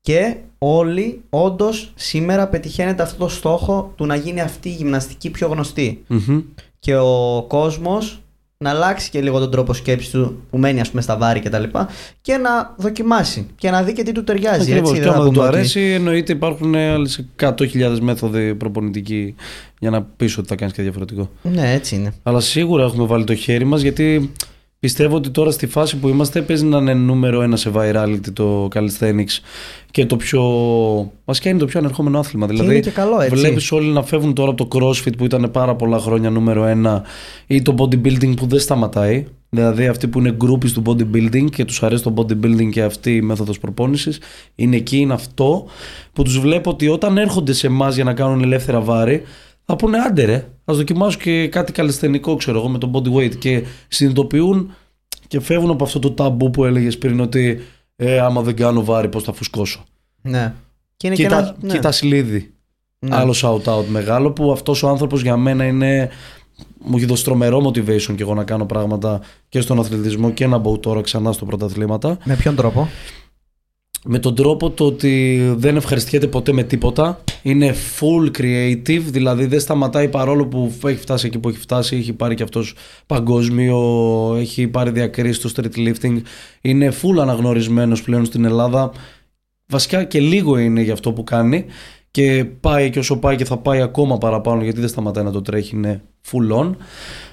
και 0.00 0.36
όλοι 0.58 1.22
όντως 1.30 1.92
σήμερα 1.94 2.48
πετυχαίνετε 2.48 3.02
αυτό 3.02 3.16
το 3.24 3.28
στόχο 3.30 3.92
του 3.96 4.06
να 4.06 4.14
γίνει 4.14 4.40
αυτή 4.40 4.68
η 4.68 4.72
γυμναστική 4.72 5.30
πιο 5.30 5.48
γνωστή 5.48 6.04
Μμμ. 6.06 6.40
και 6.78 6.96
ο 6.96 7.44
κόσμος 7.48 8.18
να 8.64 8.70
αλλάξει 8.70 9.10
και 9.10 9.20
λίγο 9.20 9.38
τον 9.38 9.50
τρόπο 9.50 9.72
σκέψης 9.72 10.10
του 10.10 10.42
που 10.50 10.58
μένει 10.58 10.80
ας 10.80 10.88
πούμε 10.90 11.02
στα 11.02 11.16
βάρη 11.16 11.40
και 11.40 11.48
τα 11.48 11.58
λοιπά 11.58 11.88
και 12.20 12.36
να 12.36 12.74
δοκιμάσει 12.76 13.46
και 13.56 13.70
να 13.70 13.82
δει 13.82 13.92
και 13.92 14.02
τι 14.02 14.12
του 14.12 14.24
ταιριάζει 14.24 14.70
Ακριβώς. 14.72 14.90
έτσι 14.90 15.02
Και 15.02 15.08
άμα 15.08 15.16
θα 15.16 15.22
δεν 15.22 15.28
του 15.32 15.34
πούμε 15.36 15.46
ότι- 15.48 15.56
αρέσει, 15.56 15.80
εννοείται 15.80 16.32
υπάρχουν 16.32 16.74
άλλες 16.74 17.24
100.000 17.40 17.98
μέθοδοι 18.00 18.54
προπονητικοί 18.54 19.34
για 19.78 19.90
να 19.90 20.02
πεις 20.02 20.38
ότι 20.38 20.48
θα 20.48 20.54
κάνεις 20.54 20.74
και 20.74 20.82
διαφορετικό. 20.82 21.30
Ναι 21.42 21.72
έτσι 21.72 21.94
είναι 21.94 22.12
Αλλά 22.22 22.40
σίγουρα 22.40 22.84
έχουμε 22.84 23.06
βάλει 23.06 23.24
το 23.24 23.34
χέρι 23.34 23.64
μας 23.64 23.80
γιατί 23.80 24.32
πιστεύω 24.84 25.16
ότι 25.16 25.30
τώρα 25.30 25.50
στη 25.50 25.66
φάση 25.66 25.96
που 25.96 26.08
είμαστε 26.08 26.42
παίζει 26.42 26.64
να 26.64 26.78
είναι 26.78 26.94
νούμερο 26.94 27.42
ένα 27.42 27.56
σε 27.56 27.70
virality 27.74 28.32
το 28.32 28.68
calisthenics 28.74 29.38
και 29.90 30.06
το 30.06 30.16
πιο... 30.16 30.42
Βασικά 31.24 31.50
είναι 31.50 31.58
το 31.58 31.64
πιο 31.64 31.80
ανερχόμενο 31.80 32.18
άθλημα. 32.18 32.46
Δηλαδή 32.46 32.70
είναι 32.70 32.80
και 32.80 32.90
καλό, 32.90 33.20
έτσι. 33.20 33.36
βλέπεις 33.36 33.72
όλοι 33.72 33.88
να 33.88 34.02
φεύγουν 34.02 34.34
τώρα 34.34 34.50
από 34.50 34.66
το 34.66 34.78
crossfit 34.78 35.16
που 35.16 35.24
ήταν 35.24 35.50
πάρα 35.50 35.74
πολλά 35.74 35.98
χρόνια 35.98 36.30
νούμερο 36.30 36.64
ένα 36.64 37.02
ή 37.46 37.62
το 37.62 37.74
bodybuilding 37.78 38.36
που 38.36 38.46
δεν 38.46 38.58
σταματάει. 38.58 39.26
Δηλαδή 39.50 39.86
αυτοί 39.86 40.08
που 40.08 40.18
είναι 40.18 40.36
groupies 40.44 40.70
του 40.70 40.82
bodybuilding 40.86 41.50
και 41.50 41.64
τους 41.64 41.82
αρέσει 41.82 42.02
το 42.02 42.14
bodybuilding 42.16 42.68
και 42.70 42.82
αυτή 42.82 43.16
η 43.16 43.22
μέθοδος 43.22 43.58
προπόνησης 43.58 44.20
είναι 44.54 44.76
εκεί, 44.76 44.96
είναι 44.96 45.12
αυτό 45.12 45.66
που 46.12 46.22
τους 46.22 46.38
βλέπω 46.38 46.70
ότι 46.70 46.88
όταν 46.88 47.18
έρχονται 47.18 47.52
σε 47.52 47.66
εμάς 47.66 47.94
για 47.94 48.04
να 48.04 48.14
κάνουν 48.14 48.42
ελεύθερα 48.42 48.80
βάρη 48.80 49.22
θα 49.64 49.76
πούνε 49.76 49.98
άντε 49.98 50.24
ρε, 50.24 50.48
ας 50.64 50.76
δοκιμάσω 50.76 51.18
και 51.18 51.48
κάτι 51.48 51.72
καλλισθενικό 51.72 52.36
ξέρω 52.36 52.58
εγώ 52.58 52.68
με 52.68 52.78
το 52.78 52.90
body 52.94 53.14
weight 53.16 53.36
και 53.36 53.64
συνειδητοποιούν 53.88 54.74
και 55.26 55.40
φεύγουν 55.40 55.70
από 55.70 55.84
αυτό 55.84 55.98
το 55.98 56.10
ταμπού 56.10 56.50
που 56.50 56.64
έλεγες 56.64 56.98
πριν 56.98 57.20
ότι 57.20 57.60
ε, 57.96 58.18
άμα 58.18 58.42
δεν 58.42 58.56
κάνω 58.56 58.84
βάρη 58.84 59.08
πώς 59.08 59.22
θα 59.22 59.32
φουσκώσω. 59.32 59.84
Ναι. 60.22 60.54
Και 60.96 61.06
είναι 61.06 61.16
και 61.16 61.22
Κοίτα, 61.22 61.38
ένα. 61.38 61.56
Ναι. 61.60 61.72
κοίτα 61.72 61.92
Σιλίδη. 61.92 62.52
Ναι. 62.98 63.16
Άλλο 63.16 63.34
shout 63.42 63.62
out 63.64 63.84
μεγάλο 63.88 64.30
που 64.30 64.52
αυτός 64.52 64.82
ο 64.82 64.88
άνθρωπος 64.88 65.22
για 65.22 65.36
μένα 65.36 65.64
είναι 65.64 66.10
μου 66.78 66.96
έχει 66.96 67.06
δώσει 67.06 67.24
τρομερό 67.24 67.66
motivation 67.66 68.14
και 68.16 68.22
εγώ 68.22 68.34
να 68.34 68.44
κάνω 68.44 68.66
πράγματα 68.66 69.20
και 69.48 69.60
στον 69.60 69.78
αθλητισμό 69.78 70.30
και 70.30 70.46
να 70.46 70.58
μπω 70.58 70.78
τώρα 70.78 71.00
ξανά 71.00 71.32
στο 71.32 71.44
πρωταθλήματα. 71.44 72.18
Με 72.24 72.36
ποιον 72.36 72.54
τρόπο; 72.56 72.88
Με 74.06 74.18
τον 74.18 74.34
τρόπο 74.34 74.70
το 74.70 74.84
ότι 74.84 75.42
δεν 75.56 75.76
ευχαριστιέται 75.76 76.26
ποτέ 76.26 76.52
με 76.52 76.62
τίποτα. 76.62 77.20
Είναι 77.42 77.74
full 78.00 78.38
creative, 78.38 79.02
δηλαδή 79.10 79.46
δεν 79.46 79.60
σταματάει 79.60 80.08
παρόλο 80.08 80.46
που 80.46 80.72
έχει 80.84 80.98
φτάσει 80.98 81.26
εκεί 81.26 81.38
που 81.38 81.48
έχει 81.48 81.58
φτάσει. 81.58 81.96
Έχει 81.96 82.12
πάρει 82.12 82.34
και 82.34 82.42
αυτός 82.42 82.74
παγκόσμιο, 83.06 83.78
έχει 84.38 84.68
πάρει 84.68 84.90
διακρίσεις 84.90 85.50
στο 85.50 85.62
street 85.62 85.78
lifting. 85.78 86.20
Είναι 86.60 86.92
full 87.02 87.18
αναγνωρισμένος 87.20 88.02
πλέον 88.02 88.24
στην 88.24 88.44
Ελλάδα. 88.44 88.92
Βασικά 89.66 90.04
και 90.04 90.20
λίγο 90.20 90.58
είναι 90.58 90.80
για 90.80 90.92
αυτό 90.92 91.12
που 91.12 91.24
κάνει. 91.24 91.64
Και 92.10 92.44
πάει 92.60 92.90
και 92.90 92.98
όσο 92.98 93.18
πάει 93.18 93.36
και 93.36 93.44
θα 93.44 93.56
πάει 93.56 93.80
ακόμα 93.80 94.18
παραπάνω 94.18 94.62
γιατί 94.62 94.80
δεν 94.80 94.88
σταματάει 94.88 95.24
να 95.24 95.30
το 95.30 95.42
τρέχει, 95.42 95.76
είναι 95.76 96.02
full 96.30 96.60
on. 96.60 96.74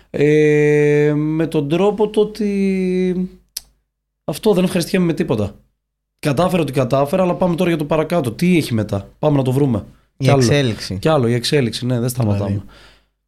Ε, 0.09 1.13
με 1.15 1.47
τον 1.47 1.69
τρόπο 1.69 2.09
το 2.09 2.21
ότι 2.21 3.29
αυτό 4.23 4.53
δεν 4.53 4.63
ευχαριστιέμαι 4.63 5.05
με 5.05 5.13
τίποτα. 5.13 5.60
Κατάφερα 6.21 6.61
ότι 6.61 6.71
κατάφερα, 6.71 7.23
αλλά 7.23 7.33
πάμε 7.33 7.55
τώρα 7.55 7.69
για 7.69 7.79
το 7.79 7.85
παρακάτω. 7.85 8.31
Τι 8.31 8.57
έχει 8.57 8.73
μετά, 8.73 9.09
πάμε 9.19 9.37
να 9.37 9.43
το 9.43 9.51
βρούμε. 9.51 9.85
Η 10.17 10.23
Κι 10.23 10.29
άλλο. 10.29 10.39
εξέλιξη. 10.39 10.97
Κι 10.99 11.07
άλλο, 11.09 11.27
η 11.27 11.33
εξέλιξη, 11.33 11.85
ναι, 11.85 11.99
δεν 11.99 12.09
σταματάμε. 12.09 12.45
Δηλαδή. 12.45 12.65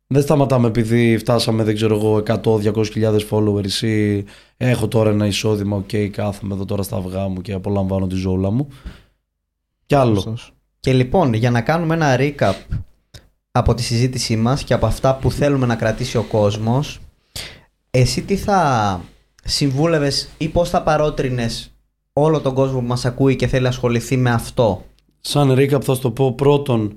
Δεν 0.07 0.21
σταματάμε 0.21 0.67
επειδή 0.67 1.17
φτάσαμε, 1.17 1.63
δεν 1.63 1.75
ξέρω 1.75 1.95
εγώ, 1.95 2.23
100-200 2.43 2.85
χιλιάδες 2.91 3.27
followers 3.29 3.81
ή 3.81 4.25
έχω 4.57 4.87
τώρα 4.87 5.09
ένα 5.09 5.25
εισόδημα, 5.25 5.75
οκ, 5.77 6.11
κάθομαι 6.11 6.53
εδώ 6.53 6.65
τώρα 6.65 6.83
στα 6.83 6.97
αυγά 6.97 7.27
μου 7.27 7.41
και 7.41 7.53
απολαμβάνω 7.53 8.07
τη 8.07 8.15
ζωούλα 8.15 8.49
μου. 8.49 8.67
Κι 9.85 9.95
άλλο. 9.95 10.13
Σωστός. 10.15 10.53
Και 10.79 10.93
λοιπόν, 10.93 11.33
για 11.33 11.51
να 11.51 11.61
κάνουμε 11.61 11.93
ένα 11.93 12.15
recap 12.19 12.55
από 13.51 13.73
τη 13.73 13.83
συζήτησή 13.83 14.35
μας 14.35 14.63
και 14.63 14.73
από 14.73 14.85
αυτά 14.85 15.15
που 15.15 15.31
θέλουμε 15.31 15.65
να 15.65 15.75
κρατήσει 15.75 16.17
ο 16.17 16.23
κόσμος, 16.23 16.99
εσύ 17.91 18.21
τι 18.21 18.35
θα 18.35 19.01
συμβούλευες 19.43 20.29
ή 20.37 20.47
πώς 20.47 20.69
θα 20.69 20.81
παρότρινες 20.81 21.72
όλο 22.13 22.39
τον 22.39 22.53
κόσμο 22.53 22.79
που 22.79 22.85
μας 22.85 23.05
ακούει 23.05 23.35
και 23.35 23.47
θέλει 23.47 23.63
να 23.63 23.69
ασχοληθεί 23.69 24.17
με 24.17 24.31
αυτό. 24.31 24.85
Σαν 25.19 25.51
recap 25.51 25.81
θα 25.81 25.93
σου 25.95 26.01
το 26.01 26.11
πω 26.11 26.33
πρώτον, 26.33 26.95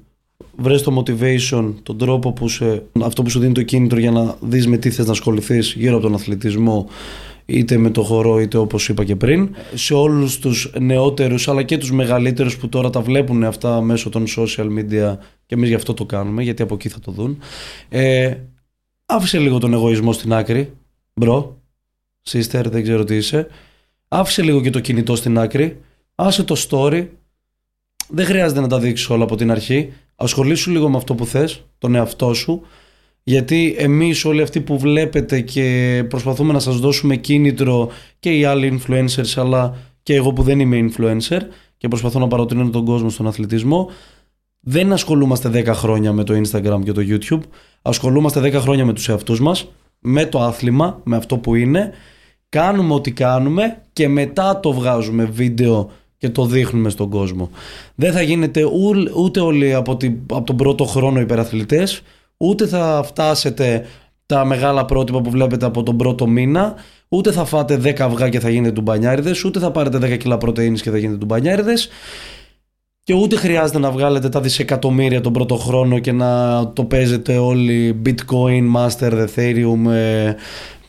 βρες 0.56 0.82
το 0.82 1.02
motivation, 1.02 1.74
τον 1.82 1.98
τρόπο 1.98 2.32
που 2.32 2.48
σε, 2.48 2.82
αυτό 3.02 3.22
που 3.22 3.30
σου 3.30 3.38
δίνει 3.38 3.52
το 3.52 3.62
κίνητρο 3.62 3.98
για 3.98 4.10
να 4.10 4.36
δεις 4.40 4.66
με 4.66 4.76
τι 4.76 4.90
θες 4.90 5.06
να 5.06 5.12
ασχοληθείς 5.12 5.74
γύρω 5.76 5.94
από 5.94 6.02
τον 6.02 6.14
αθλητισμό 6.14 6.88
είτε 7.44 7.76
με 7.76 7.90
το 7.90 8.02
χορό 8.02 8.40
είτε 8.40 8.56
όπως 8.56 8.88
είπα 8.88 9.04
και 9.04 9.16
πριν. 9.16 9.54
Σε 9.74 9.94
όλους 9.94 10.38
τους 10.38 10.72
νεότερους 10.80 11.48
αλλά 11.48 11.62
και 11.62 11.78
τους 11.78 11.92
μεγαλύτερους 11.92 12.56
που 12.56 12.68
τώρα 12.68 12.90
τα 12.90 13.00
βλέπουν 13.00 13.44
αυτά 13.44 13.80
μέσω 13.80 14.08
των 14.08 14.24
social 14.36 14.66
media 14.66 15.16
και 15.46 15.54
εμείς 15.54 15.68
γι' 15.68 15.74
αυτό 15.74 15.94
το 15.94 16.04
κάνουμε 16.04 16.42
γιατί 16.42 16.62
από 16.62 16.74
εκεί 16.74 16.88
θα 16.88 17.00
το 17.00 17.12
δουν. 17.12 17.38
Ε, 17.88 18.34
άφησε 19.06 19.38
λίγο 19.38 19.58
τον 19.58 19.72
εγωισμό 19.72 20.12
στην 20.12 20.32
άκρη. 20.32 20.72
Μπρο, 21.14 21.60
sister 22.28 22.64
δεν 22.64 22.82
ξέρω 22.82 23.04
τι 23.04 23.16
είσαι 23.16 23.48
άφησε 24.08 24.42
λίγο 24.42 24.60
και 24.60 24.70
το 24.70 24.80
κινητό 24.80 25.16
στην 25.16 25.38
άκρη 25.38 25.80
άσε 26.14 26.42
το 26.42 26.56
story. 26.68 27.06
Δεν 28.08 28.24
χρειάζεται 28.24 28.60
να 28.60 28.68
τα 28.68 28.78
δείξει 28.78 29.12
όλα 29.12 29.24
από 29.24 29.36
την 29.36 29.50
αρχή. 29.50 29.92
ασχολήσου 30.16 30.70
λίγο 30.70 30.88
με 30.88 30.96
αυτό 30.96 31.14
που 31.14 31.26
θες, 31.26 31.64
τον 31.78 31.94
εαυτό 31.94 32.34
σου, 32.34 32.62
γιατί 33.22 33.74
εμείς 33.78 34.24
όλοι 34.24 34.42
αυτοί 34.42 34.60
που 34.60 34.78
βλέπετε 34.78 35.40
και 35.40 36.04
προσπαθούμε 36.08 36.52
να 36.52 36.58
σας 36.58 36.78
δώσουμε 36.78 37.16
κίνητρο 37.16 37.90
και 38.20 38.38
οι 38.38 38.44
άλλοι 38.44 38.80
influencers 38.80 39.32
αλλά 39.36 39.76
και 40.02 40.14
εγώ 40.14 40.32
που 40.32 40.42
δεν 40.42 40.60
είμαι 40.60 40.88
influencer 40.90 41.40
και 41.76 41.88
προσπαθώ 41.88 42.18
να 42.18 42.28
παροτρύνω 42.28 42.70
τον 42.70 42.84
κόσμο 42.84 43.10
στον 43.10 43.26
αθλητισμό 43.26 43.90
δεν 44.60 44.92
ασχολούμαστε 44.92 45.48
10 45.48 45.66
χρόνια 45.66 46.12
με 46.12 46.24
το 46.24 46.34
Instagram 46.34 46.80
και 46.84 46.92
το 46.92 47.02
YouTube. 47.04 47.40
Ασχολούμαστε 47.82 48.40
10 48.40 48.52
χρόνια 48.52 48.84
με 48.84 48.92
τους 48.92 49.08
εαυτούς 49.08 49.40
μας 49.40 49.68
με 49.98 50.26
το 50.26 50.40
άθλημα, 50.40 51.00
με 51.04 51.16
αυτό 51.16 51.38
που 51.38 51.54
είναι 51.54 51.92
κάνουμε 52.56 52.94
ό,τι 52.94 53.12
κάνουμε 53.12 53.82
και 53.92 54.08
μετά 54.08 54.60
το 54.60 54.72
βγάζουμε 54.72 55.24
βίντεο 55.24 55.90
και 56.18 56.28
το 56.28 56.44
δείχνουμε 56.44 56.90
στον 56.90 57.08
κόσμο. 57.08 57.50
Δεν 57.94 58.12
θα 58.12 58.22
γίνετε 58.22 58.62
ούτε 59.14 59.40
όλοι 59.40 59.74
από, 59.74 59.96
την, 59.96 60.18
από 60.32 60.46
τον 60.46 60.56
πρώτο 60.56 60.84
χρόνο 60.84 61.20
υπεραθλητές, 61.20 62.02
ούτε 62.36 62.66
θα 62.66 63.02
φτάσετε 63.04 63.86
τα 64.26 64.44
μεγάλα 64.44 64.84
πρότυπα 64.84 65.20
που 65.20 65.30
βλέπετε 65.30 65.66
από 65.66 65.82
τον 65.82 65.96
πρώτο 65.96 66.26
μήνα, 66.26 66.74
ούτε 67.08 67.32
θα 67.32 67.44
φάτε 67.44 67.80
10 67.84 68.00
αυγά 68.00 68.28
και 68.28 68.40
θα 68.40 68.50
γίνετε 68.50 68.72
τουμπανιάριδες, 68.72 69.44
ούτε 69.44 69.58
θα 69.58 69.70
πάρετε 69.70 69.98
10 69.98 70.16
κιλά 70.16 70.38
πρωτεΐνης 70.38 70.82
και 70.82 70.90
θα 70.90 70.98
γίνετε 70.98 71.18
τουμπανιάριδες 71.18 71.88
και 73.06 73.14
ούτε 73.14 73.36
χρειάζεται 73.36 73.78
να 73.78 73.90
βγάλετε 73.90 74.28
τα 74.28 74.40
δισεκατομμύρια 74.40 75.20
τον 75.20 75.32
πρώτο 75.32 75.56
χρόνο 75.56 75.98
και 75.98 76.12
να 76.12 76.60
το 76.72 76.84
παίζετε 76.84 77.36
όλοι 77.36 78.02
bitcoin, 78.06 78.74
master, 78.76 79.12
ethereum, 79.12 79.90
ε, 79.90 80.34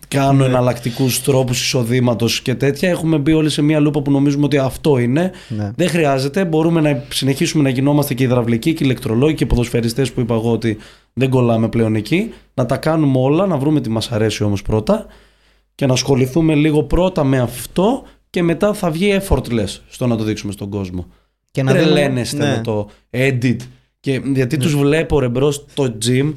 κάνω 0.08 0.38
ναι. 0.38 0.46
εναλλακτικούς 0.46 1.22
τρόπους 1.22 1.62
εισοδήματος 1.62 2.42
και 2.42 2.56
τέτοια. 2.56 2.90
Έχουμε 2.90 3.18
μπει 3.18 3.34
όλοι 3.34 3.50
σε 3.50 3.62
μια 3.62 3.80
λούπα 3.80 4.02
που 4.02 4.12
νομίζουμε 4.12 4.46
ότι 4.46 4.58
αυτό 4.58 4.98
είναι. 4.98 5.32
Ναι. 5.48 5.72
Δεν 5.76 5.90
χρειάζεται. 5.90 6.46
Μπορούμε 6.46 6.82
να 6.82 7.04
συνεχίσουμε 7.10 7.64
να 7.64 7.70
γινόμαστε 7.70 8.14
και 8.14 8.24
υδραυλικοί 8.24 8.74
και 8.74 8.84
ηλεκτρολόγοι 8.84 9.34
και 9.34 9.46
ποδοσφαιριστές 9.46 10.12
που 10.12 10.20
είπα 10.20 10.34
εγώ 10.34 10.52
ότι 10.52 10.78
δεν 11.14 11.30
κολλάμε 11.30 11.70
πλέον 11.70 11.96
εκεί. 11.96 12.34
Να 12.54 12.66
τα 12.66 12.78
κάνουμε 12.78 13.20
όλα, 13.20 13.46
να 13.46 13.58
βρούμε 13.58 13.82
τι 13.82 13.90
μας 13.90 14.12
αρέσει 14.12 14.44
όμως 14.44 14.62
πρώτα 14.62 15.06
και 15.76 15.86
να 15.86 15.94
ασχοληθούμε 15.94 16.56
λίγο 16.56 16.84
πρώτα 16.84 17.24
με 17.24 17.40
αυτό 17.40 18.04
και 18.30 18.44
μετά 18.44 18.74
θα 18.74 18.92
βγει 18.92 19.18
effortless 19.22 19.80
στο 19.88 20.08
να 20.08 20.18
το 20.18 20.24
δείξουμε 20.24 20.52
στον 20.52 20.70
κόσμο. 20.70 21.06
Και 21.52 21.64
να 21.64 21.72
Τρελαίνεστε 21.72 22.46
ναι. 22.46 22.56
με 22.56 22.62
το 22.64 22.90
edit. 23.12 23.58
Και 24.00 24.22
γιατί 24.34 24.58
ναι. 24.58 24.64
τους 24.64 24.76
βλέπω 24.76 25.20
ρε 25.20 25.30
μπρος 25.30 25.66
στο 25.68 25.98
gym 26.06 26.34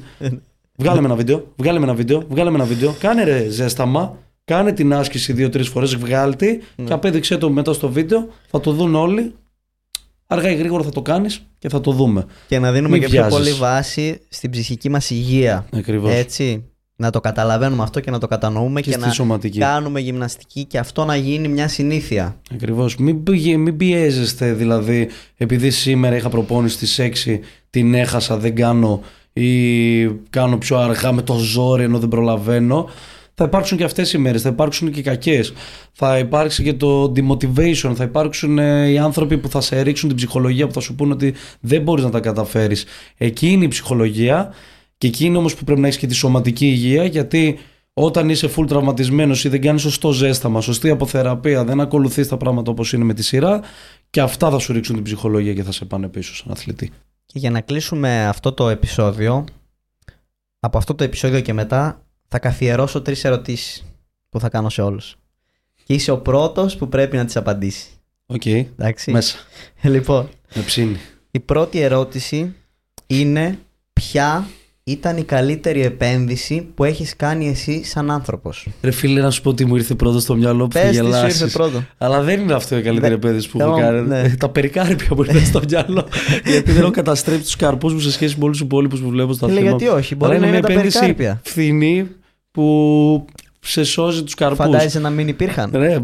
ε, 0.81 0.87
Βγάλε 0.87 0.99
με 0.99 1.05
ένα 1.05 1.15
βίντεο, 1.15 1.47
βγάλε 1.55 1.79
με 1.79 1.85
ένα 1.85 1.93
βίντεο, 1.93 2.25
βγάλε 2.29 2.49
με 2.49 2.55
ένα 2.55 2.65
βίντεο. 2.65 2.95
Κάνε 2.99 3.23
ρε 3.23 3.49
ζέσταμα, 3.49 4.17
κάνε 4.43 4.71
την 4.71 4.93
άσκηση 4.93 5.33
δύο-τρεις 5.33 5.67
φορές, 5.67 5.95
βγάλει 5.95 6.35
ναι. 6.75 6.85
και 6.85 6.93
απέδειξε 6.93 7.37
το 7.37 7.49
μετά 7.49 7.73
στο 7.73 7.89
βίντεο. 7.89 8.27
Θα 8.47 8.59
το 8.59 8.71
δουν 8.71 8.95
όλοι. 8.95 9.33
Αργά 10.27 10.49
ή 10.51 10.55
γρήγορα 10.55 10.83
θα 10.83 10.89
το 10.89 11.01
κάνεις 11.01 11.45
και 11.59 11.69
θα 11.69 11.81
το 11.81 11.91
δούμε. 11.91 12.25
Και 12.47 12.59
να 12.59 12.71
δίνουμε 12.71 12.97
Μην 12.97 13.01
και 13.01 13.07
πιο 13.07 13.27
πολύ 13.29 13.51
βάση 13.51 14.19
στην 14.29 14.49
ψυχική 14.49 14.89
μας 14.89 15.09
υγεία. 15.09 15.65
Ακριβώς. 15.73 16.13
Έτσι. 16.13 16.65
Να 16.95 17.09
το 17.09 17.19
καταλαβαίνουμε 17.19 17.83
αυτό 17.83 17.99
και 17.99 18.11
να 18.11 18.19
το 18.19 18.27
κατανοούμε 18.27 18.81
και, 18.81 18.91
και 18.91 18.97
να 18.97 19.11
σωματική. 19.11 19.59
κάνουμε 19.59 19.99
γυμναστική 19.99 20.65
και 20.65 20.77
αυτό 20.77 21.05
να 21.05 21.15
γίνει 21.15 21.47
μια 21.47 21.67
συνήθεια. 21.67 22.39
Ακριβώς. 22.53 22.97
Μην, 22.97 23.23
μην 23.57 23.77
πιέζεστε 23.77 24.53
δηλαδή, 24.53 25.09
επειδή 25.37 25.69
σήμερα 25.69 26.15
είχα 26.15 26.29
προπόνηση 26.29 26.85
στις 26.85 27.25
6, 27.25 27.39
την 27.69 27.93
έχασα, 27.93 28.37
δεν 28.37 28.55
κάνω 28.55 29.01
ή 29.33 30.07
κάνω 30.29 30.57
πιο 30.57 30.77
αργά 30.77 31.11
με 31.11 31.21
το 31.21 31.33
ζόρι 31.33 31.83
ενώ 31.83 31.99
δεν 31.99 32.09
προλαβαίνω. 32.09 32.89
Θα 33.33 33.43
υπάρξουν 33.43 33.77
και 33.77 33.83
αυτές 33.83 34.13
οι 34.13 34.17
μέρες, 34.17 34.41
θα 34.41 34.49
υπάρξουν 34.49 34.91
και 34.91 34.99
οι 34.99 35.03
κακές. 35.03 35.53
Θα 35.91 36.17
υπάρξει 36.17 36.63
και 36.63 36.73
το 36.73 37.13
demotivation, 37.15 37.93
θα 37.95 38.03
υπάρξουν 38.03 38.59
ε, 38.59 38.89
οι 38.89 38.97
άνθρωποι 38.97 39.37
που 39.37 39.49
θα 39.49 39.61
σε 39.61 39.81
ρίξουν 39.81 40.07
την 40.07 40.17
ψυχολογία, 40.17 40.67
που 40.67 40.73
θα 40.73 40.79
σου 40.79 40.95
πούνε 40.95 41.13
ότι 41.13 41.33
δεν 41.59 41.81
μπορείς 41.81 42.03
να 42.03 42.09
τα 42.09 42.19
καταφέρεις. 42.19 42.85
Εκεί 43.17 43.47
είναι 43.47 43.63
η 43.63 43.67
ψυχολογία 43.67 44.53
και 44.97 45.07
εκεί 45.07 45.25
είναι 45.25 45.37
όμως 45.37 45.55
που 45.55 45.63
πρέπει 45.63 45.81
να 45.81 45.87
έχεις 45.87 45.99
και 45.99 46.07
τη 46.07 46.13
σωματική 46.13 46.67
υγεία 46.67 47.05
γιατί 47.05 47.59
όταν 47.93 48.29
είσαι 48.29 48.49
full 48.55 48.67
τραυματισμένος 48.67 49.43
ή 49.43 49.49
δεν 49.49 49.61
κάνεις 49.61 49.81
σωστό 49.81 50.11
ζέσταμα, 50.11 50.61
σωστή 50.61 50.89
αποθεραπεία, 50.89 51.63
δεν 51.63 51.79
ακολουθείς 51.79 52.27
τα 52.27 52.37
πράγματα 52.37 52.71
όπως 52.71 52.93
είναι 52.93 53.03
με 53.03 53.13
τη 53.13 53.23
σειρά 53.23 53.61
και 54.09 54.21
αυτά 54.21 54.49
θα 54.49 54.59
σου 54.59 54.73
ρίξουν 54.73 54.95
την 54.95 55.03
ψυχολογία 55.03 55.53
και 55.53 55.63
θα 55.63 55.71
σε 55.71 55.85
πάνε 55.85 56.07
πίσω 56.07 56.35
σαν 56.35 56.51
αθλητή. 56.51 56.91
Και 57.31 57.39
για 57.39 57.51
να 57.51 57.61
κλείσουμε 57.61 58.27
αυτό 58.27 58.53
το 58.53 58.69
επεισόδιο, 58.69 59.45
από 60.59 60.77
αυτό 60.77 60.95
το 60.95 61.03
επεισόδιο 61.03 61.39
και 61.39 61.53
μετά 61.53 62.05
θα 62.27 62.39
καθιερώσω 62.39 63.01
τρεις 63.01 63.23
ερωτήσεις 63.23 63.83
που 64.29 64.39
θα 64.39 64.49
κάνω 64.49 64.69
σε 64.69 64.81
όλους. 64.81 65.15
Και 65.83 65.93
είσαι 65.93 66.11
ο 66.11 66.17
πρώτος 66.17 66.77
που 66.77 66.89
πρέπει 66.89 67.17
να 67.17 67.25
τις 67.25 67.35
απαντήσει. 67.35 67.89
OK, 68.25 68.41
okay. 68.45 68.65
μέσα. 69.05 69.37
Λοιπόν, 69.81 70.29
με 70.55 70.61
ψήνει. 70.61 70.97
η 71.31 71.39
πρώτη 71.39 71.79
ερώτηση 71.79 72.55
είναι 73.07 73.59
ποια 73.93 74.47
ήταν 74.91 75.17
η 75.17 75.23
καλύτερη 75.23 75.81
επένδυση 75.81 76.67
που 76.75 76.83
έχεις 76.83 77.15
κάνει 77.15 77.49
εσύ 77.49 77.83
σαν 77.83 78.11
άνθρωπος. 78.11 78.67
Ρε 78.81 78.91
φίλε, 78.91 79.21
να 79.21 79.29
σου 79.29 79.41
πω 79.41 79.49
ότι 79.49 79.65
μου 79.65 79.75
ήρθε 79.75 79.95
πρώτο 79.95 80.19
στο 80.19 80.35
μυαλό 80.35 80.67
που 80.67 80.77
θα 80.77 80.89
γελάσεις. 80.89 81.53
πρώτο; 81.53 81.83
Αλλά 81.97 82.21
δεν 82.21 82.39
είναι 82.39 82.53
αυτό 82.53 82.77
η 82.77 82.81
καλύτερη 82.81 83.13
επένδυση 83.13 83.49
που 83.49 83.61
έχω 83.61 83.79
κάνει. 83.79 84.07
Ναι. 84.07 84.29
Τα 84.29 84.49
περικάρπια 84.49 85.15
που 85.15 85.23
ήρθε 85.23 85.45
στο 85.45 85.61
μυαλό. 85.69 86.07
γιατί 86.53 86.71
δεν 86.71 86.81
έχω 86.81 86.91
καταστρέψει 86.91 87.43
τους 87.43 87.55
καρπούς 87.55 87.93
μου 87.93 87.99
σε 87.99 88.11
σχέση 88.11 88.35
με 88.37 88.43
όλους 88.43 88.57
τους 88.57 88.65
υπόλοιπους 88.65 88.99
που 88.99 89.09
βλέπω 89.09 89.33
στα 89.33 89.47
θέματα. 89.47 89.65
Γιατί 89.65 89.87
όχι, 89.87 90.15
μπορεί 90.15 90.31
να 90.39 90.47
είναι 90.47 90.59
μια 90.59 90.69
επένδυση 90.69 91.15
φθηνή 91.41 92.07
που 92.51 93.25
σε 93.59 93.83
σώζει 93.83 94.23
τους 94.23 94.33
καρπούς. 94.33 94.57
Φαντάζεσαι 94.57 94.99
να 94.99 95.09
μην 95.09 95.27
υπήρχαν; 95.27 95.71
Ρε, 95.73 96.01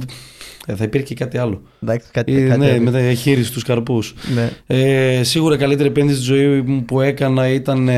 ε, 0.66 0.76
θα 0.76 0.84
υπήρχε 0.84 1.06
και 1.06 1.16
κάτι 1.16 1.38
άλλο. 1.38 1.62
Εντάξει, 1.84 2.08
κάτι, 2.12 2.36
ε, 2.36 2.48
κάτι 2.48 2.60
ναι, 2.60 2.80
με 2.80 2.92
τα 2.92 3.00
διαχείριση 3.00 3.52
τους 3.52 3.64
καρπούς. 3.64 4.14
Ναι. 4.34 4.52
Ε, 4.68 5.24
σίγουρα 5.24 5.56
η 5.56 5.58
καλύτερη 5.58 5.90
επένδυση 5.90 6.18
στη 6.18 6.26
ζωή 6.26 6.62
μου 6.62 6.84
που 6.84 7.02
έκανα 7.02 7.48
ήταν 7.48 7.90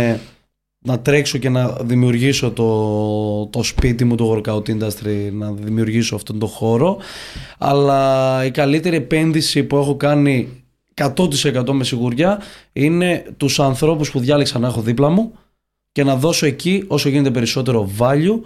να 0.82 0.99
τρέξω 0.99 1.38
και 1.38 1.49
να 1.49 1.67
δημιουργήσω 1.67 2.51
το, 2.51 3.45
το 3.45 3.63
σπίτι 3.63 4.05
μου, 4.05 4.15
το 4.15 4.36
workout 4.36 4.69
industry, 4.69 5.30
να 5.32 5.51
δημιουργήσω 5.51 6.15
αυτόν 6.15 6.39
τον 6.39 6.49
χώρο. 6.49 6.97
Αλλά 7.57 8.45
η 8.45 8.51
καλύτερη 8.51 8.95
επένδυση 8.95 9.63
που 9.63 9.77
έχω 9.77 9.95
κάνει 9.95 10.63
100% 10.93 11.71
με 11.71 11.84
σιγουριά 11.84 12.41
είναι 12.73 13.25
τους 13.38 13.59
ανθρώπους 13.59 14.11
που 14.11 14.19
διάλεξα 14.19 14.59
να 14.59 14.67
έχω 14.67 14.82
δίπλα 14.82 15.09
μου 15.09 15.34
και 15.91 16.03
να 16.03 16.15
δώσω 16.15 16.45
εκεί 16.45 16.84
όσο 16.88 17.09
γίνεται 17.09 17.32
περισσότερο 17.32 17.89
value 17.97 18.39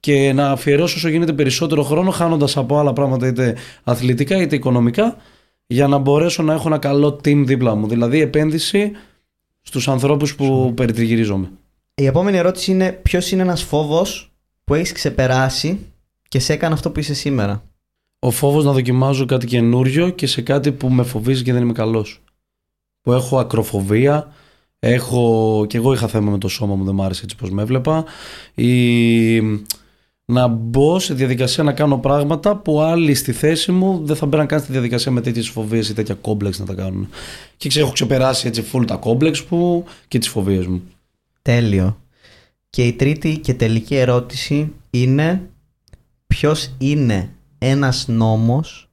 και 0.00 0.32
να 0.32 0.50
αφιερώσω 0.50 0.96
όσο 0.96 1.08
γίνεται 1.08 1.32
περισσότερο 1.32 1.82
χρόνο 1.82 2.10
χάνοντας 2.10 2.56
από 2.56 2.78
άλλα 2.78 2.92
πράγματα 2.92 3.26
είτε 3.26 3.56
αθλητικά 3.84 4.40
είτε 4.40 4.56
οικονομικά 4.56 5.16
για 5.66 5.86
να 5.86 5.98
μπορέσω 5.98 6.42
να 6.42 6.52
έχω 6.52 6.68
ένα 6.68 6.78
καλό 6.78 7.20
team 7.24 7.42
δίπλα 7.46 7.74
μου. 7.74 7.88
Δηλαδή 7.88 8.20
επένδυση 8.20 8.90
στους 9.62 9.88
ανθρώπους 9.88 10.34
που 10.34 10.72
περιτριγυρίζομαι. 10.76 11.50
Η 12.00 12.06
επόμενη 12.06 12.36
ερώτηση 12.36 12.70
είναι 12.70 12.92
ποιος 12.92 13.30
είναι 13.30 13.42
ένας 13.42 13.62
φόβος 13.62 14.32
που 14.64 14.74
έχεις 14.74 14.92
ξεπεράσει 14.92 15.78
και 16.28 16.38
σε 16.38 16.52
έκανε 16.52 16.74
αυτό 16.74 16.90
που 16.90 17.00
είσαι 17.00 17.14
σήμερα; 17.14 17.62
Ο 18.18 18.30
φόβος 18.30 18.64
να 18.64 18.72
δοκιμάζω 18.72 19.26
κάτι 19.26 19.46
καινούριο 19.46 20.08
και 20.10 20.26
σε 20.26 20.42
κάτι 20.42 20.72
που 20.72 20.88
με 20.88 21.02
φοβίζει 21.02 21.42
και 21.42 21.52
δεν 21.52 21.62
είμαι 21.62 21.72
καλός. 21.72 22.22
Που 23.00 23.12
έχω 23.12 23.38
ακροφοβία, 23.38 24.32
έχω... 24.78 25.64
και 25.68 25.76
εγώ 25.76 25.92
είχα 25.92 26.08
θέμα 26.08 26.30
με 26.30 26.38
το 26.38 26.48
σώμα 26.48 26.74
μου, 26.74 26.84
δεν 26.84 26.94
μου 26.94 27.02
άρεσε 27.02 27.20
έτσι 27.24 27.36
πως 27.36 27.50
με 27.50 27.62
έβλεπα. 27.62 28.04
Ή 28.54 29.40
να 30.24 30.46
μπω 30.46 30.98
σε 30.98 31.14
διαδικασία 31.14 31.64
να 31.64 31.72
κάνω 31.72 31.98
πράγματα 31.98 32.56
που 32.56 32.80
άλλοι 32.80 33.14
στη 33.14 33.32
θέση 33.32 33.72
μου 33.72 34.00
δεν 34.04 34.16
θα 34.16 34.26
μπαίναν 34.26 34.46
καν 34.46 34.60
στη 34.60 34.72
διαδικασία 34.72 35.12
με 35.12 35.20
τέτοιες 35.20 35.48
φοβίες 35.48 35.88
ή 35.88 35.94
τέτοια 35.94 36.14
κόμπλεξ 36.14 36.58
να 36.58 36.64
τα 36.64 36.74
κάνουν. 36.74 37.08
Και 37.56 37.80
έχω 37.80 37.92
ξεπεράσει 37.92 38.46
έτσι 38.46 38.64
full 38.72 38.86
τα 38.86 38.96
κόμπλεξ 38.96 39.44
που 39.44 39.84
και 40.08 40.18
τις 40.18 40.28
φοβίες 40.28 40.66
μου. 40.66 40.82
Τέλειο. 41.42 42.00
Και 42.70 42.86
η 42.86 42.92
τρίτη 42.92 43.38
και 43.38 43.54
τελική 43.54 43.96
ερώτηση 43.96 44.72
είναι 44.90 45.50
ποιος 46.26 46.74
είναι 46.78 47.30
ένας 47.58 48.08
νόμος 48.08 48.90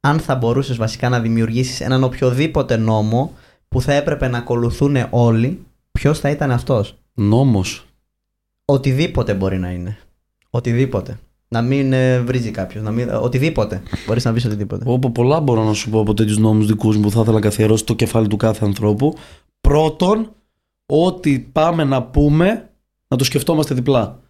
αν 0.00 0.18
θα 0.18 0.34
μπορούσες 0.34 0.76
βασικά 0.76 1.08
να 1.08 1.20
δημιουργήσεις 1.20 1.80
έναν 1.80 2.04
οποιοδήποτε 2.04 2.76
νόμο 2.76 3.32
που 3.68 3.80
θα 3.80 3.92
έπρεπε 3.92 4.28
να 4.28 4.38
ακολουθούν 4.38 4.96
όλοι, 5.10 5.64
ποιος 5.92 6.18
θα 6.18 6.30
ήταν 6.30 6.50
αυτός; 6.50 6.96
Νόμος. 7.14 7.86
Οτιδήποτε 8.64 9.34
μπορεί 9.34 9.58
να 9.58 9.70
είναι. 9.70 9.98
Οτιδήποτε. 10.50 11.18
Να 11.48 11.62
μην 11.62 11.92
ε, 11.92 12.20
βρίζει 12.20 12.50
κάποιος. 12.50 12.84
Μην... 12.84 13.10
Οτιδήποτε. 13.10 13.82
Μπορείς 14.06 14.24
να 14.24 14.30
βρεις 14.30 14.44
οτιδήποτε. 14.44 14.84
Όπω 14.86 15.10
πολλά 15.10 15.40
μπορώ 15.40 15.64
να 15.64 15.72
σου 15.72 15.90
πω 15.90 16.00
από 16.00 16.14
τέτοιους 16.14 16.38
νόμους 16.38 16.66
δικούς 16.66 16.96
μου 16.96 17.02
που 17.02 17.10
θα 17.10 17.20
ήθελα 17.20 17.34
να 17.34 17.40
καθιερώσω 17.40 17.84
το 17.84 17.94
κεφάλι 17.94 18.26
του 18.26 18.36
κάθε 18.36 18.64
ανθρώπου. 18.64 19.14
Πρώτον, 19.60 20.32
ό,τι 20.86 21.38
πάμε 21.38 21.84
να 21.84 22.02
πούμε 22.02 22.70
να 23.08 23.16
το 23.16 23.24
σκεφτόμαστε 23.24 23.74
διπλά. 23.74 24.20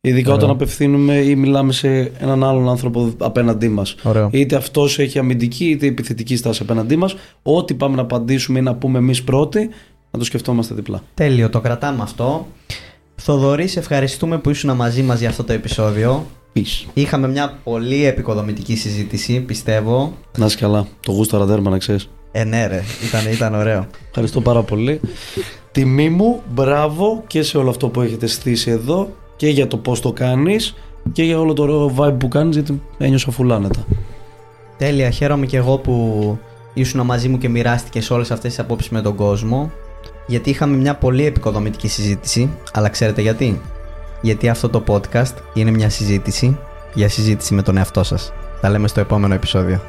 Ειδικά 0.00 0.32
όταν 0.32 0.50
απευθύνουμε 0.50 1.14
ή 1.14 1.36
μιλάμε 1.36 1.72
σε 1.72 1.88
έναν 2.02 2.44
άλλον 2.44 2.68
άνθρωπο 2.68 3.14
απέναντί 3.18 3.68
μας. 3.68 3.94
Είτε 4.30 4.56
αυτός 4.56 4.98
έχει 4.98 5.18
αμυντική 5.18 5.64
είτε 5.64 5.86
επιθετική 5.86 6.36
στάση 6.36 6.62
απέναντί 6.62 6.96
μας. 6.96 7.14
Ό,τι 7.42 7.74
πάμε 7.74 7.96
να 7.96 8.02
απαντήσουμε 8.02 8.58
ή 8.58 8.62
να 8.62 8.74
πούμε 8.74 8.98
εμείς 8.98 9.22
πρώτοι, 9.22 9.68
να 10.10 10.18
το 10.18 10.24
σκεφτόμαστε 10.24 10.74
διπλά. 10.74 11.02
Τέλειο, 11.14 11.48
το 11.48 11.60
κρατάμε 11.60 12.02
αυτό. 12.02 12.46
Θοδωρή, 13.14 13.66
σε 13.66 13.78
ευχαριστούμε 13.78 14.38
που 14.38 14.50
ήσουν 14.50 14.76
μαζί 14.76 15.02
μας 15.02 15.20
για 15.20 15.28
αυτό 15.28 15.44
το 15.44 15.52
επεισόδιο. 15.52 16.26
Peace. 16.56 16.88
Είχαμε 16.94 17.28
μια 17.28 17.58
πολύ 17.64 18.04
επικοδομητική 18.04 18.76
συζήτηση, 18.76 19.40
πιστεύω. 19.40 20.16
Να 20.38 20.46
είσαι 20.46 20.56
καλά. 20.56 20.86
Το 21.00 21.12
γούσταρα 21.12 21.44
δέρμα, 21.44 21.70
να 21.70 21.78
ξέρεις. 21.78 22.08
Ε, 22.32 22.44
ναι, 22.44 22.66
ρε. 22.66 22.82
Ήταν, 23.08 23.32
ήταν 23.32 23.54
ωραίο. 23.54 23.86
Ευχαριστώ 24.08 24.40
πάρα 24.40 24.62
πολύ. 24.62 25.00
Τιμή 25.72 26.08
μου, 26.08 26.42
μπράβο 26.54 27.24
και 27.26 27.42
σε 27.42 27.58
όλο 27.58 27.70
αυτό 27.70 27.88
που 27.88 28.00
έχετε 28.00 28.26
στήσει 28.26 28.70
εδώ 28.70 29.08
και 29.36 29.48
για 29.48 29.66
το 29.66 29.76
πώς 29.76 30.00
το 30.00 30.12
κάνεις 30.12 30.74
και 31.12 31.22
για 31.22 31.38
όλο 31.38 31.52
το 31.52 31.62
ωραίο 31.62 31.94
vibe 31.96 32.18
που 32.18 32.28
κάνεις 32.28 32.56
γιατί 32.56 32.82
ένιωσα 32.98 33.30
φουλάνετα. 33.30 33.86
Τέλεια, 34.78 35.10
χαίρομαι 35.10 35.46
και 35.46 35.56
εγώ 35.56 35.78
που 35.78 36.38
ήσουν 36.74 37.00
μαζί 37.06 37.28
μου 37.28 37.38
και 37.38 37.48
μοιράστηκες 37.48 38.10
όλες 38.10 38.30
αυτές 38.30 38.50
τις 38.50 38.58
απόψεις 38.64 38.90
με 38.90 39.00
τον 39.00 39.14
κόσμο 39.14 39.70
γιατί 40.26 40.50
είχαμε 40.50 40.76
μια 40.76 40.94
πολύ 40.94 41.26
επικοδομητική 41.26 41.88
συζήτηση 41.88 42.50
αλλά 42.72 42.88
ξέρετε 42.88 43.20
γιατί; 43.20 43.60
Γιατί 44.20 44.48
αυτό 44.48 44.68
το 44.68 44.82
podcast 44.88 45.34
είναι 45.54 45.70
μια 45.70 45.88
συζήτηση 45.90 46.58
για 46.94 47.08
συζήτηση 47.08 47.54
με 47.54 47.62
τον 47.62 47.76
εαυτό 47.76 48.02
σας. 48.02 48.32
Τα 48.60 48.68
λέμε 48.68 48.88
στο 48.88 49.00
επόμενο 49.00 49.34
επεισόδιο. 49.34 49.80